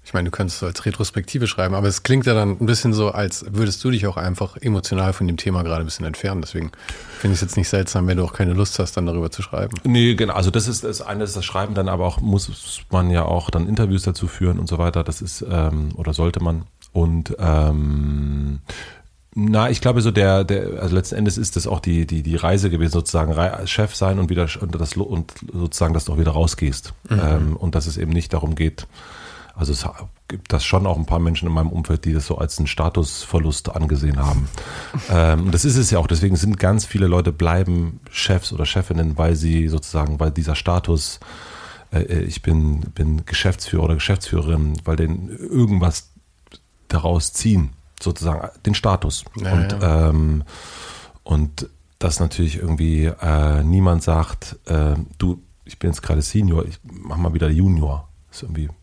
Ich 0.03 0.13
meine, 0.13 0.29
du 0.29 0.31
könntest 0.31 0.61
es 0.61 0.67
als 0.67 0.85
Retrospektive 0.85 1.45
schreiben, 1.45 1.75
aber 1.75 1.87
es 1.87 2.01
klingt 2.01 2.25
ja 2.25 2.33
dann 2.33 2.57
ein 2.59 2.65
bisschen 2.65 2.91
so, 2.91 3.11
als 3.11 3.45
würdest 3.51 3.83
du 3.83 3.91
dich 3.91 4.07
auch 4.07 4.17
einfach 4.17 4.57
emotional 4.57 5.13
von 5.13 5.27
dem 5.27 5.37
Thema 5.37 5.61
gerade 5.61 5.83
ein 5.83 5.85
bisschen 5.85 6.07
entfernen. 6.07 6.41
Deswegen 6.41 6.71
finde 7.19 7.33
ich 7.33 7.37
es 7.37 7.41
jetzt 7.41 7.55
nicht 7.55 7.69
seltsam, 7.69 8.07
wenn 8.07 8.17
du 8.17 8.23
auch 8.23 8.33
keine 8.33 8.53
Lust 8.53 8.79
hast, 8.79 8.97
dann 8.97 9.05
darüber 9.05 9.29
zu 9.29 9.43
schreiben. 9.43 9.77
Nee, 9.83 10.15
genau. 10.15 10.33
Also 10.33 10.49
das 10.49 10.67
ist 10.67 10.83
das 10.83 11.01
eine 11.01 11.23
ist 11.23 11.35
das 11.35 11.45
Schreiben, 11.45 11.75
dann 11.75 11.87
aber 11.87 12.05
auch 12.05 12.19
muss 12.19 12.81
man 12.89 13.11
ja 13.11 13.25
auch 13.25 13.51
dann 13.51 13.67
Interviews 13.67 14.01
dazu 14.01 14.27
führen 14.27 14.57
und 14.57 14.67
so 14.67 14.79
weiter. 14.79 15.03
Das 15.03 15.21
ist, 15.21 15.45
ähm, 15.47 15.89
oder 15.95 16.13
sollte 16.13 16.41
man. 16.41 16.63
Und 16.93 17.35
ähm, 17.37 18.59
na, 19.33 19.69
ich 19.69 19.81
glaube 19.81 20.01
so 20.01 20.11
der, 20.11 20.43
der, 20.43 20.81
also 20.81 20.95
letzten 20.95 21.15
Endes 21.15 21.37
ist 21.37 21.55
das 21.55 21.67
auch 21.67 21.79
die, 21.79 22.05
die, 22.05 22.21
die 22.21 22.35
Reise 22.35 22.69
gewesen, 22.69 22.91
sozusagen 22.91 23.33
Chef 23.67 23.95
sein 23.95 24.19
und 24.19 24.29
wieder 24.29 24.47
und 24.59 24.75
das 24.75 24.97
und 24.97 25.31
sozusagen, 25.53 25.93
dass 25.93 26.05
du 26.05 26.13
auch 26.13 26.17
wieder 26.17 26.31
rausgehst. 26.31 26.93
Mhm. 27.09 27.21
Ähm, 27.23 27.55
und 27.55 27.75
dass 27.75 27.85
es 27.85 27.97
eben 27.97 28.11
nicht 28.11 28.33
darum 28.33 28.55
geht, 28.55 28.87
also 29.55 29.73
es 29.73 29.85
gibt 30.27 30.53
das 30.53 30.63
schon 30.63 30.85
auch 30.87 30.97
ein 30.97 31.05
paar 31.05 31.19
Menschen 31.19 31.47
in 31.47 31.53
meinem 31.53 31.69
Umfeld, 31.69 32.05
die 32.05 32.13
das 32.13 32.25
so 32.25 32.37
als 32.37 32.57
einen 32.57 32.67
Statusverlust 32.67 33.75
angesehen 33.75 34.17
haben. 34.17 34.47
ähm, 35.09 35.51
das 35.51 35.65
ist 35.65 35.77
es 35.77 35.91
ja 35.91 35.99
auch. 35.99 36.07
Deswegen 36.07 36.35
sind 36.35 36.57
ganz 36.57 36.85
viele 36.85 37.07
Leute 37.07 37.31
bleiben 37.31 37.99
Chefs 38.09 38.53
oder 38.53 38.65
Chefinnen, 38.65 39.17
weil 39.17 39.35
sie 39.35 39.67
sozusagen, 39.67 40.19
weil 40.19 40.31
dieser 40.31 40.55
Status, 40.55 41.19
äh, 41.91 42.01
äh 42.01 42.21
ich 42.21 42.41
bin, 42.41 42.81
bin 42.81 43.25
Geschäftsführer 43.25 43.83
oder 43.83 43.95
Geschäftsführerin, 43.95 44.73
weil 44.85 44.95
den 44.95 45.29
irgendwas 45.29 46.11
daraus 46.87 47.33
ziehen 47.33 47.71
sozusagen 48.01 48.49
den 48.65 48.75
Status. 48.75 49.25
Ja, 49.35 49.53
und, 49.53 49.71
ja. 49.71 50.09
Ähm, 50.09 50.43
und 51.23 51.69
dass 51.99 52.19
natürlich 52.19 52.57
irgendwie 52.57 53.05
äh, 53.05 53.63
niemand 53.63 54.03
sagt, 54.03 54.57
äh, 54.65 54.95
du, 55.17 55.41
ich 55.65 55.77
bin 55.77 55.91
jetzt 55.91 56.01
gerade 56.01 56.21
Senior, 56.21 56.65
ich 56.65 56.79
mach 56.83 57.17
mal 57.17 57.33
wieder 57.33 57.49
Junior. 57.49 58.09
Das 58.27 58.37
ist 58.37 58.43
irgendwie, 58.43 58.69
irgendwie 58.69 58.80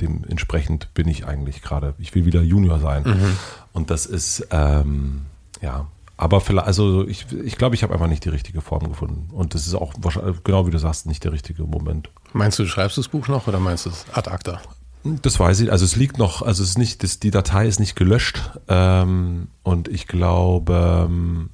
dementsprechend 0.00 0.92
bin 0.94 1.08
ich 1.08 1.26
eigentlich 1.26 1.62
gerade. 1.62 1.94
Ich 1.98 2.14
will 2.14 2.24
wieder 2.24 2.42
Junior 2.42 2.78
sein. 2.78 3.02
Mhm. 3.04 3.36
Und 3.72 3.90
das 3.90 4.06
ist, 4.06 4.46
ähm, 4.50 5.22
ja, 5.60 5.86
aber 6.16 6.40
vielleicht, 6.40 6.66
also 6.66 7.06
ich, 7.06 7.26
ich 7.32 7.56
glaube, 7.56 7.74
ich 7.74 7.82
habe 7.82 7.92
einfach 7.92 8.06
nicht 8.06 8.24
die 8.24 8.28
richtige 8.28 8.60
Form 8.60 8.88
gefunden. 8.88 9.28
Und 9.32 9.54
das 9.54 9.66
ist 9.66 9.74
auch 9.74 9.92
wahrscheinlich, 9.98 10.44
genau 10.44 10.66
wie 10.66 10.70
du 10.70 10.78
sagst, 10.78 11.06
nicht 11.06 11.24
der 11.24 11.32
richtige 11.32 11.64
Moment. 11.64 12.10
Meinst 12.32 12.58
du, 12.58 12.62
du 12.62 12.68
schreibst 12.68 12.96
das 12.96 13.08
Buch 13.08 13.28
noch 13.28 13.48
oder 13.48 13.58
meinst 13.58 13.86
du 13.86 13.90
es 13.90 14.06
ad 14.12 14.30
acta? 14.30 14.60
Das 15.04 15.40
weiß 15.40 15.60
ich. 15.60 15.72
Also 15.72 15.84
es 15.84 15.96
liegt 15.96 16.18
noch, 16.18 16.42
also 16.42 16.62
es 16.62 16.70
ist 16.70 16.78
nicht, 16.78 17.02
das, 17.02 17.18
die 17.18 17.32
Datei 17.32 17.66
ist 17.66 17.80
nicht 17.80 17.96
gelöscht. 17.96 18.52
Ähm, 18.68 19.48
und 19.64 19.88
ich 19.88 20.06
glaube, 20.06 21.08
ähm, 21.08 21.50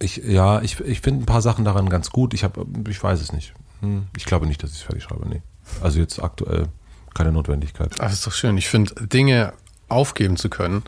ich, 0.00 0.16
ja, 0.16 0.60
ich, 0.62 0.80
ich 0.80 1.00
finde 1.00 1.22
ein 1.22 1.26
paar 1.26 1.42
Sachen 1.42 1.64
daran 1.64 1.88
ganz 1.88 2.10
gut. 2.10 2.34
Ich 2.34 2.42
habe, 2.42 2.66
ich 2.88 3.02
weiß 3.02 3.20
es 3.20 3.32
nicht. 3.32 3.54
Hm, 3.80 4.06
ich 4.16 4.24
glaube 4.24 4.46
nicht, 4.46 4.62
dass 4.62 4.70
ich 4.70 4.78
es 4.78 4.82
fertig 4.82 5.04
schreibe. 5.04 5.28
Nee. 5.28 5.42
Also 5.80 5.98
jetzt 5.98 6.22
aktuell 6.22 6.68
keine 7.14 7.32
Notwendigkeit. 7.32 7.92
Das 7.98 8.12
ist 8.12 8.26
doch 8.26 8.32
schön. 8.32 8.56
Ich 8.56 8.68
finde, 8.68 8.94
Dinge 9.06 9.52
aufgeben 9.88 10.36
zu 10.36 10.48
können, 10.48 10.84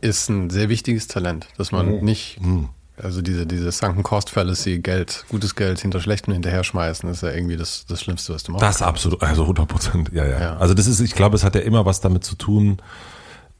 ist 0.00 0.28
ein 0.28 0.50
sehr 0.50 0.68
wichtiges 0.68 1.06
Talent, 1.06 1.48
dass 1.56 1.72
man 1.72 1.96
mhm. 1.96 2.04
nicht 2.04 2.40
mhm. 2.40 2.68
Also 2.96 3.22
diese, 3.22 3.44
diese 3.44 3.72
Sunken 3.72 4.04
Cost 4.04 4.30
Fallacy, 4.30 4.78
Geld, 4.78 5.24
gutes 5.28 5.56
Geld 5.56 5.80
hinter 5.80 6.00
schlechtem 6.00 6.32
hinterher 6.32 6.62
schmeißen, 6.62 7.08
ist 7.10 7.22
ja 7.24 7.32
irgendwie 7.32 7.56
das, 7.56 7.86
das 7.86 8.00
Schlimmste, 8.00 8.32
was 8.32 8.44
du 8.44 8.52
machst. 8.52 8.62
Das 8.62 8.82
absolut, 8.82 9.20
also 9.20 9.42
100 9.42 9.66
Prozent, 9.66 10.10
ja, 10.12 10.24
ja, 10.24 10.40
ja. 10.40 10.56
Also 10.58 10.74
das 10.74 10.86
ist, 10.86 11.00
ich 11.00 11.14
glaube, 11.14 11.34
es 11.34 11.42
hat 11.42 11.56
ja 11.56 11.62
immer 11.62 11.84
was 11.86 12.00
damit 12.00 12.24
zu 12.24 12.36
tun. 12.36 12.78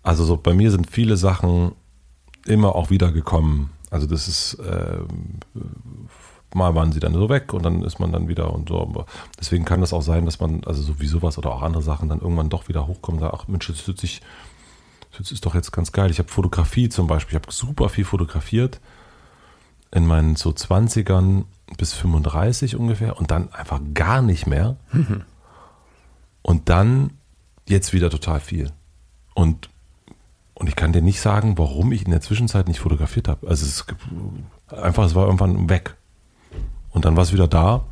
Also 0.04 0.24
so 0.24 0.36
bei 0.36 0.54
mir 0.54 0.70
sind 0.70 0.88
viele 0.88 1.16
Sachen 1.16 1.72
immer 2.46 2.76
auch 2.76 2.90
wiedergekommen. 2.90 3.70
Also 3.90 4.06
das 4.06 4.28
ist, 4.28 4.54
äh, 4.60 4.98
mal 6.54 6.74
waren 6.74 6.92
sie 6.92 7.00
dann 7.00 7.14
so 7.14 7.28
weg 7.28 7.52
und 7.52 7.62
dann 7.62 7.82
ist 7.82 7.98
man 7.98 8.12
dann 8.12 8.28
wieder 8.28 8.52
und 8.52 8.68
so. 8.68 8.80
Aber 8.80 9.06
deswegen 9.38 9.64
kann 9.64 9.80
das 9.80 9.92
auch 9.92 10.02
sein, 10.02 10.24
dass 10.24 10.40
man, 10.40 10.64
also 10.64 10.82
so 10.82 11.00
wie 11.00 11.06
sowas 11.06 11.38
oder 11.38 11.52
auch 11.52 11.62
andere 11.62 11.82
Sachen 11.82 12.08
dann 12.08 12.20
irgendwann 12.20 12.48
doch 12.48 12.68
wieder 12.68 12.86
hochkommen 12.86 13.20
und 13.20 13.28
sagt, 13.28 13.40
ach 13.40 13.48
Mensch, 13.48 13.66
das, 13.66 13.84
sich, 14.00 14.20
das 15.16 15.30
ist 15.30 15.46
doch 15.46 15.54
jetzt 15.54 15.72
ganz 15.72 15.92
geil. 15.92 16.10
Ich 16.10 16.18
habe 16.18 16.28
Fotografie 16.28 16.88
zum 16.88 17.06
Beispiel, 17.06 17.36
ich 17.36 17.42
habe 17.42 17.52
super 17.52 17.88
viel 17.88 18.04
fotografiert 18.04 18.80
in 19.90 20.06
meinen 20.06 20.36
so 20.36 20.50
20ern 20.50 21.44
bis 21.78 21.92
35 21.94 22.76
ungefähr 22.76 23.16
und 23.16 23.30
dann 23.30 23.52
einfach 23.52 23.80
gar 23.94 24.22
nicht 24.22 24.46
mehr. 24.46 24.76
Mhm. 24.92 25.22
Und 26.46 26.68
dann 26.68 27.12
jetzt 27.66 27.94
wieder 27.94 28.10
total 28.10 28.38
viel. 28.38 28.70
Und, 29.32 29.70
und 30.52 30.68
ich 30.68 30.76
kann 30.76 30.92
dir 30.92 31.00
nicht 31.00 31.18
sagen, 31.18 31.56
warum 31.56 31.90
ich 31.90 32.04
in 32.04 32.10
der 32.10 32.20
Zwischenzeit 32.20 32.68
nicht 32.68 32.80
fotografiert 32.80 33.28
habe. 33.28 33.48
Also 33.48 33.64
es 33.64 33.86
einfach, 34.68 35.04
es 35.06 35.14
war 35.14 35.24
irgendwann 35.24 35.70
weg. 35.70 35.96
Und 36.94 37.04
dann 37.04 37.16
war 37.16 37.24
es 37.24 37.32
wieder 37.32 37.48
da. 37.48 37.84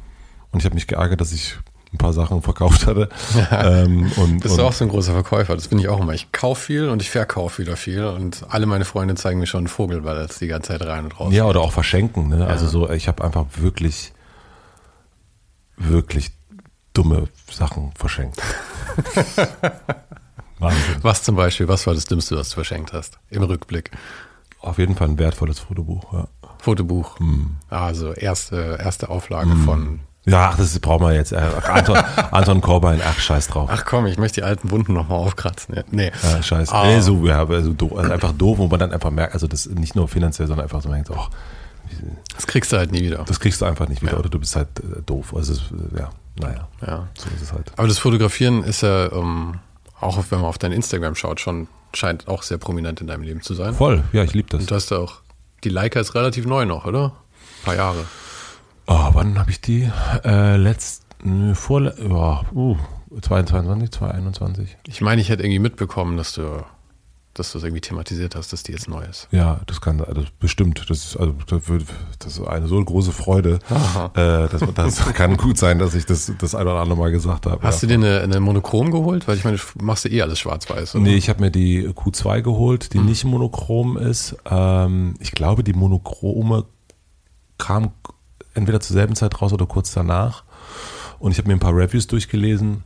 Und 0.53 0.61
ich 0.61 0.65
habe 0.65 0.75
mich 0.75 0.87
geärgert, 0.87 1.21
dass 1.21 1.33
ich 1.33 1.59
ein 1.93 1.99
paar 1.99 2.13
Sachen 2.13 2.41
verkauft 2.41 2.87
hatte. 2.87 3.09
ähm, 3.51 4.11
und, 4.17 4.41
Bist 4.41 4.57
du 4.57 4.63
auch 4.63 4.73
so 4.73 4.85
ein 4.85 4.89
großer 4.89 5.13
Verkäufer? 5.13 5.55
Das 5.55 5.69
bin 5.69 5.79
ich 5.79 5.89
auch 5.89 6.01
immer. 6.01 6.15
Ich 6.15 6.33
kaufe 6.33 6.63
viel 6.63 6.89
und 6.89 7.03
ich 7.03 7.11
verkaufe 7.11 7.61
wieder 7.61 7.77
viel 7.77 8.05
und 8.05 8.47
alle 8.49 8.65
meine 8.65 8.87
Freunde 8.87 9.15
zeigen 9.17 9.41
mir 9.41 9.47
schon 9.47 9.59
einen 9.59 9.69
Vogel, 9.69 10.05
weil 10.05 10.15
das 10.15 10.39
die 10.39 10.47
ganze 10.47 10.69
Zeit 10.69 10.87
rein 10.87 11.05
und 11.05 11.21
raus. 11.21 11.35
Ja, 11.35 11.45
oder 11.45 11.61
auch 11.61 11.73
verschenken. 11.73 12.29
Ne? 12.29 12.37
Also 12.37 12.47
ja. 12.47 12.51
Also 12.53 12.67
so, 12.69 12.91
ich 12.91 13.09
habe 13.09 13.23
einfach 13.25 13.45
wirklich, 13.57 14.13
wirklich 15.77 16.31
dumme 16.95 17.29
Sachen 17.51 17.93
verschenkt. 17.95 18.41
Wahnsinn. 20.59 20.97
Was 21.03 21.25
zum 21.25 21.35
Beispiel? 21.35 21.67
Was 21.69 21.87
war 21.87 21.95
das 21.95 22.05
Dümmste, 22.05 22.37
was 22.37 22.51
du 22.51 22.55
verschenkt 22.55 22.93
hast 22.93 23.19
im 23.31 23.43
Rückblick? 23.43 23.91
Auf 24.63 24.79
jeden 24.79 24.95
Fall 24.95 25.09
ein 25.09 25.19
wertvolles 25.19 25.59
Fotobuch. 25.59 26.13
Ja. 26.13 26.29
Fotobuch. 26.59 27.19
Hm. 27.19 27.57
Also 27.69 28.13
erste, 28.13 28.79
erste 28.81 29.09
Auflage 29.11 29.51
hm. 29.51 29.65
von 29.65 30.01
ja, 30.25 30.51
ach, 30.51 30.57
das 30.57 30.79
brauchen 30.79 31.05
wir 31.05 31.15
jetzt. 31.15 31.33
Äh, 31.33 31.37
Anton, 31.37 31.97
Anton 32.31 32.61
Korbein, 32.61 33.01
ach, 33.05 33.19
scheiß 33.19 33.49
drauf. 33.49 33.69
Ach 33.73 33.85
komm, 33.85 34.07
ich 34.07 34.19
möchte 34.19 34.41
die 34.41 34.45
alten 34.45 34.71
Wunden 34.71 34.93
nochmal 34.93 35.19
aufkratzen. 35.19 35.83
Nee. 35.91 36.13
Ja, 36.23 36.43
scheiß. 36.43 36.71
Ah. 36.71 36.85
Nee, 36.87 37.01
so, 37.01 37.27
ja, 37.27 37.45
also, 37.45 37.73
doof, 37.73 37.97
also 37.97 38.13
einfach 38.13 38.33
doof, 38.33 38.59
wo 38.59 38.69
man 38.69 38.79
dann 38.79 38.93
einfach 38.93 39.11
merkt, 39.11 39.35
also 39.35 39.49
das 39.49 39.67
nicht 39.67 39.97
nur 39.97 40.07
finanziell, 40.07 40.47
sondern 40.47 40.65
einfach 40.65 40.81
so 40.81 40.89
man 40.89 41.03
denkt, 41.03 41.11
oh, 41.11 41.27
das 42.35 42.47
kriegst 42.47 42.73
du 42.73 42.77
halt 42.77 42.93
nie 42.93 43.03
wieder. 43.03 43.25
Das 43.27 43.41
kriegst 43.41 43.61
du 43.61 43.65
einfach 43.65 43.89
nicht 43.89 44.01
wieder, 44.01 44.13
ja. 44.13 44.19
oder 44.19 44.29
du 44.29 44.39
bist 44.39 44.55
halt 44.55 44.69
äh, 44.79 45.03
doof. 45.05 45.35
Also, 45.37 45.55
ja, 45.99 46.11
naja. 46.41 46.69
Ja. 46.87 47.09
So 47.19 47.29
ist 47.35 47.43
es 47.43 47.53
halt. 47.53 47.73
Aber 47.77 47.89
das 47.89 47.99
Fotografieren 47.99 48.63
ist 48.63 48.83
ja, 48.83 49.11
ähm, 49.11 49.59
auch 50.01 50.23
wenn 50.31 50.39
man 50.39 50.49
auf 50.49 50.59
dein 50.59 50.71
Instagram 50.71 51.17
schaut, 51.17 51.41
schon 51.41 51.67
scheint 51.95 52.29
auch 52.29 52.43
sehr 52.43 52.59
prominent 52.59 53.01
in 53.01 53.07
deinem 53.07 53.23
Leben 53.23 53.43
zu 53.43 53.55
sein. 53.55 53.75
Voll, 53.75 54.05
ja, 54.13 54.23
ich 54.23 54.35
liebe 54.35 54.49
das. 54.51 54.61
Und 54.61 54.71
du 54.71 54.75
hast 54.75 54.93
auch, 54.93 55.21
die 55.65 55.69
Leica 55.69 56.01
ist 56.01 56.15
relativ 56.15 56.47
neu 56.47 56.65
noch, 56.65 56.87
oder? 56.87 57.07
Ein 57.07 57.65
paar 57.65 57.77
Jahre. 57.77 58.05
Oh, 58.87 59.11
wann 59.13 59.39
habe 59.39 59.51
ich 59.51 59.61
die? 59.61 59.91
Äh, 60.25 60.57
letzt, 60.57 61.05
vor, 61.55 61.83
ja, 61.83 62.43
uh, 62.53 62.77
2022, 63.21 63.91
2021. 63.91 64.77
Ich 64.87 65.01
meine, 65.01 65.21
ich 65.21 65.29
hätte 65.29 65.43
irgendwie 65.43 65.61
mitbekommen, 65.61 66.17
dass 66.17 66.33
du 66.33 66.65
dass 67.35 67.53
du 67.53 67.59
es 67.59 67.65
irgendwie 67.65 67.81
thematisiert 67.81 68.37
hast, 68.37 68.53
dass 68.53 68.63
die 68.63 68.73
jetzt 68.73 68.89
neu 68.89 69.03
ist. 69.05 69.29
Ja, 69.31 69.61
das 69.67 69.81
kann 69.81 70.01
also 70.03 70.23
bestimmt. 70.39 70.85
Das 70.89 70.99
ist 71.05 71.17
also 71.17 71.35
das, 71.47 71.69
ist 72.27 72.47
eine 72.47 72.69
so 72.69 72.83
große 72.85 73.13
Freude. 73.13 73.59
Äh, 74.15 74.49
das, 74.49 74.63
das 74.75 74.99
kann 75.15 75.37
gut 75.37 75.57
sein, 75.59 75.79
dass 75.79 75.95
ich 75.95 76.05
das 76.05 76.31
das 76.39 76.55
ein 76.55 76.63
oder 76.67 76.81
andere 76.81 76.99
Mal 76.99 77.11
gesagt 77.11 77.47
habe. 77.47 77.63
Hast 77.63 77.83
ja. 77.83 77.89
du 77.89 77.99
dir 77.99 78.07
eine, 78.07 78.21
eine 78.21 78.41
Monochrom 78.41 78.91
geholt? 78.91 79.27
Weil 79.27 79.37
ich 79.37 79.45
meine, 79.45 79.57
du 79.57 79.85
machst 79.85 80.05
ja 80.05 80.11
eh 80.11 80.23
alles 80.23 80.39
schwarz-weiß. 80.41 80.95
Nee, 80.95 81.15
ich 81.15 81.29
habe 81.29 81.41
mir 81.41 81.51
die 81.51 81.89
Q2 81.89 82.43
geholt, 82.43 82.93
die 82.93 82.99
Mhm. 82.99 83.07
nicht 83.07 83.25
monochrom 83.25 83.97
ist. 83.97 84.37
Ähm, 84.51 85.15
ich 85.21 85.33
glaube, 85.33 85.65
die 85.65 85.73
monochrome 85.73 86.65
kam 87.59 87.93
entweder 88.55 88.81
zur 88.81 88.95
selben 88.95 89.15
Zeit 89.17 89.41
raus 89.41 89.53
oder 89.53 89.67
kurz 89.67 89.93
danach. 89.93 90.45
Und 91.19 91.33
ich 91.33 91.39
habe 91.39 91.49
mir 91.49 91.55
ein 91.55 91.61
paar 91.61 91.75
Reviews 91.77 92.07
durchgelesen. 92.07 92.85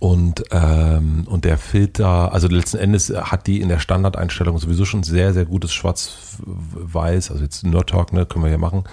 Und, 0.00 0.44
ähm, 0.50 1.24
und 1.28 1.44
der 1.44 1.56
Filter, 1.58 2.32
also 2.32 2.48
letzten 2.48 2.78
Endes 2.78 3.10
hat 3.10 3.46
die 3.46 3.60
in 3.60 3.68
der 3.68 3.78
Standardeinstellung 3.78 4.58
sowieso 4.58 4.84
schon 4.84 5.02
sehr, 5.02 5.32
sehr 5.32 5.44
gutes 5.44 5.72
Schwarz-Weiß, 5.72 7.30
also 7.30 7.42
jetzt 7.42 7.64
Nerd 7.64 7.90
Talk, 7.90 8.12
ne, 8.12 8.26
können 8.26 8.44
wir 8.44 8.50
ja 8.50 8.58
machen, 8.58 8.84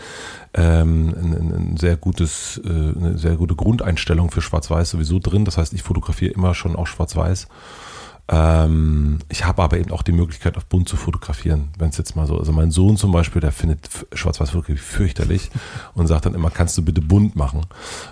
ähm, 0.54 1.14
ein, 1.18 1.34
ein- 1.34 1.78
sehr 1.78 1.98
gutes, 1.98 2.62
äh, 2.64 2.70
eine 2.70 3.18
sehr 3.18 3.36
gute 3.36 3.56
Grundeinstellung 3.56 4.32
für 4.32 4.42
Schwarz-Weiß 4.42 4.92
sowieso 4.92 5.20
drin. 5.20 5.46
Das 5.46 5.58
heißt, 5.58 5.74
ich 5.74 5.84
fotografiere 5.84 6.34
immer 6.34 6.54
schon 6.54 6.76
auch 6.76 6.88
Schwarz-Weiß. 6.88 7.48
Ähm, 8.28 9.20
ich 9.30 9.46
habe 9.46 9.62
aber 9.62 9.78
eben 9.78 9.92
auch 9.92 10.04
die 10.04 10.12
Möglichkeit, 10.12 10.58
auf 10.58 10.66
bunt 10.66 10.88
zu 10.88 10.96
fotografieren, 10.96 11.70
wenn 11.78 11.90
es 11.90 11.98
jetzt 11.98 12.16
mal 12.16 12.28
so, 12.28 12.38
also 12.38 12.52
mein 12.52 12.72
Sohn 12.72 12.98
zum 12.98 13.12
Beispiel, 13.12 13.42
der 13.42 13.52
findet 13.52 13.90
Schwarz-Weiß-Fotografie 14.14 14.78
fürchterlich 14.78 15.50
und 15.94 16.08
sagt 16.08 16.26
dann 16.26 16.34
immer, 16.34 16.50
kannst 16.50 16.78
du 16.78 16.84
bitte 16.84 17.02
bunt 17.02 17.36
machen? 17.36 17.66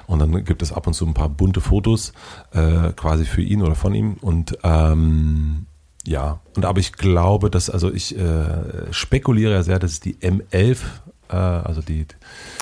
Und 0.07 0.19
dann 0.19 0.43
gibt 0.43 0.61
es 0.61 0.73
ab 0.73 0.87
und 0.87 0.93
zu 0.93 1.05
ein 1.05 1.13
paar 1.13 1.29
bunte 1.29 1.61
Fotos, 1.61 2.13
äh, 2.51 2.91
quasi 2.93 3.25
für 3.25 3.41
ihn 3.41 3.61
oder 3.61 3.75
von 3.75 3.93
ihm 3.93 4.13
und 4.21 4.57
ähm, 4.63 5.67
ja, 6.05 6.39
und 6.55 6.65
aber 6.65 6.79
ich 6.79 6.93
glaube, 6.93 7.49
dass, 7.49 7.69
also 7.69 7.91
ich 7.91 8.17
äh, 8.17 8.91
spekuliere 8.91 9.51
ja 9.51 9.63
sehr, 9.63 9.79
dass 9.79 9.91
es 9.91 9.99
die 9.99 10.15
M11, 10.15 10.77
äh, 11.29 11.35
also 11.35 11.81
die, 11.81 12.05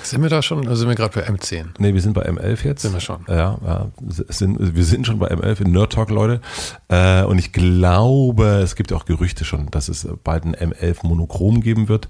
Sind 0.04 0.22
wir 0.22 0.30
da 0.30 0.42
schon? 0.42 0.60
Also 0.68 0.76
sind 0.82 0.90
wir 0.90 0.96
gerade 0.96 1.20
bei 1.20 1.28
M10? 1.28 1.68
Nee, 1.80 1.94
wir 1.94 2.02
sind 2.02 2.14
bei 2.14 2.28
M11 2.28 2.66
jetzt. 2.66 2.82
Sind 2.82 2.94
wir 2.94 3.00
schon. 3.00 3.26
Ja, 3.28 3.58
ja 3.66 3.92
sind, 4.08 4.76
wir 4.76 4.84
sind 4.84 5.08
schon 5.08 5.20
bei 5.20 5.32
M11 5.32 5.62
in 5.62 5.72
Nerd 5.72 5.94
Talk, 5.94 6.10
Leute. 6.10 6.42
Äh, 6.90 7.24
und 7.24 7.38
ich 7.40 7.52
glaube, 7.54 8.46
es 8.64 8.76
gibt 8.76 8.92
ja 8.92 8.98
auch 8.98 9.06
Gerüchte 9.06 9.46
schon, 9.46 9.70
dass 9.72 9.88
es 9.90 10.08
bald 10.24 10.46
ein 10.46 10.56
M11 10.56 11.06
Monochrom 11.06 11.62
geben 11.62 11.88
wird. 11.90 12.08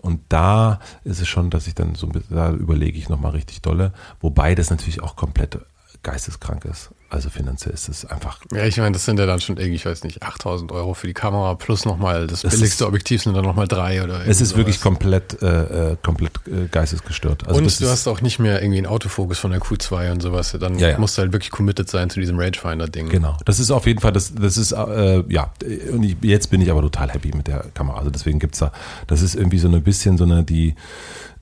Und 0.00 0.20
da 0.28 0.78
ist 1.04 1.20
es 1.20 1.28
schon, 1.28 1.50
dass 1.50 1.66
ich 1.66 1.74
dann 1.74 1.94
so, 1.94 2.06
ein 2.06 2.12
bisschen- 2.12 2.36
da 2.36 2.50
überlege 2.52 2.98
ich 2.98 3.08
nochmal 3.08 3.32
richtig 3.32 3.62
dolle. 3.62 3.92
Wobei 4.20 4.54
das 4.54 4.70
natürlich 4.70 5.02
auch 5.02 5.16
komplett 5.16 5.58
geisteskrank 6.02 6.64
ist. 6.66 6.90
Also 7.14 7.30
finanziell 7.30 7.72
ist 7.72 7.88
es 7.88 8.04
einfach 8.04 8.40
Ja, 8.52 8.64
ich 8.64 8.76
meine, 8.78 8.90
das 8.92 9.04
sind 9.04 9.20
ja 9.20 9.26
dann 9.26 9.40
schon 9.40 9.56
irgendwie, 9.56 9.76
ich 9.76 9.86
weiß 9.86 10.02
nicht, 10.02 10.24
8000 10.24 10.72
Euro 10.72 10.94
für 10.94 11.06
die 11.06 11.14
Kamera 11.14 11.54
plus 11.54 11.84
nochmal 11.84 12.26
das 12.26 12.42
Es 12.42 12.50
billigste 12.50 12.82
ist- 12.84 12.88
Objektiv 12.88 13.22
sind 13.22 13.34
dann 13.34 13.44
nochmal 13.44 13.68
drei 13.68 14.02
oder 14.02 14.26
Es 14.26 14.40
ist 14.40 14.50
irgendwie 14.50 14.56
wirklich 14.58 14.76
sowas. 14.78 14.82
komplett, 14.82 15.42
äh, 15.42 15.92
äh, 15.92 15.96
komplett 16.02 16.32
äh, 16.48 16.66
geistesgestört. 16.70 17.46
Also 17.46 17.58
und 17.58 17.66
das 17.66 17.78
du 17.78 17.88
hast 17.88 18.08
auch 18.08 18.20
nicht 18.20 18.40
mehr 18.40 18.60
irgendwie 18.60 18.78
einen 18.78 18.86
Autofokus 18.88 19.38
von 19.38 19.52
der 19.52 19.60
Q2 19.60 20.10
und 20.10 20.22
sowas. 20.22 20.56
Dann 20.60 20.76
Ja, 20.78 20.88
ja. 20.90 20.98
musst 20.98 21.16
du 21.16 21.22
halt 21.22 21.32
wirklich 21.32 21.52
committed 21.52 21.88
sein 21.88 22.10
zu 22.10 22.18
diesem 22.18 22.36
Rangefinder-Ding. 22.38 23.08
Genau, 23.10 23.36
das 23.44 23.60
ist 23.60 23.70
auf 23.70 23.86
jeden 23.86 24.00
Fall, 24.00 24.10
das, 24.12 24.34
das 24.34 24.56
ist, 24.56 24.72
äh, 24.72 25.22
ja, 25.28 25.52
und 25.92 26.02
ich, 26.02 26.16
jetzt 26.22 26.50
bin 26.50 26.60
ich 26.62 26.70
aber 26.72 26.80
total 26.82 27.10
happy 27.12 27.30
mit 27.36 27.46
der 27.46 27.64
Kamera. 27.74 27.98
Also 27.98 28.10
deswegen 28.10 28.40
gibt's 28.40 28.58
da, 28.58 28.72
das 29.06 29.22
ist 29.22 29.36
irgendwie 29.36 29.58
so 29.58 29.68
ein 29.68 29.82
bisschen 29.84 30.18
so 30.18 30.24
eine, 30.24 30.42
die, 30.42 30.74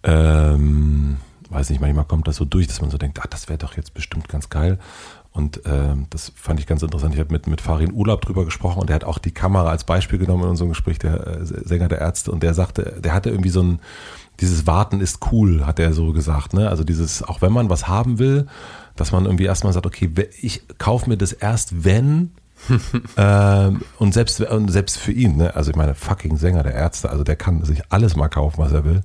ähm, 0.05 1.17
weiß 1.51 1.71
nicht, 1.71 1.81
manchmal 1.81 2.05
kommt 2.05 2.27
das 2.29 2.37
so 2.37 2.45
durch, 2.45 2.67
dass 2.67 2.81
man 2.81 2.91
so 2.91 2.99
denkt, 2.99 3.19
ah, 3.21 3.27
das 3.29 3.49
wäre 3.49 3.59
doch 3.59 3.77
jetzt 3.77 3.95
bestimmt 3.95 4.29
ganz 4.29 4.49
geil. 4.49 4.79
Und 5.33 5.63
ähm, 5.65 6.07
das 6.11 6.33
fand 6.37 6.61
ich 6.61 6.67
ganz 6.67 6.83
interessant. 6.83 7.15
Ich 7.15 7.21
habe 7.21 7.33
mit, 7.33 7.47
mit 7.47 7.63
Farin 7.63 7.93
Urlaub 7.93 8.21
drüber 8.21 8.45
gesprochen 8.45 8.81
und 8.81 8.89
der 8.91 8.97
hat 8.97 9.05
auch 9.05 9.19
die 9.19 9.31
Kamera 9.31 9.71
als 9.71 9.85
Beispiel 9.85 10.19
genommen 10.19 10.45
in 10.45 10.51
unserem 10.51 10.71
Gespräch, 10.71 10.99
der 10.99 11.27
äh, 11.27 11.45
Sänger 11.45 11.89
der 11.89 12.01
Ärzte. 12.01 12.31
Und 12.31 12.43
der 12.43 12.53
sagte, 12.53 13.01
der 13.01 13.15
hatte 13.15 13.31
irgendwie 13.31 13.49
so 13.49 13.63
ein, 13.63 13.81
dieses 14.41 14.67
Warten 14.67 15.01
ist 15.01 15.21
cool, 15.33 15.67
hat 15.67 15.79
er 15.79 15.95
so 15.95 16.13
gesagt. 16.13 16.53
Ne? 16.53 16.69
Also 16.69 16.85
dieses, 16.85 17.23
auch 17.23 17.41
wenn 17.41 17.53
man 17.53 17.71
was 17.71 17.89
haben 17.89 18.19
will, 18.19 18.47
dass 18.95 19.11
man 19.11 19.25
irgendwie 19.25 19.45
erstmal 19.45 19.73
sagt, 19.73 19.87
okay, 19.87 20.11
ich 20.41 20.63
kaufe 20.77 21.09
mir 21.09 21.17
das 21.17 21.33
erst, 21.33 21.85
wenn 21.85 22.33
ähm, 23.17 23.81
und 23.99 24.15
selbst 24.15 24.41
und 24.41 24.69
selbst 24.69 24.99
für 24.99 25.11
ihn, 25.11 25.37
ne? 25.37 25.57
also 25.57 25.71
ich 25.71 25.77
meine, 25.77 25.97
fucking 25.97 26.37
Sänger 26.37 26.63
der 26.63 26.75
Ärzte, 26.75 27.11
also 27.11 27.25
der 27.25 27.35
kann 27.35 27.65
sich 27.65 27.83
alles 27.89 28.15
mal 28.15 28.29
kaufen, 28.29 28.59
was 28.59 28.73
er 28.73 28.85
will, 28.85 29.01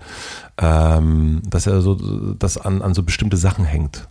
ähm, 0.59 1.41
dass 1.47 1.65
er 1.65 1.81
so 1.81 1.95
das 2.35 2.57
an, 2.57 2.83
an 2.83 2.93
so 2.93 3.01
bestimmte 3.01 3.37
Sachen 3.37 3.65
hängt. 3.65 4.09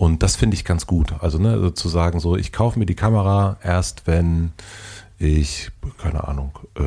Und 0.00 0.22
das 0.22 0.34
finde 0.34 0.54
ich 0.54 0.64
ganz 0.64 0.86
gut. 0.86 1.12
Also 1.20 1.36
ne, 1.36 1.60
sozusagen 1.60 2.20
so, 2.20 2.34
ich 2.34 2.52
kaufe 2.52 2.78
mir 2.78 2.86
die 2.86 2.94
Kamera 2.94 3.58
erst, 3.62 4.06
wenn 4.06 4.52
ich, 5.18 5.70
keine 5.98 6.26
Ahnung, 6.26 6.58
äh, 6.78 6.80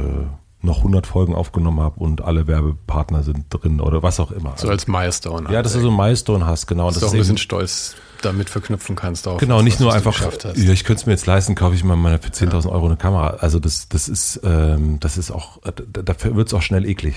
noch 0.64 0.78
100 0.80 1.06
Folgen 1.06 1.36
aufgenommen 1.36 1.80
habe 1.80 2.00
und 2.00 2.22
alle 2.22 2.48
Werbepartner 2.48 3.22
sind 3.22 3.46
drin 3.52 3.82
oder 3.82 4.02
was 4.02 4.20
auch 4.20 4.32
immer. 4.32 4.54
So 4.56 4.68
als 4.68 4.88
Milestone. 4.88 5.52
ja, 5.52 5.62
dass 5.62 5.74
du 5.74 5.82
so 5.82 5.90
einen 5.90 5.98
Milestone 5.98 6.48
hast, 6.48 6.66
genau. 6.66 6.88
dass 6.88 6.96
Das 6.96 7.02
du 7.02 7.08
auch 7.10 7.14
ein 7.14 7.20
bisschen 7.20 7.38
stolz 7.38 7.96
damit 8.24 8.50
verknüpfen 8.50 8.96
kannst. 8.96 9.28
Auf 9.28 9.40
Genau, 9.40 9.62
nicht 9.62 9.76
was 9.76 9.82
nur 9.82 9.92
du 9.92 9.96
einfach, 9.98 10.20
ja, 10.56 10.72
ich 10.72 10.84
könnte 10.84 11.02
es 11.02 11.06
mir 11.06 11.12
jetzt 11.12 11.26
leisten, 11.26 11.54
kaufe 11.54 11.76
ich 11.76 11.84
mal 11.84 11.96
meine 11.98 12.18
für 12.18 12.30
10.000 12.30 12.72
Euro 12.72 12.86
eine 12.88 12.96
Kamera. 12.96 13.32
Also 13.42 13.60
das, 13.60 13.90
das 13.90 14.10
ist, 14.10 14.40
ähm, 14.44 15.00
das 15.02 15.18
ist 15.18 15.30
auch, 15.30 15.60
da, 15.62 16.02
da 16.02 16.36
wird 16.36 16.48
es 16.48 16.54
auch 16.54 16.62
schnell 16.64 16.86
eklig. 16.86 17.16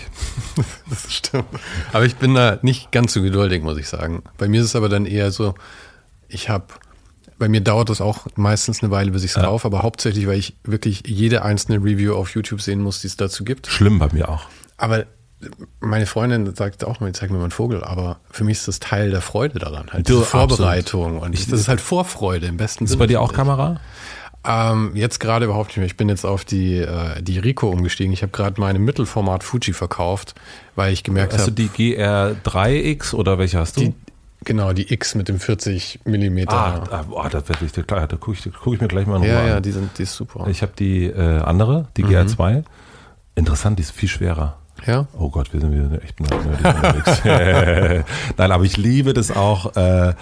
Das 0.90 1.12
stimmt. 1.12 1.46
Aber 1.92 2.04
ich 2.04 2.16
bin 2.16 2.34
da 2.34 2.58
nicht 2.62 2.92
ganz 2.92 3.12
so 3.12 3.22
geduldig, 3.22 3.62
muss 3.62 3.78
ich 3.78 3.88
sagen. 3.88 4.22
Bei 4.38 4.48
mir 4.48 4.60
ist 4.60 4.68
es 4.68 4.76
aber 4.76 4.88
dann 4.88 5.06
eher 5.06 5.30
so, 5.30 5.54
ich 6.28 6.48
habe, 6.48 6.66
bei 7.38 7.48
mir 7.48 7.60
dauert 7.60 7.90
es 7.90 8.00
auch 8.00 8.26
meistens 8.36 8.82
eine 8.82 8.90
Weile, 8.90 9.10
bis 9.10 9.24
ich 9.24 9.30
es 9.32 9.36
kaufe, 9.42 9.66
aber 9.66 9.82
hauptsächlich, 9.82 10.26
weil 10.26 10.38
ich 10.38 10.56
wirklich 10.64 11.02
jede 11.06 11.42
einzelne 11.42 11.78
Review 11.78 12.14
auf 12.14 12.30
YouTube 12.30 12.62
sehen 12.62 12.80
muss, 12.80 13.00
die 13.00 13.06
es 13.08 13.16
dazu 13.16 13.44
gibt. 13.44 13.66
Schlimm 13.66 13.98
bei 13.98 14.08
mir 14.12 14.28
auch. 14.28 14.42
Aber 14.76 15.06
meine 15.80 16.06
Freundin 16.06 16.54
sagt 16.54 16.82
auch 16.84 17.00
mal, 17.00 17.12
zeig 17.12 17.30
mir 17.30 17.36
mal 17.36 17.44
einen 17.44 17.50
Vogel, 17.50 17.84
aber 17.84 18.20
für 18.30 18.42
mich 18.44 18.58
ist 18.58 18.68
das 18.68 18.80
Teil 18.80 19.10
der 19.10 19.20
Freude 19.20 19.58
daran. 19.58 19.88
Halt 19.92 20.08
Du, 20.08 20.14
diese 20.14 20.24
Vorbereitung. 20.24 21.18
Und 21.18 21.34
ich, 21.34 21.46
das 21.46 21.60
ist 21.60 21.68
halt 21.68 21.80
Vorfreude 21.80 22.46
im 22.46 22.56
besten 22.56 22.84
Ist 22.84 22.90
Sinne. 22.90 23.00
bei 23.00 23.06
dir 23.06 23.20
auch. 23.20 23.32
Kamera? 23.34 23.78
Ähm, 24.48 24.92
jetzt 24.94 25.18
gerade 25.18 25.44
überhaupt 25.44 25.68
nicht 25.70 25.76
mehr. 25.78 25.86
Ich 25.86 25.96
bin 25.96 26.08
jetzt 26.08 26.24
auf 26.24 26.44
die, 26.44 26.76
äh, 26.78 27.20
die 27.20 27.38
Rico 27.38 27.68
umgestiegen. 27.68 28.12
Ich 28.12 28.22
habe 28.22 28.32
gerade 28.32 28.60
meine 28.60 28.78
Mittelformat 28.78 29.42
Fuji 29.44 29.72
verkauft, 29.74 30.34
weil 30.74 30.92
ich 30.92 31.02
gemerkt 31.02 31.32
Hast 31.34 31.48
du 31.48 31.50
habe, 31.50 31.52
die 31.52 31.68
GR3X 31.68 33.12
oder 33.14 33.38
welche 33.38 33.58
hast 33.58 33.76
du? 33.76 33.80
die, 33.80 33.94
genau, 34.46 34.72
die 34.72 34.90
X 34.92 35.14
mit 35.14 35.28
dem 35.28 35.38
40 35.38 36.00
Millimeter. 36.06 36.54
ah, 36.90 37.04
ah, 37.14 37.28
das 37.28 37.46
werde 37.50 37.66
ich 37.66 37.72
dir 37.72 37.82
klar, 37.84 38.06
da 38.06 38.16
gucke 38.16 38.38
ich, 38.38 38.50
guck 38.62 38.74
ich 38.74 38.80
mir 38.80 38.88
gleich 38.88 39.06
mal 39.06 39.18
Ruhe 39.18 39.28
ja, 39.28 39.46
ja, 39.46 39.56
an. 39.58 39.62
die, 39.62 39.72
sind, 39.72 39.98
die 39.98 40.04
ist 40.04 40.14
super. 40.14 40.46
Ich 40.48 40.62
habe 40.62 40.72
die 40.78 41.04
äh, 41.04 41.40
andere, 41.42 41.88
die 41.98 42.04
GR2. 42.04 42.64
Interessant, 43.34 43.78
die 43.78 43.82
ist 43.82 43.90
viel 43.90 44.08
schwerer. 44.08 44.56
ja? 44.86 45.06
Oh 45.18 45.28
Gott, 45.28 45.52
wir 45.52 45.60
sind 45.60 45.72
wieder 45.72 46.02
echt 46.02 46.18
nerdig. 46.20 47.24
Nein, 48.36 48.52
aber 48.52 48.64
ich 48.64 48.78
liebe 48.78 49.12
das 49.12 49.30
auch. 49.30 49.76
Äh, 49.76 50.14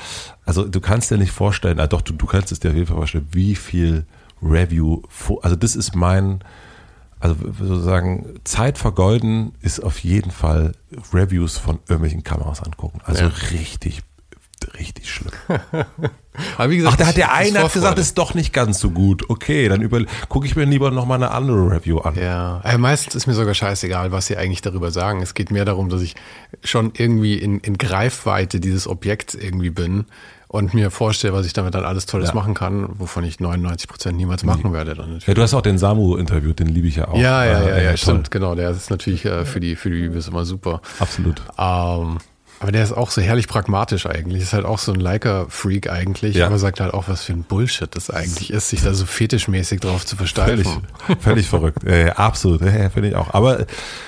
also 0.44 0.64
du 0.66 0.80
kannst 0.80 1.10
dir 1.12 1.18
nicht 1.18 1.30
vorstellen, 1.32 1.78
ah, 1.78 1.86
doch, 1.86 2.00
du, 2.00 2.12
du 2.12 2.26
kannst 2.26 2.50
es 2.50 2.58
dir 2.60 2.70
auf 2.70 2.74
jeden 2.74 2.86
Fall 2.88 2.96
vorstellen, 2.96 3.28
wie 3.30 3.54
viel 3.54 4.04
Review, 4.42 5.02
also 5.42 5.56
das 5.56 5.76
ist 5.76 5.94
mein, 5.94 6.40
also 7.20 7.36
sozusagen 7.58 8.34
Zeit 8.44 8.76
vergeuden 8.76 9.52
ist 9.62 9.80
auf 9.80 10.00
jeden 10.00 10.30
Fall 10.30 10.72
Reviews 11.14 11.56
von 11.56 11.78
irgendwelchen 11.88 12.22
Kameras 12.24 12.62
angucken. 12.62 13.00
Also 13.04 13.22
Ja. 13.24 13.30
richtig, 13.52 14.02
richtig 14.78 15.10
schlimm. 15.12 15.32
Aber 16.58 16.70
wie 16.70 16.76
gesagt, 16.78 16.94
Ach, 16.94 16.98
da 16.98 17.06
hat 17.06 17.16
der 17.16 17.26
ist 17.26 17.54
eine 17.56 17.64
hat 17.64 17.72
gesagt, 17.72 17.98
ist 17.98 18.18
doch 18.18 18.34
nicht 18.34 18.52
ganz 18.52 18.80
so 18.80 18.90
gut. 18.90 19.28
Okay, 19.30 19.68
dann 19.68 19.88
gucke 20.28 20.46
ich 20.46 20.56
mir 20.56 20.64
lieber 20.64 20.90
nochmal 20.90 21.16
eine 21.22 21.30
andere 21.30 21.70
Review 21.70 21.98
an. 22.00 22.16
Ja, 22.16 22.60
äh, 22.64 22.76
meistens 22.76 23.14
ist 23.14 23.26
mir 23.26 23.34
sogar 23.34 23.54
scheißegal, 23.54 24.10
was 24.10 24.26
sie 24.26 24.36
eigentlich 24.36 24.60
darüber 24.62 24.90
sagen. 24.90 25.22
Es 25.22 25.34
geht 25.34 25.50
mehr 25.50 25.64
darum, 25.64 25.88
dass 25.90 26.02
ich 26.02 26.16
schon 26.64 26.92
irgendwie 26.96 27.34
in, 27.38 27.60
in 27.60 27.78
Greifweite 27.78 28.58
dieses 28.58 28.88
Objekts 28.88 29.34
irgendwie 29.36 29.70
bin 29.70 30.06
und 30.48 30.74
mir 30.74 30.90
vorstelle, 30.90 31.32
was 31.34 31.46
ich 31.46 31.52
damit 31.52 31.74
dann 31.74 31.84
alles 31.84 32.06
Tolles 32.06 32.28
Ja. 32.30 32.34
machen 32.34 32.54
kann, 32.54 32.88
wovon 32.98 33.24
ich 33.24 33.38
99 33.40 33.88
Prozent 33.88 34.16
niemals 34.16 34.44
machen 34.44 34.72
werde. 34.72 34.94
Dann 34.94 35.06
natürlich. 35.06 35.26
Ja, 35.26 35.34
du 35.34 35.42
hast 35.42 35.54
auch 35.54 35.62
den 35.62 35.78
Samu 35.78 36.16
interviewt, 36.16 36.58
den 36.58 36.68
liebe 36.68 36.86
ich 36.88 36.96
ja 36.96 37.08
auch. 37.08 37.16
Ja, 37.16 37.44
ja, 37.44 37.60
Äh, 37.60 37.68
ja, 37.84 37.90
ja, 37.90 37.96
stimmt, 37.96 38.30
genau. 38.32 38.54
Der 38.56 38.70
ist 38.70 38.90
natürlich 38.90 39.24
äh, 39.24 39.44
für 39.44 39.60
die 39.60 39.76
für 39.76 39.90
die 39.90 40.06
Reviews 40.06 40.28
immer 40.28 40.44
super. 40.44 40.80
Absolut. 40.98 41.42
Ähm, 41.58 42.18
aber 42.60 42.72
der 42.72 42.82
ist 42.82 42.92
auch 42.92 43.10
so 43.10 43.20
herrlich 43.20 43.48
pragmatisch 43.48 44.06
eigentlich. 44.06 44.42
Ist 44.42 44.52
halt 44.52 44.64
auch 44.64 44.78
so 44.78 44.92
ein 44.92 45.00
Leica-Freak 45.00 45.90
eigentlich, 45.90 46.36
Ja. 46.36 46.46
aber 46.46 46.58
sagt 46.58 46.80
halt 46.80 46.94
auch, 46.94 47.08
was 47.08 47.24
für 47.24 47.32
ein 47.32 47.42
Bullshit 47.42 47.94
das 47.94 48.10
eigentlich 48.10 48.50
ist, 48.50 48.70
sich 48.70 48.82
da 48.82 48.94
so 48.94 49.04
fetischmäßig 49.06 49.80
drauf 49.80 50.06
zu 50.06 50.16
Völlig, 50.16 50.32
versteifen. 50.32 50.86
völlig 51.20 51.48
verrückt. 51.48 51.84
Äh, 51.84 52.10
absolut, 52.10 52.62
äh, 52.62 52.88
finde 52.90 53.08
ich 53.10 53.16
auch. 53.16 53.34
Aber 53.34 53.66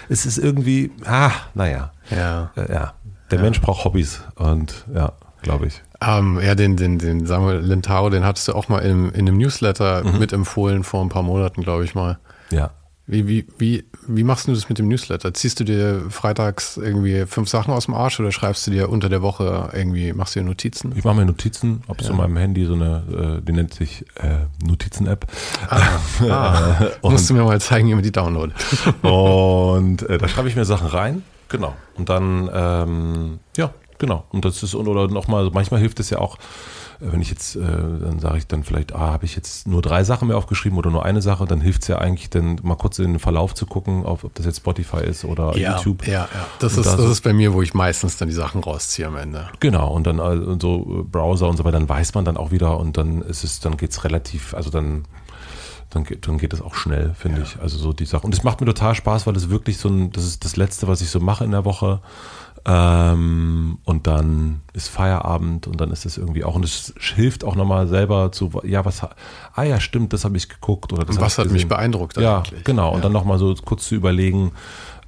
es 0.09 0.25
ist 0.27 0.39
irgendwie, 0.39 0.91
ah, 1.05 1.31
naja. 1.55 1.93
Ja. 2.11 2.51
Äh, 2.57 2.73
ja. 2.73 2.95
Der 3.31 3.41
Mensch 3.41 3.61
braucht 3.61 3.85
Hobbys 3.85 4.23
und 4.37 4.85
ja, 4.95 5.13
glaube 5.43 5.67
ich. 5.67 5.83
Ähm, 6.01 6.39
ja, 6.43 6.55
den, 6.55 6.77
den, 6.77 6.99
den 6.99 7.27
Samuel 7.27 7.59
Lentau, 7.59 8.09
den 8.11 8.25
hattest 8.25 8.49
du 8.49 8.53
auch 8.55 8.69
mal 8.69 8.79
in, 8.81 9.11
in 9.11 9.27
einem 9.29 9.39
Newsletter 9.39 10.05
Mhm. 10.05 10.19
mitempfohlen 10.19 10.85
vor 10.85 11.03
ein 11.03 11.09
paar 11.09 11.23
Monaten, 11.25 11.63
glaube 11.63 11.85
ich 11.85 11.95
mal. 11.95 12.19
Ja. 12.51 12.71
Wie, 13.09 13.29
wie, 13.29 13.47
wie, 13.57 13.85
wie 14.09 14.25
machst 14.25 14.49
du 14.49 14.53
das 14.53 14.69
mit 14.69 14.79
dem 14.79 14.89
Newsletter? 14.89 15.33
Ziehst 15.33 15.61
du 15.61 15.65
dir 15.65 16.11
freitags 16.11 16.77
irgendwie 16.77 17.25
fünf 17.27 17.49
Sachen 17.49 17.73
aus 17.73 17.85
dem 17.85 17.95
Arsch 17.95 18.19
oder 18.19 18.33
schreibst 18.33 18.67
du 18.67 18.73
dir 18.73 18.89
unter 18.89 19.09
der 19.09 19.23
Woche 19.23 19.71
irgendwie, 19.73 20.13
machst 20.13 20.35
du 20.35 20.41
dir 20.41 20.47
Notizen? 20.47 20.93
Ich 20.97 21.05
mache 21.05 21.15
mir 21.15 21.25
Notizen, 21.25 21.85
ob 21.87 22.01
ja. 22.01 22.09
so 22.09 22.15
meinem 22.15 22.37
Handy 22.37 22.65
so 22.65 22.75
eine, 22.75 23.39
äh, 23.39 23.43
die 23.45 23.53
nennt 23.53 23.75
sich 23.75 24.05
äh, 24.17 24.47
Notizen-App. 24.67 25.25
Ah, 25.69 26.01
ah. 26.29 26.91
musst 27.03 27.31
du 27.31 27.35
mir 27.35 27.45
mal 27.45 27.61
zeigen, 27.61 27.89
wie 27.89 27.95
man 27.95 28.03
die 28.03 28.11
downloadet. 28.11 28.57
und 29.03 30.03
äh, 30.03 30.19
da 30.19 30.27
schreibe 30.27 30.49
ich 30.49 30.57
mir 30.57 30.65
Sachen 30.65 30.89
rein, 30.89 31.23
genau. 31.49 31.77
Und 31.95 32.09
dann, 32.09 32.51
ähm, 32.53 33.39
ja, 33.57 33.73
genau. 33.99 34.25
Und 34.31 34.45
das 34.45 34.65
ist, 34.65 34.75
oder 34.75 35.07
nochmal, 35.07 35.49
manchmal 35.53 35.79
hilft 35.79 36.01
es 36.01 36.11
ja 36.11 36.19
auch, 36.19 36.39
wenn 37.01 37.21
ich 37.21 37.31
jetzt, 37.31 37.57
äh, 37.57 37.61
dann 37.61 38.19
sage 38.21 38.39
ich 38.39 38.47
dann 38.47 38.65
vielleicht, 38.65 38.95
ah, 38.95 39.13
habe 39.13 39.25
ich 39.25 39.37
jetzt 39.37 39.67
nur 39.69 39.83
drei 39.83 40.05
Sachen 40.05 40.29
mehr 40.29 40.37
aufgeschrieben 40.37 40.79
oder 40.79 40.91
nur 40.91 41.05
eine 41.05 41.23
Sache, 41.23 41.45
dann 41.45 41.61
hilft 41.61 41.83
es 41.83 41.89
ja 41.89 41.99
eigentlich, 41.99 42.31
dann 42.31 42.59
mal 42.63 42.77
kurz 42.77 42.99
in 42.99 43.13
den 43.13 43.19
Verlauf 43.19 43.55
zu 43.55 43.67
gucken, 43.67 44.05
auf, 44.05 44.25
ob 44.25 44.35
das 44.35 44.47
jetzt 44.47 44.59
Spotify 44.59 45.05
ist 45.05 45.25
oder 45.25 45.57
ja, 45.57 45.77
YouTube. 45.77 46.07
Ja, 46.07 46.13
ja. 46.13 46.29
Das, 46.59 46.77
ist, 46.77 46.87
das 46.87 46.97
so, 46.97 47.11
ist 47.11 47.23
bei 47.23 47.33
mir, 47.33 47.53
wo 47.53 47.63
ich 47.63 47.75
meistens 47.75 48.17
dann 48.17 48.29
die 48.29 48.35
Sachen 48.35 48.63
rausziehe 48.63 49.07
am 49.07 49.17
Ende. 49.17 49.49
Genau, 49.61 49.93
und 49.93 50.07
dann 50.07 50.21
also 50.21 50.59
so 50.59 51.07
Browser 51.11 51.49
und 51.49 51.57
so 51.57 51.65
weiter, 51.65 51.79
dann 51.79 51.89
weiß 51.89 52.15
man 52.15 52.25
dann 52.25 52.37
auch 52.37 52.51
wieder 52.51 52.79
und 52.79 52.97
dann 52.97 53.23
ist 53.23 53.45
es, 53.45 53.61
dann 53.61 53.77
geht 53.77 53.91
es 53.91 54.05
relativ, 54.05 54.55
also 54.55 54.71
dann 54.71 55.05
dann 55.91 56.05
geht, 56.05 56.27
dann 56.27 56.39
geht 56.39 56.53
es 56.53 56.61
auch 56.61 56.75
schnell, 56.75 57.15
finde 57.15 57.41
ja. 57.41 57.45
ich. 57.45 57.61
Also 57.61 57.79
so 57.79 57.93
die 57.93 58.07
Sache. 58.07 58.27
Und 58.27 58.35
es 58.35 58.43
macht 58.43 58.61
mir 58.61 58.67
total 58.67 58.95
Spaß, 58.95 59.27
weil 59.27 59.37
es 59.37 59.51
wirklich 59.51 59.79
so 59.79 59.89
ein, 59.89 60.11
das 60.11 60.25
ist 60.25 60.45
das 60.45 60.57
Letzte, 60.57 60.89
was 60.89 61.01
ich 61.01 61.11
so 61.11 61.21
mache 61.21 61.45
in 61.45 61.53
der 61.53 61.65
Woche. 61.65 62.01
Ähm, 62.69 63.79
und 63.85 64.09
dann 64.09 64.63
ist 64.73 64.89
Feierabend 64.89 65.69
und 65.69 65.81
dann 65.81 65.93
ist 65.93 66.05
es 66.05 66.19
irgendwie 66.19 66.43
auch, 66.43 66.57
und 66.57 66.65
es 66.65 66.93
hilft 67.15 67.45
auch 67.45 67.55
nochmal 67.55 67.87
selber 67.87 68.33
zu, 68.33 68.51
ja, 68.65 68.85
was, 68.85 69.03
ah 69.55 69.63
ja, 69.63 69.79
stimmt, 69.79 70.13
das 70.13 70.25
habe 70.25 70.37
ich 70.37 70.49
geguckt. 70.49 70.93
Oder 70.93 71.05
das 71.05 71.21
was 71.21 71.39
hat 71.39 71.49
mich 71.51 71.69
beeindruckt 71.69 72.17
ja, 72.17 72.39
eigentlich? 72.39 72.65
Genau, 72.65 72.93
und 72.93 73.05
dann 73.05 73.13
nochmal 73.13 73.39
so 73.39 73.55
kurz 73.65 73.87
zu 73.87 73.95
überlegen, 73.95 74.51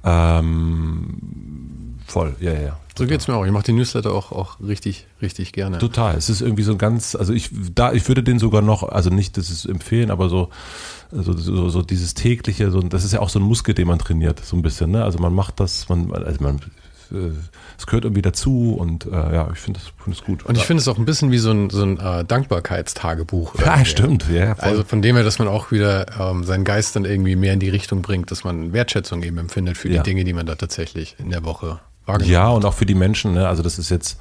ähm, 0.05 1.97
voll, 2.07 2.33
ja, 2.39 2.53
ja. 2.53 2.77
So 2.97 3.05
geht 3.05 3.19
es 3.19 3.27
mir 3.27 3.35
auch. 3.35 3.45
Ich 3.45 3.51
mache 3.51 3.63
die 3.63 3.73
Newsletter 3.73 4.13
auch, 4.13 4.31
auch 4.31 4.59
richtig, 4.61 5.07
richtig 5.21 5.51
gerne. 5.51 5.79
Total. 5.79 6.15
Es 6.15 6.29
ist 6.29 6.41
irgendwie 6.41 6.63
so 6.63 6.73
ein 6.73 6.77
ganz, 6.77 7.15
also 7.15 7.33
ich, 7.33 7.49
da, 7.75 7.91
ich 7.91 8.07
würde 8.07 8.23
den 8.23 8.39
sogar 8.39 8.61
noch, 8.61 8.83
also 8.83 9.09
nicht, 9.09 9.37
das 9.37 9.49
ist 9.49 9.65
empfehlen, 9.65 10.11
aber 10.11 10.29
so, 10.29 10.49
so, 11.11 11.33
so, 11.33 11.67
so 11.67 11.81
dieses 11.81 12.13
tägliche, 12.13 12.71
so, 12.71 12.81
das 12.81 13.03
ist 13.03 13.11
ja 13.11 13.19
auch 13.19 13.29
so 13.29 13.39
ein 13.39 13.43
Muskel, 13.43 13.73
den 13.73 13.87
man 13.87 13.99
trainiert, 13.99 14.45
so 14.45 14.55
ein 14.55 14.61
bisschen, 14.61 14.91
ne? 14.91 15.03
Also 15.03 15.19
man 15.19 15.33
macht 15.33 15.59
das, 15.59 15.89
man, 15.89 16.13
also 16.13 16.41
man 16.41 16.59
es 17.77 17.87
gehört 17.87 18.05
irgendwie 18.05 18.21
dazu 18.21 18.75
und 18.79 19.05
äh, 19.05 19.09
ja, 19.11 19.49
ich 19.51 19.59
finde 19.59 19.79
das, 19.79 19.91
find 20.03 20.25
gut. 20.25 20.45
Und 20.45 20.57
ich 20.57 20.65
finde 20.65 20.81
es 20.81 20.87
auch 20.87 20.97
ein 20.97 21.05
bisschen 21.05 21.31
wie 21.31 21.37
so 21.37 21.51
ein, 21.51 21.69
so 21.69 21.83
ein 21.83 21.99
äh, 21.99 22.23
Dankbarkeitstagebuch. 22.25 23.55
Ja, 23.59 23.83
stimmt. 23.85 24.29
Ja, 24.29 24.55
voll. 24.55 24.69
also 24.69 24.83
von 24.83 25.01
dem 25.01 25.15
her, 25.15 25.23
dass 25.23 25.39
man 25.39 25.47
auch 25.47 25.71
wieder 25.71 26.05
ähm, 26.19 26.43
seinen 26.43 26.63
Geist 26.63 26.95
dann 26.95 27.05
irgendwie 27.05 27.35
mehr 27.35 27.53
in 27.53 27.59
die 27.59 27.69
Richtung 27.69 28.01
bringt, 28.01 28.31
dass 28.31 28.43
man 28.43 28.73
Wertschätzung 28.73 29.23
eben 29.23 29.37
empfindet 29.37 29.77
für 29.77 29.89
die 29.89 29.95
ja. 29.95 30.03
Dinge, 30.03 30.23
die 30.23 30.33
man 30.33 30.45
da 30.45 30.55
tatsächlich 30.55 31.15
in 31.19 31.29
der 31.29 31.43
Woche 31.43 31.79
wahrgenommen 32.05 32.31
ja, 32.31 32.39
hat. 32.39 32.47
Ja, 32.47 32.55
und 32.55 32.65
auch 32.65 32.73
für 32.73 32.85
die 32.85 32.95
Menschen. 32.95 33.33
Ne? 33.33 33.47
Also 33.47 33.63
das 33.63 33.79
ist 33.79 33.89
jetzt 33.89 34.19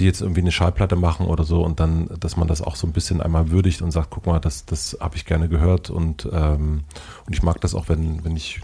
die 0.00 0.06
jetzt 0.06 0.22
irgendwie 0.22 0.40
eine 0.40 0.50
Schallplatte 0.50 0.96
machen 0.96 1.26
oder 1.26 1.44
so 1.44 1.62
und 1.62 1.78
dann, 1.78 2.08
dass 2.18 2.36
man 2.36 2.48
das 2.48 2.62
auch 2.62 2.74
so 2.74 2.86
ein 2.86 2.92
bisschen 2.92 3.20
einmal 3.20 3.50
würdigt 3.50 3.82
und 3.82 3.90
sagt, 3.90 4.08
guck 4.10 4.26
mal, 4.26 4.38
das, 4.38 4.64
das 4.64 4.96
habe 4.98 5.16
ich 5.16 5.26
gerne 5.26 5.48
gehört 5.48 5.90
und, 5.90 6.26
ähm, 6.32 6.84
und 7.26 7.34
ich 7.34 7.42
mag 7.42 7.60
das 7.60 7.74
auch, 7.74 7.88
wenn, 7.88 8.24
wenn 8.24 8.34
ich 8.34 8.60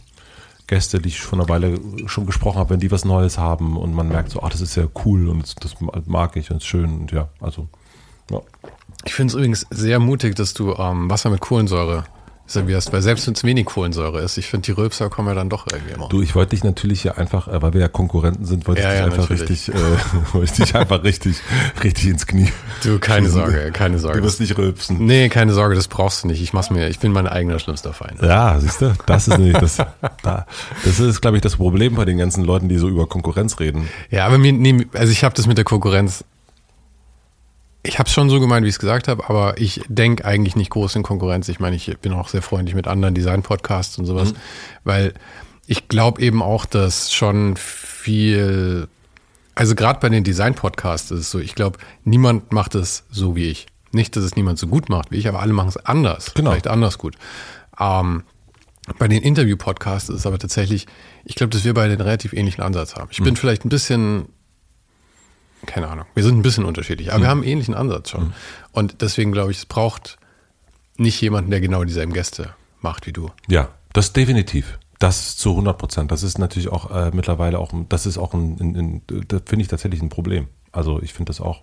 Gäste, 0.66 1.00
die 1.00 1.08
ich 1.08 1.18
schon 1.18 1.40
eine 1.40 1.48
Weile 1.48 1.78
schon 2.06 2.26
gesprochen 2.26 2.58
habe, 2.58 2.70
wenn 2.70 2.80
die 2.80 2.90
was 2.90 3.04
Neues 3.04 3.38
haben 3.38 3.76
und 3.76 3.94
man 3.94 4.08
merkt 4.08 4.30
so, 4.30 4.42
ah, 4.42 4.48
das 4.48 4.60
ist 4.60 4.76
ja 4.76 4.86
cool 5.04 5.28
und 5.28 5.42
das, 5.42 5.54
das 5.54 5.76
mag 6.06 6.36
ich 6.36 6.50
und 6.50 6.58
ist 6.58 6.66
schön 6.66 7.00
und 7.00 7.12
ja, 7.12 7.28
also, 7.40 7.68
ja. 8.30 8.40
Ich 9.04 9.14
finde 9.14 9.30
es 9.30 9.34
übrigens 9.34 9.66
sehr 9.70 10.00
mutig, 10.00 10.34
dass 10.34 10.54
du 10.54 10.74
ähm, 10.74 11.08
Wasser 11.08 11.30
mit 11.30 11.40
Kohlensäure 11.40 12.04
servierst, 12.46 12.92
weil 12.92 13.02
selbst 13.02 13.26
wenn 13.26 13.34
es 13.34 13.44
wenig 13.44 13.66
Kohlensäure 13.66 14.20
ist, 14.20 14.38
ich 14.38 14.46
finde, 14.46 14.66
die 14.66 14.72
Rülpser 14.72 15.10
kommen 15.10 15.28
ja 15.28 15.34
dann 15.34 15.48
doch 15.48 15.66
irgendwie 15.70 15.94
immer. 15.94 16.08
Du, 16.08 16.22
ich 16.22 16.34
wollte 16.34 16.50
dich 16.50 16.64
natürlich 16.64 17.02
ja 17.04 17.12
einfach, 17.12 17.48
äh, 17.48 17.60
weil 17.60 17.72
wir 17.72 17.80
ja 17.80 17.88
Konkurrenten 17.88 18.44
sind, 18.44 18.66
wollte 18.66 18.82
ja, 18.82 18.88
ich 18.88 18.94
dich 18.94 19.00
ja, 19.00 19.06
einfach 19.06 19.30
richtig, 19.30 19.68
äh, 19.68 19.72
wollte 20.32 20.44
ich 20.44 20.52
dich 20.52 20.74
einfach 20.74 21.02
richtig, 21.02 21.38
richtig 21.82 22.06
ins 22.06 22.26
Knie. 22.26 22.52
Du, 22.82 22.98
keine 22.98 23.28
Sorge, 23.28 23.70
keine 23.72 23.98
Sorge. 23.98 24.20
Du 24.20 24.24
wirst 24.24 24.40
nicht 24.40 24.56
rülpsen. 24.56 25.04
Nee, 25.04 25.28
keine 25.28 25.52
Sorge, 25.52 25.74
das 25.74 25.88
brauchst 25.88 26.24
du 26.24 26.28
nicht. 26.28 26.40
Ich 26.40 26.52
mach's 26.52 26.70
mir, 26.70 26.88
ich 26.88 27.00
bin 27.00 27.12
mein 27.12 27.26
eigener 27.26 27.58
schlimmster 27.58 27.92
Feind. 27.92 28.22
Ja, 28.22 28.58
siehst 28.60 28.80
du, 28.80 28.94
das 29.06 29.28
ist 29.28 29.38
nämlich 29.38 29.58
das, 29.58 29.78
da, 30.22 30.46
das 30.84 31.00
ist, 31.00 31.20
glaube 31.20 31.36
ich, 31.36 31.42
das 31.42 31.56
Problem 31.56 31.96
bei 31.96 32.04
den 32.04 32.18
ganzen 32.18 32.44
Leuten, 32.44 32.68
die 32.68 32.78
so 32.78 32.88
über 32.88 33.06
Konkurrenz 33.06 33.58
reden. 33.58 33.88
Ja, 34.10 34.26
aber 34.26 34.38
mir, 34.38 34.52
nee, 34.52 34.86
also 34.92 35.10
ich 35.10 35.24
habe 35.24 35.34
das 35.34 35.46
mit 35.46 35.58
der 35.58 35.64
Konkurrenz 35.64 36.24
ich 37.86 37.98
habe 37.98 38.08
es 38.08 38.12
schon 38.12 38.28
so 38.28 38.40
gemeint, 38.40 38.64
wie 38.64 38.68
ich 38.68 38.74
es 38.74 38.78
gesagt 38.78 39.08
habe, 39.08 39.28
aber 39.28 39.58
ich 39.58 39.82
denke 39.88 40.24
eigentlich 40.24 40.56
nicht 40.56 40.70
groß 40.70 40.96
in 40.96 41.02
Konkurrenz. 41.02 41.48
Ich 41.48 41.60
meine, 41.60 41.76
ich 41.76 41.96
bin 41.98 42.12
auch 42.12 42.28
sehr 42.28 42.42
freundlich 42.42 42.74
mit 42.74 42.86
anderen 42.86 43.14
Design-Podcasts 43.14 43.98
und 43.98 44.06
sowas, 44.06 44.32
mhm. 44.32 44.36
weil 44.84 45.14
ich 45.66 45.88
glaube 45.88 46.20
eben 46.22 46.42
auch, 46.42 46.64
dass 46.66 47.12
schon 47.12 47.56
viel, 47.56 48.88
also 49.54 49.74
gerade 49.74 50.00
bei 50.00 50.08
den 50.08 50.24
Design-Podcasts 50.24 51.10
ist 51.10 51.20
es 51.20 51.30
so, 51.30 51.38
ich 51.38 51.54
glaube, 51.54 51.78
niemand 52.04 52.52
macht 52.52 52.74
es 52.74 53.04
so 53.10 53.36
wie 53.36 53.48
ich. 53.48 53.66
Nicht, 53.92 54.16
dass 54.16 54.24
es 54.24 54.36
niemand 54.36 54.58
so 54.58 54.66
gut 54.66 54.88
macht 54.88 55.10
wie 55.10 55.16
ich, 55.16 55.28
aber 55.28 55.40
alle 55.40 55.52
machen 55.52 55.68
es 55.68 55.76
anders. 55.76 56.34
Genau. 56.34 56.50
Vielleicht 56.50 56.68
anders 56.68 56.98
gut. 56.98 57.16
Ähm, 57.80 58.24
bei 58.98 59.08
den 59.08 59.22
Interview-Podcasts 59.22 60.08
ist 60.08 60.20
es 60.20 60.26
aber 60.26 60.38
tatsächlich, 60.38 60.86
ich 61.24 61.34
glaube, 61.34 61.50
dass 61.50 61.64
wir 61.64 61.74
beide 61.74 61.92
einen 61.92 62.02
relativ 62.02 62.32
ähnlichen 62.32 62.62
Ansatz 62.62 62.94
haben. 62.94 63.08
Ich 63.10 63.20
mhm. 63.20 63.24
bin 63.24 63.36
vielleicht 63.36 63.64
ein 63.64 63.68
bisschen 63.68 64.26
keine 65.66 65.88
Ahnung. 65.88 66.06
Wir 66.14 66.22
sind 66.22 66.38
ein 66.38 66.42
bisschen 66.42 66.64
unterschiedlich, 66.64 67.10
aber 67.10 67.18
mhm. 67.18 67.22
wir 67.22 67.28
haben 67.28 67.40
einen 67.40 67.50
ähnlichen 67.50 67.74
Ansatz 67.74 68.10
schon. 68.10 68.24
Mhm. 68.24 68.32
Und 68.72 69.02
deswegen 69.02 69.32
glaube 69.32 69.50
ich, 69.50 69.58
es 69.58 69.66
braucht 69.66 70.18
nicht 70.96 71.20
jemanden, 71.20 71.50
der 71.50 71.60
genau 71.60 71.84
dieselben 71.84 72.12
Gäste 72.12 72.54
macht 72.80 73.06
wie 73.06 73.12
du. 73.12 73.30
Ja, 73.48 73.68
das 73.92 74.12
definitiv. 74.12 74.78
Das 74.98 75.36
zu 75.36 75.50
100 75.50 75.76
Prozent. 75.76 76.10
Das 76.10 76.22
ist 76.22 76.38
natürlich 76.38 76.68
auch 76.68 76.90
äh, 76.90 77.10
mittlerweile 77.12 77.58
auch, 77.58 77.72
das 77.88 78.06
ist 78.06 78.16
auch 78.16 78.32
ein, 78.32 78.56
ein, 78.58 78.76
ein 78.76 79.02
das 79.28 79.42
finde 79.44 79.62
ich 79.62 79.68
tatsächlich 79.68 80.00
ein 80.00 80.08
Problem. 80.08 80.48
Also 80.72 81.02
ich 81.02 81.12
finde 81.12 81.30
das 81.30 81.40
auch 81.40 81.62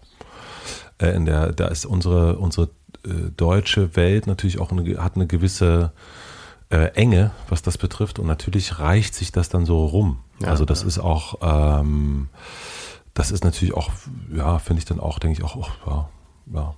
äh, 1.00 1.16
in 1.16 1.26
der, 1.26 1.52
da 1.52 1.68
ist 1.68 1.86
unsere, 1.86 2.38
unsere 2.38 2.70
äh, 3.06 3.32
deutsche 3.36 3.96
Welt 3.96 4.28
natürlich 4.28 4.60
auch 4.60 4.72
eine, 4.72 5.04
hat 5.04 5.16
eine 5.16 5.26
gewisse 5.26 5.94
äh, 6.70 6.92
Enge, 6.94 7.32
was 7.50 7.62
das 7.62 7.78
betrifft. 7.78 8.20
Und 8.20 8.28
natürlich 8.28 8.80
reicht 8.80 9.16
sich 9.16 9.32
das 9.32 9.50
dann 9.50 9.66
so 9.66 9.86
rum. 9.86 10.20
Ja, 10.40 10.50
also 10.50 10.66
das 10.66 10.82
ja. 10.82 10.88
ist 10.88 11.00
auch, 11.00 11.40
ähm, 11.42 12.30
das 13.14 13.32
ist 13.32 13.44
natürlich 13.44 13.74
auch, 13.74 13.92
ja, 14.34 14.60
finde 14.60 14.80
ich 14.80 14.86
dann 14.86 15.00
auch, 15.00 15.20
denke 15.20 15.40
ich 15.40 15.44
auch, 15.44 15.56
oh, 15.56 15.90
ja, 15.90 16.10
ja. 16.54 16.76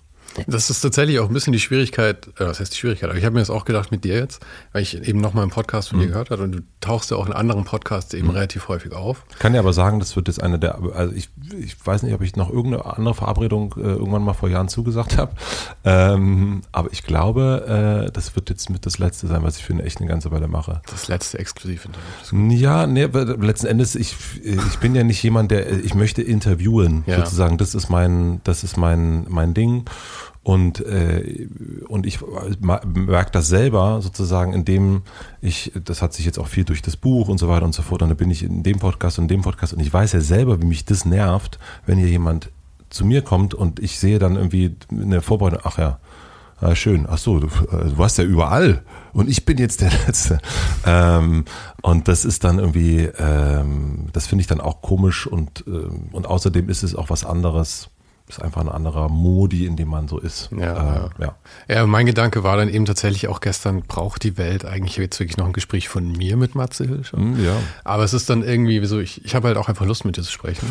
Das 0.47 0.69
ist 0.69 0.81
tatsächlich 0.81 1.19
auch 1.19 1.27
ein 1.27 1.33
bisschen 1.33 1.53
die 1.53 1.59
Schwierigkeit, 1.59 2.27
äh, 2.39 2.45
was 2.45 2.59
heißt 2.59 2.73
die 2.73 2.77
Schwierigkeit, 2.77 3.09
aber 3.09 3.17
ich 3.17 3.25
habe 3.25 3.33
mir 3.33 3.39
das 3.39 3.49
auch 3.49 3.65
gedacht 3.65 3.91
mit 3.91 4.03
dir 4.03 4.15
jetzt, 4.15 4.41
weil 4.73 4.81
ich 4.81 5.07
eben 5.07 5.19
nochmal 5.19 5.43
einen 5.43 5.51
Podcast 5.51 5.89
von 5.89 5.99
mhm. 5.99 6.03
dir 6.03 6.07
gehört 6.09 6.29
habe 6.29 6.43
und 6.43 6.51
du 6.51 6.59
tauchst 6.81 7.11
ja 7.11 7.17
auch 7.17 7.27
in 7.27 7.33
anderen 7.33 7.63
Podcasts 7.63 8.13
eben 8.13 8.27
mhm. 8.27 8.33
relativ 8.33 8.67
häufig 8.67 8.93
auf. 8.93 9.23
Ich 9.31 9.39
kann 9.39 9.53
ja 9.53 9.59
aber 9.59 9.73
sagen, 9.73 9.99
das 9.99 10.15
wird 10.15 10.27
jetzt 10.27 10.41
eine 10.41 10.59
der, 10.59 10.79
also 10.93 11.13
ich, 11.13 11.29
ich 11.57 11.75
weiß 11.86 12.03
nicht, 12.03 12.13
ob 12.13 12.21
ich 12.21 12.36
noch 12.36 12.49
irgendeine 12.49 12.86
andere 12.86 13.15
Verabredung 13.15 13.75
äh, 13.77 13.81
irgendwann 13.81 14.23
mal 14.23 14.33
vor 14.33 14.49
Jahren 14.49 14.67
zugesagt 14.67 15.17
habe, 15.17 15.33
ähm, 15.83 16.61
aber 16.71 16.91
ich 16.91 17.03
glaube, 17.03 18.05
äh, 18.07 18.11
das 18.11 18.36
wird 18.36 18.49
jetzt 18.49 18.69
mit 18.69 18.86
das 18.86 18.99
Letzte 18.99 19.27
sein, 19.27 19.43
was 19.43 19.57
ich 19.57 19.65
für 19.65 19.73
eine 19.73 19.83
echt 19.83 19.99
eine 19.99 20.09
ganze 20.09 20.31
Weile 20.31 20.47
mache. 20.47 20.81
Das 20.88 21.07
letzte 21.07 21.39
exklusiv 21.39 21.88
Ja, 22.31 22.88
nee, 22.88 23.05
letzten 23.05 23.67
Endes, 23.67 23.95
ich, 23.95 24.15
ich 24.43 24.79
bin 24.79 24.95
ja 24.95 25.03
nicht 25.03 25.21
jemand, 25.23 25.51
der, 25.51 25.71
ich 25.83 25.93
möchte 25.93 26.21
interviewen, 26.21 27.03
ja. 27.05 27.17
sozusagen, 27.17 27.57
das 27.57 27.75
ist 27.75 27.89
mein, 27.89 28.41
das 28.43 28.63
ist 28.63 28.77
mein, 28.77 29.25
mein 29.29 29.53
Ding. 29.53 29.86
Und, 30.46 30.80
äh, 30.86 31.48
und 31.88 32.06
ich 32.06 32.20
merke 32.93 33.32
das 33.32 33.48
selber 33.48 34.04
sozusagen, 34.04 34.54
indem 34.54 35.02
ich, 35.41 35.72
das 35.84 36.04
hat 36.04 36.14
sich 36.14 36.24
jetzt 36.24 36.38
auch 36.38 36.46
viel 36.46 36.64
durch 36.66 36.84
das 36.84 36.98
Buch 36.98 37.30
und 37.30 37.39
so 37.39 37.50
weiter 37.50 37.66
und 37.66 37.74
so 37.74 37.82
fort, 37.82 38.04
und 38.04 38.10
dann 38.10 38.18
bin 38.18 38.30
ich 38.30 38.43
in 38.43 38.62
dem 38.62 38.78
Podcast 38.78 39.18
und 39.18 39.24
in 39.24 39.30
dem 39.30 39.41
Podcast 39.41 39.74
und 39.74 39.80
ich 39.80 39.91
weiß 39.91 40.12
ja 40.12 40.22
selber, 40.22 40.62
wie 40.62 40.68
mich 40.68 40.86
das 40.86 41.04
nervt, 41.04 41.58
wenn 41.88 41.98
hier 41.98 42.10
jemand 42.10 42.52
zu 42.91 43.08
mir 43.08 43.24
kommt 43.24 43.56
und 43.56 43.80
ich 43.80 43.98
sehe 43.98 44.20
dann 44.20 44.36
irgendwie 44.36 44.76
eine 44.91 45.24
Vorbereitung, 45.24 45.62
ach 45.64 45.80
ja, 45.80 45.98
ah, 46.62 46.76
schön, 46.76 47.08
ach 47.10 47.18
so, 47.18 47.39
du, 47.39 47.48
äh, 47.48 47.89
du 47.89 47.98
warst 47.98 48.20
ja 48.20 48.24
überall 48.24 48.84
und 49.14 49.28
ich 49.28 49.46
bin 49.46 49.58
jetzt 49.58 49.82
der 49.82 49.89
Letzte. 50.06 50.38
Ähm, 50.86 51.46
und 51.82 52.08
das 52.08 52.24
ist 52.24 52.43
dann 52.43 52.60
irgendwie, 52.60 53.10
ähm, 53.18 54.10
das 54.14 54.28
finde 54.28 54.41
ich 54.41 54.48
dann 54.48 54.62
auch 54.62 54.84
komisch 54.84 55.26
und, 55.26 55.64
ähm, 55.66 56.10
und 56.12 56.28
außerdem 56.28 56.70
ist 56.70 56.84
es 56.84 56.93
auch 56.93 57.10
was 57.10 57.26
anderes 57.26 57.89
ist 58.28 58.41
einfach 58.41 58.61
ein 58.61 58.69
anderer 58.69 59.07
Modi, 59.07 59.65
in 59.65 59.76
dem 59.76 59.89
man 59.89 60.07
so 60.07 60.17
ist. 60.17 60.49
Ja, 60.51 61.09
äh, 61.17 61.23
ja. 61.23 61.36
ja. 61.67 61.86
mein 61.86 62.07
Gedanke 62.07 62.43
war 62.43 62.57
dann 62.57 62.69
eben 62.69 62.86
tatsächlich 62.86 63.28
auch 63.28 63.39
gestern, 63.39 63.84
braucht 63.84 64.23
die 64.23 64.38
Welt 64.38 64.65
eigentlich 64.65 64.97
jetzt 64.97 65.20
wirklich 65.20 65.37
noch 65.37 65.45
ein 65.45 65.54
Gespräch 65.54 65.89
von 65.89 66.12
mir 66.12 66.36
mit 66.36 66.55
Matze 66.55 66.86
Hilscher? 66.86 67.20
Mm, 67.20 67.43
ja. 67.43 67.55
Aber 67.83 68.04
es 68.04 68.13
ist 68.13 68.29
dann 68.29 68.43
irgendwie 68.43 68.83
so, 68.86 69.00
ich, 69.00 69.24
ich 69.24 69.36
habe 69.36 69.47
halt 69.47 69.58
auch 69.58 69.70
einfach 69.70 69.86
Lust 69.86 70.05
mit 70.05 70.17
dir 70.17 70.24
zu 70.24 70.32
sprechen. 70.32 70.67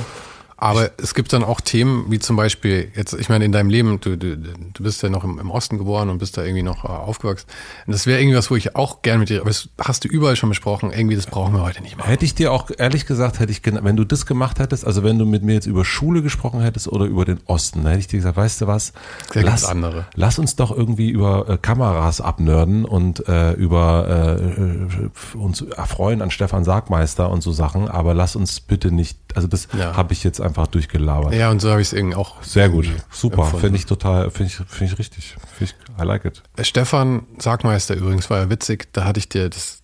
Aber 0.57 0.91
es 0.99 1.15
gibt 1.15 1.33
dann 1.33 1.43
auch 1.45 1.61
Themen, 1.61 2.07
wie 2.11 2.19
zum 2.19 2.37
Beispiel, 2.37 2.91
jetzt, 2.95 3.13
ich 3.13 3.29
meine, 3.29 3.45
in 3.45 3.53
deinem 3.53 3.69
Leben, 3.71 4.01
du, 4.01 4.17
du, 4.17 4.37
du 4.37 4.83
bist 4.83 5.03
ja 5.03 5.09
noch 5.09 5.25
im, 5.25 5.39
im 5.39 5.51
Osten 5.51 5.79
geboren 5.79 6.09
und 6.11 6.19
bist 6.19 6.37
da 6.37 6.43
irgendwie 6.43 6.63
noch 6.63 6.85
äh, 6.85 6.89
aufgewachsen. 6.89 7.47
Und 7.87 7.93
das 7.93 8.07
wäre 8.07 8.21
irgendwas, 8.21 8.51
wo 8.51 8.57
ich 8.57 8.77
auch 8.77 9.03
gern 9.03 9.19
mit 9.19 9.29
dir, 9.31 9.41
aber 9.41 9.51
das 9.51 9.69
hast 9.79 10.05
du 10.05 10.09
überall 10.09 10.37
schon 10.37 10.49
besprochen, 10.49 10.93
irgendwie, 10.93 11.17
das 11.17 11.27
brauchen 11.27 11.55
wir 11.55 11.63
heute 11.63 11.83
nicht 11.83 11.97
mehr. 11.97 12.07
Hätte 12.07 12.25
ich 12.25 12.35
dir 12.35 12.53
auch, 12.53 12.71
ehrlich 12.79 13.05
gesagt, 13.07 13.41
hätte 13.41 13.51
ich, 13.53 13.63
wenn 13.65 13.97
du 13.97 14.05
das 14.05 14.27
gemacht 14.27 14.59
hättest, 14.61 14.87
also 14.87 15.03
wenn 15.03 15.19
du 15.19 15.27
mit 15.27 15.43
mir 15.43 15.55
jetzt 15.55 15.67
über 15.67 15.85
Schule 15.85 16.23
gesprochen 16.23 16.61
hättest 16.61 16.89
oder 16.89 17.05
über 17.07 17.25
den 17.25 17.41
Osten, 17.47 17.83
dann 17.83 17.89
hätte 17.91 18.01
ich 18.01 18.07
dir 18.09 18.19
gesagt, 18.19 18.37
weißt 18.37 18.61
du 18.61 18.67
was? 18.67 18.93
Sehr 19.33 19.43
lass, 19.43 19.65
andere. 19.65 20.07
lass 20.15 20.39
uns 20.39 20.57
doch 20.57 20.71
irgendwie 20.71 21.11
über 21.11 21.49
äh, 21.49 21.59
Kameras 21.59 22.21
abnörden 22.21 22.85
und 22.85 23.29
äh, 23.29 23.53
über 23.55 24.39
äh, 24.41 25.37
uns 25.37 25.63
erfreuen 25.63 26.23
an 26.23 26.31
Stefan 26.31 26.65
Sargmeister 26.65 27.29
und 27.31 27.43
so 27.43 27.53
Sachen, 27.53 27.89
aber 27.89 28.15
lass 28.15 28.37
uns 28.37 28.61
bitte 28.61 28.91
nicht, 28.93 29.19
also 29.35 29.49
das 29.49 29.69
Ja. 29.77 29.97
habe 29.97 30.13
ich 30.13 30.23
jetzt 30.25 30.41
einfach 30.45 30.67
durchgelabert. 30.67 31.35
Ja, 31.35 31.51
und 31.51 31.61
so 31.61 31.71
habe 31.71 31.81
ich 31.81 31.89
es 31.89 31.93
irgendwie 31.93 32.17
auch. 32.17 32.43
Sehr 32.43 32.69
gut, 32.69 32.87
super, 33.11 33.47
finde 33.47 33.77
ich 33.79 33.87
total, 33.87 34.31
finde 34.31 34.53
ich, 34.53 34.57
finde 34.57 34.93
ich 34.93 34.99
richtig, 34.99 35.37
finde 35.57 35.73
ich, 35.73 36.01
I 36.03 36.05
like 36.07 36.25
it. 36.25 36.43
Stefan 36.61 37.27
Sargmeister 37.39 37.95
übrigens 37.95 38.29
war 38.31 38.39
ja 38.39 38.51
witzig, 38.51 38.93
da 38.93 39.05
hatte 39.05 39.19
ich 39.19 39.29
dir 39.29 39.49
das 39.49 39.81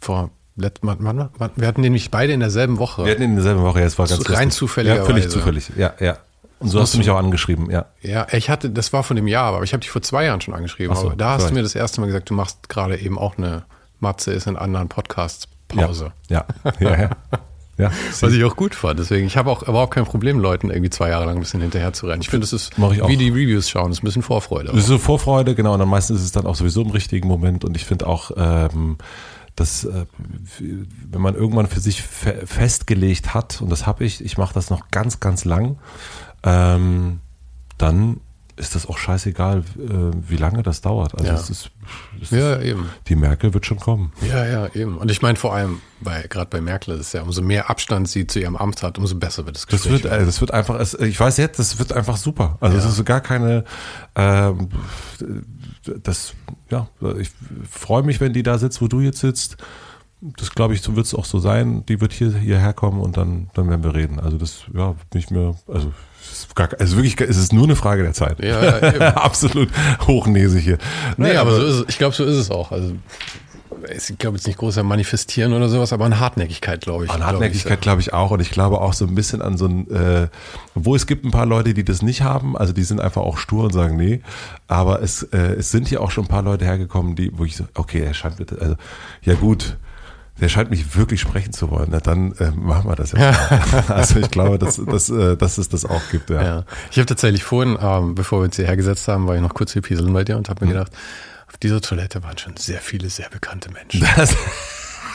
vor, 0.00 0.30
let- 0.56 0.78
wann- 0.82 0.98
wann- 1.00 1.28
wann- 1.38 1.50
wir 1.56 1.66
hatten 1.68 1.80
nämlich 1.80 2.10
beide 2.10 2.32
in 2.32 2.40
derselben 2.40 2.78
Woche. 2.78 3.04
Wir 3.04 3.12
hatten 3.12 3.22
in 3.22 3.34
derselben 3.34 3.62
Woche, 3.62 3.80
ja, 3.80 3.86
es 3.86 3.98
war 3.98 4.06
ganz 4.06 4.28
rein 4.30 4.50
zufälligerweise. 4.50 5.02
Ja, 5.02 5.06
völlig 5.06 5.28
zufällig, 5.28 5.70
ja, 5.76 5.92
ja. 6.00 6.18
Und 6.60 6.68
so 6.68 6.80
hast 6.80 6.94
du 6.94 6.98
mich 6.98 7.10
auch 7.10 7.18
angeschrieben, 7.18 7.70
ja. 7.70 7.86
Ja, 8.00 8.26
ich 8.32 8.48
hatte, 8.48 8.70
das 8.70 8.92
war 8.92 9.02
von 9.02 9.16
dem 9.16 9.26
Jahr, 9.26 9.52
aber 9.54 9.64
ich 9.64 9.72
habe 9.72 9.80
dich 9.80 9.90
vor 9.90 10.00
zwei 10.02 10.24
Jahren 10.24 10.40
schon 10.40 10.54
angeschrieben. 10.54 10.94
So, 10.96 11.08
aber 11.08 11.16
da 11.16 11.30
hast 11.30 11.36
vielleicht. 11.42 11.50
du 11.50 11.54
mir 11.56 11.62
das 11.62 11.74
erste 11.74 12.00
Mal 12.00 12.06
gesagt, 12.06 12.30
du 12.30 12.34
machst 12.34 12.68
gerade 12.68 12.96
eben 12.98 13.18
auch 13.18 13.36
eine 13.36 13.64
Matze 14.00 14.32
ist 14.32 14.46
in 14.46 14.56
anderen 14.56 14.88
Podcasts 14.88 15.48
Pause. 15.68 16.12
Ja, 16.28 16.44
ja, 16.78 16.90
ja. 16.90 17.00
ja. 17.02 17.10
Ja. 17.78 17.90
Was 18.20 18.32
ich 18.32 18.44
auch 18.44 18.56
gut 18.56 18.74
fand. 18.74 18.98
Deswegen, 19.00 19.26
ich 19.26 19.36
habe 19.36 19.50
auch 19.50 19.62
überhaupt 19.62 19.94
kein 19.94 20.04
Problem, 20.04 20.38
Leuten 20.38 20.70
irgendwie 20.70 20.90
zwei 20.90 21.10
Jahre 21.10 21.26
lang 21.26 21.36
ein 21.36 21.40
bisschen 21.40 21.60
hinterher 21.60 21.92
zu 21.92 22.06
rennen. 22.06 22.22
Ich 22.22 22.28
finde, 22.28 22.44
das 22.46 22.52
ist 22.52 22.72
wie 22.78 23.16
die 23.16 23.30
Reviews 23.30 23.68
schauen, 23.68 23.90
das 23.90 23.98
ist 23.98 24.02
ein 24.02 24.06
bisschen 24.06 24.22
Vorfreude. 24.22 24.68
Das 24.68 24.76
ist 24.76 24.86
so 24.86 24.98
Vorfreude, 24.98 25.54
genau. 25.54 25.74
Und 25.74 25.80
dann 25.80 25.88
meistens 25.88 26.20
ist 26.20 26.26
es 26.26 26.32
dann 26.32 26.46
auch 26.46 26.54
sowieso 26.54 26.82
im 26.82 26.90
richtigen 26.90 27.26
Moment. 27.26 27.64
Und 27.64 27.76
ich 27.76 27.84
finde 27.84 28.06
auch, 28.06 28.30
ähm, 28.36 28.98
dass 29.56 29.84
äh, 29.84 30.06
wenn 30.58 31.20
man 31.20 31.34
irgendwann 31.34 31.66
für 31.66 31.80
sich 31.80 32.02
fe 32.02 32.42
festgelegt 32.44 33.34
hat, 33.34 33.60
und 33.60 33.70
das 33.70 33.86
habe 33.86 34.04
ich, 34.04 34.24
ich 34.24 34.38
mache 34.38 34.54
das 34.54 34.70
noch 34.70 34.90
ganz, 34.90 35.20
ganz 35.20 35.44
lang, 35.44 35.78
ähm, 36.42 37.20
dann 37.78 38.20
ist 38.56 38.74
das 38.74 38.86
auch 38.86 38.98
scheißegal, 38.98 39.58
äh, 39.78 39.82
wie 40.28 40.36
lange 40.36 40.62
das 40.62 40.80
dauert. 40.80 41.14
Also 41.14 41.26
Ja. 41.26 41.34
es 41.34 41.50
ist, 41.50 41.70
es 42.22 42.30
Ja, 42.30 42.54
ist, 42.54 42.64
eben. 42.64 42.88
die 43.08 43.16
Merkel 43.16 43.52
wird 43.52 43.66
schon 43.66 43.78
kommen. 43.80 44.12
Ja, 44.28 44.46
ja, 44.46 44.68
eben. 44.74 44.96
Und 44.98 45.10
ich 45.10 45.22
meine 45.22 45.36
vor 45.36 45.54
allem, 45.54 45.80
bei 46.00 46.22
gerade 46.28 46.48
bei 46.50 46.60
Merkel 46.60 46.94
ist 46.94 47.00
es 47.08 47.12
ja, 47.14 47.22
umso 47.22 47.42
mehr 47.42 47.68
Abstand 47.70 48.08
sie 48.08 48.26
zu 48.26 48.38
ihrem 48.40 48.56
Amt 48.56 48.82
hat, 48.82 48.96
umso 48.98 49.16
besser 49.16 49.44
wird 49.46 49.56
das 49.56 49.66
Das 49.66 49.82
Gespräch. 49.82 50.04
wird, 50.04 50.12
äh, 50.12 50.24
das 50.24 50.40
wird 50.40 50.52
einfach, 50.52 50.78
es, 50.78 50.94
ich 50.94 51.18
weiß 51.18 51.36
jetzt, 51.38 51.58
das 51.58 51.78
wird 51.78 51.92
einfach 51.92 52.16
super. 52.16 52.56
Also 52.60 52.76
es 52.78 52.84
ist 52.84 53.04
gar 53.04 53.20
keine, 53.20 53.64
ähm, 54.14 54.68
das, 56.02 56.34
ja, 56.70 56.88
ich 57.18 57.30
freue 57.70 58.02
mich, 58.02 58.20
wenn 58.20 58.32
die 58.32 58.42
da 58.42 58.58
sitzt, 58.58 58.80
wo 58.80 58.88
du 58.88 59.00
jetzt 59.00 59.18
sitzt. 59.20 59.56
Das 60.38 60.50
glaube 60.50 60.72
ich, 60.72 60.80
so 60.80 60.96
wird 60.96 61.04
es 61.04 61.14
auch 61.14 61.26
so 61.26 61.38
sein. 61.38 61.84
Die 61.86 62.00
wird 62.00 62.12
hier 62.12 62.34
hierher 62.34 62.72
kommen 62.72 63.00
und 63.00 63.16
dann, 63.16 63.50
dann 63.52 63.68
werden 63.68 63.84
wir 63.84 63.94
reden. 63.94 64.18
Also 64.18 64.38
das, 64.38 64.64
ja, 64.74 64.94
ich 65.14 65.30
mir, 65.30 65.54
also 65.68 65.92
es 66.22 66.38
ist, 66.38 66.56
gar, 66.56 66.70
also 66.78 66.96
wirklich, 66.96 67.20
es 67.20 67.36
ist 67.36 67.52
nur 67.52 67.64
eine 67.64 67.76
Frage 67.76 68.02
der 68.02 68.14
Zeit. 68.14 68.42
Ja, 68.42 68.90
ja, 68.90 69.08
absolut 69.16 69.68
hochnäsig 70.06 70.64
hier. 70.64 70.78
Nee, 71.18 71.28
Naja, 71.28 71.42
aber 71.42 71.54
so 71.54 71.62
ist 71.62 71.74
es. 71.74 71.84
Ich 71.88 71.98
glaube, 71.98 72.14
so 72.14 72.24
ist 72.24 72.36
es 72.36 72.50
auch. 72.50 72.72
Also 72.72 72.94
ich 73.94 74.18
glaube 74.18 74.36
jetzt 74.36 74.46
nicht 74.46 74.58
groß 74.58 74.78
an 74.78 74.86
Manifestieren 74.86 75.52
oder 75.52 75.68
sowas, 75.68 75.92
aber 75.92 76.04
an 76.04 76.18
Hartnäckigkeit, 76.18 76.80
glaube 76.80 77.04
ich. 77.04 77.10
An 77.10 77.24
Hartnäckigkeit 77.24 77.80
glaube 77.80 78.00
ich 78.00 78.12
auch 78.12 78.30
und 78.30 78.40
ich 78.40 78.50
glaube 78.50 78.80
auch 78.80 78.92
so 78.92 79.06
ein 79.06 79.14
bisschen 79.14 79.42
an 79.42 79.58
so 79.58 79.66
ein, 79.66 79.90
äh, 79.90 80.28
wo 80.74 80.94
es 80.94 81.06
gibt 81.06 81.24
ein 81.24 81.30
paar 81.30 81.46
Leute, 81.46 81.74
die 81.74 81.84
das 81.84 82.02
nicht 82.02 82.22
haben, 82.22 82.56
also 82.56 82.72
die 82.72 82.82
sind 82.82 83.00
einfach 83.00 83.22
auch 83.22 83.36
stur 83.36 83.64
und 83.64 83.72
sagen 83.72 83.96
nee, 83.96 84.22
aber 84.68 85.02
es, 85.02 85.22
äh, 85.24 85.56
es 85.58 85.70
sind 85.70 85.88
hier 85.88 86.00
auch 86.00 86.10
schon 86.10 86.24
ein 86.24 86.28
paar 86.28 86.42
Leute 86.42 86.64
hergekommen, 86.64 87.16
die, 87.16 87.30
wo 87.36 87.44
ich 87.44 87.56
so, 87.56 87.64
okay, 87.74 88.00
er 88.00 88.14
scheint 88.14 88.40
also 88.58 88.76
ja 89.22 89.34
gut, 89.34 89.76
der 90.40 90.48
scheint 90.48 90.70
mich 90.70 90.96
wirklich 90.96 91.20
sprechen 91.20 91.52
zu 91.52 91.70
wollen, 91.70 91.88
na, 91.90 92.00
dann 92.00 92.32
äh, 92.38 92.50
machen 92.50 92.90
wir 92.90 92.96
das 92.96 93.12
jetzt. 93.12 93.20
also 93.90 94.18
ich 94.18 94.30
glaube, 94.30 94.58
dass, 94.58 94.76
dass, 94.84 95.08
äh, 95.10 95.36
dass 95.36 95.58
es 95.58 95.68
das 95.68 95.84
auch 95.84 96.02
gibt, 96.10 96.30
ja. 96.30 96.42
Ja. 96.42 96.64
Ich 96.90 96.96
habe 96.98 97.06
tatsächlich 97.06 97.44
vorhin, 97.44 97.78
ähm, 97.80 98.14
bevor 98.14 98.40
wir 98.40 98.44
uns 98.46 98.56
hierher 98.56 98.76
gesetzt 98.76 99.06
haben, 99.08 99.26
war 99.28 99.36
ich 99.36 99.42
noch 99.42 99.54
kurz 99.54 99.72
hier 99.72 99.82
pieseln 99.82 100.12
bei 100.12 100.24
dir 100.24 100.36
und 100.36 100.48
habe 100.48 100.64
mir 100.64 100.70
Mhm. 100.72 100.74
gedacht, 100.78 100.92
auf 101.48 101.56
dieser 101.58 101.80
Toilette 101.80 102.22
waren 102.24 102.36
schon 102.36 102.56
sehr 102.56 102.80
viele 102.80 103.08
sehr 103.10 103.28
bekannte 103.30 103.70
Menschen. 103.70 104.04
Das, 104.16 104.34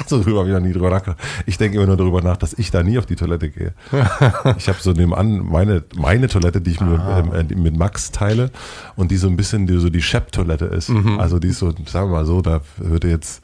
so 0.08 0.24
drüber 0.24 0.40
habe 0.40 0.48
ich 0.48 0.54
noch 0.56 0.62
nie 0.62 0.72
drüber 0.72 0.90
nachgedacht. 0.90 1.20
Ich 1.46 1.58
denke 1.58 1.76
immer 1.76 1.88
nur 1.88 1.98
darüber 1.98 2.22
nach, 2.22 2.38
dass 2.38 2.54
ich 2.54 2.72
da 2.72 2.82
nie 2.84 2.98
auf 2.98 3.06
die 3.06 3.18
Toilette 3.18 3.50
gehe. 3.50 3.74
Ich 4.58 4.70
habe 4.70 4.78
so 4.80 4.94
nebenan 4.94 5.40
meine, 5.40 5.84
meine 5.98 6.30
Toilette, 6.30 6.62
die 6.62 6.72
ich 6.72 6.80
mit, 6.80 7.02
ähm, 7.06 7.34
äh, 7.34 7.44
mit 7.56 7.76
Max 7.78 8.12
teile 8.12 8.52
und 8.96 9.12
die 9.12 9.18
so 9.18 9.28
ein 9.28 9.36
bisschen 9.36 9.68
die, 9.68 9.78
so 9.78 9.90
die 9.90 10.02
Shep-Toilette 10.02 10.64
ist. 10.68 10.90
Also 11.18 11.40
die 11.40 11.50
ist 11.50 11.60
so, 11.60 11.72
sagen 11.86 12.10
wir 12.10 12.20
mal 12.20 12.26
so, 12.26 12.42
da 12.42 12.62
würde 12.78 13.10
jetzt 13.10 13.44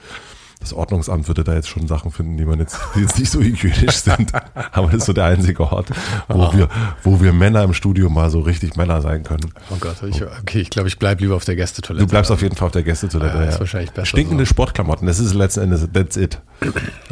das 0.65 0.73
Ordnungsamt 0.73 1.27
würde 1.27 1.43
da 1.43 1.53
jetzt 1.53 1.69
schon 1.69 1.87
Sachen 1.87 2.11
finden, 2.11 2.37
die 2.37 2.45
man 2.45 2.59
jetzt, 2.59 2.79
die 2.95 3.01
jetzt 3.01 3.19
nicht 3.19 3.31
so 3.31 3.39
hygienisch 3.39 3.97
sind. 3.97 4.31
Aber 4.71 4.87
das 4.87 4.97
ist 4.97 5.05
so 5.05 5.13
der 5.13 5.25
einzige 5.25 5.63
Ort, 5.63 5.89
wo 6.27 6.51
wir, 6.53 6.69
wo 7.03 7.21
wir 7.21 7.33
Männer 7.33 7.63
im 7.63 7.73
Studio 7.73 8.09
mal 8.09 8.31
so 8.31 8.39
richtig 8.39 8.75
Männer 8.75 9.01
sein 9.01 9.23
können. 9.23 9.53
Oh 9.69 9.77
Gott, 9.79 9.97
ich, 10.07 10.23
okay, 10.23 10.61
ich 10.61 10.71
glaube, 10.71 10.87
ich 10.87 10.97
bleib 10.97 11.21
lieber 11.21 11.35
auf 11.35 11.45
der 11.45 11.55
Gästetoilette. 11.55 12.05
Du 12.05 12.09
bleibst 12.09 12.31
auf 12.31 12.41
jeden 12.41 12.55
Fall 12.55 12.65
auf 12.65 12.71
der 12.71 12.81
Gästetoilette. 12.81 13.37
Ja, 13.37 13.43
ist 13.43 13.59
wahrscheinlich 13.59 13.91
besser 13.91 14.07
Stinkende 14.07 14.45
so. 14.45 14.49
Sportklamotten, 14.49 15.05
das 15.05 15.19
ist 15.19 15.35
letzten 15.35 15.61
Endes, 15.61 15.87
that's 15.93 16.17
it. 16.17 16.39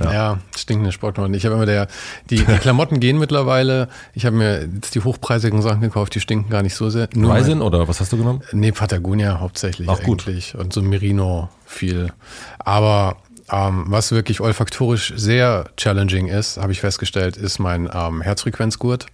Ja, 0.01 0.39
stinkende 0.57 0.91
Sportklamotten. 0.91 1.35
Ich 1.35 1.45
habe 1.45 1.55
immer 1.55 1.67
der, 1.67 1.87
die, 2.31 2.37
die 2.37 2.57
Klamotten 2.57 2.99
gehen 2.99 3.19
mittlerweile. 3.19 3.87
Ich 4.15 4.25
habe 4.25 4.35
mir 4.35 4.67
jetzt 4.73 4.95
die 4.95 5.01
hochpreisigen 5.01 5.61
Sachen 5.61 5.81
gekauft, 5.81 6.15
die 6.15 6.21
stinken 6.21 6.49
gar 6.49 6.63
nicht 6.63 6.73
so 6.73 6.89
sehr. 6.89 7.07
Nur 7.13 7.31
Reisen 7.31 7.61
oder 7.61 7.87
was 7.87 7.99
hast 7.99 8.11
du 8.13 8.17
genommen? 8.17 8.41
Nee, 8.51 8.71
Patagonia 8.71 9.39
hauptsächlich 9.39 9.87
Auch 9.89 10.01
gut. 10.01 10.27
eigentlich 10.27 10.55
und 10.55 10.73
so 10.73 10.81
Merino 10.81 11.49
viel. 11.65 12.11
Aber 12.59 13.17
ähm, 13.51 13.85
was 13.87 14.11
wirklich 14.11 14.41
olfaktorisch 14.41 15.13
sehr 15.15 15.65
challenging 15.77 16.27
ist, 16.27 16.57
habe 16.57 16.71
ich 16.71 16.81
festgestellt, 16.81 17.37
ist 17.37 17.59
mein 17.59 17.89
ähm, 17.93 18.21
Herzfrequenzgurt. 18.21 19.07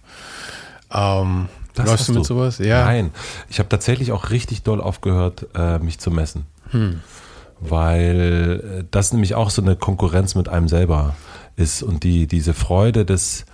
Ähm, 0.92 1.48
Das 1.74 1.86
läufst 1.86 2.08
du 2.08 2.12
mit 2.14 2.24
sowas? 2.24 2.58
Ja. 2.58 2.84
Nein, 2.84 3.10
ich 3.48 3.58
habe 3.58 3.68
tatsächlich 3.68 4.12
auch 4.12 4.30
richtig 4.30 4.62
doll 4.62 4.80
aufgehört, 4.80 5.46
äh, 5.54 5.78
mich 5.78 5.98
zu 5.98 6.10
messen. 6.10 6.46
Weil 7.60 8.80
äh, 8.80 8.84
das 8.90 9.12
nämlich 9.12 9.34
auch 9.34 9.50
so 9.50 9.62
eine 9.62 9.76
Konkurrenz 9.76 10.34
mit 10.34 10.48
einem 10.48 10.68
selber 10.68 11.16
ist 11.56 11.82
und 11.82 12.04
die 12.04 12.26
diese 12.26 12.54
Freude 12.54 13.04
des 13.04 13.44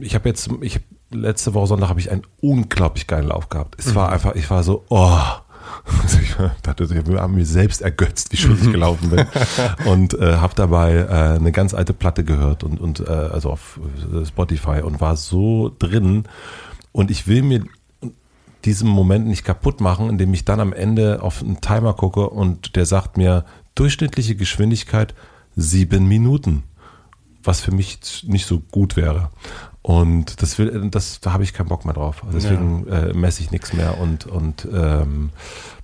ich 0.00 0.14
habe 0.14 0.28
jetzt 0.28 0.48
ich 0.62 0.76
hab, 0.76 0.82
letzte 1.10 1.54
Woche 1.54 1.68
Sonntag 1.68 1.88
habe 1.88 2.00
ich 2.00 2.10
einen 2.10 2.22
unglaublich 2.40 3.06
geilen 3.06 3.28
Lauf 3.28 3.48
gehabt. 3.48 3.76
Es 3.78 3.94
war 3.94 4.10
einfach 4.10 4.34
ich 4.34 4.50
war 4.50 4.64
so 4.64 4.84
oh 4.88 5.20
Also 6.02 6.18
ich 6.18 6.34
dachte, 6.62 6.84
ich 6.84 7.16
habe 7.18 7.28
mir 7.28 7.46
selbst 7.46 7.80
ergötzt, 7.80 8.32
wie 8.32 8.36
schön 8.36 8.58
ich 8.60 8.70
gelaufen 8.72 9.10
bin. 9.10 9.26
und 9.86 10.14
äh, 10.14 10.36
habe 10.36 10.54
dabei 10.54 10.94
äh, 10.94 11.36
eine 11.36 11.52
ganz 11.52 11.74
alte 11.74 11.92
Platte 11.92 12.24
gehört 12.24 12.64
und, 12.64 12.80
und 12.80 13.00
äh, 13.00 13.04
also 13.04 13.50
auf 13.50 13.78
Spotify 14.26 14.82
und 14.82 15.00
war 15.00 15.16
so 15.16 15.74
drin. 15.78 16.24
Und 16.92 17.10
ich 17.10 17.28
will 17.28 17.42
mir 17.42 17.64
diesen 18.64 18.88
Moment 18.88 19.26
nicht 19.26 19.44
kaputt 19.44 19.80
machen, 19.80 20.10
indem 20.10 20.34
ich 20.34 20.44
dann 20.44 20.60
am 20.60 20.72
Ende 20.72 21.22
auf 21.22 21.42
einen 21.42 21.60
Timer 21.60 21.94
gucke 21.94 22.28
und 22.28 22.74
der 22.74 22.84
sagt 22.84 23.16
mir, 23.16 23.44
durchschnittliche 23.76 24.34
Geschwindigkeit 24.34 25.14
sieben 25.54 26.06
Minuten. 26.06 26.64
Was 27.44 27.60
für 27.60 27.70
mich 27.70 28.24
nicht 28.26 28.46
so 28.46 28.58
gut 28.58 28.96
wäre. 28.96 29.30
Und 29.86 30.42
das 30.42 30.58
will, 30.58 30.88
das, 30.90 31.20
da 31.20 31.32
habe 31.32 31.44
ich 31.44 31.52
keinen 31.52 31.68
Bock 31.68 31.84
mehr 31.84 31.94
drauf. 31.94 32.24
Also 32.26 32.36
deswegen 32.36 32.88
äh, 32.88 33.12
messe 33.12 33.40
ich 33.40 33.52
nichts 33.52 33.72
mehr 33.72 34.00
und, 34.00 34.26
und 34.26 34.66
ähm, 34.74 35.30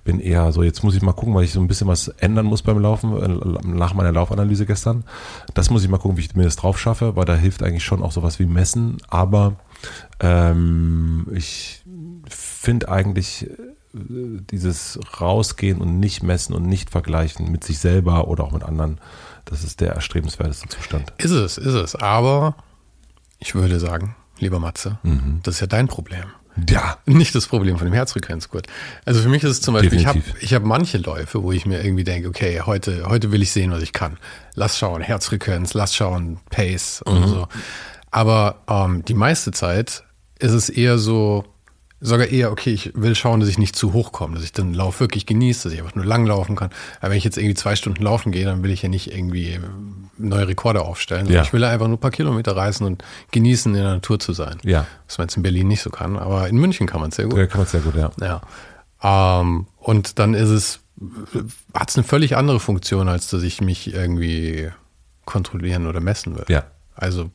bin 0.03 0.19
eher 0.19 0.51
so, 0.51 0.61
jetzt 0.61 0.83
muss 0.83 0.93
ich 0.93 1.01
mal 1.01 1.13
gucken, 1.13 1.33
weil 1.33 1.45
ich 1.45 1.53
so 1.53 1.61
ein 1.61 1.69
bisschen 1.69 1.87
was 1.87 2.09
ändern 2.09 2.45
muss 2.45 2.63
beim 2.63 2.79
Laufen, 2.79 3.15
äh, 3.15 3.65
nach 3.65 3.93
meiner 3.93 4.11
Laufanalyse 4.11 4.65
gestern. 4.65 5.05
Das 5.53 5.69
muss 5.69 5.85
ich 5.85 5.89
mal 5.89 5.99
gucken, 5.99 6.17
wie 6.17 6.21
ich 6.21 6.35
mir 6.35 6.43
das 6.43 6.57
drauf 6.57 6.77
schaffe, 6.77 7.15
weil 7.15 7.23
da 7.23 7.33
hilft 7.37 7.63
eigentlich 7.63 7.85
schon 7.85 8.03
auch 8.03 8.11
sowas 8.11 8.39
wie 8.39 8.45
Messen. 8.45 8.97
Aber 9.07 9.55
ähm, 10.19 11.25
ich 11.33 11.85
finde 12.27 12.89
eigentlich 12.89 13.43
äh, 13.43 13.55
dieses 14.51 14.99
Rausgehen 15.21 15.79
und 15.79 16.01
nicht 16.01 16.23
messen 16.23 16.53
und 16.53 16.65
nicht 16.65 16.89
vergleichen 16.89 17.49
mit 17.49 17.63
sich 17.63 17.79
selber 17.79 18.27
oder 18.27 18.43
auch 18.43 18.51
mit 18.51 18.63
anderen, 18.63 18.99
das 19.45 19.63
ist 19.63 19.79
der 19.79 19.93
erstrebenswerteste 19.93 20.67
Zustand. 20.67 21.13
Ist 21.19 21.31
es, 21.31 21.57
ist 21.57 21.73
es. 21.73 21.95
Aber 21.95 22.57
ich 23.43 23.55
würde 23.55 23.79
sagen, 23.79 24.15
lieber 24.39 24.59
Matze, 24.59 24.97
Mhm. 25.03 25.41
das 25.43 25.55
ist 25.55 25.61
ja 25.61 25.67
dein 25.67 25.87
Problem. 25.87 26.23
Ja. 26.69 26.97
Nicht 27.05 27.33
das 27.35 27.47
Problem 27.47 27.77
von 27.77 27.87
dem 27.87 27.93
Herzfrequenzgurt. 27.93 28.67
Also 29.05 29.21
für 29.21 29.27
mich 29.29 29.43
ist 29.43 29.49
es 29.49 29.61
zum 29.61 29.73
Beispiel, 29.73 29.99
ich 29.99 30.05
habe 30.05 30.19
Definitiv. 30.19 30.43
ich 30.43 30.53
hab 30.53 30.63
manche 30.63 30.99
Läufe, 30.99 31.41
wo 31.43 31.51
ich 31.51 31.65
mir 31.65 31.83
irgendwie 31.83 32.03
denke, 32.03 32.27
okay, 32.29 32.61
heute, 32.65 33.05
heute 33.07 33.31
will 33.31 33.41
ich 33.41 33.51
sehen, 33.51 33.71
was 33.71 33.81
ich 33.81 33.91
kann. 33.91 34.17
Lass 34.53 34.77
schauen, 34.77 35.01
Herzfrequenz, 35.01 35.73
lass 35.73 35.95
schauen, 35.95 36.39
Pace 36.51 37.03
Mhm. 37.07 37.11
und 37.13 37.27
so. 37.27 37.47
Aber 38.11 38.61
ähm, 38.69 39.03
die 39.03 39.15
meiste 39.15 39.51
Zeit 39.51 40.03
ist 40.39 40.51
es 40.51 40.69
eher 40.69 40.99
so 40.99 41.43
sogar 42.03 42.27
eher, 42.27 42.51
okay, 42.51 42.71
ich 42.71 42.91
will 42.95 43.15
schauen, 43.15 43.39
dass 43.39 43.49
ich 43.49 43.57
nicht 43.57 43.75
zu 43.75 43.93
hoch 43.93 44.11
komme, 44.11 44.35
dass 44.35 44.43
ich 44.43 44.51
den 44.51 44.73
Lauf 44.73 44.99
wirklich 44.99 45.25
genieße, 45.25 45.63
dass 45.63 45.73
ich 45.73 45.79
einfach 45.79 45.95
nur 45.95 46.05
lang 46.05 46.25
laufen 46.25 46.55
kann. 46.55 46.69
Aber 46.99 47.11
wenn 47.11 47.17
ich 47.17 47.23
jetzt 47.23 47.37
irgendwie 47.37 47.55
zwei 47.55 47.75
Stunden 47.75 48.03
laufen 48.03 48.31
gehe, 48.31 48.45
dann 48.45 48.61
will 48.61 48.71
ich 48.71 48.81
ja 48.81 48.89
nicht 48.89 49.11
irgendwie 49.11 49.59
neue 50.17 50.47
Rekorde 50.47 50.81
aufstellen. 50.81 51.27
Ja. 51.27 51.41
Ich 51.41 51.53
will 51.53 51.63
einfach 51.63 51.87
nur 51.87 51.97
ein 51.97 52.01
paar 52.01 52.11
Kilometer 52.11 52.55
reisen 52.55 52.85
und 52.85 53.03
genießen, 53.31 53.73
in 53.73 53.81
der 53.81 53.93
Natur 53.93 54.19
zu 54.19 54.33
sein. 54.33 54.57
Ja. 54.63 54.85
Was 55.07 55.17
man 55.17 55.27
jetzt 55.27 55.37
in 55.37 55.43
Berlin 55.43 55.69
nicht 55.69 55.81
so 55.81 55.89
kann, 55.89 56.17
aber 56.17 56.49
in 56.49 56.57
München 56.57 56.87
kann 56.87 56.99
man 56.99 57.09
es 57.09 57.15
sehr 57.15 57.25
gut. 57.25 57.37
Ja, 57.37 57.47
kann 57.47 57.61
man 57.61 57.67
sehr 57.67 57.81
gut, 57.81 57.95
ja. 57.95 58.11
Ja. 58.21 59.39
Ähm, 59.39 59.67
und 59.77 60.19
dann 60.19 60.33
ist 60.33 60.49
es, 60.49 60.79
hat 61.73 61.89
es 61.89 61.95
eine 61.95 62.03
völlig 62.03 62.35
andere 62.35 62.59
Funktion, 62.59 63.07
als 63.07 63.27
dass 63.27 63.43
ich 63.43 63.61
mich 63.61 63.93
irgendwie 63.93 64.69
kontrollieren 65.25 65.87
oder 65.87 66.01
messen 66.01 66.35
will. 66.35 66.45
Ja. 66.49 66.65
Also 66.95 67.31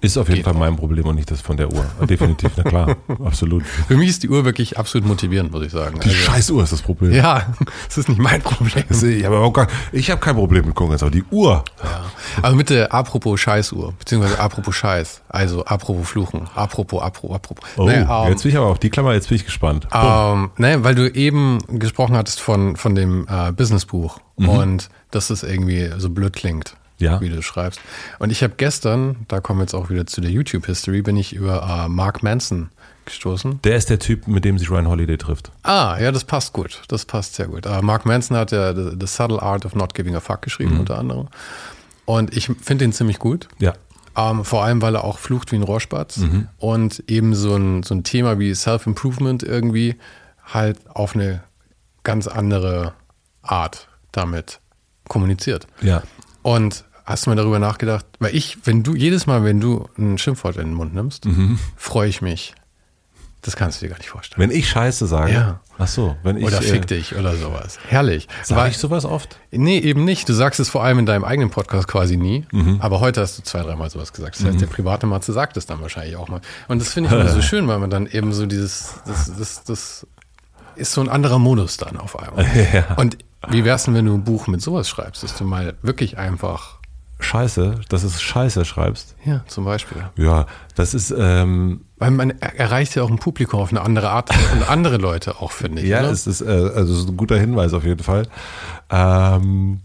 Ist 0.00 0.16
auf 0.18 0.28
jeden 0.28 0.36
Geht 0.38 0.44
Fall 0.44 0.54
auch. 0.54 0.58
mein 0.58 0.76
Problem 0.76 1.06
und 1.06 1.16
nicht 1.16 1.30
das 1.30 1.40
von 1.40 1.56
der 1.56 1.72
Uhr. 1.72 1.84
Definitiv, 2.08 2.50
na 2.56 2.62
klar, 2.62 2.96
absolut. 3.24 3.64
für 3.64 3.96
mich 3.96 4.08
ist 4.10 4.22
die 4.22 4.28
Uhr 4.28 4.44
wirklich 4.44 4.78
absolut 4.78 5.06
motivierend, 5.08 5.50
muss 5.52 5.64
ich 5.64 5.72
sagen. 5.72 5.98
Die 6.00 6.08
Also, 6.08 6.20
Scheißuhr 6.20 6.62
ist 6.62 6.72
das 6.72 6.82
Problem. 6.82 7.12
ja, 7.12 7.46
es 7.88 7.98
ist 7.98 8.08
nicht 8.08 8.20
mein 8.20 8.40
Problem. 8.42 8.84
Das- 8.88 9.02
Ich 9.02 9.24
habe 9.24 9.38
auch 9.38 9.52
gar, 9.52 9.66
ich 9.92 10.10
habe 10.10 10.20
kein 10.20 10.34
Problem 10.36 10.66
mit 10.66 10.74
Konkurrenz, 10.74 11.02
aber 11.02 11.10
die 11.10 11.24
Uhr. 11.30 11.64
Ja. 11.82 12.04
Aber 12.42 12.54
mit 12.54 12.70
der 12.70 12.92
apropos 12.92 13.40
Scheißuhr, 13.40 13.94
beziehungsweise 13.98 14.38
apropos 14.38 14.74
Scheiß, 14.74 15.22
also 15.28 15.64
apropos 15.64 16.08
Fluchen, 16.08 16.42
apropos, 16.54 17.02
apropos, 17.02 17.34
apropos. 17.36 17.64
Oh, 17.76 17.86
Naja, 17.86 18.24
ähm, 18.24 18.30
jetzt 18.32 18.42
bin 18.42 18.52
ich 18.52 18.58
aber 18.58 18.66
auf 18.66 18.78
die 18.78 18.90
Klammer, 18.90 19.14
jetzt 19.14 19.28
bin 19.28 19.36
ich 19.36 19.44
gespannt. 19.44 19.88
Ähm, 19.92 20.50
ne, 20.58 20.84
weil 20.84 20.94
du 20.94 21.08
eben 21.12 21.58
gesprochen 21.68 22.16
hattest 22.16 22.40
von, 22.40 22.76
von 22.76 22.94
dem 22.94 23.26
äh, 23.28 23.52
Businessbuch 23.52 24.18
und 24.36 24.88
dass 25.10 25.30
es 25.30 25.42
irgendwie 25.42 25.90
so 25.96 26.10
blöd 26.10 26.34
klingt, 26.34 26.76
Ja. 26.98 27.20
wie 27.20 27.28
du 27.28 27.42
schreibst. 27.42 27.80
Und 28.18 28.30
ich 28.30 28.42
habe 28.42 28.54
gestern, 28.56 29.26
da 29.28 29.40
kommen 29.40 29.60
wir 29.60 29.64
jetzt 29.64 29.74
auch 29.74 29.90
wieder 29.90 30.06
zu 30.06 30.20
der 30.20 30.30
YouTube-History, 30.30 31.02
bin 31.02 31.16
ich 31.16 31.34
über 31.34 31.84
äh, 31.84 31.88
Mark 31.88 32.22
Manson 32.22 32.70
gestoßen. 33.04 33.60
Der 33.62 33.76
ist 33.76 33.90
der 33.90 33.98
Typ, 33.98 34.26
mit 34.26 34.44
dem 34.44 34.58
sich 34.58 34.70
Ryan 34.70 34.88
Holiday 34.88 35.16
trifft. 35.16 35.52
Ah, 35.62 35.96
ja, 36.00 36.10
das 36.12 36.24
passt 36.24 36.52
gut. 36.52 36.82
Das 36.88 37.04
passt 37.04 37.34
sehr 37.34 37.46
gut. 37.46 37.66
Äh, 37.66 37.82
Mark 37.82 38.04
Manson 38.04 38.36
hat 38.36 38.50
ja 38.52 38.74
The, 38.74 38.96
The 38.98 39.06
Subtle 39.06 39.40
Art 39.40 39.64
of 39.64 39.74
Not 39.74 39.94
Giving 39.94 40.14
a 40.16 40.20
Fuck 40.20 40.42
geschrieben, 40.42 40.78
unter 40.80 40.98
anderem. 40.98 41.28
Und 42.04 42.36
ich 42.36 42.50
finde 42.62 42.84
ihn 42.84 42.92
ziemlich 42.92 43.18
gut. 43.18 43.48
Ja. 43.58 43.74
Ähm, 44.16 44.44
vor 44.44 44.64
allem, 44.64 44.80
weil 44.80 44.94
er 44.94 45.04
auch 45.04 45.18
flucht 45.18 45.52
wie 45.52 45.56
ein 45.56 45.62
Rohrspatz 45.62 46.20
und 46.58 47.04
eben 47.06 47.34
so 47.34 47.54
ein, 47.56 47.82
so 47.82 47.94
ein 47.94 48.02
Thema 48.02 48.38
wie 48.38 48.54
Self-Improvement 48.54 49.42
irgendwie 49.42 49.96
halt 50.44 50.78
auf 50.88 51.14
eine 51.14 51.42
ganz 52.02 52.26
andere 52.26 52.94
Art 53.42 53.88
damit 54.12 54.60
kommuniziert. 55.08 55.66
Ja. 55.82 56.02
Und 56.46 56.84
hast 57.04 57.26
du 57.26 57.30
mal 57.30 57.34
darüber 57.34 57.58
nachgedacht, 57.58 58.06
weil 58.20 58.32
ich, 58.32 58.58
wenn 58.62 58.84
du, 58.84 58.94
jedes 58.94 59.26
Mal, 59.26 59.42
wenn 59.42 59.58
du 59.58 59.88
ein 59.98 60.16
Schimpfwort 60.16 60.54
in 60.58 60.66
den 60.66 60.74
Mund 60.74 60.94
nimmst, 60.94 61.26
freue 61.76 62.08
ich 62.08 62.22
mich. 62.22 62.54
Das 63.42 63.56
kannst 63.56 63.82
du 63.82 63.86
dir 63.86 63.90
gar 63.90 63.98
nicht 63.98 64.10
vorstellen. 64.10 64.48
Wenn 64.48 64.56
ich 64.56 64.68
Scheiße 64.68 65.08
sage. 65.08 65.32
Ja. 65.32 65.60
Ach 65.76 65.88
so, 65.88 66.14
wenn 66.22 66.36
ich. 66.36 66.44
oder 66.44 66.62
fick 66.62 66.84
äh, 66.84 66.86
dich 66.86 67.16
oder 67.16 67.34
sowas. 67.34 67.80
Herrlich. 67.88 68.28
Sag 68.44 68.70
ich 68.70 68.78
sowas 68.78 69.04
oft? 69.04 69.38
Nee, 69.50 69.80
eben 69.80 70.04
nicht. 70.04 70.28
Du 70.28 70.34
sagst 70.34 70.60
es 70.60 70.68
vor 70.68 70.84
allem 70.84 71.00
in 71.00 71.06
deinem 71.06 71.24
eigenen 71.24 71.50
Podcast 71.50 71.88
quasi 71.88 72.16
nie. 72.16 72.46
Mhm. 72.52 72.76
Aber 72.80 73.00
heute 73.00 73.22
hast 73.22 73.38
du 73.38 73.42
zwei, 73.42 73.62
dreimal 73.62 73.90
sowas 73.90 74.12
gesagt. 74.12 74.38
Das 74.38 74.46
heißt, 74.46 74.60
der 74.60 74.68
private 74.68 75.06
Matze 75.06 75.32
sagt 75.32 75.56
es 75.56 75.66
dann 75.66 75.80
wahrscheinlich 75.80 76.14
auch 76.14 76.28
mal. 76.28 76.42
Und 76.68 76.80
das 76.80 76.92
finde 76.92 77.08
ich 77.08 77.14
immer 77.20 77.28
so 77.28 77.42
schön, 77.42 77.66
weil 77.66 77.80
man 77.80 77.90
dann 77.90 78.06
eben 78.06 78.32
so 78.32 78.46
dieses, 78.46 79.00
das, 79.04 79.32
das, 79.36 79.64
das 79.64 80.06
ist 80.76 80.92
so 80.92 81.00
ein 81.00 81.08
anderer 81.08 81.40
Modus 81.40 81.76
dann 81.76 81.96
auf 81.96 82.16
einmal. 82.16 82.46
Ja. 82.72 82.94
Und 82.94 83.18
wie 83.50 83.64
wär's 83.64 83.84
denn, 83.84 83.94
wenn 83.94 84.04
du 84.06 84.14
ein 84.14 84.24
Buch 84.24 84.46
mit 84.46 84.60
sowas 84.62 84.88
schreibst, 84.88 85.22
dass 85.22 85.36
du 85.36 85.44
mal 85.44 85.74
wirklich 85.82 86.18
einfach, 86.18 86.76
Scheiße, 87.18 87.80
dass 87.88 88.02
du 88.02 88.10
Scheiße 88.10 88.64
schreibst. 88.66 89.14
ja, 89.24 89.42
zum 89.46 89.64
Beispiel. 89.64 90.02
Ja, 90.16 90.44
das 90.74 90.92
ist, 90.92 91.14
ähm, 91.16 91.80
Weil 91.96 92.10
man 92.10 92.30
er- 92.40 92.56
erreicht 92.60 92.94
ja 92.94 93.02
auch 93.04 93.10
ein 93.10 93.18
Publikum 93.18 93.58
auf 93.60 93.70
eine 93.70 93.80
andere 93.80 94.10
Art 94.10 94.30
und 94.52 94.62
andere 94.68 94.98
Leute 94.98 95.40
auch, 95.40 95.50
finde 95.52 95.80
ich. 95.80 95.88
ja, 95.88 96.00
oder? 96.00 96.10
es 96.10 96.26
ist, 96.26 96.42
äh, 96.42 96.44
also 96.46 96.92
es 96.92 97.00
ist 97.00 97.08
ein 97.08 97.16
guter 97.16 97.38
Hinweis 97.38 97.72
auf 97.72 97.84
jeden 97.84 98.02
Fall. 98.02 98.28
Ähm, 98.90 99.80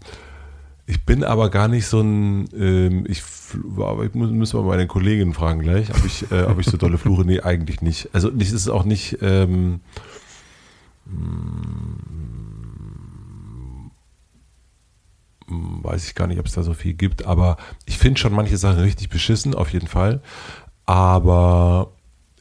ich 0.84 1.06
bin 1.06 1.24
aber 1.24 1.48
gar 1.48 1.68
nicht 1.68 1.86
so 1.86 2.00
ein, 2.02 2.48
ähm, 2.54 3.06
ich, 3.08 3.22
aber 3.78 4.04
ich 4.04 4.12
muss, 4.14 4.30
müssen 4.30 4.58
wir 4.60 4.64
meine 4.64 4.86
Kollegin 4.86 5.32
fragen 5.32 5.60
gleich, 5.60 5.88
ob 5.88 6.04
ich, 6.04 6.30
äh, 6.30 6.42
ob 6.42 6.58
ich 6.58 6.66
so 6.66 6.76
dolle 6.76 6.98
fluche. 6.98 7.24
Nee, 7.24 7.40
eigentlich 7.40 7.80
nicht. 7.80 8.10
Also 8.12 8.30
es 8.38 8.52
ist 8.52 8.68
auch 8.68 8.84
nicht, 8.84 9.18
ähm, 9.22 9.80
mm, 11.06 12.31
weiß 15.82 16.06
ich 16.06 16.14
gar 16.14 16.26
nicht, 16.26 16.38
ob 16.38 16.46
es 16.46 16.52
da 16.52 16.62
so 16.62 16.74
viel 16.74 16.94
gibt, 16.94 17.26
aber 17.26 17.56
ich 17.86 17.98
finde 17.98 18.20
schon 18.20 18.32
manche 18.32 18.56
Sachen 18.56 18.80
richtig 18.80 19.08
beschissen, 19.08 19.54
auf 19.54 19.72
jeden 19.72 19.88
Fall. 19.88 20.22
Aber 20.86 21.92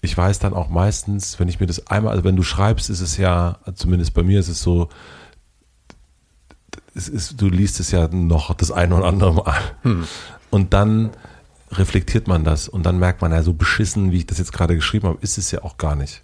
ich 0.02 0.18
weiß 0.18 0.40
dann 0.40 0.54
auch 0.54 0.70
meistens, 0.70 1.40
wenn 1.40 1.48
ich 1.48 1.60
mir 1.60 1.68
das 1.68 1.88
einmal, 1.88 2.12
also 2.12 2.24
wenn 2.24 2.36
du 2.36 2.44
schreibst, 2.44 2.90
ist 2.90 3.02
es 3.02 3.18
ja, 3.18 3.60
zumindest 3.76 4.14
bei 4.14 4.24
mir 4.24 4.40
ist 4.40 4.48
es 4.50 4.62
so, 4.62 4.90
es 6.96 7.08
ist, 7.08 7.40
du 7.40 7.48
liest 7.50 7.80
es 7.80 7.92
ja 7.92 8.08
noch 8.08 8.54
das 8.54 8.72
eine 8.72 8.96
oder 8.96 9.06
andere 9.06 9.34
Mal. 9.34 9.60
Und 10.50 10.74
dann 10.74 11.12
reflektiert 11.72 12.28
man 12.28 12.44
das 12.44 12.68
und 12.68 12.86
dann 12.86 13.00
merkt 13.00 13.22
man 13.22 13.32
ja, 13.32 13.44
so 13.44 13.54
beschissen, 13.54 14.12
wie 14.12 14.18
ich 14.18 14.26
das 14.26 14.40
jetzt 14.40 14.52
gerade 14.52 14.76
geschrieben 14.76 15.08
habe, 15.08 15.20
ist 15.22 15.38
es 15.38 15.52
ja 15.52 15.64
auch 15.64 15.78
gar 15.78 15.96
nicht. 15.96 16.24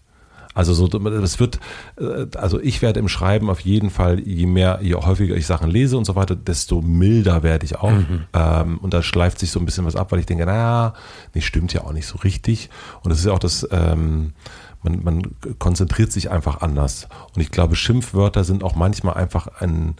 Also 0.57 0.73
so, 0.73 0.87
das 0.87 1.39
wird, 1.39 1.59
äh, 1.99 2.25
also 2.35 2.59
ich 2.59 2.81
werde 2.81 2.99
im 2.99 3.07
Schreiben 3.07 3.51
auf 3.51 3.59
jeden 3.59 3.91
Fall, 3.91 4.19
je 4.21 4.47
mehr, 4.47 4.79
je 4.81 4.95
häufiger 4.95 5.35
ich 5.35 5.45
Sachen 5.45 5.69
lese 5.69 5.95
und 5.99 6.05
so 6.05 6.15
weiter, 6.15 6.35
desto 6.35 6.81
milder 6.81 7.43
werde 7.43 7.63
ich 7.63 7.75
auch. 7.75 7.93
Ähm, 8.33 8.79
und 8.79 8.91
da 8.91 9.03
schleift 9.03 9.37
sich 9.37 9.51
so 9.51 9.59
ein 9.59 9.65
bisschen 9.65 9.85
was 9.85 9.95
ab, 9.95 10.11
weil 10.11 10.17
ich 10.17 10.25
denke, 10.25 10.47
naja, 10.47 10.95
nee, 11.35 11.41
stimmt 11.41 11.73
ja 11.73 11.83
auch 11.83 11.93
nicht 11.93 12.07
so 12.07 12.17
richtig. 12.17 12.71
Und 13.03 13.11
es 13.11 13.19
ist 13.19 13.25
ja 13.25 13.33
auch 13.33 13.39
das, 13.39 13.67
ähm, 13.69 14.33
man, 14.81 15.03
man 15.03 15.21
konzentriert 15.59 16.11
sich 16.11 16.31
einfach 16.31 16.61
anders. 16.61 17.07
Und 17.35 17.41
ich 17.41 17.51
glaube, 17.51 17.75
Schimpfwörter 17.75 18.43
sind 18.43 18.63
auch 18.63 18.75
manchmal 18.75 19.13
einfach 19.13 19.47
ein, 19.59 19.95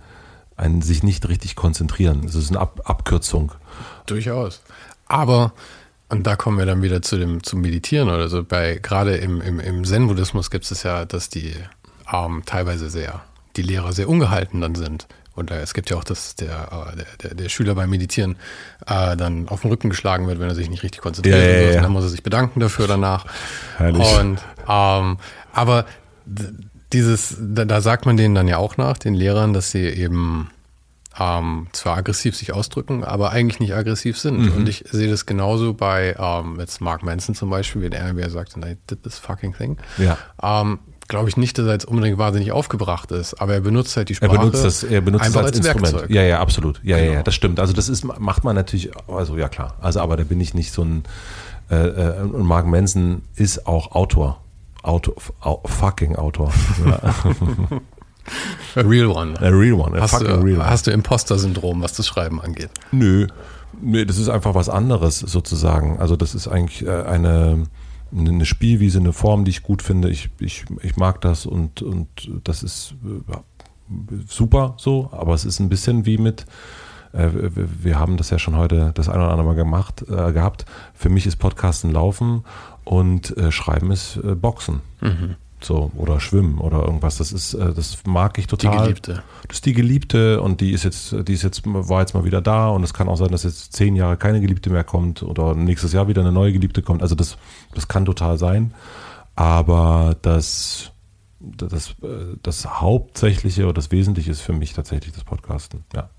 ein 0.56 0.82
sich 0.82 1.04
nicht 1.04 1.30
richtig 1.30 1.56
konzentrieren. 1.56 2.24
Es 2.26 2.34
ist 2.34 2.50
eine 2.50 2.60
Ab 2.60 2.82
Abkürzung. 2.84 3.52
Durchaus. 4.08 4.62
Aber, 5.08 5.54
und 6.10 6.26
da 6.26 6.36
kommen 6.36 6.58
wir 6.58 6.66
dann 6.66 6.82
wieder 6.82 7.02
zu 7.02 7.18
dem, 7.18 7.44
zum 7.44 7.62
Meditieren 7.62 8.10
oder 8.10 8.30
so, 8.30 8.44
bei, 8.44 8.80
gerade 8.82 9.18
im, 9.18 9.42
im, 9.42 9.60
im 9.60 9.84
Zen-Buddhismus 9.84 10.50
gibt 10.50 10.70
es 10.70 10.84
ja, 10.84 11.06
dass 11.06 11.30
die 11.30 11.54
ähm, 12.12 12.44
teilweise 12.46 12.90
sehr, 12.90 13.22
die 13.56 13.62
Lehrer 13.62 13.92
sehr 13.92 14.08
ungehalten 14.08 14.62
dann 14.62 14.76
sind. 14.76 15.08
Und 15.36 15.52
äh, 15.52 15.60
es 15.62 15.74
gibt 15.74 15.90
ja 15.90 15.98
auch, 15.98 16.04
dass 16.04 16.36
der, 16.36 16.96
äh, 16.98 17.04
der, 17.22 17.36
der, 17.36 17.50
Schüler 17.50 17.76
beim 17.76 17.90
Meditieren 17.90 18.38
äh, 18.88 19.16
dann 19.16 19.50
auf 19.50 19.62
den 19.62 19.70
Rücken 19.70 19.90
geschlagen 19.90 20.28
wird, 20.28 20.40
wenn 20.40 20.50
er 20.50 20.56
sich 20.56 20.70
nicht 20.70 20.82
richtig 20.82 21.02
konzentriert. 21.02 21.38
Ja, 21.38 21.44
ja, 21.44 21.70
ja. 21.70 21.78
Und 21.78 21.84
dann 21.84 21.92
muss 21.92 22.04
er 22.04 22.10
sich 22.10 22.24
bedanken 22.24 22.60
dafür 22.60 22.88
danach. 22.88 23.26
Herrlich. 23.78 24.18
Und, 24.18 24.40
ähm, 24.68 25.18
aber 25.54 25.86
dieses, 26.94 27.38
da, 27.40 27.66
da 27.66 27.82
sagt 27.82 28.06
man 28.06 28.18
denen 28.18 28.34
dann 28.34 28.48
ja 28.48 28.58
auch 28.58 28.78
nach, 28.78 28.98
den 28.98 29.14
Lehrern, 29.14 29.54
dass 29.54 29.72
sie 29.72 29.86
eben 29.86 30.50
ähm, 31.20 31.68
zwar 31.72 31.98
aggressiv 31.98 32.36
sich 32.36 32.54
ausdrücken, 32.54 33.04
aber 33.04 33.32
eigentlich 33.32 33.60
nicht 33.60 33.74
aggressiv 33.74 34.18
sind. 34.20 34.38
Mhm. 34.40 34.54
Und 34.54 34.70
ich 34.70 34.84
sehe 34.90 35.10
das 35.10 35.26
genauso 35.26 35.74
bei 35.74 36.16
ähm, 36.20 36.60
jetzt 36.60 36.82
Mark 36.82 37.04
Manson 37.04 37.34
zum 37.36 37.50
Beispiel, 37.50 37.82
wenn 37.82 37.92
er 37.94 38.14
mir 38.14 38.30
sagt, 38.30 38.56
I 38.58 38.78
did 38.90 39.04
this 39.04 39.18
fucking 39.18 39.54
thing. 39.56 39.78
Ja. 39.98 40.18
Ähm, 40.42 40.80
Glaube 41.10 41.30
ich 41.30 41.38
nicht, 41.38 41.58
dass 41.58 41.66
er 41.66 41.72
jetzt 41.72 41.86
unbedingt 41.86 42.18
wahnsinnig 42.18 42.52
aufgebracht 42.52 43.12
ist, 43.14 43.36
aber 43.36 43.54
er 43.54 43.62
benutzt 43.62 43.96
halt 43.96 44.10
die 44.10 44.14
Er 44.14 44.18
Sprache 44.18 44.40
benutzt 44.40 44.66
das, 44.66 44.84
er 44.84 45.00
benutzt 45.00 45.24
es 45.24 45.28
einfach 45.28 45.48
als, 45.48 45.58
Instrument. 45.58 45.94
Werkzeug. 45.94 46.10
Ja, 46.10 46.22
ja, 46.22 46.40
absolut. 46.42 46.82
Ja, 46.84 46.98
ja, 46.98 47.04
ja, 47.04 47.12
Genau. 47.12 47.24
das 47.24 47.34
stimmt. 47.34 47.62
Also 47.62 47.72
das 47.72 47.88
ist, 47.88 48.04
macht 48.04 48.44
man 48.44 48.56
natürlich, 48.58 48.92
also 49.08 49.38
ja 49.38 49.48
klar. 49.48 49.76
Also 49.80 50.02
aber 50.02 50.18
da 50.18 50.26
bin 50.26 50.42
ich 50.42 50.54
nicht 50.54 50.74
so 50.74 50.84
ein, 50.84 51.04
äh, 51.72 51.76
äh, 51.78 52.22
und 52.24 52.46
Mark 52.46 52.66
Manson 52.68 53.22
ist 53.36 53.68
auch 53.68 53.94
Autor. 53.94 54.42
Autor, 54.84 55.16
au, 55.40 55.62
fucking 55.66 56.18
Autor. 56.18 56.52
Ja. 56.86 57.00
A 58.76 58.82
real 58.82 59.08
one. 59.08 59.38
A 59.40 59.50
real 59.50 59.74
one. 59.74 59.98
A 59.98 60.02
Hast 60.02 60.22
du, 60.22 60.26
real 60.26 60.60
one. 60.60 60.70
hast 60.70 60.88
du 60.88 60.92
Imposter-Syndrom, 60.92 61.82
was 61.82 61.94
das 61.94 62.08
Schreiben 62.08 62.42
angeht? 62.42 62.70
Nö. 62.92 63.28
Nee, 63.82 64.06
das 64.06 64.18
ist 64.18 64.30
einfach 64.30 64.56
was 64.56 64.70
anderes 64.70 65.20
sozusagen. 65.20 66.00
Also 66.00 66.16
das 66.16 66.36
ist 66.36 66.48
eigentlich 66.48 66.86
äh, 66.86 67.04
eine, 67.04 67.68
eine 68.16 68.46
Spielwiese, 68.46 69.00
eine 69.00 69.14
Form, 69.14 69.46
die 69.46 69.52
ich 69.52 69.64
gut 69.64 69.82
finde. 69.82 70.10
Ich, 70.10 70.30
ich, 70.40 70.66
ich 70.82 70.98
mag 70.98 71.22
das 71.22 71.46
und, 71.46 71.82
und 71.82 72.08
das 72.44 72.64
ist 72.64 72.96
äh, 73.06 73.36
super 74.28 74.76
so, 74.78 75.10
aber 75.12 75.34
es 75.34 75.46
ist 75.46 75.60
ein 75.60 75.70
bisschen 75.70 76.06
wie 76.06 76.18
mit, 76.18 76.46
äh, 77.14 77.30
wir, 77.34 78.00
haben 78.00 78.18
das 78.18 78.30
ja 78.30 78.40
schon 78.40 78.58
heute 78.58 78.92
das 78.96 79.10
ein 79.10 79.18
oder 79.18 79.30
andere 79.30 79.48
Mal 79.48 79.56
gemacht, 79.56 80.04
äh, 80.10 80.32
gehabt. 80.34 80.66
Für 80.94 81.10
mich 81.10 81.26
ist 81.28 81.38
Podcasten 81.38 81.92
Laufen 81.92 82.44
und 82.84 83.36
äh, 83.38 83.52
Schreiben 83.52 83.92
ist 83.92 84.18
äh, 84.18 84.36
Boxen. 84.36 84.82
So, 85.60 85.92
oder 85.96 86.20
Schwimmen 86.20 86.60
oder 86.60 86.84
irgendwas. 86.84 87.18
Das 87.18 87.32
ist, 87.32 87.56
äh, 87.56 87.74
das 87.74 88.06
mag 88.06 88.38
ich 88.38 88.46
Die 88.46 88.58
total. 88.58 88.84
Geliebte. 88.84 89.24
Das 89.48 89.58
ist 89.58 89.66
die 89.66 89.74
Geliebte 89.74 90.42
und 90.42 90.62
die 90.62 90.72
ist 90.72 90.84
jetzt, 90.84 91.16
die 91.28 91.34
ist 91.34 91.44
jetzt, 91.44 91.64
war 91.66 92.02
jetzt 92.02 92.14
mal 92.14 92.26
wieder 92.26 92.42
da 92.42 92.70
und 92.70 92.84
es 92.84 92.94
kann 92.94 93.08
auch 93.08 93.18
sein, 93.18 93.30
dass 93.30 93.44
jetzt 93.44 93.74
zehn 93.74 93.96
Jahre 93.96 94.18
keine 94.18 94.40
Geliebte 94.40 94.70
mehr 94.70 94.84
kommt 94.84 95.24
oder 95.24 95.56
nächstes 95.56 95.94
Jahr 95.94 96.08
wieder 96.08 96.22
eine 96.22 96.32
neue 96.32 96.54
Geliebte 96.54 96.84
kommt. 96.84 97.02
Also 97.02 97.16
das, 97.16 97.38
das 97.74 97.88
kann 97.88 98.06
total 98.06 98.38
sein. 98.38 98.74
Aber 99.36 100.16
das, 100.22 100.92
das, 101.40 101.96
das 102.44 102.66
Hauptsächliche 102.66 103.64
oder 103.64 103.74
das 103.74 103.92
Wesentliche 103.92 104.32
ist 104.32 104.42
für 104.42 104.54
mich 104.54 104.74
tatsächlich 104.74 105.14
das 105.14 105.24
Podcasten. 105.24 105.86
Ja. 105.96 106.10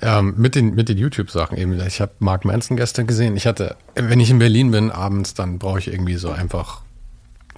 Ähm, 0.00 0.34
mit 0.36 0.54
den, 0.54 0.74
mit 0.74 0.88
den 0.88 0.98
YouTube-Sachen 0.98 1.58
eben. 1.58 1.78
Ich 1.86 2.00
habe 2.00 2.12
Mark 2.20 2.44
Manson 2.44 2.76
gestern 2.76 3.06
gesehen. 3.06 3.36
Ich 3.36 3.46
hatte, 3.46 3.76
wenn 3.94 4.18
ich 4.18 4.30
in 4.30 4.38
Berlin 4.38 4.70
bin, 4.70 4.90
abends, 4.90 5.34
dann 5.34 5.58
brauche 5.58 5.78
ich 5.78 5.88
irgendwie 5.88 6.16
so 6.16 6.30
einfach 6.30 6.82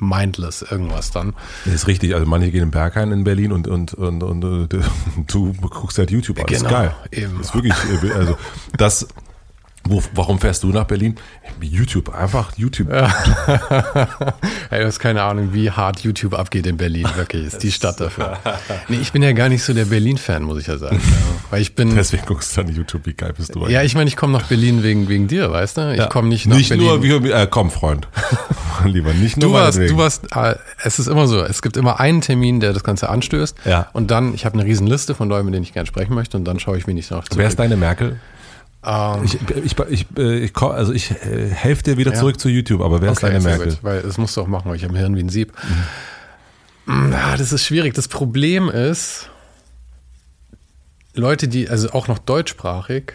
mindless 0.01 0.63
irgendwas 0.63 1.11
dann. 1.11 1.35
Das 1.65 1.75
ist 1.75 1.87
richtig, 1.87 2.15
also 2.15 2.27
manche 2.27 2.51
gehen 2.51 2.63
in 2.63 2.71
Berghain 2.71 3.13
in 3.13 3.25
Berlin 3.25 3.53
und, 3.53 3.69
und, 3.69 3.95
und, 3.95 4.23
und, 4.23 4.41
du 5.29 5.53
guckst 5.61 5.99
halt 5.99 6.11
YouTube 6.11 6.39
an. 6.39 6.47
Das 6.49 6.57
ist 6.57 6.63
Genau, 6.65 6.71
geil. 6.75 6.95
eben. 7.13 7.39
Das 7.39 7.49
ist 7.49 7.55
wirklich, 7.55 7.75
also 8.15 8.37
das, 8.77 9.07
wo, 9.91 10.03
warum 10.15 10.39
fährst 10.39 10.63
du 10.63 10.69
nach 10.69 10.85
Berlin? 10.85 11.17
YouTube, 11.61 12.15
einfach 12.15 12.53
YouTube. 12.57 12.89
Ey, 14.71 14.81
du 14.81 14.87
hast 14.87 14.99
keine 15.01 15.23
Ahnung, 15.23 15.51
wie 15.53 15.71
hart 15.71 16.01
YouTube 16.01 16.35
abgeht 16.35 16.67
in 16.67 16.77
Berlin. 16.77 17.07
Wirklich, 17.17 17.47
ist 17.47 17.63
die 17.63 17.73
Stadt 17.73 18.01
dafür. 18.01 18.39
Nee, 18.89 18.99
ich 19.01 19.13
bin 19.13 19.23
ja 19.23 19.33
gar 19.33 19.49
nicht 19.49 19.63
so 19.63 19.75
der 19.75 19.85
Berlin-Fan, 19.87 20.43
muss 20.43 20.61
ich 20.61 20.67
ja 20.67 20.79
sagen. 20.79 21.01
Ja. 21.11 21.17
Weil 21.51 21.63
ich 21.63 21.75
bin. 21.75 21.95
Deswegen 21.97 22.25
guckst 22.27 22.57
du 22.57 22.63
dann 22.63 22.73
YouTube, 22.75 23.05
wie 23.07 23.15
geil 23.15 23.33
bist 23.37 23.55
du 23.55 23.67
Ja, 23.67 23.83
ich 23.83 23.95
meine, 23.97 24.07
ich 24.09 24.17
komme 24.17 24.33
nach 24.33 24.47
Berlin 24.47 24.83
wegen, 24.85 25.09
wegen 25.09 25.27
dir, 25.27 25.51
weißt 25.51 25.77
du? 25.79 25.93
Ich 25.93 25.99
Ja. 25.99 26.07
komme 26.07 26.29
nicht 26.29 26.47
nach 26.47 26.57
Nicht 26.57 26.69
Berlin. 26.69 26.87
nur, 26.87 27.25
wie, 27.25 27.31
äh, 27.31 27.49
komm, 27.51 27.71
Freund. 27.73 28.07
Lieber 28.85 29.13
nicht 29.13 29.37
nur 29.37 29.49
Du 29.51 29.55
warst, 29.55 29.79
du 29.79 29.97
warst, 29.97 30.25
äh, 30.37 30.55
es 30.85 30.99
ist 31.01 31.09
immer 31.09 31.27
so, 31.27 31.43
es 31.43 31.63
gibt 31.63 31.77
immer 31.77 31.99
einen 31.99 32.21
Termin, 32.21 32.61
der 32.61 32.73
das 32.73 32.85
Ganze 32.85 33.09
anstößt. 33.09 33.57
Ja. 33.65 33.89
Und 33.93 34.11
dann, 34.13 34.35
ich 34.35 34.45
habe 34.45 34.55
eine 34.59 34.65
riesen 34.65 34.87
Liste 34.87 35.15
von 35.15 35.29
Leuten, 35.29 35.47
mit 35.47 35.55
denen 35.55 35.65
ich 35.65 35.73
gerne 35.73 35.87
sprechen 35.89 36.15
möchte 36.15 36.37
und 36.37 36.45
dann 36.45 36.61
schaue 36.61 36.79
ich, 36.79 36.87
wen 36.87 36.97
ich 36.97 37.11
noch 37.11 37.25
Wer 37.35 37.49
ist 37.49 37.59
deine 37.59 37.77
Merkel? 37.77 38.21
Ähm, 38.85 39.25
Ich, 39.25 39.35
ich, 39.65 39.79
ich, 39.91 40.07
äh, 40.17 40.39
ich, 40.39 40.57
also 40.57 40.93
ich 40.93 41.11
äh, 41.11 41.49
helfe 41.51 41.83
dir 41.83 41.97
wieder 41.99 42.13
Ja. 42.13 42.19
zurück 42.19 42.41
zu 42.41 42.49
YouTube, 42.49 42.81
aber 42.81 43.01
wer 43.03 43.13
ist 43.13 43.19
Okay, 43.19 43.27
deine 43.33 43.41
sehr 43.41 43.51
Merkel? 43.59 43.75
gut, 43.75 43.85
weil 43.85 44.03
das 44.03 44.17
musst 44.19 44.37
du 44.37 44.41
auch 44.43 44.47
machen, 44.47 44.69
weil 44.71 44.77
ich 44.77 44.85
habe 44.85 44.95
ein 44.95 44.99
Hirn 44.99 45.17
wie 45.17 45.23
ein 45.23 45.29
Sieb. 45.29 45.53
Mm, 46.87 47.13
Ah, 47.13 47.37
das 47.37 47.53
ist 47.53 47.65
schwierig. 47.65 47.95
Das 47.95 48.09
Problem 48.09 48.69
ist, 48.71 49.29
Leute, 51.15 51.49
die, 51.49 51.69
also 51.69 51.91
auch 51.91 52.09
noch 52.09 52.19
deutschsprachig, 52.19 53.15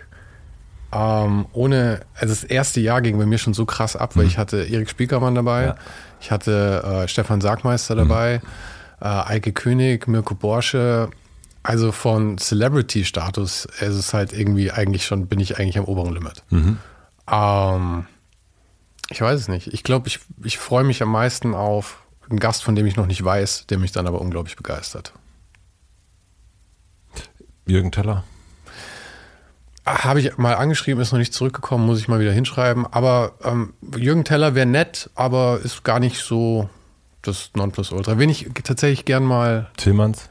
ähm, 0.92 1.46
ohne, 1.54 2.02
also 2.14 2.34
das 2.34 2.44
erste 2.44 2.80
Jahr 2.80 3.02
ging 3.02 3.18
bei 3.18 3.26
mir 3.26 3.38
schon 3.38 3.54
so 3.54 3.66
krass 3.66 3.96
ab, 3.96 4.16
weil 4.16 4.26
ich 4.28 4.38
hatte 4.38 4.64
Erik 4.64 4.90
Spiekermann 4.90 5.34
dabei, 5.36 5.66
Ja. 5.66 5.76
ich 6.22 6.32
hatte 6.32 6.84
äh, 7.04 7.08
Stefan 7.08 7.42
Sargmeister 7.42 7.96
dabei, 7.96 8.42
äh, 9.02 9.06
Eike 9.06 9.52
König, 9.52 10.08
Mirko 10.08 10.36
Borsche, 10.36 11.10
also 11.66 11.92
von 11.92 12.38
Celebrity-Status 12.38 13.66
ist 13.66 13.96
es 13.96 14.14
halt 14.14 14.34
irgendwie 14.34 14.72
eigentlich 14.72 15.04
schon, 15.06 15.26
bin 15.26 15.40
ich 15.40 15.58
eigentlich 15.58 15.80
am 15.80 15.86
oberen 15.86 16.14
Limit. 16.14 16.44
Ähm, 17.32 18.06
ich 19.10 19.20
weiß 19.20 19.40
es 19.40 19.48
nicht. 19.48 19.74
Ich 19.74 19.82
glaube, 19.84 20.08
ich, 20.08 20.20
ich 20.44 20.60
freue 20.60 20.84
mich 20.84 21.02
am 21.02 21.10
meisten 21.10 21.56
auf 21.56 22.04
einen 22.30 22.40
Gast, 22.40 22.64
von 22.64 22.76
dem 22.76 22.86
ich 22.86 22.98
noch 22.98 23.08
nicht 23.08 23.24
weiß, 23.24 23.66
der 23.68 23.80
mich 23.80 23.92
dann 23.92 24.06
aber 24.06 24.22
unglaublich 24.22 24.56
begeistert. 24.56 25.14
Jürgen 27.66 27.92
Teller. 27.92 28.24
Ah, 29.86 30.04
Habe 30.04 30.20
ich 30.20 30.38
mal 30.38 30.54
angeschrieben, 30.54 31.02
ist 31.02 31.14
noch 31.14 31.20
nicht 31.20 31.34
zurückgekommen, 31.34 31.86
muss 31.88 32.00
ich 32.00 32.08
mal 32.08 32.20
wieder 32.20 32.32
hinschreiben. 32.32 32.86
Aber 32.86 33.34
ähm, 33.44 33.74
Jürgen 33.98 34.24
Teller 34.24 34.54
wäre 34.54 34.68
nett, 34.68 35.10
aber 35.16 35.62
ist 35.64 35.84
gar 35.84 36.00
nicht 36.00 36.20
so 36.20 36.70
das 37.24 37.50
Nonplusultra. 37.56 38.20
Wen 38.20 38.30
ich 38.30 38.52
tatsächlich 38.64 39.06
gern 39.06 39.24
mal, 39.24 39.72
Tillmanns. 39.78 40.30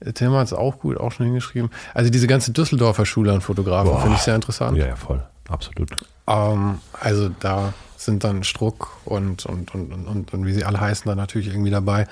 Äh, 0.00 0.12
Tillmann 0.12 0.44
ist 0.44 0.52
auch 0.52 0.78
gut, 0.78 0.98
auch 0.98 1.12
schon 1.12 1.26
hingeschrieben. 1.26 1.70
Also 1.94 2.10
diese 2.10 2.26
ganze 2.26 2.52
Düsseldorfer 2.52 3.06
Schule 3.06 3.32
an 3.32 3.40
Fotografen 3.40 3.98
finde 4.00 4.16
ich 4.16 4.22
sehr 4.22 4.34
interessant. 4.34 4.76
Ja, 4.76 4.86
ja, 4.86 4.96
voll. 4.96 5.22
Absolut. 5.48 5.90
Ähm, 6.26 6.78
also 7.00 7.30
da 7.40 7.72
sind 7.96 8.24
dann 8.24 8.44
Struck 8.44 8.96
und, 9.04 9.46
und, 9.46 9.74
und, 9.74 9.92
und, 9.92 10.32
und, 10.32 10.46
wie 10.46 10.52
sie 10.52 10.64
alle 10.64 10.80
heißen, 10.80 11.08
dann 11.08 11.18
natürlich 11.18 11.48
irgendwie 11.48 11.70
dabei. 11.70 12.06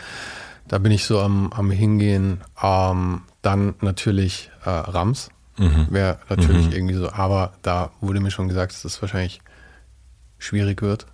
Da 0.69 0.79
bin 0.79 0.91
ich 0.91 1.05
so 1.05 1.21
am, 1.21 1.53
am 1.53 1.71
Hingehen. 1.71 2.41
Ähm, 2.61 3.23
dann 3.43 3.75
natürlich 3.81 4.51
äh, 4.65 4.71
Rams. 4.71 5.31
Wäre 5.91 6.19
natürlich 6.29 6.71
irgendwie 6.71 6.97
so, 6.97 7.11
aber 7.11 7.55
da 7.63 7.91
wurde 8.03 8.21
mir 8.21 8.31
schon 8.31 8.47
gesagt, 8.47 8.73
dass 8.73 8.83
das 8.83 9.01
wahrscheinlich 9.01 9.41
schwierig 10.39 10.83
wird, 10.83 11.07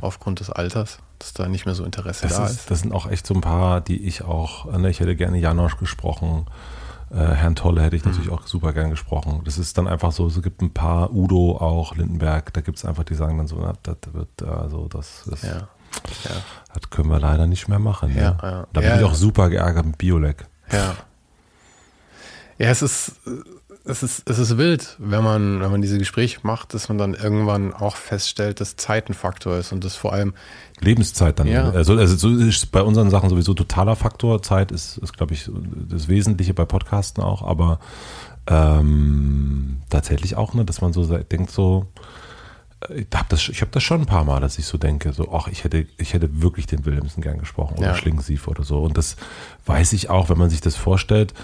aufgrund 0.00 0.40
des 0.40 0.48
Alters, 0.48 1.00
dass 1.20 1.32
da 1.34 1.46
nicht 1.48 1.66
mehr 1.66 1.74
so 1.76 1.84
Interesse 1.84 2.26
Das, 2.26 2.36
da 2.36 2.44
ist, 2.46 2.50
ist. 2.52 2.70
das 2.70 2.80
sind 2.80 2.92
auch 2.92 3.08
echt 3.08 3.26
so 3.26 3.34
ein 3.34 3.40
paar, 3.40 3.80
die 3.80 4.04
ich 4.04 4.22
auch, 4.22 4.66
ne, 4.76 4.90
ich 4.90 4.98
hätte 5.00 5.14
gerne 5.14 5.38
Janosch 5.38 5.76
gesprochen. 5.76 6.46
Äh, 7.12 7.16
Herrn 7.16 7.54
Tolle 7.56 7.82
hätte 7.82 7.94
ich 7.96 8.04
Mhm. 8.04 8.10
natürlich 8.10 8.30
auch 8.30 8.46
super 8.46 8.72
gern 8.72 8.90
gesprochen. 8.90 9.42
Das 9.44 9.58
ist 9.58 9.76
dann 9.78 9.86
einfach 9.88 10.12
so, 10.12 10.26
es 10.26 10.40
gibt 10.42 10.62
ein 10.62 10.72
paar, 10.72 11.12
Udo 11.12 11.56
auch, 11.58 11.94
Lindenberg, 11.96 12.52
da 12.52 12.60
gibt 12.60 12.78
es 12.78 12.84
einfach, 12.84 13.04
die 13.04 13.14
sagen 13.14 13.36
dann 13.38 13.46
so, 13.46 13.56
na, 13.60 13.74
das 13.82 13.96
wird, 14.12 14.42
also 14.42 14.88
das 14.88 15.26
ist, 15.26 15.44
Ja. 15.44 15.68
Ja. 16.24 16.30
das 16.72 16.88
können 16.90 17.08
wir 17.10 17.18
leider 17.18 17.46
nicht 17.46 17.68
mehr 17.68 17.80
machen. 17.80 18.14
Ja, 18.16 18.30
ne? 18.32 18.38
ja. 18.42 18.66
Da 18.72 18.80
bin 18.80 18.96
ich 18.98 19.04
auch 19.04 19.14
super 19.14 19.50
geärgert 19.50 19.86
mit 19.86 19.98
Biolek. 19.98 20.46
Ja. 20.72 20.94
Ja, 22.58 22.68
es 22.68 22.82
ist, 22.82 23.12
es 23.84 24.02
ist, 24.02 24.28
es 24.28 24.38
ist 24.38 24.58
wild, 24.58 24.96
wenn 24.98 25.24
man, 25.24 25.60
wenn 25.60 25.70
man 25.70 25.80
diese 25.80 25.98
Gespräche 25.98 26.40
macht, 26.42 26.74
dass 26.74 26.88
man 26.88 26.98
dann 26.98 27.14
irgendwann 27.14 27.72
auch 27.72 27.96
feststellt, 27.96 28.60
dass 28.60 28.76
Zeit 28.76 29.08
ein 29.08 29.14
Faktor 29.14 29.56
ist 29.56 29.72
und 29.72 29.84
das 29.84 29.96
vor 29.96 30.12
allem, 30.12 30.34
Lebenszeit 30.80 31.38
dann. 31.38 31.46
Ja. 31.46 31.70
Also, 31.70 31.94
also 31.96 32.16
so 32.16 32.36
ist 32.42 32.72
bei 32.72 32.82
unseren 32.82 33.10
Sachen 33.10 33.30
sowieso 33.30 33.54
totaler 33.54 33.96
Faktor. 33.96 34.42
Zeit 34.42 34.72
ist, 34.72 34.98
ist 34.98 35.16
glaube 35.16 35.34
ich, 35.34 35.50
das 35.88 36.08
Wesentliche 36.08 36.54
bei 36.54 36.64
Podcasten 36.64 37.22
auch, 37.22 37.42
aber 37.42 37.80
ähm, 38.46 39.78
tatsächlich 39.88 40.36
auch, 40.36 40.54
ne, 40.54 40.64
dass 40.64 40.80
man 40.80 40.92
so 40.92 41.06
denkt, 41.06 41.50
so, 41.50 41.86
äh, 42.88 43.00
ich 43.00 43.06
habe 43.14 43.26
das, 43.28 43.48
ich 43.48 43.62
hab 43.62 43.72
das 43.72 43.82
schon 43.82 44.00
ein 44.00 44.06
paar 44.06 44.24
Mal, 44.24 44.40
dass 44.40 44.58
ich 44.58 44.66
so 44.66 44.76
denke, 44.78 45.12
so, 45.12 45.32
ach, 45.32 45.48
ich 45.48 45.64
hätte, 45.64 45.86
ich 45.96 46.12
hätte 46.14 46.42
wirklich 46.42 46.66
den 46.66 46.84
Williamson 46.84 47.22
gern 47.22 47.38
gesprochen 47.38 47.78
oder 47.78 47.88
Ja. 47.88 47.94
Schlingensief 47.94 48.48
oder 48.48 48.64
so. 48.64 48.82
Und 48.82 48.98
das 48.98 49.16
weiß 49.66 49.92
ich 49.94 50.10
auch, 50.10 50.28
wenn 50.28 50.38
man 50.38 50.50
sich 50.50 50.60
das 50.60 50.76
vorstellt, 50.76 51.34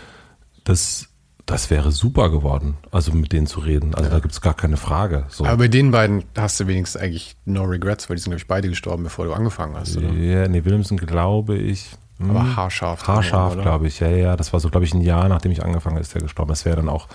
dass 0.65 1.09
das 1.47 1.71
wäre 1.71 1.93
super 1.93 2.29
geworden, 2.31 2.77
also 2.91 3.13
mit 3.13 3.33
denen 3.33 3.47
zu 3.47 3.61
reden. 3.61 3.95
Also 3.95 4.11
da 4.11 4.19
gibt 4.19 4.33
es 4.33 4.41
gar 4.41 4.55
keine 4.55 4.77
Frage. 4.77 5.25
So. 5.29 5.45
aber 5.47 5.57
bei 5.59 5.69
den 5.69 5.93
beiden 5.93 6.25
hast 6.37 6.59
du 6.61 6.67
wenigstens 6.67 7.01
eigentlich 7.01 7.37
no 7.45 7.63
regrets, 7.65 8.11
weil 8.11 8.17
die 8.17 8.23
sind, 8.23 8.31
glaube 8.33 8.41
ich, 8.43 8.49
beide 8.49 8.69
gestorben, 8.69 9.05
bevor 9.05 9.25
du 9.27 9.33
angefangen 9.33 9.77
hast, 9.77 9.97
oder? 9.97 10.09
Ja, 10.13 10.49
nee, 10.49 10.65
Williamson 10.65 10.97
glaube 10.97 11.57
ich. 11.57 11.91
hm, 12.19 12.31
Aber 12.31 12.57
haarscharf. 12.57 13.07
Haarscharf, 13.07 13.61
glaube 13.61 13.87
ich. 13.87 14.01
Ja, 14.01 14.09
ja, 14.09 14.37
das 14.37 14.53
war 14.53 14.59
so, 14.59 14.71
glaube 14.71 14.87
ich, 14.87 14.93
ein 14.95 15.03
Jahr, 15.03 15.29
nachdem 15.29 15.53
ich 15.53 15.63
angefangen 15.63 15.95
habe, 15.97 16.03
ist 16.03 16.15
der 16.15 16.23
gestorben. 16.23 16.49
Das 16.49 16.65
wäre 16.65 16.77
dann 16.77 16.89
auch. 16.89 17.07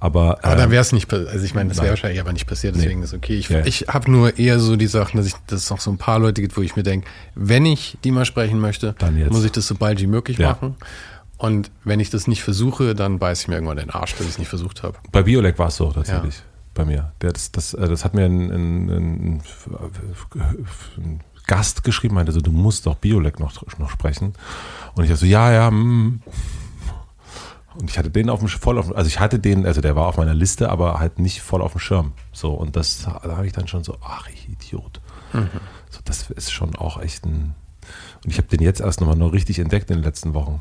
Aber, 0.00 0.38
Aber 0.42 0.54
äh, 0.54 0.56
dann 0.56 0.70
wäre 0.72 0.80
es 0.82 0.90
nicht, 0.92 1.12
also 1.12 1.44
ich 1.44 1.54
meine, 1.54 1.68
das 1.68 1.78
wäre 1.78 1.90
wahrscheinlich 1.90 2.20
aber 2.20 2.32
nicht 2.32 2.46
passiert, 2.48 2.74
deswegen 2.74 3.02
ist 3.04 3.14
okay. 3.14 3.34
Ich, 3.36 3.48
Ja. 3.48 3.64
ich 3.64 3.82
habe 3.88 4.10
nur 4.10 4.38
eher 4.38 4.58
so 4.58 4.74
die 4.74 4.86
Sachen, 4.88 5.18
dass 5.18 5.26
ich, 5.26 5.34
dass 5.46 5.62
es 5.64 5.70
noch 5.70 5.80
so 5.80 5.90
ein 5.92 5.98
paar 5.98 6.18
Leute 6.18 6.40
gibt, 6.40 6.56
wo 6.56 6.62
ich 6.62 6.74
mir 6.74 6.82
denke, 6.82 7.06
wenn 7.36 7.64
ich 7.66 7.96
die 8.02 8.10
mal 8.10 8.24
sprechen 8.24 8.58
möchte, 8.58 8.96
Dann 8.98 9.16
muss 9.28 9.44
ich 9.44 9.52
das 9.52 9.66
so 9.68 9.76
bald 9.76 10.00
wie 10.00 10.06
möglich 10.08 10.38
Ja. 10.38 10.48
machen. 10.50 10.74
Und 11.38 11.70
wenn 11.84 12.00
ich 12.00 12.10
das 12.10 12.26
nicht 12.26 12.42
versuche, 12.42 12.94
dann 12.94 13.18
beiß 13.18 13.42
ich 13.42 13.48
mir 13.48 13.54
irgendwann 13.54 13.76
den 13.76 13.90
Arsch, 13.90 14.12
dass 14.12 14.22
ich 14.22 14.32
es 14.32 14.38
nicht 14.38 14.48
versucht 14.48 14.82
habe. 14.82 14.98
bei 15.12 15.22
Biolek 15.22 15.58
war 15.58 15.68
es 15.68 15.76
so 15.76 15.90
tatsächlich. 15.90 16.42
Bei 16.74 16.84
mir. 16.84 17.12
Das, 17.20 17.50
das, 17.52 17.74
äh, 17.74 17.88
das 17.88 18.04
hat 18.04 18.14
mir 18.14 18.24
ein, 18.24 18.50
ein, 18.50 18.88
ein, 18.90 19.42
ein 20.96 21.20
Gast 21.46 21.82
geschrieben, 21.82 22.14
meinte 22.14 22.32
so, 22.32 22.40
du 22.40 22.52
musst 22.52 22.86
doch 22.86 22.96
Biolek 22.96 23.40
noch, 23.40 23.52
noch 23.78 23.90
sprechen. 23.90 24.34
Und 24.94 25.04
ich 25.04 25.10
dachte 25.10 25.20
so, 25.20 25.26
ja, 25.26 25.52
ja, 25.52 25.70
mm. 25.70 26.20
Und 27.74 27.90
ich 27.90 27.98
hatte 27.98 28.10
den 28.10 28.28
auf 28.28 28.40
dem 28.40 28.48
voll 28.48 28.76
auf, 28.76 28.94
also 28.96 29.06
ich 29.06 29.20
hatte 29.20 29.38
den, 29.38 29.64
also 29.64 29.80
der 29.80 29.94
war 29.94 30.06
auf 30.06 30.16
meiner 30.16 30.34
Liste, 30.34 30.68
aber 30.68 30.98
halt 30.98 31.20
nicht 31.20 31.40
voll 31.40 31.62
auf 31.62 31.72
dem 31.72 31.78
Schirm. 31.78 32.12
So, 32.32 32.52
und 32.52 32.74
das 32.74 33.04
da 33.04 33.22
habe 33.22 33.46
ich 33.46 33.52
dann 33.52 33.68
schon 33.68 33.84
so, 33.84 33.96
ach, 34.02 34.28
ich 34.28 34.48
Idiot. 34.48 35.00
So, 35.90 36.00
das 36.04 36.30
ist 36.30 36.50
schon 36.50 36.74
auch 36.74 37.00
echt 37.00 37.24
ein. 37.24 37.54
Und 38.24 38.30
ich 38.30 38.38
habe 38.38 38.48
den 38.48 38.60
jetzt 38.60 38.80
erst 38.80 39.00
nochmal 39.00 39.16
noch 39.16 39.32
richtig 39.32 39.60
entdeckt 39.60 39.90
in 39.90 39.98
den 39.98 40.04
letzten 40.04 40.34
Wochen. 40.34 40.60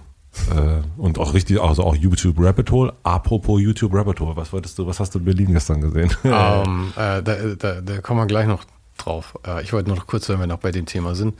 Äh, 0.50 0.82
und 0.98 1.20
auch 1.20 1.34
richtig, 1.34 1.62
also 1.62 1.84
auch 1.84 1.96
YouTube 1.96 2.36
Rabbit 2.40 2.72
Hole. 2.72 2.94
Apropos 3.04 3.62
YouTube 3.62 3.94
Rabbit 3.94 4.20
Hole, 4.20 4.36
was 4.36 4.54
wolltest 4.54 4.78
du, 4.78 4.88
was 4.88 5.00
hast 5.00 5.16
du 5.16 5.20
in 5.20 5.26
Berlin 5.26 5.54
gestern 5.54 5.82
gesehen? 5.82 6.12
Ähm, 6.24 6.94
äh, 6.98 7.22
da, 7.22 7.36
da, 7.58 7.82
da 7.82 8.02
kommen 8.02 8.20
wir 8.20 8.28
gleich 8.28 8.48
noch 8.48 8.64
drauf. 8.98 9.38
Äh, 9.46 9.64
ich 9.64 9.74
wollte 9.74 9.90
nur 9.90 9.98
noch 9.98 10.08
kurz, 10.08 10.30
wenn 10.30 10.40
wir 10.40 10.48
noch 10.48 10.60
bei 10.60 10.72
dem 10.72 10.86
Thema 10.86 11.16
sind, 11.16 11.36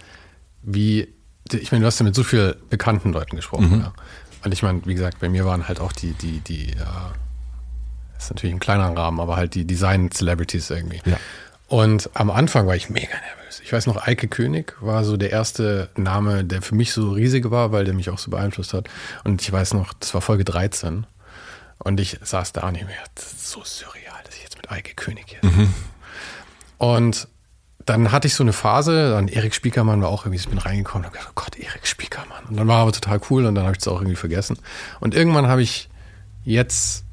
wie, 0.64 1.08
ich 1.52 1.72
meine, 1.72 1.82
du 1.82 1.88
hast 1.88 2.00
ja 2.00 2.06
mit 2.06 2.16
so 2.16 2.24
vielen 2.24 2.56
bekannten 2.70 3.14
Leuten 3.14 3.36
gesprochen. 3.36 3.82
Ja. 3.82 3.94
Und 4.44 4.54
ich 4.54 4.64
meine, 4.64 4.86
wie 4.86 4.94
gesagt, 4.94 5.20
bei 5.20 5.30
mir 5.30 5.46
waren 5.46 5.68
halt 5.68 5.80
auch 5.80 5.92
die, 5.92 6.14
die, 6.14 6.40
die, 6.40 6.72
äh, 6.72 6.86
das 8.16 8.26
ist 8.26 8.30
natürlich 8.32 8.56
ein 8.56 8.60
kleinerer 8.60 8.96
Rahmen, 8.98 9.20
aber 9.20 9.36
halt 9.36 9.56
die 9.56 9.66
Design-Celebrities 9.66 10.70
irgendwie. 10.70 11.02
Ja. 11.06 11.18
Und 11.68 12.10
am 12.14 12.32
Anfang 12.32 12.68
war 12.68 12.76
ich 12.76 12.90
mega 12.90 13.08
nervös. 13.08 13.37
Ich 13.64 13.72
weiß 13.74 13.88
noch, 13.88 14.06
Eike 14.08 14.28
König 14.28 14.76
war 14.82 15.04
so 15.04 15.18
der 15.18 15.32
erste 15.32 15.90
Name, 15.96 16.44
der 16.44 16.62
für 16.62 16.76
mich 16.76 16.94
so 16.94 17.12
riesig 17.12 17.50
war, 17.52 17.72
weil 17.72 17.86
der 17.86 17.94
mich 17.94 18.10
auch 18.10 18.18
so 18.18 18.32
beeinflusst 18.32 18.74
hat. 18.74 18.90
Und 19.24 19.42
ich 19.42 19.52
weiß 19.52 19.74
noch, 19.74 19.94
das 19.94 20.14
war 20.14 20.22
Folge 20.22 20.44
13. 20.44 21.06
Und 21.80 22.00
ich 22.00 22.20
saß 22.22 22.54
da 22.54 22.68
und 22.68 22.76
ich 22.76 22.86
mir, 22.86 22.94
das 23.16 23.26
ist 23.26 23.52
so 23.52 23.64
surreal, 23.64 24.20
dass 24.26 24.36
ich 24.36 24.44
jetzt 24.44 24.58
mit 24.58 24.72
Eike 24.72 24.96
König 24.96 25.26
hier 25.28 25.40
sitze. 25.42 25.68
Und 26.78 27.28
dann 27.86 28.12
hatte 28.12 28.28
ich 28.28 28.36
so 28.36 28.44
eine 28.44 28.54
Phase, 28.54 29.12
dann 29.12 29.28
Erik 29.30 29.56
Spiekermann 29.56 30.02
war 30.02 30.10
auch 30.10 30.26
irgendwie, 30.26 30.40
ich 30.40 30.50
bin 30.50 30.58
reingekommen 30.58 31.06
und 31.06 31.08
hab 31.08 31.14
gedacht, 31.14 31.30
oh 31.32 31.42
Gott, 31.42 31.58
Erik 31.58 31.88
Spiekermann. 31.88 32.44
Und 32.50 32.58
dann 32.58 32.68
war 32.68 32.82
aber 32.82 32.92
total 32.92 33.22
cool 33.30 33.46
und 33.46 33.56
dann 33.56 33.64
habe 33.64 33.76
ich 33.76 33.82
es 33.82 33.88
auch 33.88 34.02
irgendwie 34.02 34.18
vergessen. 34.18 34.60
Und 35.00 35.16
irgendwann 35.16 35.48
habe 35.48 35.62
ich 35.62 35.90
jetzt, 36.44 37.06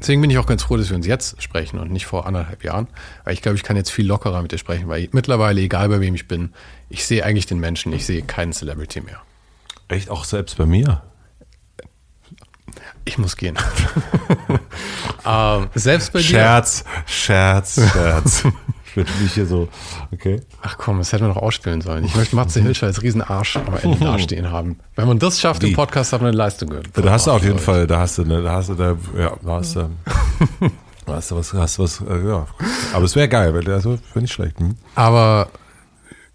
deswegen 0.00 0.20
bin 0.20 0.30
ich 0.30 0.38
auch 0.38 0.46
ganz 0.46 0.62
froh, 0.62 0.76
dass 0.76 0.88
wir 0.88 0.96
uns 0.96 1.06
jetzt 1.06 1.40
sprechen 1.42 1.78
und 1.78 1.90
nicht 1.90 2.06
vor 2.06 2.26
anderthalb 2.26 2.64
Jahren, 2.64 2.88
weil 3.24 3.34
ich 3.34 3.42
glaube, 3.42 3.56
ich 3.56 3.62
kann 3.62 3.76
jetzt 3.76 3.90
viel 3.90 4.06
lockerer 4.06 4.42
mit 4.42 4.52
dir 4.52 4.58
sprechen, 4.58 4.88
weil 4.88 5.04
ich, 5.04 5.12
mittlerweile, 5.12 5.60
egal 5.60 5.88
bei 5.88 6.00
wem 6.00 6.14
ich 6.14 6.26
bin, 6.28 6.52
ich 6.88 7.06
sehe 7.06 7.24
eigentlich 7.24 7.46
den 7.46 7.60
Menschen, 7.60 7.92
ich 7.92 8.06
sehe 8.06 8.22
keinen 8.22 8.52
Celebrity 8.52 9.00
mehr. 9.00 9.22
Echt 9.88 10.10
auch 10.10 10.24
selbst 10.24 10.56
bei 10.56 10.66
mir. 10.66 11.02
Ich 13.04 13.18
muss 13.18 13.36
gehen. 13.36 13.58
ähm, 15.26 15.68
selbst 15.74 16.12
bei 16.12 16.20
dir. 16.20 16.24
Scherz, 16.24 16.84
Scherz, 17.06 17.80
Scherz. 17.92 18.44
Wenn 18.94 19.04
du 19.04 19.12
mich 19.22 19.34
hier 19.34 19.46
so, 19.46 19.68
okay. 20.12 20.40
Ach 20.62 20.76
komm, 20.78 20.98
das 20.98 21.12
hätten 21.12 21.24
wir 21.24 21.28
noch 21.28 21.36
ausspielen 21.36 21.80
sollen. 21.80 22.04
Ich 22.04 22.14
möchte 22.14 22.36
Matze 22.36 22.60
Hilscher 22.60 22.86
als 22.86 23.02
Riesenarsch 23.02 23.56
am 23.56 23.76
Ende 23.76 23.98
dastehen 23.98 24.50
haben. 24.50 24.78
Wenn 24.96 25.06
man 25.06 25.18
das 25.18 25.40
schafft 25.40 25.62
im? 25.64 25.74
Podcast, 25.74 26.12
hat 26.12 26.20
man 26.20 26.28
eine 26.28 26.36
Leistung 26.36 26.70
gehört. 26.70 26.88
Da 26.94 27.10
hast 27.10 27.26
du 27.26 27.30
auf 27.30 27.44
jeden 27.44 27.58
Fall, 27.58 27.86
da 27.86 28.00
hast 28.00 28.18
du, 28.18 28.24
ne, 28.24 28.42
da 28.42 28.52
hast 28.52 28.68
du, 28.70 28.74
da, 28.74 28.96
ja, 29.16 29.36
da 29.42 29.52
hast 29.52 29.76
du, 29.76 29.90
da 31.06 31.14
hast 31.14 31.30
du 31.30 31.36
was, 31.36 31.52
hast 31.52 31.78
du 31.78 31.82
was, 31.82 32.00
äh, 32.00 32.28
ja. 32.28 32.46
Aber 32.92 33.04
es 33.04 33.16
wäre 33.16 33.28
geil, 33.28 33.54
weil 33.54 33.68
also, 33.72 33.98
wäre 34.12 34.20
nicht 34.20 34.32
schlecht. 34.32 34.58
Hm? 34.58 34.76
Aber 34.94 35.48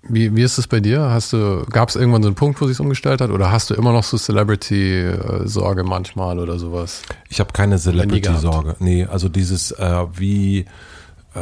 wie, 0.07 0.35
wie 0.35 0.43
ist 0.43 0.57
es 0.57 0.67
bei 0.67 0.79
dir? 0.79 1.01
Hast 1.09 1.33
du, 1.33 1.65
gab 1.69 1.89
es 1.89 1.95
irgendwann 1.95 2.21
so 2.21 2.29
einen 2.29 2.35
Punkt, 2.35 2.61
wo 2.61 2.67
sich 2.67 2.79
umgestellt 2.79 3.21
hat? 3.21 3.31
Oder 3.31 3.51
hast 3.51 3.69
du 3.69 3.73
immer 3.73 3.91
noch 3.91 4.03
so 4.03 4.17
Celebrity-Sorge 4.17 5.83
manchmal 5.83 6.37
oder 6.39 6.59
sowas? 6.59 7.01
Ich 7.29 7.39
habe 7.39 7.51
keine 7.53 7.77
Celebrity-Sorge. 7.79 8.75
Nee, 8.79 9.05
also 9.05 9.29
dieses, 9.29 9.71
äh, 9.71 10.05
wie, 10.13 10.65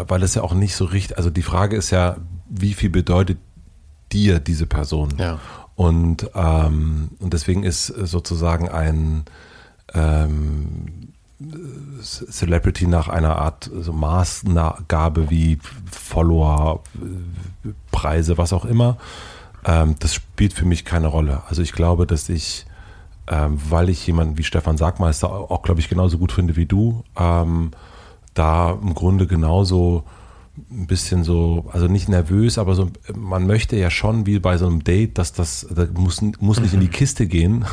weil 0.07 0.23
es 0.23 0.35
ja 0.35 0.41
auch 0.41 0.53
nicht 0.53 0.75
so 0.75 0.85
richtig, 0.85 1.17
also 1.17 1.29
die 1.29 1.41
Frage 1.41 1.75
ist 1.75 1.91
ja, 1.91 2.17
wie 2.49 2.73
viel 2.73 2.89
bedeutet 2.89 3.37
dir 4.11 4.39
diese 4.39 4.65
Person? 4.65 5.13
Ja. 5.17 5.39
Und, 5.75 6.29
ähm, 6.35 7.11
und 7.19 7.33
deswegen 7.33 7.63
ist 7.63 7.87
sozusagen 7.87 8.69
ein 8.69 9.25
ähm, 9.93 11.13
Celebrity 12.01 12.87
nach 12.87 13.07
einer 13.07 13.37
Art 13.37 13.69
so 13.73 13.91
Maßgabe 13.91 15.29
wie 15.29 15.57
Follower, 15.91 16.83
äh, 16.95 17.69
Preise, 17.91 18.37
was 18.37 18.53
auch 18.53 18.65
immer, 18.65 18.97
ähm, 19.65 19.95
das 19.99 20.13
spielt 20.13 20.53
für 20.53 20.65
mich 20.65 20.85
keine 20.85 21.07
Rolle. 21.07 21.41
Also 21.47 21.61
ich 21.61 21.71
glaube, 21.71 22.05
dass 22.05 22.29
ich, 22.29 22.65
ähm, 23.27 23.59
weil 23.69 23.89
ich 23.89 24.05
jemanden 24.05 24.37
wie 24.37 24.43
Stefan 24.43 24.77
Sagmeister 24.77 25.29
auch, 25.31 25.63
glaube 25.63 25.79
ich, 25.79 25.89
genauso 25.89 26.17
gut 26.17 26.31
finde 26.31 26.55
wie 26.55 26.65
du, 26.65 27.03
ähm, 27.17 27.71
da 28.33 28.77
im 28.81 28.93
Grunde 28.93 29.27
genauso 29.27 30.03
ein 30.55 30.85
bisschen 30.85 31.23
so, 31.23 31.65
also 31.71 31.87
nicht 31.87 32.09
nervös, 32.09 32.59
aber 32.59 32.75
so, 32.75 32.91
man 33.15 33.47
möchte 33.47 33.75
ja 33.75 33.89
schon 33.89 34.27
wie 34.27 34.37
bei 34.37 34.57
so 34.59 34.67
einem 34.67 34.83
Date, 34.83 35.17
dass 35.17 35.33
das, 35.33 35.65
das 35.71 35.89
muss, 35.93 36.21
muss 36.39 36.59
nicht 36.59 36.75
in 36.75 36.79
die 36.79 36.89
Kiste 36.89 37.25
gehen, 37.25 37.65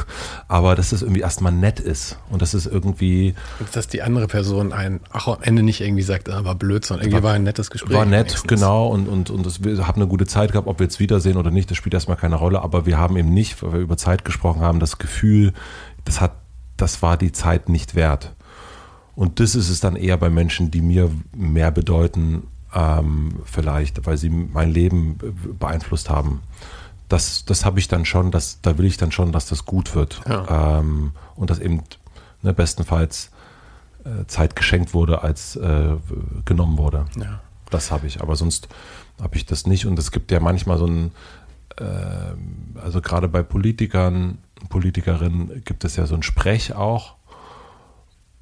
aber 0.48 0.74
dass 0.76 0.88
das 0.90 1.02
irgendwie 1.02 1.20
erstmal 1.20 1.52
nett 1.52 1.78
ist 1.78 2.18
und 2.30 2.40
dass 2.40 2.54
es 2.54 2.64
irgendwie 2.64 3.34
Dass 3.72 3.86
die 3.86 4.00
andere 4.00 4.28
Person 4.28 4.72
ein, 4.72 5.00
ach, 5.10 5.28
am 5.28 5.42
Ende 5.42 5.62
nicht 5.62 5.82
irgendwie 5.82 6.02
sagt, 6.02 6.30
ah, 6.30 6.42
war 6.46 6.54
blöd, 6.54 6.86
sondern 6.86 7.06
irgendwie 7.06 7.22
war 7.22 7.34
ein 7.34 7.42
nettes 7.42 7.70
Gespräch. 7.70 7.94
war 7.94 8.06
nett, 8.06 8.28
wenigstens. 8.28 8.48
genau, 8.48 8.88
und, 8.88 9.08
und, 9.08 9.28
und 9.28 9.44
das, 9.44 9.62
wir 9.62 9.86
haben 9.86 10.00
eine 10.00 10.08
gute 10.08 10.26
Zeit 10.26 10.52
gehabt, 10.52 10.66
ob 10.66 10.78
wir 10.78 10.84
jetzt 10.84 11.00
wiedersehen 11.00 11.36
oder 11.36 11.50
nicht, 11.50 11.70
das 11.70 11.76
spielt 11.76 11.92
erstmal 11.92 12.16
keine 12.16 12.36
Rolle, 12.36 12.62
aber 12.62 12.86
wir 12.86 12.96
haben 12.96 13.18
eben 13.18 13.34
nicht, 13.34 13.62
weil 13.62 13.74
wir 13.74 13.80
über 13.80 13.98
Zeit 13.98 14.24
gesprochen 14.24 14.62
haben, 14.62 14.80
das 14.80 14.96
Gefühl, 14.96 15.52
das 16.06 16.22
hat, 16.22 16.32
das 16.78 17.02
war 17.02 17.18
die 17.18 17.32
Zeit 17.32 17.68
nicht 17.68 17.94
wert. 17.94 18.34
Und 19.20 19.38
das 19.38 19.54
ist 19.54 19.68
es 19.68 19.80
dann 19.80 19.96
eher 19.96 20.16
bei 20.16 20.30
Menschen, 20.30 20.70
die 20.70 20.80
mir 20.80 21.10
mehr 21.36 21.70
bedeuten, 21.70 22.44
ähm, 22.74 23.34
vielleicht, 23.44 24.06
weil 24.06 24.16
sie 24.16 24.30
mein 24.30 24.70
Leben 24.70 25.18
beeinflusst 25.58 26.08
haben. 26.08 26.40
Das, 27.10 27.44
das 27.44 27.66
habe 27.66 27.78
ich 27.80 27.86
dann 27.86 28.06
schon, 28.06 28.30
das, 28.30 28.62
da 28.62 28.78
will 28.78 28.86
ich 28.86 28.96
dann 28.96 29.12
schon, 29.12 29.30
dass 29.30 29.44
das 29.44 29.66
gut 29.66 29.94
wird. 29.94 30.22
Ja. 30.26 30.78
Ähm, 30.78 31.12
und 31.36 31.50
dass 31.50 31.58
eben 31.58 31.82
ne, 32.40 32.54
bestenfalls 32.54 33.30
äh, 34.04 34.24
Zeit 34.26 34.56
geschenkt 34.56 34.94
wurde, 34.94 35.22
als 35.22 35.54
äh, 35.54 35.96
genommen 36.46 36.78
wurde. 36.78 37.04
Ja. 37.16 37.40
Das 37.68 37.90
habe 37.90 38.06
ich, 38.06 38.22
aber 38.22 38.36
sonst 38.36 38.68
habe 39.20 39.36
ich 39.36 39.44
das 39.44 39.66
nicht. 39.66 39.84
Und 39.84 39.98
es 39.98 40.12
gibt 40.12 40.30
ja 40.30 40.40
manchmal 40.40 40.78
so 40.78 40.86
ein, 40.86 41.10
ähm, 41.76 42.74
also 42.82 43.02
gerade 43.02 43.28
bei 43.28 43.42
Politikern, 43.42 44.38
Politikerinnen 44.70 45.62
gibt 45.66 45.84
es 45.84 45.96
ja 45.96 46.06
so 46.06 46.14
ein 46.14 46.22
Sprech 46.22 46.72
auch. 46.74 47.16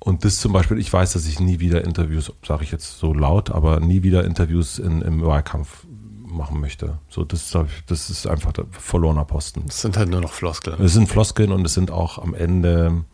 Und 0.01 0.25
das 0.25 0.39
zum 0.39 0.53
Beispiel, 0.53 0.79
ich 0.79 0.93
weiß, 0.93 1.13
dass 1.13 1.27
ich 1.27 1.41
nie 1.41 1.59
wieder 1.61 1.85
Interviews, 1.85 2.33
sage 2.47 2.65
ich 2.65 2.71
jetzt 2.71 2.99
so 2.99 3.13
laut, 3.13 3.51
aber 3.51 3.81
nie 3.81 4.03
wieder 4.03 4.25
Interviews 4.25 4.79
in, 4.79 5.03
im 5.03 5.25
Wahlkampf 5.25 5.87
machen 6.23 6.61
möchte. 6.61 6.99
So, 7.09 7.25
das, 7.25 7.57
das 7.87 8.11
ist 8.11 8.27
einfach 8.27 8.53
verlorener 8.71 9.25
Posten. 9.25 9.65
Das 9.67 9.81
sind 9.81 9.97
halt 9.97 10.09
nur 10.09 10.21
noch 10.21 10.33
Floskeln. 10.33 10.81
Es 10.81 10.93
sind 10.93 11.09
Floskeln 11.09 11.53
und 11.53 11.65
es 11.65 11.75
sind 11.75 11.91
auch 11.91 12.19
am 12.19 12.35
Ende, 12.35 13.05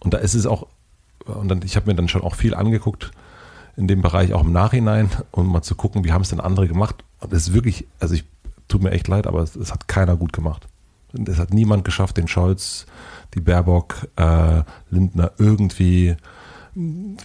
und 0.00 0.14
da 0.14 0.18
ist 0.18 0.34
es 0.34 0.46
auch, 0.46 0.66
und 1.24 1.48
dann, 1.48 1.62
ich 1.62 1.76
habe 1.76 1.86
mir 1.86 1.94
dann 1.94 2.08
schon 2.08 2.22
auch 2.22 2.34
viel 2.34 2.54
angeguckt 2.54 3.10
in 3.76 3.86
dem 3.86 4.02
Bereich, 4.02 4.32
auch 4.34 4.42
im 4.42 4.52
Nachhinein, 4.52 5.10
um 5.30 5.50
mal 5.50 5.62
zu 5.62 5.76
gucken, 5.76 6.04
wie 6.04 6.12
haben 6.12 6.22
es 6.22 6.30
denn 6.30 6.40
andere 6.40 6.68
gemacht. 6.68 7.04
Und 7.20 7.32
es 7.32 7.48
ist 7.48 7.54
wirklich, 7.54 7.86
also 8.00 8.14
ich 8.14 8.24
tut 8.66 8.82
mir 8.82 8.90
echt 8.90 9.08
leid, 9.08 9.26
aber 9.26 9.40
es, 9.42 9.56
es 9.56 9.72
hat 9.72 9.88
keiner 9.88 10.16
gut 10.16 10.32
gemacht. 10.32 10.66
Es 11.26 11.38
hat 11.38 11.54
niemand 11.54 11.84
geschafft, 11.84 12.16
den 12.16 12.28
Scholz, 12.28 12.86
die 13.34 13.40
Baerbock, 13.40 14.08
äh, 14.16 14.62
Lindner 14.90 15.32
irgendwie 15.38 16.16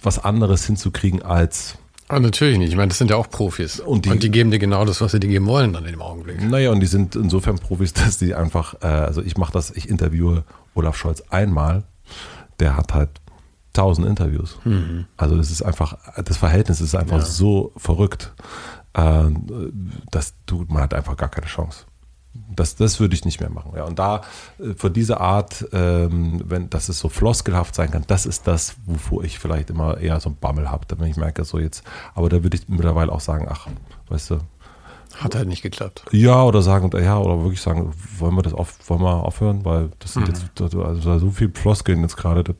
was 0.02 0.18
anderes 0.24 0.66
hinzukriegen 0.66 1.22
als 1.22 1.76
Aber 2.08 2.20
natürlich 2.20 2.58
nicht. 2.58 2.70
Ich 2.70 2.76
meine, 2.76 2.88
das 2.88 2.98
sind 2.98 3.10
ja 3.10 3.16
auch 3.16 3.30
Profis. 3.30 3.80
Und 3.80 4.06
Und 4.06 4.06
die- 4.06 4.18
die, 4.18 4.30
geben 4.30 4.50
dir 4.50 4.58
genau 4.58 4.84
das, 4.84 5.00
was 5.00 5.12
sie 5.12 5.20
dir 5.20 5.28
geben 5.28 5.46
wollen 5.46 5.72
dann 5.72 5.84
in 5.84 5.92
dem 5.92 6.02
Augenblick. 6.02 6.42
Naja, 6.42 6.70
und 6.70 6.80
die 6.80 6.86
sind 6.86 7.16
insofern 7.16 7.58
Profis, 7.58 7.92
dass 7.94 8.18
die 8.18 8.34
einfach, 8.34 8.74
äh, 8.82 8.86
also 8.86 9.22
ich 9.22 9.36
mache 9.38 9.52
das, 9.52 9.70
ich 9.70 9.88
interviewe 9.88 10.44
Olaf 10.74 10.96
Scholz 10.96 11.22
einmal, 11.30 11.84
der 12.60 12.76
hat 12.76 12.92
halt 12.94 13.10
tausend 13.72 14.06
Interviews. 14.06 14.58
Also 15.16 15.36
das 15.36 15.50
ist 15.50 15.62
einfach, 15.62 15.96
das 16.24 16.36
Verhältnis 16.36 16.80
ist 16.80 16.94
einfach 16.94 17.18
Ja. 17.18 17.24
so 17.24 17.72
verrückt, 17.76 18.32
äh, 18.92 19.24
dass 20.12 20.34
du, 20.46 20.64
man 20.68 20.82
hat 20.82 20.94
einfach 20.94 21.16
gar 21.16 21.28
keine 21.28 21.46
Chance. 21.46 21.84
Das, 22.56 22.76
das 22.76 23.00
würde 23.00 23.14
ich 23.14 23.24
nicht 23.24 23.40
mehr 23.40 23.50
machen. 23.50 23.72
Ja, 23.76 23.84
und 23.84 23.98
da 23.98 24.22
äh, 24.58 24.74
für 24.76 24.90
diese 24.90 25.20
Art, 25.20 25.66
ähm, 25.72 26.42
wenn 26.44 26.68
dass 26.70 26.88
es 26.88 26.98
so 26.98 27.08
floskelhaft 27.08 27.74
sein 27.74 27.90
kann, 27.90 28.04
das 28.06 28.26
ist 28.26 28.46
das, 28.46 28.74
wovor 28.86 29.24
ich 29.24 29.38
vielleicht 29.38 29.70
immer 29.70 29.98
eher 29.98 30.18
so 30.20 30.30
einen 30.30 30.38
Bammel 30.38 30.70
habe, 30.70 30.86
wenn 30.98 31.08
ich 31.10 31.16
merke, 31.16 31.44
so 31.44 31.58
jetzt, 31.58 31.84
aber 32.14 32.28
da 32.28 32.42
würde 32.42 32.56
ich 32.56 32.68
mittlerweile 32.68 33.12
auch 33.12 33.20
sagen, 33.20 33.46
ach, 33.48 33.68
weißt 34.08 34.30
du, 34.30 34.38
Hat 35.16 35.34
halt 35.36 35.48
nicht 35.48 35.62
geklappt. 35.62 36.04
ja, 36.10 36.42
oder 36.42 36.60
sagen, 36.62 36.90
ja, 37.00 37.18
oder 37.18 37.42
wirklich 37.42 37.60
sagen, 37.62 37.92
wollen 38.18 38.34
wir 38.34 38.42
das 38.42 38.54
auf, 38.54 38.78
wollen 38.88 39.02
wir 39.02 39.24
aufhören, 39.24 39.64
weil 39.64 39.90
das 40.00 40.14
sind 40.14 40.26
jetzt 40.28 40.44
also 40.60 41.18
so 41.18 41.30
viel 41.30 41.50
Floskeln 41.54 42.02
jetzt 42.02 42.16
gerade, 42.16 42.42
das 42.42 42.56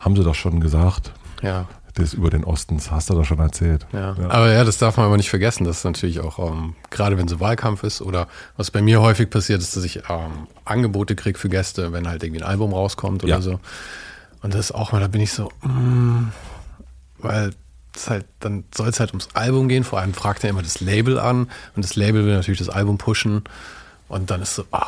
haben 0.00 0.16
sie 0.16 0.24
doch 0.24 0.34
schon 0.34 0.60
gesagt. 0.60 1.12
Ja. 1.42 1.66
Das 1.94 2.14
über 2.14 2.30
den 2.30 2.44
Osten, 2.44 2.76
das 2.78 2.90
hast 2.90 3.10
du 3.10 3.14
doch 3.14 3.24
schon 3.24 3.38
erzählt. 3.38 3.86
Ja. 3.92 4.16
Aber 4.30 4.50
ja, 4.50 4.64
das 4.64 4.78
darf 4.78 4.96
man 4.96 5.04
aber 5.06 5.18
nicht 5.18 5.28
vergessen, 5.28 5.64
dass 5.64 5.84
natürlich 5.84 6.20
auch, 6.20 6.38
ähm, 6.38 6.74
gerade 6.90 7.18
wenn 7.18 7.28
so 7.28 7.38
Wahlkampf 7.38 7.82
ist 7.82 8.00
oder 8.00 8.28
was 8.56 8.70
bei 8.70 8.80
mir 8.80 9.02
häufig 9.02 9.28
passiert, 9.28 9.60
ist, 9.60 9.76
dass 9.76 9.84
ich 9.84 9.96
ähm, 10.08 10.46
Angebote 10.64 11.14
kriege 11.16 11.38
für 11.38 11.50
Gäste, 11.50 11.92
wenn 11.92 12.08
halt 12.08 12.22
irgendwie 12.22 12.42
ein 12.42 12.48
Album 12.48 12.72
rauskommt 12.72 13.24
oder 13.24 13.34
Ja. 13.34 13.40
so. 13.42 13.60
Und 14.42 14.54
das 14.54 14.60
ist 14.66 14.72
auch 14.72 14.92
mal, 14.92 15.00
da 15.00 15.06
bin 15.08 15.20
ich 15.20 15.32
so, 15.32 15.50
mm, 15.62 16.28
weil 17.18 17.52
es 17.94 18.08
halt, 18.08 18.24
dann 18.40 18.64
soll 18.74 18.88
es 18.88 18.98
halt 18.98 19.10
ums 19.10 19.28
Album 19.34 19.68
gehen. 19.68 19.84
Vor 19.84 20.00
allem 20.00 20.14
fragt 20.14 20.44
er 20.44 20.50
immer 20.50 20.62
das 20.62 20.80
Label 20.80 21.18
an 21.20 21.48
und 21.76 21.84
das 21.84 21.94
Label 21.94 22.24
will 22.24 22.34
natürlich 22.34 22.58
das 22.58 22.70
Album 22.70 22.96
pushen. 22.96 23.44
Und 24.08 24.30
dann 24.30 24.40
ist 24.40 24.54
so, 24.54 24.64
ah, 24.72 24.86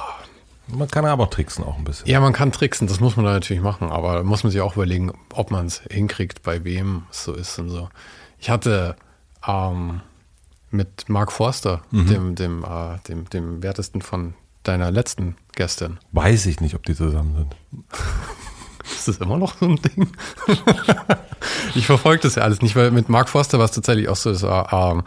Man 0.66 0.88
kann 0.88 1.04
aber 1.04 1.24
auch 1.24 1.30
tricksen 1.30 1.62
auch 1.64 1.76
ein 1.76 1.84
bisschen. 1.84 2.08
ja, 2.08 2.20
man 2.20 2.32
kann 2.32 2.50
tricksen, 2.52 2.86
das 2.88 3.00
muss 3.00 3.16
man 3.16 3.24
da 3.26 3.32
natürlich 3.32 3.62
machen, 3.62 3.90
aber 3.90 4.14
da 4.16 4.22
muss 4.22 4.44
man 4.44 4.50
sich 4.50 4.60
auch 4.60 4.76
überlegen, 4.76 5.12
ob 5.32 5.50
man 5.50 5.66
es 5.66 5.82
hinkriegt, 5.90 6.42
bei 6.42 6.64
wem 6.64 7.02
es 7.10 7.24
so 7.24 7.34
ist 7.34 7.58
und 7.58 7.68
so. 7.68 7.88
Ich 8.38 8.50
hatte 8.50 8.96
ähm, 9.46 10.00
mit 10.70 11.08
Mark 11.08 11.32
Forster, 11.32 11.82
dem, 11.92 12.34
dem, 12.34 12.64
äh, 12.64 12.98
dem, 13.08 13.28
dem 13.30 13.62
wertesten 13.62 14.02
von 14.02 14.34
deiner 14.64 14.90
letzten 14.90 15.36
Gästin. 15.54 15.98
Weiß 16.12 16.46
ich 16.46 16.60
nicht, 16.60 16.74
ob 16.74 16.84
die 16.84 16.94
zusammen 16.94 17.34
sind. 17.36 17.56
Ist 18.84 19.08
das 19.08 19.18
immer 19.18 19.38
noch 19.38 19.56
so 19.58 19.66
ein 19.66 19.76
Ding? 19.76 20.08
ich 21.74 21.86
verfolge 21.86 22.22
das 22.22 22.34
ja 22.34 22.42
alles 22.42 22.60
nicht, 22.62 22.74
weil 22.76 22.90
mit 22.90 23.08
Mark 23.08 23.28
Forster 23.28 23.58
war 23.58 23.64
es 23.66 23.70
tatsächlich 23.72 24.08
auch 24.08 24.16
so, 24.16 24.30
das 24.32 24.42
war, 24.42 24.72
ähm, 24.72 25.04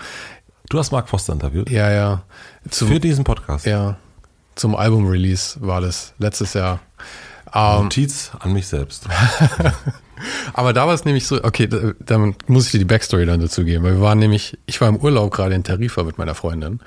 Du 0.69 0.77
hast 0.79 0.91
Mark 0.91 1.07
Foster 1.09 1.33
interviewt? 1.33 1.69
ja, 1.69 1.89
ja, 1.91 2.23
zum, 2.69 2.89
Für 2.89 2.99
diesen 2.99 3.23
Podcast. 3.23 3.65
ja, 3.65 3.97
zum 4.57 4.75
Album-Release 4.75 5.59
war 5.61 5.81
das 5.81 6.13
letztes 6.19 6.53
Jahr. 6.53 6.79
Ähm, 7.53 7.83
Notiz 7.83 8.31
an 8.39 8.53
mich 8.53 8.67
selbst. 8.67 9.07
Aber 10.53 10.73
da 10.73 10.87
war 10.87 10.93
es 10.93 11.05
nämlich 11.05 11.27
so, 11.27 11.43
okay, 11.43 11.67
da, 11.67 11.93
dann 11.99 12.35
muss 12.47 12.65
ich 12.65 12.71
dir 12.71 12.79
die 12.79 12.85
Backstory 12.85 13.25
dann 13.25 13.39
dazu 13.39 13.63
geben, 13.63 13.83
weil 13.83 13.93
wir 13.93 14.01
waren 14.01 14.19
nämlich, 14.19 14.57
ich 14.65 14.81
war 14.81 14.89
im 14.89 14.97
Urlaub 14.97 15.31
gerade 15.31 15.53
in 15.55 15.63
Tarifa 15.63 16.03
mit 16.03 16.17
meiner 16.17 16.35
Freundin 16.35 16.79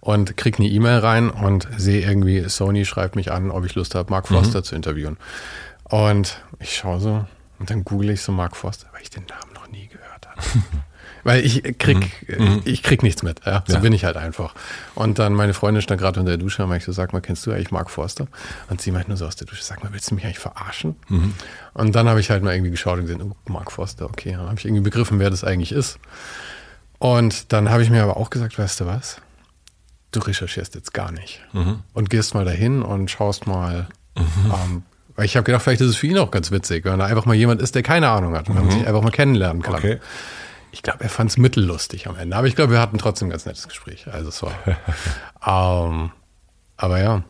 und 0.00 0.36
krieg 0.36 0.58
eine 0.58 0.68
E-Mail 0.68 0.98
rein 0.98 1.30
und 1.30 1.68
sehe 1.76 2.00
irgendwie, 2.00 2.48
Sony 2.48 2.84
schreibt 2.84 3.14
mich 3.14 3.30
an, 3.30 3.50
ob 3.50 3.64
ich 3.64 3.74
Lust 3.74 3.94
habe, 3.94 4.10
Mark 4.10 4.28
Foster 4.28 4.62
zu 4.62 4.74
interviewen. 4.74 5.18
Und 5.84 6.42
ich 6.58 6.76
schaue 6.76 7.00
so 7.00 7.26
und 7.58 7.70
dann 7.70 7.84
google 7.84 8.10
ich 8.10 8.22
so 8.22 8.32
Mark 8.32 8.56
Foster, 8.56 8.86
weil 8.92 9.02
ich 9.02 9.10
den 9.10 9.24
Namen 9.26 9.52
noch 9.54 9.68
nie 9.68 9.88
gehört 9.88 10.28
habe. 10.28 10.40
Weil 11.28 11.44
ich 11.44 11.62
krieg, 11.78 11.98
ich 12.64 12.82
krieg 12.82 13.02
nichts 13.02 13.22
mit, 13.22 13.40
ja. 13.44 13.62
So 13.66 13.74
Ja. 13.74 13.80
bin 13.80 13.92
ich 13.92 14.04
halt 14.04 14.16
einfach. 14.16 14.54
Und 14.94 15.18
dann 15.18 15.34
meine 15.34 15.52
Freundin 15.52 15.82
stand 15.82 16.00
gerade 16.00 16.18
unter 16.20 16.30
der 16.30 16.38
Dusche 16.38 16.64
und 16.64 16.72
ich 16.74 16.84
so, 16.84 16.92
sag 16.92 17.12
mal, 17.12 17.20
kennst 17.20 17.44
du 17.44 17.52
eigentlich 17.52 17.70
Mark 17.70 17.90
Forster? 17.90 18.28
Und 18.70 18.80
sie 18.80 18.90
meint 18.92 19.08
nur 19.08 19.16
so 19.18 19.26
aus 19.26 19.36
der 19.36 19.46
Dusche, 19.46 19.62
sag 19.62 19.84
mal, 19.84 19.92
willst 19.92 20.10
du 20.10 20.14
mich 20.14 20.24
eigentlich 20.24 20.38
verarschen? 20.38 20.96
Und 21.74 21.94
dann 21.94 22.08
habe 22.08 22.20
ich 22.20 22.30
halt 22.30 22.42
mal 22.42 22.54
irgendwie 22.54 22.70
geschaut 22.70 22.94
und 22.98 23.02
gesehen, 23.02 23.20
oh, 23.22 23.36
Mark 23.52 23.70
Forster, 23.72 24.06
okay, 24.06 24.32
dann 24.32 24.46
habe 24.46 24.54
ich 24.58 24.64
irgendwie 24.64 24.82
begriffen, 24.82 25.18
wer 25.18 25.28
das 25.28 25.44
eigentlich 25.44 25.72
ist. 25.72 25.98
Und 26.98 27.52
dann 27.52 27.68
habe 27.70 27.82
ich 27.82 27.90
mir 27.90 28.02
aber 28.02 28.16
auch 28.16 28.30
gesagt, 28.30 28.58
weißt 28.58 28.80
du 28.80 28.86
was? 28.86 29.20
Du 30.12 30.20
recherchierst 30.20 30.74
jetzt 30.76 30.94
gar 30.94 31.12
nicht. 31.12 31.40
Und 31.92 32.08
gehst 32.08 32.34
mal 32.34 32.46
dahin 32.46 32.80
und 32.82 33.10
schaust 33.10 33.46
mal. 33.46 33.86
Ähm, 34.16 34.82
weil 35.14 35.26
ich 35.26 35.36
habe 35.36 35.44
gedacht, 35.44 35.62
vielleicht 35.62 35.80
ist 35.80 35.88
es 35.88 35.96
für 35.96 36.06
ihn 36.06 36.16
auch 36.18 36.30
ganz 36.30 36.50
witzig, 36.50 36.84
wenn 36.84 36.98
da 36.98 37.04
einfach 37.04 37.26
mal 37.26 37.34
jemand 37.34 37.60
ist, 37.60 37.74
der 37.74 37.82
keine 37.82 38.08
Ahnung 38.08 38.34
hat 38.34 38.48
und 38.48 38.54
man 38.54 38.70
sich 38.70 38.86
einfach 38.86 39.02
mal 39.02 39.10
kennenlernen 39.10 39.62
kann. 39.62 39.74
Okay. 39.74 39.98
Ich 40.72 40.82
glaube, 40.82 41.02
er 41.02 41.08
fand 41.10 41.30
es 41.30 41.36
mittellustig 41.38 42.06
am 42.08 42.16
Ende. 42.16 42.36
Aber 42.36 42.46
ich 42.46 42.56
glaube, 42.56 42.72
wir 42.72 42.80
hatten 42.80 42.98
trotzdem 42.98 43.28
ein 43.28 43.30
ganz 43.30 43.46
nettes 43.46 43.68
Gespräch. 43.68 44.06
Also 44.10 44.28
es 44.28 44.42
war. 44.42 44.52
ähm, 45.90 46.10
aber 46.76 47.00
ja. 47.00 47.22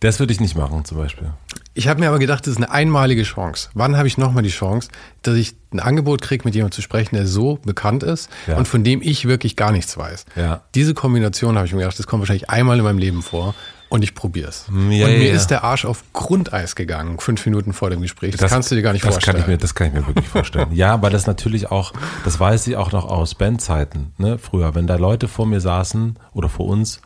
Das 0.00 0.18
würde 0.18 0.32
ich 0.32 0.40
nicht 0.40 0.56
machen, 0.56 0.84
zum 0.84 0.98
Beispiel. 0.98 1.30
Ich 1.74 1.88
habe 1.88 2.00
mir 2.00 2.08
aber 2.08 2.18
gedacht, 2.18 2.46
das 2.46 2.52
ist 2.52 2.56
eine 2.56 2.70
einmalige 2.70 3.22
Chance. 3.22 3.68
Wann 3.74 3.96
habe 3.98 4.08
ich 4.08 4.16
nochmal 4.16 4.42
die 4.42 4.48
Chance, 4.48 4.88
dass 5.20 5.36
ich 5.36 5.54
ein 5.72 5.80
Angebot 5.80 6.22
kriege, 6.22 6.44
mit 6.44 6.54
jemandem 6.54 6.74
zu 6.74 6.80
sprechen, 6.80 7.16
der 7.16 7.26
so 7.26 7.56
bekannt 7.56 8.02
ist 8.02 8.30
Ja. 8.46 8.56
und 8.56 8.66
von 8.66 8.82
dem 8.82 9.02
ich 9.02 9.26
wirklich 9.26 9.56
gar 9.56 9.72
nichts 9.72 9.96
weiß? 9.96 10.24
Ja. 10.36 10.62
Diese 10.74 10.94
Kombination 10.94 11.56
habe 11.56 11.66
ich 11.66 11.72
mir 11.74 11.80
gedacht, 11.80 11.98
das 11.98 12.06
kommt 12.06 12.22
wahrscheinlich 12.22 12.48
einmal 12.48 12.78
in 12.78 12.84
meinem 12.84 12.98
Leben 12.98 13.22
vor 13.22 13.54
und 13.88 14.02
ich 14.02 14.14
probiere 14.14 14.48
es. 14.48 14.66
Ja, 14.68 14.74
und 14.74 14.90
mir 14.90 15.28
ja. 15.28 15.34
ist 15.34 15.48
der 15.48 15.64
Arsch 15.64 15.84
auf 15.84 16.02
Grundeis 16.12 16.74
gegangen, 16.74 17.18
fünf 17.18 17.44
Minuten 17.46 17.72
vor 17.72 17.90
dem 17.90 18.00
Gespräch. 18.00 18.36
Das, 18.36 18.50
kannst 18.50 18.70
du 18.70 18.74
dir 18.74 18.82
gar 18.82 18.92
nicht 18.92 19.04
das 19.04 19.14
vorstellen. 19.14 19.36
Kann 19.36 19.42
ich 19.44 19.48
mir, 19.48 19.58
das 19.58 19.74
kann 19.74 19.88
ich 19.88 19.92
mir 19.92 20.06
wirklich 20.06 20.28
vorstellen. 20.28 20.72
ja, 20.72 21.00
weil 21.02 21.10
das 21.10 21.26
natürlich 21.26 21.70
auch, 21.70 21.92
das 22.24 22.40
weiß 22.40 22.66
ich 22.66 22.76
auch 22.76 22.92
noch 22.92 23.04
aus 23.04 23.34
Bandzeiten, 23.34 24.12
ne, 24.18 24.38
früher, 24.38 24.74
wenn 24.74 24.86
da 24.86 24.96
Leute 24.96 25.28
vor 25.28 25.46
mir 25.46 25.60
saßen 25.60 26.18
oder 26.32 26.48
vor 26.48 26.66
uns, 26.66 27.00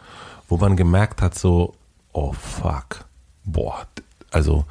wo 0.48 0.56
man 0.56 0.76
gemerkt 0.76 1.22
hat, 1.22 1.38
so, 1.38 1.74
oh 2.12 2.32
fuck, 2.32 3.04
boah, 3.44 3.86
also, 4.30 4.64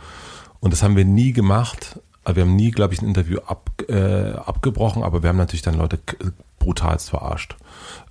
und 0.60 0.74
das 0.74 0.84
haben 0.84 0.96
wir 0.96 1.06
nie 1.06 1.34
gemacht. 1.34 2.00
Wir 2.26 2.44
haben 2.44 2.56
nie, 2.56 2.72
glaube 2.72 2.94
ich, 2.94 3.02
ein 3.02 3.08
Interview 3.08 3.40
ab, 3.40 3.72
äh, 3.88 4.34
abgebrochen, 4.34 5.04
aber 5.04 5.24
wir 5.24 5.30
haben 5.30 5.38
natürlich 5.38 5.62
dann 5.62 5.76
Leute 5.76 6.00
brutalst 6.60 7.10
verarscht. 7.10 7.56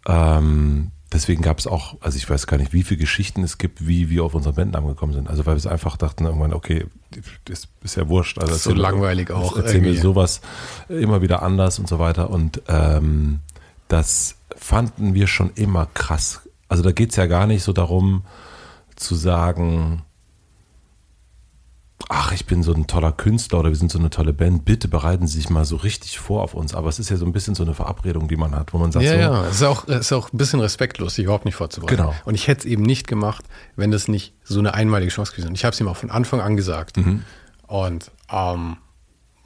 Ähm, 0.07 0.91
deswegen 1.13 1.43
gab 1.43 1.59
es 1.59 1.67
auch, 1.67 1.97
also 2.01 2.17
ich 2.17 2.29
weiß 2.29 2.47
gar 2.47 2.59
nicht, 2.59 2.73
wie 2.73 2.83
viele 2.83 3.01
Geschichten 3.01 3.43
es 3.43 3.59
gibt, 3.59 3.87
wie 3.87 4.11
wir 4.11 4.25
auf 4.25 4.35
unseren 4.35 4.55
Bandnamen 4.55 4.89
gekommen 4.89 5.13
sind. 5.13 5.29
Also 5.29 5.47
weil 5.47 5.55
wir 5.55 5.59
es 5.59 5.67
einfach 5.67 5.97
dachten 5.97 6.25
irgendwann, 6.25 6.53
okay, 6.53 6.87
das 7.45 7.69
ist 7.83 7.97
ja 7.97 8.09
wurscht. 8.09 8.39
Also 8.39 8.53
Das 8.53 8.59
ist 8.59 8.65
so 8.65 8.75
langweilig 8.75 9.31
auch 9.31 9.57
Erzählen 9.57 9.85
wir 9.85 10.01
sowas 10.01 10.41
immer 10.89 11.23
wieder 11.23 11.43
anders 11.43 11.79
und 11.79 11.89
so 11.89 11.99
weiter. 11.99 12.31
Und 12.31 12.63
ähm, 12.69 13.41
das 13.89 14.37
fanden 14.57 15.15
wir 15.15 15.27
schon 15.27 15.51
immer 15.55 15.87
krass. 15.87 16.43
Also 16.69 16.83
da 16.83 16.93
geht's 16.93 17.17
ja 17.17 17.27
gar 17.27 17.47
nicht 17.47 17.63
so 17.63 17.73
darum 17.73 18.25
zu 18.97 19.15
sagen, 19.15 20.03
ach, 22.11 22.33
ich 22.33 22.47
bin 22.47 22.63
so 22.63 22.73
ein 22.73 22.87
toller 22.87 23.13
Künstler 23.13 23.61
oder 23.61 23.69
wir 23.69 23.77
sind 23.77 23.91
so 23.93 23.99
eine 23.99 24.09
tolle 24.11 24.33
Band, 24.33 24.65
bitte 24.65 24.89
bereiten 24.89 25.27
Sie 25.27 25.37
sich 25.39 25.51
mal 25.51 25.65
so 25.65 25.77
richtig 25.77 26.19
vor 26.19 26.43
auf 26.43 26.55
uns. 26.55 26.75
Aber 26.75 26.89
es 26.89 26.99
ist 26.99 27.11
ja 27.11 27.17
so 27.17 27.27
ein 27.27 27.33
bisschen 27.33 27.55
so 27.55 27.63
eine 27.65 27.75
Verabredung, 27.75 28.29
die 28.29 28.37
man 28.37 28.55
hat, 28.55 28.73
wo 28.73 28.79
man 28.79 28.93
sagt, 28.93 29.05
Ja, 29.05 29.13
so, 29.13 29.19
ja, 29.19 29.45
es 29.47 29.57
ist 29.57 29.63
auch, 29.63 29.87
es 29.89 29.99
ist 30.01 30.13
auch 30.13 30.33
ein 30.33 30.39
bisschen 30.39 30.61
respektlos, 30.61 31.15
sich 31.17 31.25
überhaupt 31.25 31.45
nicht 31.45 31.55
vorzubereiten. 31.57 31.97
Genau. 31.97 32.15
Und 32.25 32.35
ich 32.35 32.49
hätte 32.49 32.61
es 32.61 32.65
eben 32.65 32.83
nicht 32.83 33.07
gemacht, 33.09 33.45
wenn 33.77 33.91
das 33.91 34.09
nicht 34.09 34.33
so 34.43 34.59
eine 34.59 34.75
einmalige 34.75 35.11
Chance 35.11 35.33
gewesen 35.33 35.49
wäre. 35.49 35.55
Ich 35.55 35.65
habe 35.65 35.75
es 35.75 35.81
ihm 35.81 35.89
auch 35.89 35.97
von 35.97 36.11
Anfang 36.11 36.41
an 36.41 36.57
gesagt. 36.57 36.97
Mhm. 36.97 37.25
Und 37.67 38.11
ähm, 38.33 38.79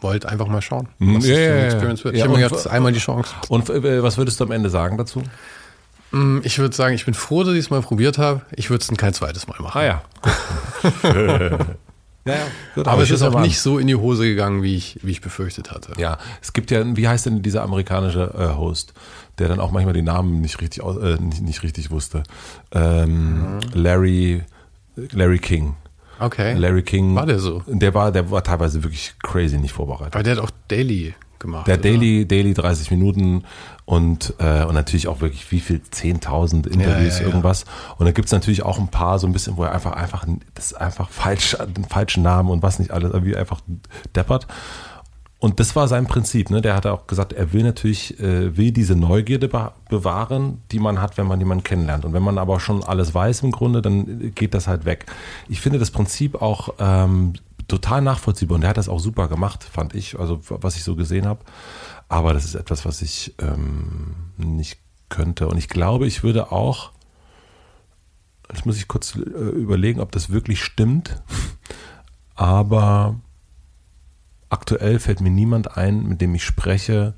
wollte 0.00 0.28
einfach 0.28 0.46
mal 0.48 0.62
schauen, 0.62 0.88
Mhm, 0.98 1.16
was 1.16 1.24
für 1.26 1.32
ja. 1.40 1.64
Experience 1.64 2.04
wird. 2.04 2.14
Ja, 2.14 2.18
ich 2.18 2.22
habe 2.22 2.30
mir 2.30 2.34
und- 2.36 2.42
gedacht, 2.42 2.54
das 2.54 2.66
ist 2.66 2.72
einmal 2.72 2.92
die 2.92 2.98
Chance. 3.00 3.34
Und 3.48 3.70
äh, 3.70 4.02
was 4.02 4.18
würdest 4.18 4.38
du 4.40 4.44
am 4.44 4.50
Ende 4.52 4.70
sagen 4.70 4.96
dazu? 4.98 5.22
Mm, 6.12 6.38
Ich 6.44 6.58
würde 6.58 6.74
sagen, 6.76 6.94
ich 6.94 7.04
bin 7.04 7.14
froh, 7.14 7.42
dass 7.42 7.54
ich 7.54 7.60
es 7.60 7.70
mal 7.70 7.80
probiert 7.82 8.18
habe. 8.18 8.42
Ich 8.52 8.70
würde 8.70 8.82
es 8.82 8.86
dann 8.88 8.96
kein 8.96 9.14
zweites 9.14 9.48
Mal 9.48 9.60
machen. 9.60 9.80
Ah 9.80 9.84
ja. 9.84 10.02
ja, 12.24 12.34
ja. 12.34 12.40
Gut, 12.74 12.86
Aber 12.86 13.02
es 13.02 13.08
ich 13.08 13.14
ist 13.14 13.22
auch 13.22 13.40
nicht 13.40 13.60
so 13.60 13.78
in 13.78 13.86
die 13.86 13.96
Hose 13.96 14.24
gegangen, 14.24 14.62
wie 14.62 14.76
ich, 14.76 14.98
wie 15.02 15.10
ich 15.10 15.20
befürchtet 15.20 15.70
hatte. 15.70 15.92
Ja, 16.00 16.18
es 16.40 16.52
gibt 16.52 16.70
ja, 16.70 16.96
wie 16.96 17.08
heißt 17.08 17.26
denn 17.26 17.42
dieser 17.42 17.62
amerikanische 17.62 18.32
äh, 18.36 18.56
Host, 18.56 18.94
der 19.38 19.48
dann 19.48 19.60
auch 19.60 19.70
manchmal 19.70 19.94
die 19.94 20.02
Namen 20.02 20.40
nicht 20.40 20.60
richtig, 20.60 20.84
äh, 20.84 21.16
nicht, 21.20 21.42
nicht 21.42 21.62
richtig 21.62 21.90
wusste. 21.90 22.22
Ähm, 22.72 23.58
Larry, 23.74 24.42
Larry 24.96 25.38
King. 25.38 25.76
Okay. 26.18 26.54
Larry 26.54 26.82
King. 26.82 27.14
War 27.16 27.26
der 27.26 27.40
so? 27.40 27.62
Der 27.66 27.94
war, 27.94 28.12
der 28.12 28.30
war 28.30 28.44
teilweise 28.44 28.84
wirklich 28.84 29.14
crazy 29.22 29.58
nicht 29.58 29.72
vorbereitet. 29.72 30.14
Weil 30.14 30.22
der 30.22 30.36
hat 30.36 30.42
auch 30.42 30.50
Daily 30.68 31.14
gemacht. 31.40 31.66
Der 31.66 31.74
oder? 31.74 31.82
Daily, 31.82 32.26
Daily 32.26 32.54
30 32.54 32.90
Minuten 32.90 33.42
und, 33.92 34.32
äh, 34.38 34.64
und 34.64 34.74
natürlich 34.74 35.06
auch 35.06 35.20
wirklich 35.20 35.52
wie 35.52 35.60
viel, 35.60 35.76
10.000 35.76 36.66
Interviews, 36.66 37.16
Ja, 37.18 37.20
ja, 37.20 37.26
irgendwas. 37.26 37.66
Und 37.98 38.06
da 38.06 38.12
gibt's 38.12 38.32
natürlich 38.32 38.62
auch 38.62 38.78
ein 38.78 38.88
paar 38.88 39.18
so 39.18 39.26
ein 39.26 39.34
bisschen, 39.34 39.58
wo 39.58 39.64
er 39.64 39.72
einfach, 39.72 39.92
einfach, 39.92 40.24
das 40.54 40.68
ist 40.68 40.74
einfach 40.80 41.10
falsch, 41.10 41.58
den 41.76 41.84
falschen 41.84 42.22
Namen 42.22 42.48
und 42.48 42.62
was 42.62 42.78
nicht 42.78 42.90
alles, 42.90 43.12
irgendwie 43.12 43.36
einfach 43.36 43.60
deppert. 44.16 44.46
Und 45.40 45.60
das 45.60 45.76
war 45.76 45.88
sein 45.88 46.06
Prinzip, 46.06 46.48
ne? 46.48 46.62
Der 46.62 46.74
hat 46.74 46.86
auch 46.86 47.06
gesagt, 47.06 47.34
er 47.34 47.52
will 47.52 47.64
natürlich, 47.64 48.18
äh, 48.18 48.56
will 48.56 48.72
diese 48.72 48.96
Neugierde 48.96 49.48
be 49.48 49.72
bewahren, 49.90 50.62
die 50.70 50.78
man 50.78 51.02
hat, 51.02 51.18
wenn 51.18 51.26
man 51.26 51.38
jemanden 51.38 51.62
kennenlernt. 51.62 52.06
Und 52.06 52.14
wenn 52.14 52.22
man 52.22 52.38
aber 52.38 52.60
schon 52.60 52.82
alles 52.82 53.12
weiß 53.14 53.42
im 53.42 53.50
Grunde, 53.50 53.82
dann 53.82 54.32
geht 54.34 54.54
das 54.54 54.68
halt 54.68 54.86
weg. 54.86 55.04
Ich 55.50 55.60
finde 55.60 55.78
das 55.78 55.90
Prinzip 55.90 56.40
auch 56.40 56.72
ähm, 56.78 57.34
total 57.68 58.00
nachvollziehbar 58.00 58.54
und 58.54 58.62
der 58.62 58.70
hat 58.70 58.76
das 58.76 58.88
auch 58.88 59.00
super 59.00 59.28
gemacht, 59.28 59.64
fand 59.64 59.94
ich, 59.94 60.18
also 60.18 60.40
was 60.48 60.76
ich 60.76 60.84
so 60.84 60.96
gesehen 60.96 61.26
habe. 61.26 61.40
Aber 62.12 62.34
das 62.34 62.44
ist 62.44 62.56
etwas, 62.56 62.84
was 62.84 63.00
ich 63.00 63.34
ähm, 63.38 64.14
nicht 64.36 64.78
könnte. 65.08 65.48
Und 65.48 65.56
ich 65.56 65.70
glaube, 65.70 66.06
ich 66.06 66.22
würde 66.22 66.52
auch, 66.52 66.92
jetzt 68.52 68.66
muss 68.66 68.76
ich 68.76 68.86
kurz 68.86 69.16
äh, 69.16 69.20
überlegen, 69.20 69.98
ob 69.98 70.12
das 70.12 70.28
wirklich 70.28 70.62
stimmt, 70.62 71.22
aber 72.34 73.16
aktuell 74.50 74.98
fällt 74.98 75.22
mir 75.22 75.30
niemand 75.30 75.78
ein, 75.78 76.02
mit 76.06 76.20
dem 76.20 76.34
ich 76.34 76.44
spreche 76.44 77.14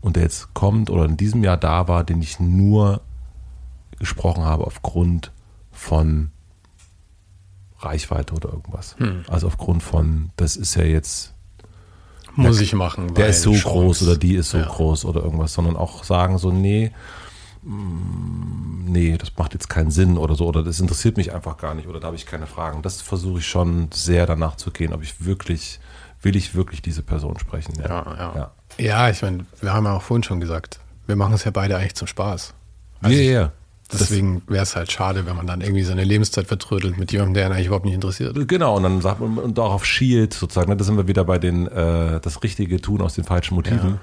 und 0.00 0.16
der 0.16 0.22
jetzt 0.22 0.54
kommt 0.54 0.88
oder 0.88 1.04
in 1.04 1.18
diesem 1.18 1.44
Jahr 1.44 1.58
da 1.58 1.86
war, 1.86 2.04
den 2.04 2.22
ich 2.22 2.40
nur 2.40 3.02
gesprochen 3.98 4.44
habe 4.44 4.66
aufgrund 4.66 5.30
von 5.72 6.30
Reichweite 7.80 8.32
oder 8.34 8.48
irgendwas. 8.48 8.96
Also 9.28 9.46
aufgrund 9.46 9.82
von, 9.82 10.30
das 10.36 10.56
ist 10.56 10.74
ja 10.74 10.84
jetzt, 10.84 11.33
Muss 12.36 12.60
ich 12.60 12.72
machen. 12.74 13.14
der 13.14 13.28
ist 13.28 13.42
so 13.42 13.52
Chance. 13.52 13.64
groß 13.68 14.02
oder 14.02 14.16
die 14.16 14.34
ist 14.34 14.50
so 14.50 14.58
Ja. 14.58 14.66
groß 14.66 15.04
oder 15.04 15.22
irgendwas, 15.22 15.52
sondern 15.54 15.76
auch 15.76 16.04
sagen 16.04 16.38
so, 16.38 16.50
nee, 16.50 16.90
mm, 17.62 18.84
nee, 18.92 19.16
das 19.16 19.32
macht 19.36 19.54
jetzt 19.54 19.68
keinen 19.68 19.90
Sinn 19.90 20.18
oder 20.18 20.34
so, 20.34 20.46
oder 20.46 20.62
das 20.62 20.80
interessiert 20.80 21.16
mich 21.16 21.32
einfach 21.32 21.56
gar 21.56 21.74
nicht 21.74 21.88
oder 21.88 22.00
da 22.00 22.06
habe 22.08 22.16
ich 22.16 22.26
keine 22.26 22.46
Fragen. 22.46 22.82
Das 22.82 23.00
versuche 23.02 23.38
ich 23.38 23.46
schon 23.46 23.88
sehr 23.92 24.26
danach 24.26 24.56
zu 24.56 24.70
gehen, 24.70 24.92
ob 24.92 25.02
ich 25.02 25.24
wirklich, 25.24 25.80
will 26.22 26.36
ich 26.36 26.54
wirklich 26.54 26.82
diese 26.82 27.02
Person 27.02 27.38
sprechen. 27.38 27.74
Ja, 27.80 27.88
ja. 27.88 28.32
Ja. 28.36 28.50
Ja, 28.78 29.10
ich 29.10 29.22
meine, 29.22 29.46
wir 29.60 29.72
haben 29.72 29.84
ja 29.84 29.96
auch 29.96 30.02
vorhin 30.02 30.24
schon 30.24 30.40
gesagt, 30.40 30.80
wir 31.06 31.16
machen 31.16 31.34
es 31.34 31.44
ja 31.44 31.50
beide 31.50 31.76
eigentlich 31.76 31.94
zum 31.94 32.08
Spaß. 32.08 32.54
Ja, 33.02 33.08
Also 33.08 33.16
ja, 33.16 33.22
ich- 33.22 33.30
ja. 33.30 33.52
Deswegen 33.92 34.42
wäre 34.48 34.62
es 34.62 34.74
halt 34.74 34.90
schade, 34.90 35.26
wenn 35.26 35.36
man 35.36 35.46
dann 35.46 35.60
irgendwie 35.60 35.82
seine 35.82 36.04
Lebenszeit 36.04 36.46
vertrödelt 36.46 36.96
mit 36.96 37.12
jemandem, 37.12 37.34
der 37.34 37.46
ihn 37.46 37.52
eigentlich 37.52 37.66
überhaupt 37.66 37.84
nicht 37.84 37.94
interessiert. 37.94 38.36
Genau, 38.48 38.76
und 38.76 38.82
dann 38.82 39.00
sagt 39.02 39.20
man, 39.20 39.38
und 39.38 39.58
darauf 39.58 39.84
schielt 39.84 40.32
sozusagen, 40.32 40.70
ne, 40.70 40.76
da 40.76 40.84
sind 40.84 40.96
wir 40.96 41.06
wieder 41.06 41.24
bei 41.24 41.38
den, 41.38 41.68
äh, 41.68 42.18
das 42.20 42.42
Richtige 42.42 42.80
tun 42.80 43.02
aus 43.02 43.14
den 43.14 43.24
falschen 43.24 43.54
Motiven. 43.54 43.90
Ja. 43.90 43.98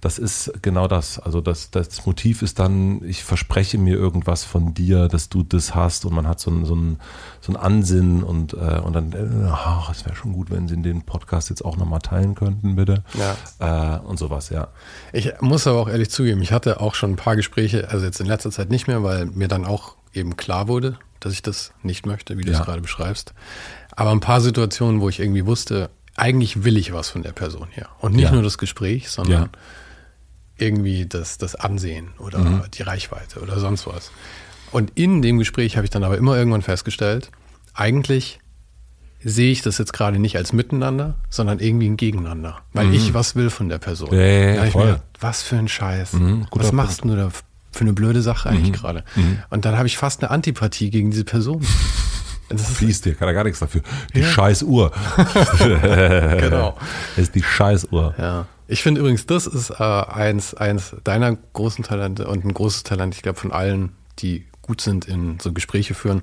Das 0.00 0.18
ist 0.18 0.50
genau 0.62 0.88
das. 0.88 1.18
Also 1.18 1.42
das, 1.42 1.70
das 1.70 2.06
Motiv 2.06 2.40
ist 2.40 2.58
dann, 2.58 3.04
ich 3.04 3.22
verspreche 3.22 3.76
mir 3.76 3.96
irgendwas 3.96 4.44
von 4.44 4.72
dir, 4.72 5.08
dass 5.08 5.28
du 5.28 5.42
das 5.42 5.74
hast 5.74 6.06
und 6.06 6.14
man 6.14 6.26
hat 6.26 6.40
so 6.40 6.50
ein, 6.50 6.64
so 6.64 6.74
ein, 6.74 6.98
so 7.42 7.52
ein 7.52 7.56
Ansinnen 7.56 8.22
und, 8.22 8.54
äh, 8.54 8.80
und 8.82 8.94
dann, 8.94 9.12
äh, 9.12 9.48
ach, 9.50 9.90
es 9.90 10.06
wäre 10.06 10.16
schon 10.16 10.32
gut, 10.32 10.50
wenn 10.50 10.68
sie 10.68 10.80
den 10.80 11.02
Podcast 11.02 11.50
jetzt 11.50 11.62
auch 11.64 11.76
nochmal 11.76 11.98
teilen 12.00 12.34
könnten, 12.34 12.76
bitte. 12.76 13.04
Ja. 13.58 13.96
Äh, 13.98 14.00
und 14.00 14.18
sowas, 14.18 14.48
ja. 14.48 14.68
Ich 15.12 15.32
muss 15.40 15.66
aber 15.66 15.78
auch 15.80 15.88
ehrlich 15.88 16.10
zugeben, 16.10 16.40
ich 16.40 16.52
hatte 16.52 16.80
auch 16.80 16.94
schon 16.94 17.10
ein 17.12 17.16
paar 17.16 17.36
Gespräche, 17.36 17.90
also 17.90 18.06
jetzt 18.06 18.20
in 18.20 18.26
letzter 18.26 18.50
Zeit 18.50 18.70
nicht 18.70 18.86
mehr, 18.86 19.02
weil 19.02 19.26
mir 19.26 19.48
dann 19.48 19.66
auch 19.66 19.96
eben 20.14 20.36
klar 20.38 20.66
wurde, 20.66 20.98
dass 21.20 21.34
ich 21.34 21.42
das 21.42 21.72
nicht 21.82 22.06
möchte, 22.06 22.38
wie 22.38 22.42
du 22.44 22.52
Ja. 22.52 22.60
es 22.60 22.64
gerade 22.64 22.80
beschreibst. 22.80 23.34
Aber 23.94 24.12
ein 24.12 24.20
paar 24.20 24.40
Situationen, 24.40 25.02
wo 25.02 25.10
ich 25.10 25.20
irgendwie 25.20 25.44
wusste, 25.44 25.90
eigentlich 26.16 26.64
will 26.64 26.78
ich 26.78 26.94
was 26.94 27.10
von 27.10 27.22
der 27.22 27.32
Person 27.32 27.68
hier. 27.72 27.86
Und 28.00 28.12
nicht 28.14 28.24
Ja. 28.24 28.32
nur 28.32 28.42
das 28.42 28.56
Gespräch, 28.56 29.10
sondern 29.10 29.42
Ja. 29.42 29.48
Irgendwie 30.60 31.06
das, 31.06 31.38
das 31.38 31.54
Ansehen 31.54 32.08
oder 32.18 32.38
Mhm. 32.38 32.62
die 32.74 32.82
Reichweite 32.82 33.40
oder 33.40 33.58
sonst 33.58 33.86
was. 33.86 34.10
Und 34.72 34.92
in 34.94 35.22
dem 35.22 35.38
Gespräch 35.38 35.76
habe 35.76 35.84
ich 35.84 35.90
dann 35.90 36.04
aber 36.04 36.16
immer 36.18 36.36
irgendwann 36.36 36.62
festgestellt, 36.62 37.30
eigentlich 37.74 38.38
sehe 39.22 39.52
ich 39.52 39.62
das 39.62 39.78
jetzt 39.78 39.92
gerade 39.92 40.18
nicht 40.18 40.36
als 40.36 40.52
Miteinander, 40.52 41.14
sondern 41.28 41.58
irgendwie 41.58 41.88
ein 41.88 41.96
Gegeneinander. 41.96 42.58
Weil 42.72 42.94
ich 42.94 43.12
was 43.12 43.36
will 43.36 43.50
von 43.50 43.68
der 43.68 43.78
Person. 43.78 44.10
Mhm. 44.10 44.16
Ja, 44.20 44.24
ja, 44.26 44.64
ja, 44.64 44.76
mir 44.76 45.02
was 45.20 45.42
für 45.42 45.56
ein 45.56 45.68
Scheiß. 45.68 46.14
Mhm, 46.14 46.46
was 46.52 46.72
machst 46.72 47.04
du 47.04 47.14
da 47.14 47.30
für 47.72 47.80
eine 47.82 47.92
blöde 47.92 48.22
Sache 48.22 48.48
eigentlich 48.48 48.68
Mhm. 48.70 48.72
gerade? 48.76 49.04
Und 49.50 49.64
dann 49.64 49.76
habe 49.76 49.86
ich 49.88 49.98
fast 49.98 50.22
eine 50.22 50.30
Antipathie 50.30 50.90
gegen 50.90 51.10
diese 51.10 51.24
Person. 51.24 51.60
Das 52.52 52.68
Fließt 52.68 53.04
dir, 53.04 53.14
kann 53.14 53.28
er 53.28 53.34
gar 53.34 53.44
nichts 53.44 53.60
dafür. 53.60 53.80
Die 54.12 54.18
Ja. 54.22 54.26
scheiß 54.26 54.64
Uhr. 54.64 54.90
genau. 55.58 56.76
Das 57.14 57.22
ist 57.22 57.34
die 57.36 57.44
scheiß 57.44 57.88
Uhr. 57.92 58.12
Ja. 58.18 58.46
Ich 58.70 58.84
finde 58.84 59.00
übrigens, 59.00 59.26
das 59.26 59.48
ist 59.48 59.70
äh, 59.70 59.82
eins, 59.82 60.54
eins 60.54 60.94
deiner 61.02 61.34
großen 61.34 61.84
Talente 61.84 62.28
und 62.28 62.44
ein 62.44 62.54
großes 62.54 62.84
Talent, 62.84 63.16
ich 63.16 63.22
glaube, 63.22 63.38
von 63.38 63.50
allen, 63.50 63.96
die 64.20 64.46
gut 64.62 64.80
sind 64.80 65.06
in 65.06 65.40
so 65.40 65.52
Gespräche 65.52 65.94
führen, 65.94 66.22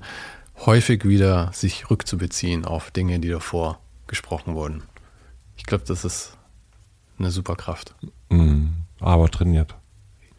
häufig 0.64 1.04
wieder 1.04 1.50
sich 1.52 1.90
rückzubeziehen 1.90 2.64
auf 2.64 2.90
Dinge, 2.90 3.20
die 3.20 3.28
davor 3.28 3.80
gesprochen 4.06 4.54
wurden. 4.54 4.82
Ich 5.58 5.64
glaube, 5.64 5.84
das 5.86 6.06
ist 6.06 6.38
eine 7.18 7.30
super 7.30 7.54
Kraft. 7.54 7.94
Mhm. 8.30 8.72
Aber 8.98 9.28
trainiert. 9.28 9.74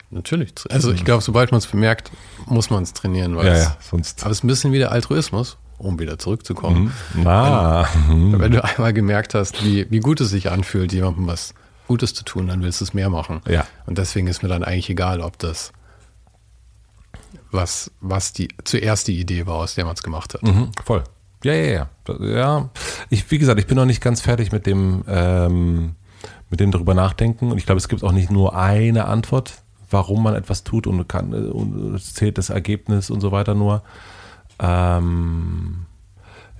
Natürlich. 0.09 0.55
Also 0.71 0.91
ich 0.91 1.05
glaube, 1.05 1.21
sobald 1.21 1.51
man 1.51 1.59
es 1.59 1.67
bemerkt, 1.67 2.11
muss 2.47 2.71
man 2.71 2.81
es 2.81 2.93
trainieren. 2.93 3.35
Weil 3.35 3.45
Ja, 3.45 3.57
ja, 3.57 3.77
sonst. 3.81 4.23
Aber 4.23 4.31
es 4.31 4.39
ist 4.39 4.43
ein 4.43 4.47
bisschen 4.47 4.73
wie 4.73 4.79
der 4.79 4.91
Altruismus, 4.91 5.59
um 5.77 5.99
wieder 5.99 6.17
zurückzukommen. 6.17 6.91
Na. 7.13 7.87
Mhm. 8.07 8.39
Wenn 8.39 8.51
du 8.53 8.63
einmal 8.63 8.93
gemerkt 8.93 9.35
hast, 9.35 9.63
wie, 9.63 9.85
wie 9.91 9.99
gut 9.99 10.19
es 10.21 10.31
sich 10.31 10.49
anfühlt, 10.49 10.91
jemandem 10.91 11.27
was 11.27 11.53
Gutes 11.89 12.13
zu 12.13 12.23
tun, 12.23 12.47
dann 12.47 12.61
willst 12.61 12.81
du 12.81 12.85
es 12.85 12.93
mehr 12.93 13.09
machen. 13.09 13.41
Ja. 13.47 13.65
Und 13.87 13.97
deswegen 13.97 14.27
ist 14.27 14.43
mir 14.43 14.49
dann 14.49 14.63
eigentlich 14.63 14.91
egal, 14.91 15.21
ob 15.21 15.39
das 15.39 15.73
was, 17.51 17.91
was 17.99 18.31
die 18.31 18.47
zuerst 18.63 19.07
die 19.07 19.19
Idee 19.19 19.47
war, 19.47 19.55
aus 19.55 19.73
der 19.73 19.85
man 19.85 19.95
es 19.95 20.03
gemacht 20.03 20.35
hat. 20.35 20.43
Mhm, 20.43 20.71
voll. 20.85 21.03
Ja, 21.43 21.53
ja, 21.53 21.71
ja. 21.71 21.89
Ja, 22.19 22.69
ich, 23.09 23.29
wie 23.31 23.39
gesagt, 23.39 23.59
ich 23.59 23.65
bin 23.65 23.75
noch 23.75 23.85
nicht 23.85 24.01
ganz 24.01 24.21
fertig 24.21 24.51
mit 24.51 24.67
dem, 24.67 25.03
ähm, 25.07 25.95
mit 26.51 26.59
dem 26.59 26.71
drüber 26.71 26.93
nachdenken. 26.93 27.51
Und 27.51 27.57
ich 27.57 27.65
glaube, 27.65 27.79
es 27.79 27.87
gibt 27.87 28.03
auch 28.03 28.11
nicht 28.11 28.29
nur 28.29 28.55
eine 28.55 29.05
Antwort, 29.05 29.63
warum 29.89 30.21
man 30.21 30.35
etwas 30.35 30.63
tut 30.63 30.85
und 30.85 31.07
kann 31.07 31.33
und 31.33 31.99
zählt 31.99 32.37
das 32.37 32.51
Ergebnis 32.51 33.09
und 33.09 33.21
so 33.21 33.31
weiter 33.31 33.55
nur. 33.55 33.81
Ähm, 34.59 35.87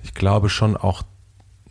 ich 0.02 0.12
glaube 0.12 0.48
schon 0.48 0.76
auch, 0.76 1.02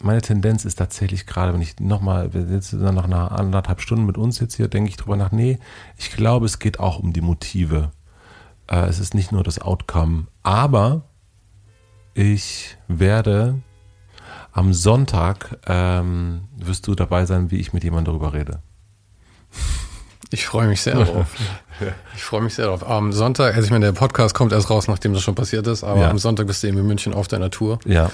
meine 0.02 0.22
Tendenz 0.22 0.66
ist 0.66 0.76
tatsächlich 0.76 1.26
gerade, 1.26 1.54
wenn 1.54 1.62
ich 1.62 1.80
nochmal, 1.80 2.34
wir 2.34 2.46
sitzen 2.46 2.82
dann 2.84 2.96
nach 2.96 3.04
einer 3.06 3.32
anderthalb 3.32 3.82
Stunden 3.82 4.06
mit 4.06 4.18
uns 4.18 4.40
jetzt 4.40 4.56
hier, 4.56 4.68
denke 4.68 4.90
ich 4.90 4.98
drüber 4.98 5.16
nach, 5.18 5.32
nee, 5.32 5.60
ich 5.98 6.12
glaube, 6.12 6.46
es 6.46 6.60
geht 6.60 6.80
auch 6.80 7.00
um 7.00 7.14
die 7.14 7.22
Motive. 7.22 7.92
Äh, 8.68 8.86
es 8.88 9.00
ist 9.00 9.14
nicht 9.14 9.32
nur 9.32 9.44
das 9.44 9.60
Outcome, 9.60 10.28
aber 10.44 11.02
ich 12.14 12.78
werde 12.88 13.60
am 14.52 14.74
Sonntag 14.74 15.58
ähm, 15.68 16.42
wirst 16.58 16.88
du 16.88 16.96
dabei 16.96 17.26
sein, 17.26 17.52
wie 17.52 17.58
ich 17.58 17.74
mit 17.74 17.84
jemandem 17.84 18.14
darüber 18.14 18.34
rede. 18.34 18.60
Ich 20.32 20.46
freue 20.46 20.68
mich 20.68 20.82
sehr 20.82 20.96
darauf. 20.96 21.28
Ich 22.14 22.24
freue 22.26 22.42
mich 22.42 22.56
sehr 22.56 22.66
darauf. 22.66 22.86
Am 22.86 23.14
Sonntag, 23.14 23.56
also 23.56 23.64
ich 23.66 23.72
meine, 23.72 23.86
der 23.86 23.94
Podcast 23.94 24.36
kommt 24.36 24.52
erst 24.52 24.70
raus, 24.70 24.90
nachdem 24.90 25.14
das 25.14 25.22
schon 25.22 25.34
passiert 25.34 25.66
ist, 25.68 25.86
aber 25.86 26.02
Ja. 26.02 26.10
am 26.10 26.18
Sonntag 26.18 26.46
bist 26.48 26.62
du 26.62 26.68
eben 26.68 26.78
in 26.78 26.86
München 26.86 27.14
auf 27.14 27.30
deiner 27.30 27.50
Tour. 27.52 27.80
Ja, 27.86 28.12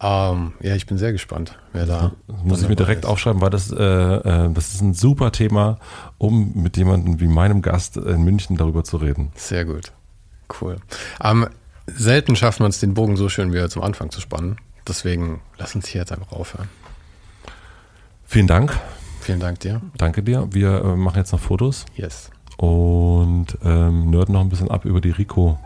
Ähm, 0.00 0.52
ja, 0.60 0.74
ich 0.74 0.86
bin 0.86 0.98
sehr 0.98 1.12
gespannt, 1.12 1.58
wer 1.72 1.86
da. 1.86 2.12
das 2.26 2.36
muss 2.44 2.62
ich 2.62 2.68
mir 2.68 2.76
direkt 2.76 3.04
ist. 3.04 3.10
aufschreiben, 3.10 3.40
weil 3.40 3.48
das, 3.50 3.70
äh, 3.72 3.76
äh, 3.82 4.52
das 4.52 4.74
ist 4.74 4.82
ein 4.82 4.92
super 4.94 5.32
Thema, 5.32 5.78
um 6.18 6.52
mit 6.54 6.76
jemandem 6.76 7.18
wie 7.20 7.28
meinem 7.28 7.62
Gast 7.62 7.96
in 7.96 8.22
München 8.22 8.56
darüber 8.58 8.84
zu 8.84 8.98
reden. 8.98 9.32
Sehr 9.36 9.64
gut. 9.64 9.92
Cool. 10.60 10.76
Ähm, 11.22 11.46
selten 11.86 12.36
schaffen 12.36 12.60
wir 12.60 12.66
uns 12.66 12.78
den 12.78 12.92
Bogen 12.94 13.16
so 13.16 13.28
schön 13.30 13.52
wieder 13.52 13.70
zum 13.70 13.82
Anfang 13.82 14.10
zu 14.10 14.20
spannen. 14.20 14.56
Deswegen 14.86 15.40
lass 15.58 15.74
uns 15.74 15.88
hier 15.88 16.02
jetzt 16.02 16.12
einfach 16.12 16.30
aufhören. 16.32 16.68
Vielen 18.24 18.46
Dank, 18.46 18.78
Vielen 19.20 19.40
Dank 19.40 19.60
dir. 19.60 19.80
danke 19.96 20.22
dir. 20.22 20.46
Wir 20.52 20.84
äh, 20.84 20.96
machen 20.96 21.16
jetzt 21.18 21.32
noch 21.32 21.40
Fotos 21.40 21.86
Yes. 21.94 22.30
und 22.58 23.46
ähm, 23.64 24.10
nörden 24.10 24.34
noch 24.34 24.40
ein 24.42 24.48
bisschen 24.48 24.70
ab 24.70 24.84
über 24.84 25.00
die 25.00 25.10
Rico. 25.10 25.58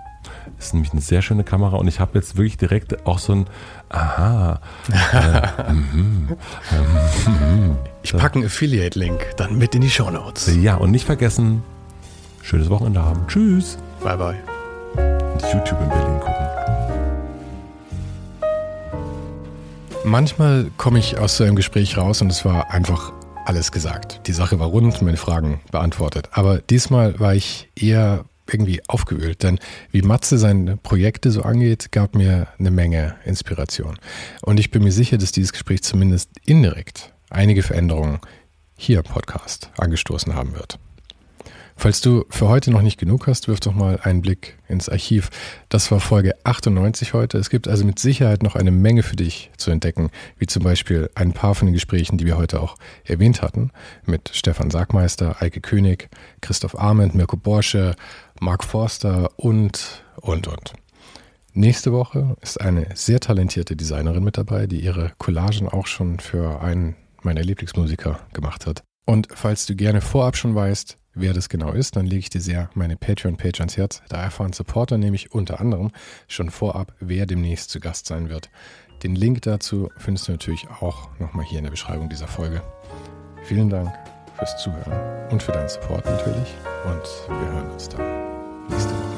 Das 0.61 0.66
ist 0.66 0.74
nämlich 0.74 0.93
eine 0.93 1.01
sehr 1.01 1.23
schöne 1.23 1.43
Kamera 1.43 1.78
und 1.78 1.89
ich 1.89 2.01
habe 2.01 2.19
jetzt 2.19 2.37
wirklich 2.37 2.59
direkt 2.59 3.07
auch 3.07 3.19
so 3.19 3.32
ein 3.32 3.47
Aha. 3.89 4.61
Äh, 4.93 5.73
mhm, 5.73 6.37
mhm. 7.27 7.77
Ich 8.03 8.12
packe 8.12 8.35
einen 8.35 8.45
Affiliate-Link 8.45 9.37
dann 9.39 9.57
mit 9.57 9.74
in 9.74 9.81
die 9.81 9.89
Show 9.89 10.11
Notes. 10.11 10.55
Ja, 10.57 10.74
und 10.74 10.91
nicht 10.91 11.07
vergessen, 11.07 11.62
schönes 12.43 12.69
Wochenende 12.69 13.03
haben. 13.03 13.27
Tschüss. 13.27 13.78
Bye, 14.05 14.19
bye. 14.19 14.37
Und 15.32 15.43
YouTube 15.51 15.81
in 15.81 15.89
Berlin 15.89 16.20
gucken. 16.20 16.47
Manchmal 20.05 20.70
komme 20.77 20.99
ich 20.99 21.16
aus 21.16 21.39
so 21.39 21.45
einem 21.45 21.57
Gespräch 21.57 21.97
raus 21.97 22.20
und 22.20 22.31
es 22.31 22.45
war 22.45 22.70
einfach 22.70 23.15
alles 23.47 23.73
gesagt. 23.73 24.20
Die 24.27 24.32
Sache 24.35 24.61
war 24.61 24.66
rund, 24.66 25.01
meine 25.01 25.16
Fragen 25.16 25.62
beantwortet. 25.73 26.28
Aber 26.32 26.59
diesmal 26.59 27.19
war 27.19 27.35
ich 27.35 27.70
eher 27.74 28.27
irgendwie 28.52 28.81
aufgewühlt, 28.89 29.43
denn 29.43 29.59
wie 29.90 30.02
Matze 30.02 30.39
seine 30.39 30.77
Projekte 30.77 31.31
so 31.31 31.43
angeht, 31.43 31.93
gab 31.93 32.14
mir 32.14 32.48
eine 32.59 32.70
Menge 32.70 33.16
Inspiration. 33.24 33.98
Und 34.43 34.60
ich 34.60 34.70
bin 34.70 34.82
mir 34.82 34.93
sicher, 34.93 35.18
dass 35.18 35.32
dieses 35.32 35.52
Gespräch 35.52 35.82
zumindest 35.82 36.31
indirekt 36.44 37.12
einige 37.31 37.62
Veränderungen 37.62 38.20
hier 38.77 38.98
im 38.98 39.05
Podcast 39.05 39.70
angestoßen 39.77 40.35
haben 40.35 40.55
wird. 40.55 40.78
Falls 41.81 42.02
du 42.02 42.27
für 42.28 42.47
heute 42.47 42.70
noch 42.70 42.82
nicht 42.82 43.01
genug 43.01 43.27
hast, 43.27 43.48
wirf 43.48 43.59
doch 43.59 43.73
mal 43.73 43.98
einen 44.02 44.20
Blick 44.20 44.59
ins 44.69 44.90
Archiv. 44.90 45.31
Das 45.70 45.90
war 45.90 45.98
Folge 45.98 46.35
98 46.44 47.15
heute. 47.15 47.39
Es 47.39 47.48
gibt 47.48 47.69
also 47.69 47.86
mit 47.86 47.98
Sicherheit 47.98 48.43
noch 48.43 48.55
eine 48.55 48.70
Menge 48.70 49.02
für 49.02 49.16
dich 49.16 49.51
zu 49.57 49.70
entdecken, 49.70 50.11
wie 50.36 50.44
zum 50.44 50.62
Beispiel 50.62 51.09
ein 51.15 51.32
paar 51.32 51.55
von 51.55 51.65
den 51.65 51.73
Gesprächen, 51.73 52.19
die 52.19 52.27
wir 52.27 52.36
heute 52.36 52.61
auch 52.61 52.77
erwähnt 53.05 53.40
hatten, 53.40 53.70
mit 54.05 54.31
Stefan 54.35 54.70
Sagmeister, 54.70 55.40
Eike 55.40 55.62
König, 55.62 56.11
Christoph 56.43 56.78
Arment, 56.78 57.15
Mirko 57.15 57.39
Borsche, 57.39 57.97
Mark 58.43 58.62
Forster 58.62 59.31
und, 59.39 60.05
und, 60.16 60.48
und. 60.48 60.74
Nächste 61.55 61.93
Woche 61.93 62.36
ist 62.43 62.61
eine 62.61 62.89
sehr 62.93 63.20
talentierte 63.20 63.74
Designerin 63.74 64.23
mit 64.23 64.36
dabei, 64.36 64.66
die 64.66 64.81
ihre 64.81 65.12
Collagen 65.16 65.66
auch 65.66 65.86
schon 65.86 66.20
für 66.20 66.61
einen 66.61 66.97
meiner 67.23 67.43
Lieblingsmusiker 67.43 68.20
gemacht 68.35 68.66
hat. 68.66 68.82
Und 69.07 69.28
falls 69.32 69.65
du 69.65 69.74
gerne 69.74 70.02
vorab 70.02 70.36
schon 70.36 70.55
weißt, 70.55 70.98
wer 71.15 71.32
das 71.32 71.49
genau 71.49 71.73
ist, 71.73 71.97
dann 71.97 72.07
lege 72.07 72.20
ich 72.20 72.31
dir 72.31 72.41
sehr 72.41 72.70
meine 72.74 72.97
Patreon-Page 72.97 73.61
ans 73.61 73.77
Herz. 73.77 74.03
Da 74.09 74.23
erfahren 74.23 74.53
Supporter 74.53 74.99
nämlich 74.99 75.32
unter 75.32 75.61
anderem 75.61 75.91
schon 76.28 76.51
vorab, 76.51 76.95
wer 77.01 77.27
demnächst 77.27 77.70
zu 77.70 77.81
Gast 77.81 78.07
sein 78.07 78.28
wird. 78.28 78.51
Den 79.03 79.15
Link 79.15 79.43
dazu 79.43 79.91
findest 79.97 80.28
du 80.28 80.32
natürlich 80.32 80.69
auch 80.69 81.09
nochmal 81.19 81.45
hier 81.45 81.59
in 81.59 81.65
der 81.65 81.70
Beschreibung 81.70 82.09
dieser 82.09 82.28
Folge. 82.28 82.62
Vielen 83.45 83.70
Dank 83.70 83.93
fürs 84.37 84.57
Zuhören 84.62 85.31
und 85.31 85.43
für 85.43 85.53
deinen 85.53 85.69
Support 85.69 86.05
natürlich. 86.05 86.55
Und 86.85 87.03
wir 87.28 87.53
hören 87.53 87.70
uns 87.70 87.89
dann 87.89 88.69
nächste 88.69 88.91
Woche 88.91 89.15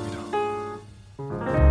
wieder. 1.48 1.61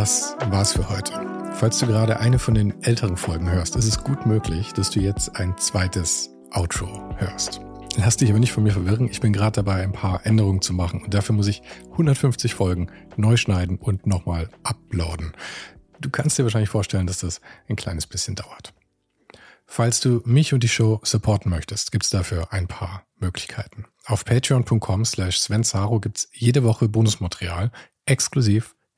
Das 0.00 0.34
war's 0.46 0.72
für 0.72 0.88
heute. 0.88 1.12
Falls 1.52 1.78
du 1.78 1.86
gerade 1.86 2.20
eine 2.20 2.38
von 2.38 2.54
den 2.54 2.82
älteren 2.82 3.18
Folgen 3.18 3.50
hörst, 3.50 3.76
ist 3.76 3.84
es 3.84 4.02
gut 4.02 4.24
möglich, 4.24 4.72
dass 4.72 4.88
du 4.88 4.98
jetzt 4.98 5.36
ein 5.36 5.58
zweites 5.58 6.30
Outro 6.52 7.14
hörst. 7.18 7.60
Lass 7.98 8.16
dich 8.16 8.30
aber 8.30 8.38
nicht 8.38 8.52
von 8.52 8.62
mir 8.62 8.72
verwirren. 8.72 9.10
Ich 9.10 9.20
bin 9.20 9.34
gerade 9.34 9.56
dabei, 9.56 9.82
ein 9.82 9.92
paar 9.92 10.24
Änderungen 10.24 10.62
zu 10.62 10.72
machen 10.72 11.02
und 11.02 11.12
dafür 11.12 11.34
muss 11.34 11.48
ich 11.48 11.60
150 11.90 12.54
Folgen 12.54 12.90
neu 13.18 13.36
schneiden 13.36 13.76
und 13.76 14.06
nochmal 14.06 14.48
uploaden. 14.62 15.32
Du 16.00 16.08
kannst 16.08 16.38
dir 16.38 16.44
wahrscheinlich 16.44 16.70
vorstellen, 16.70 17.06
dass 17.06 17.18
das 17.18 17.42
ein 17.68 17.76
kleines 17.76 18.06
bisschen 18.06 18.36
dauert. 18.36 18.72
Falls 19.66 20.00
du 20.00 20.22
mich 20.24 20.54
und 20.54 20.62
die 20.62 20.68
Show 20.70 21.00
supporten 21.02 21.50
möchtest, 21.50 21.92
gibt's 21.92 22.08
dafür 22.08 22.54
ein 22.54 22.68
paar 22.68 23.04
Möglichkeiten. 23.18 23.84
Auf 24.06 24.24
patreon.com 24.24 25.04
slash 25.04 25.38
svensaro 25.38 26.00
gibt's 26.00 26.26
jede 26.32 26.64
Woche 26.64 26.88
Bonusmaterial, 26.88 27.70
exklusiv 28.06 28.74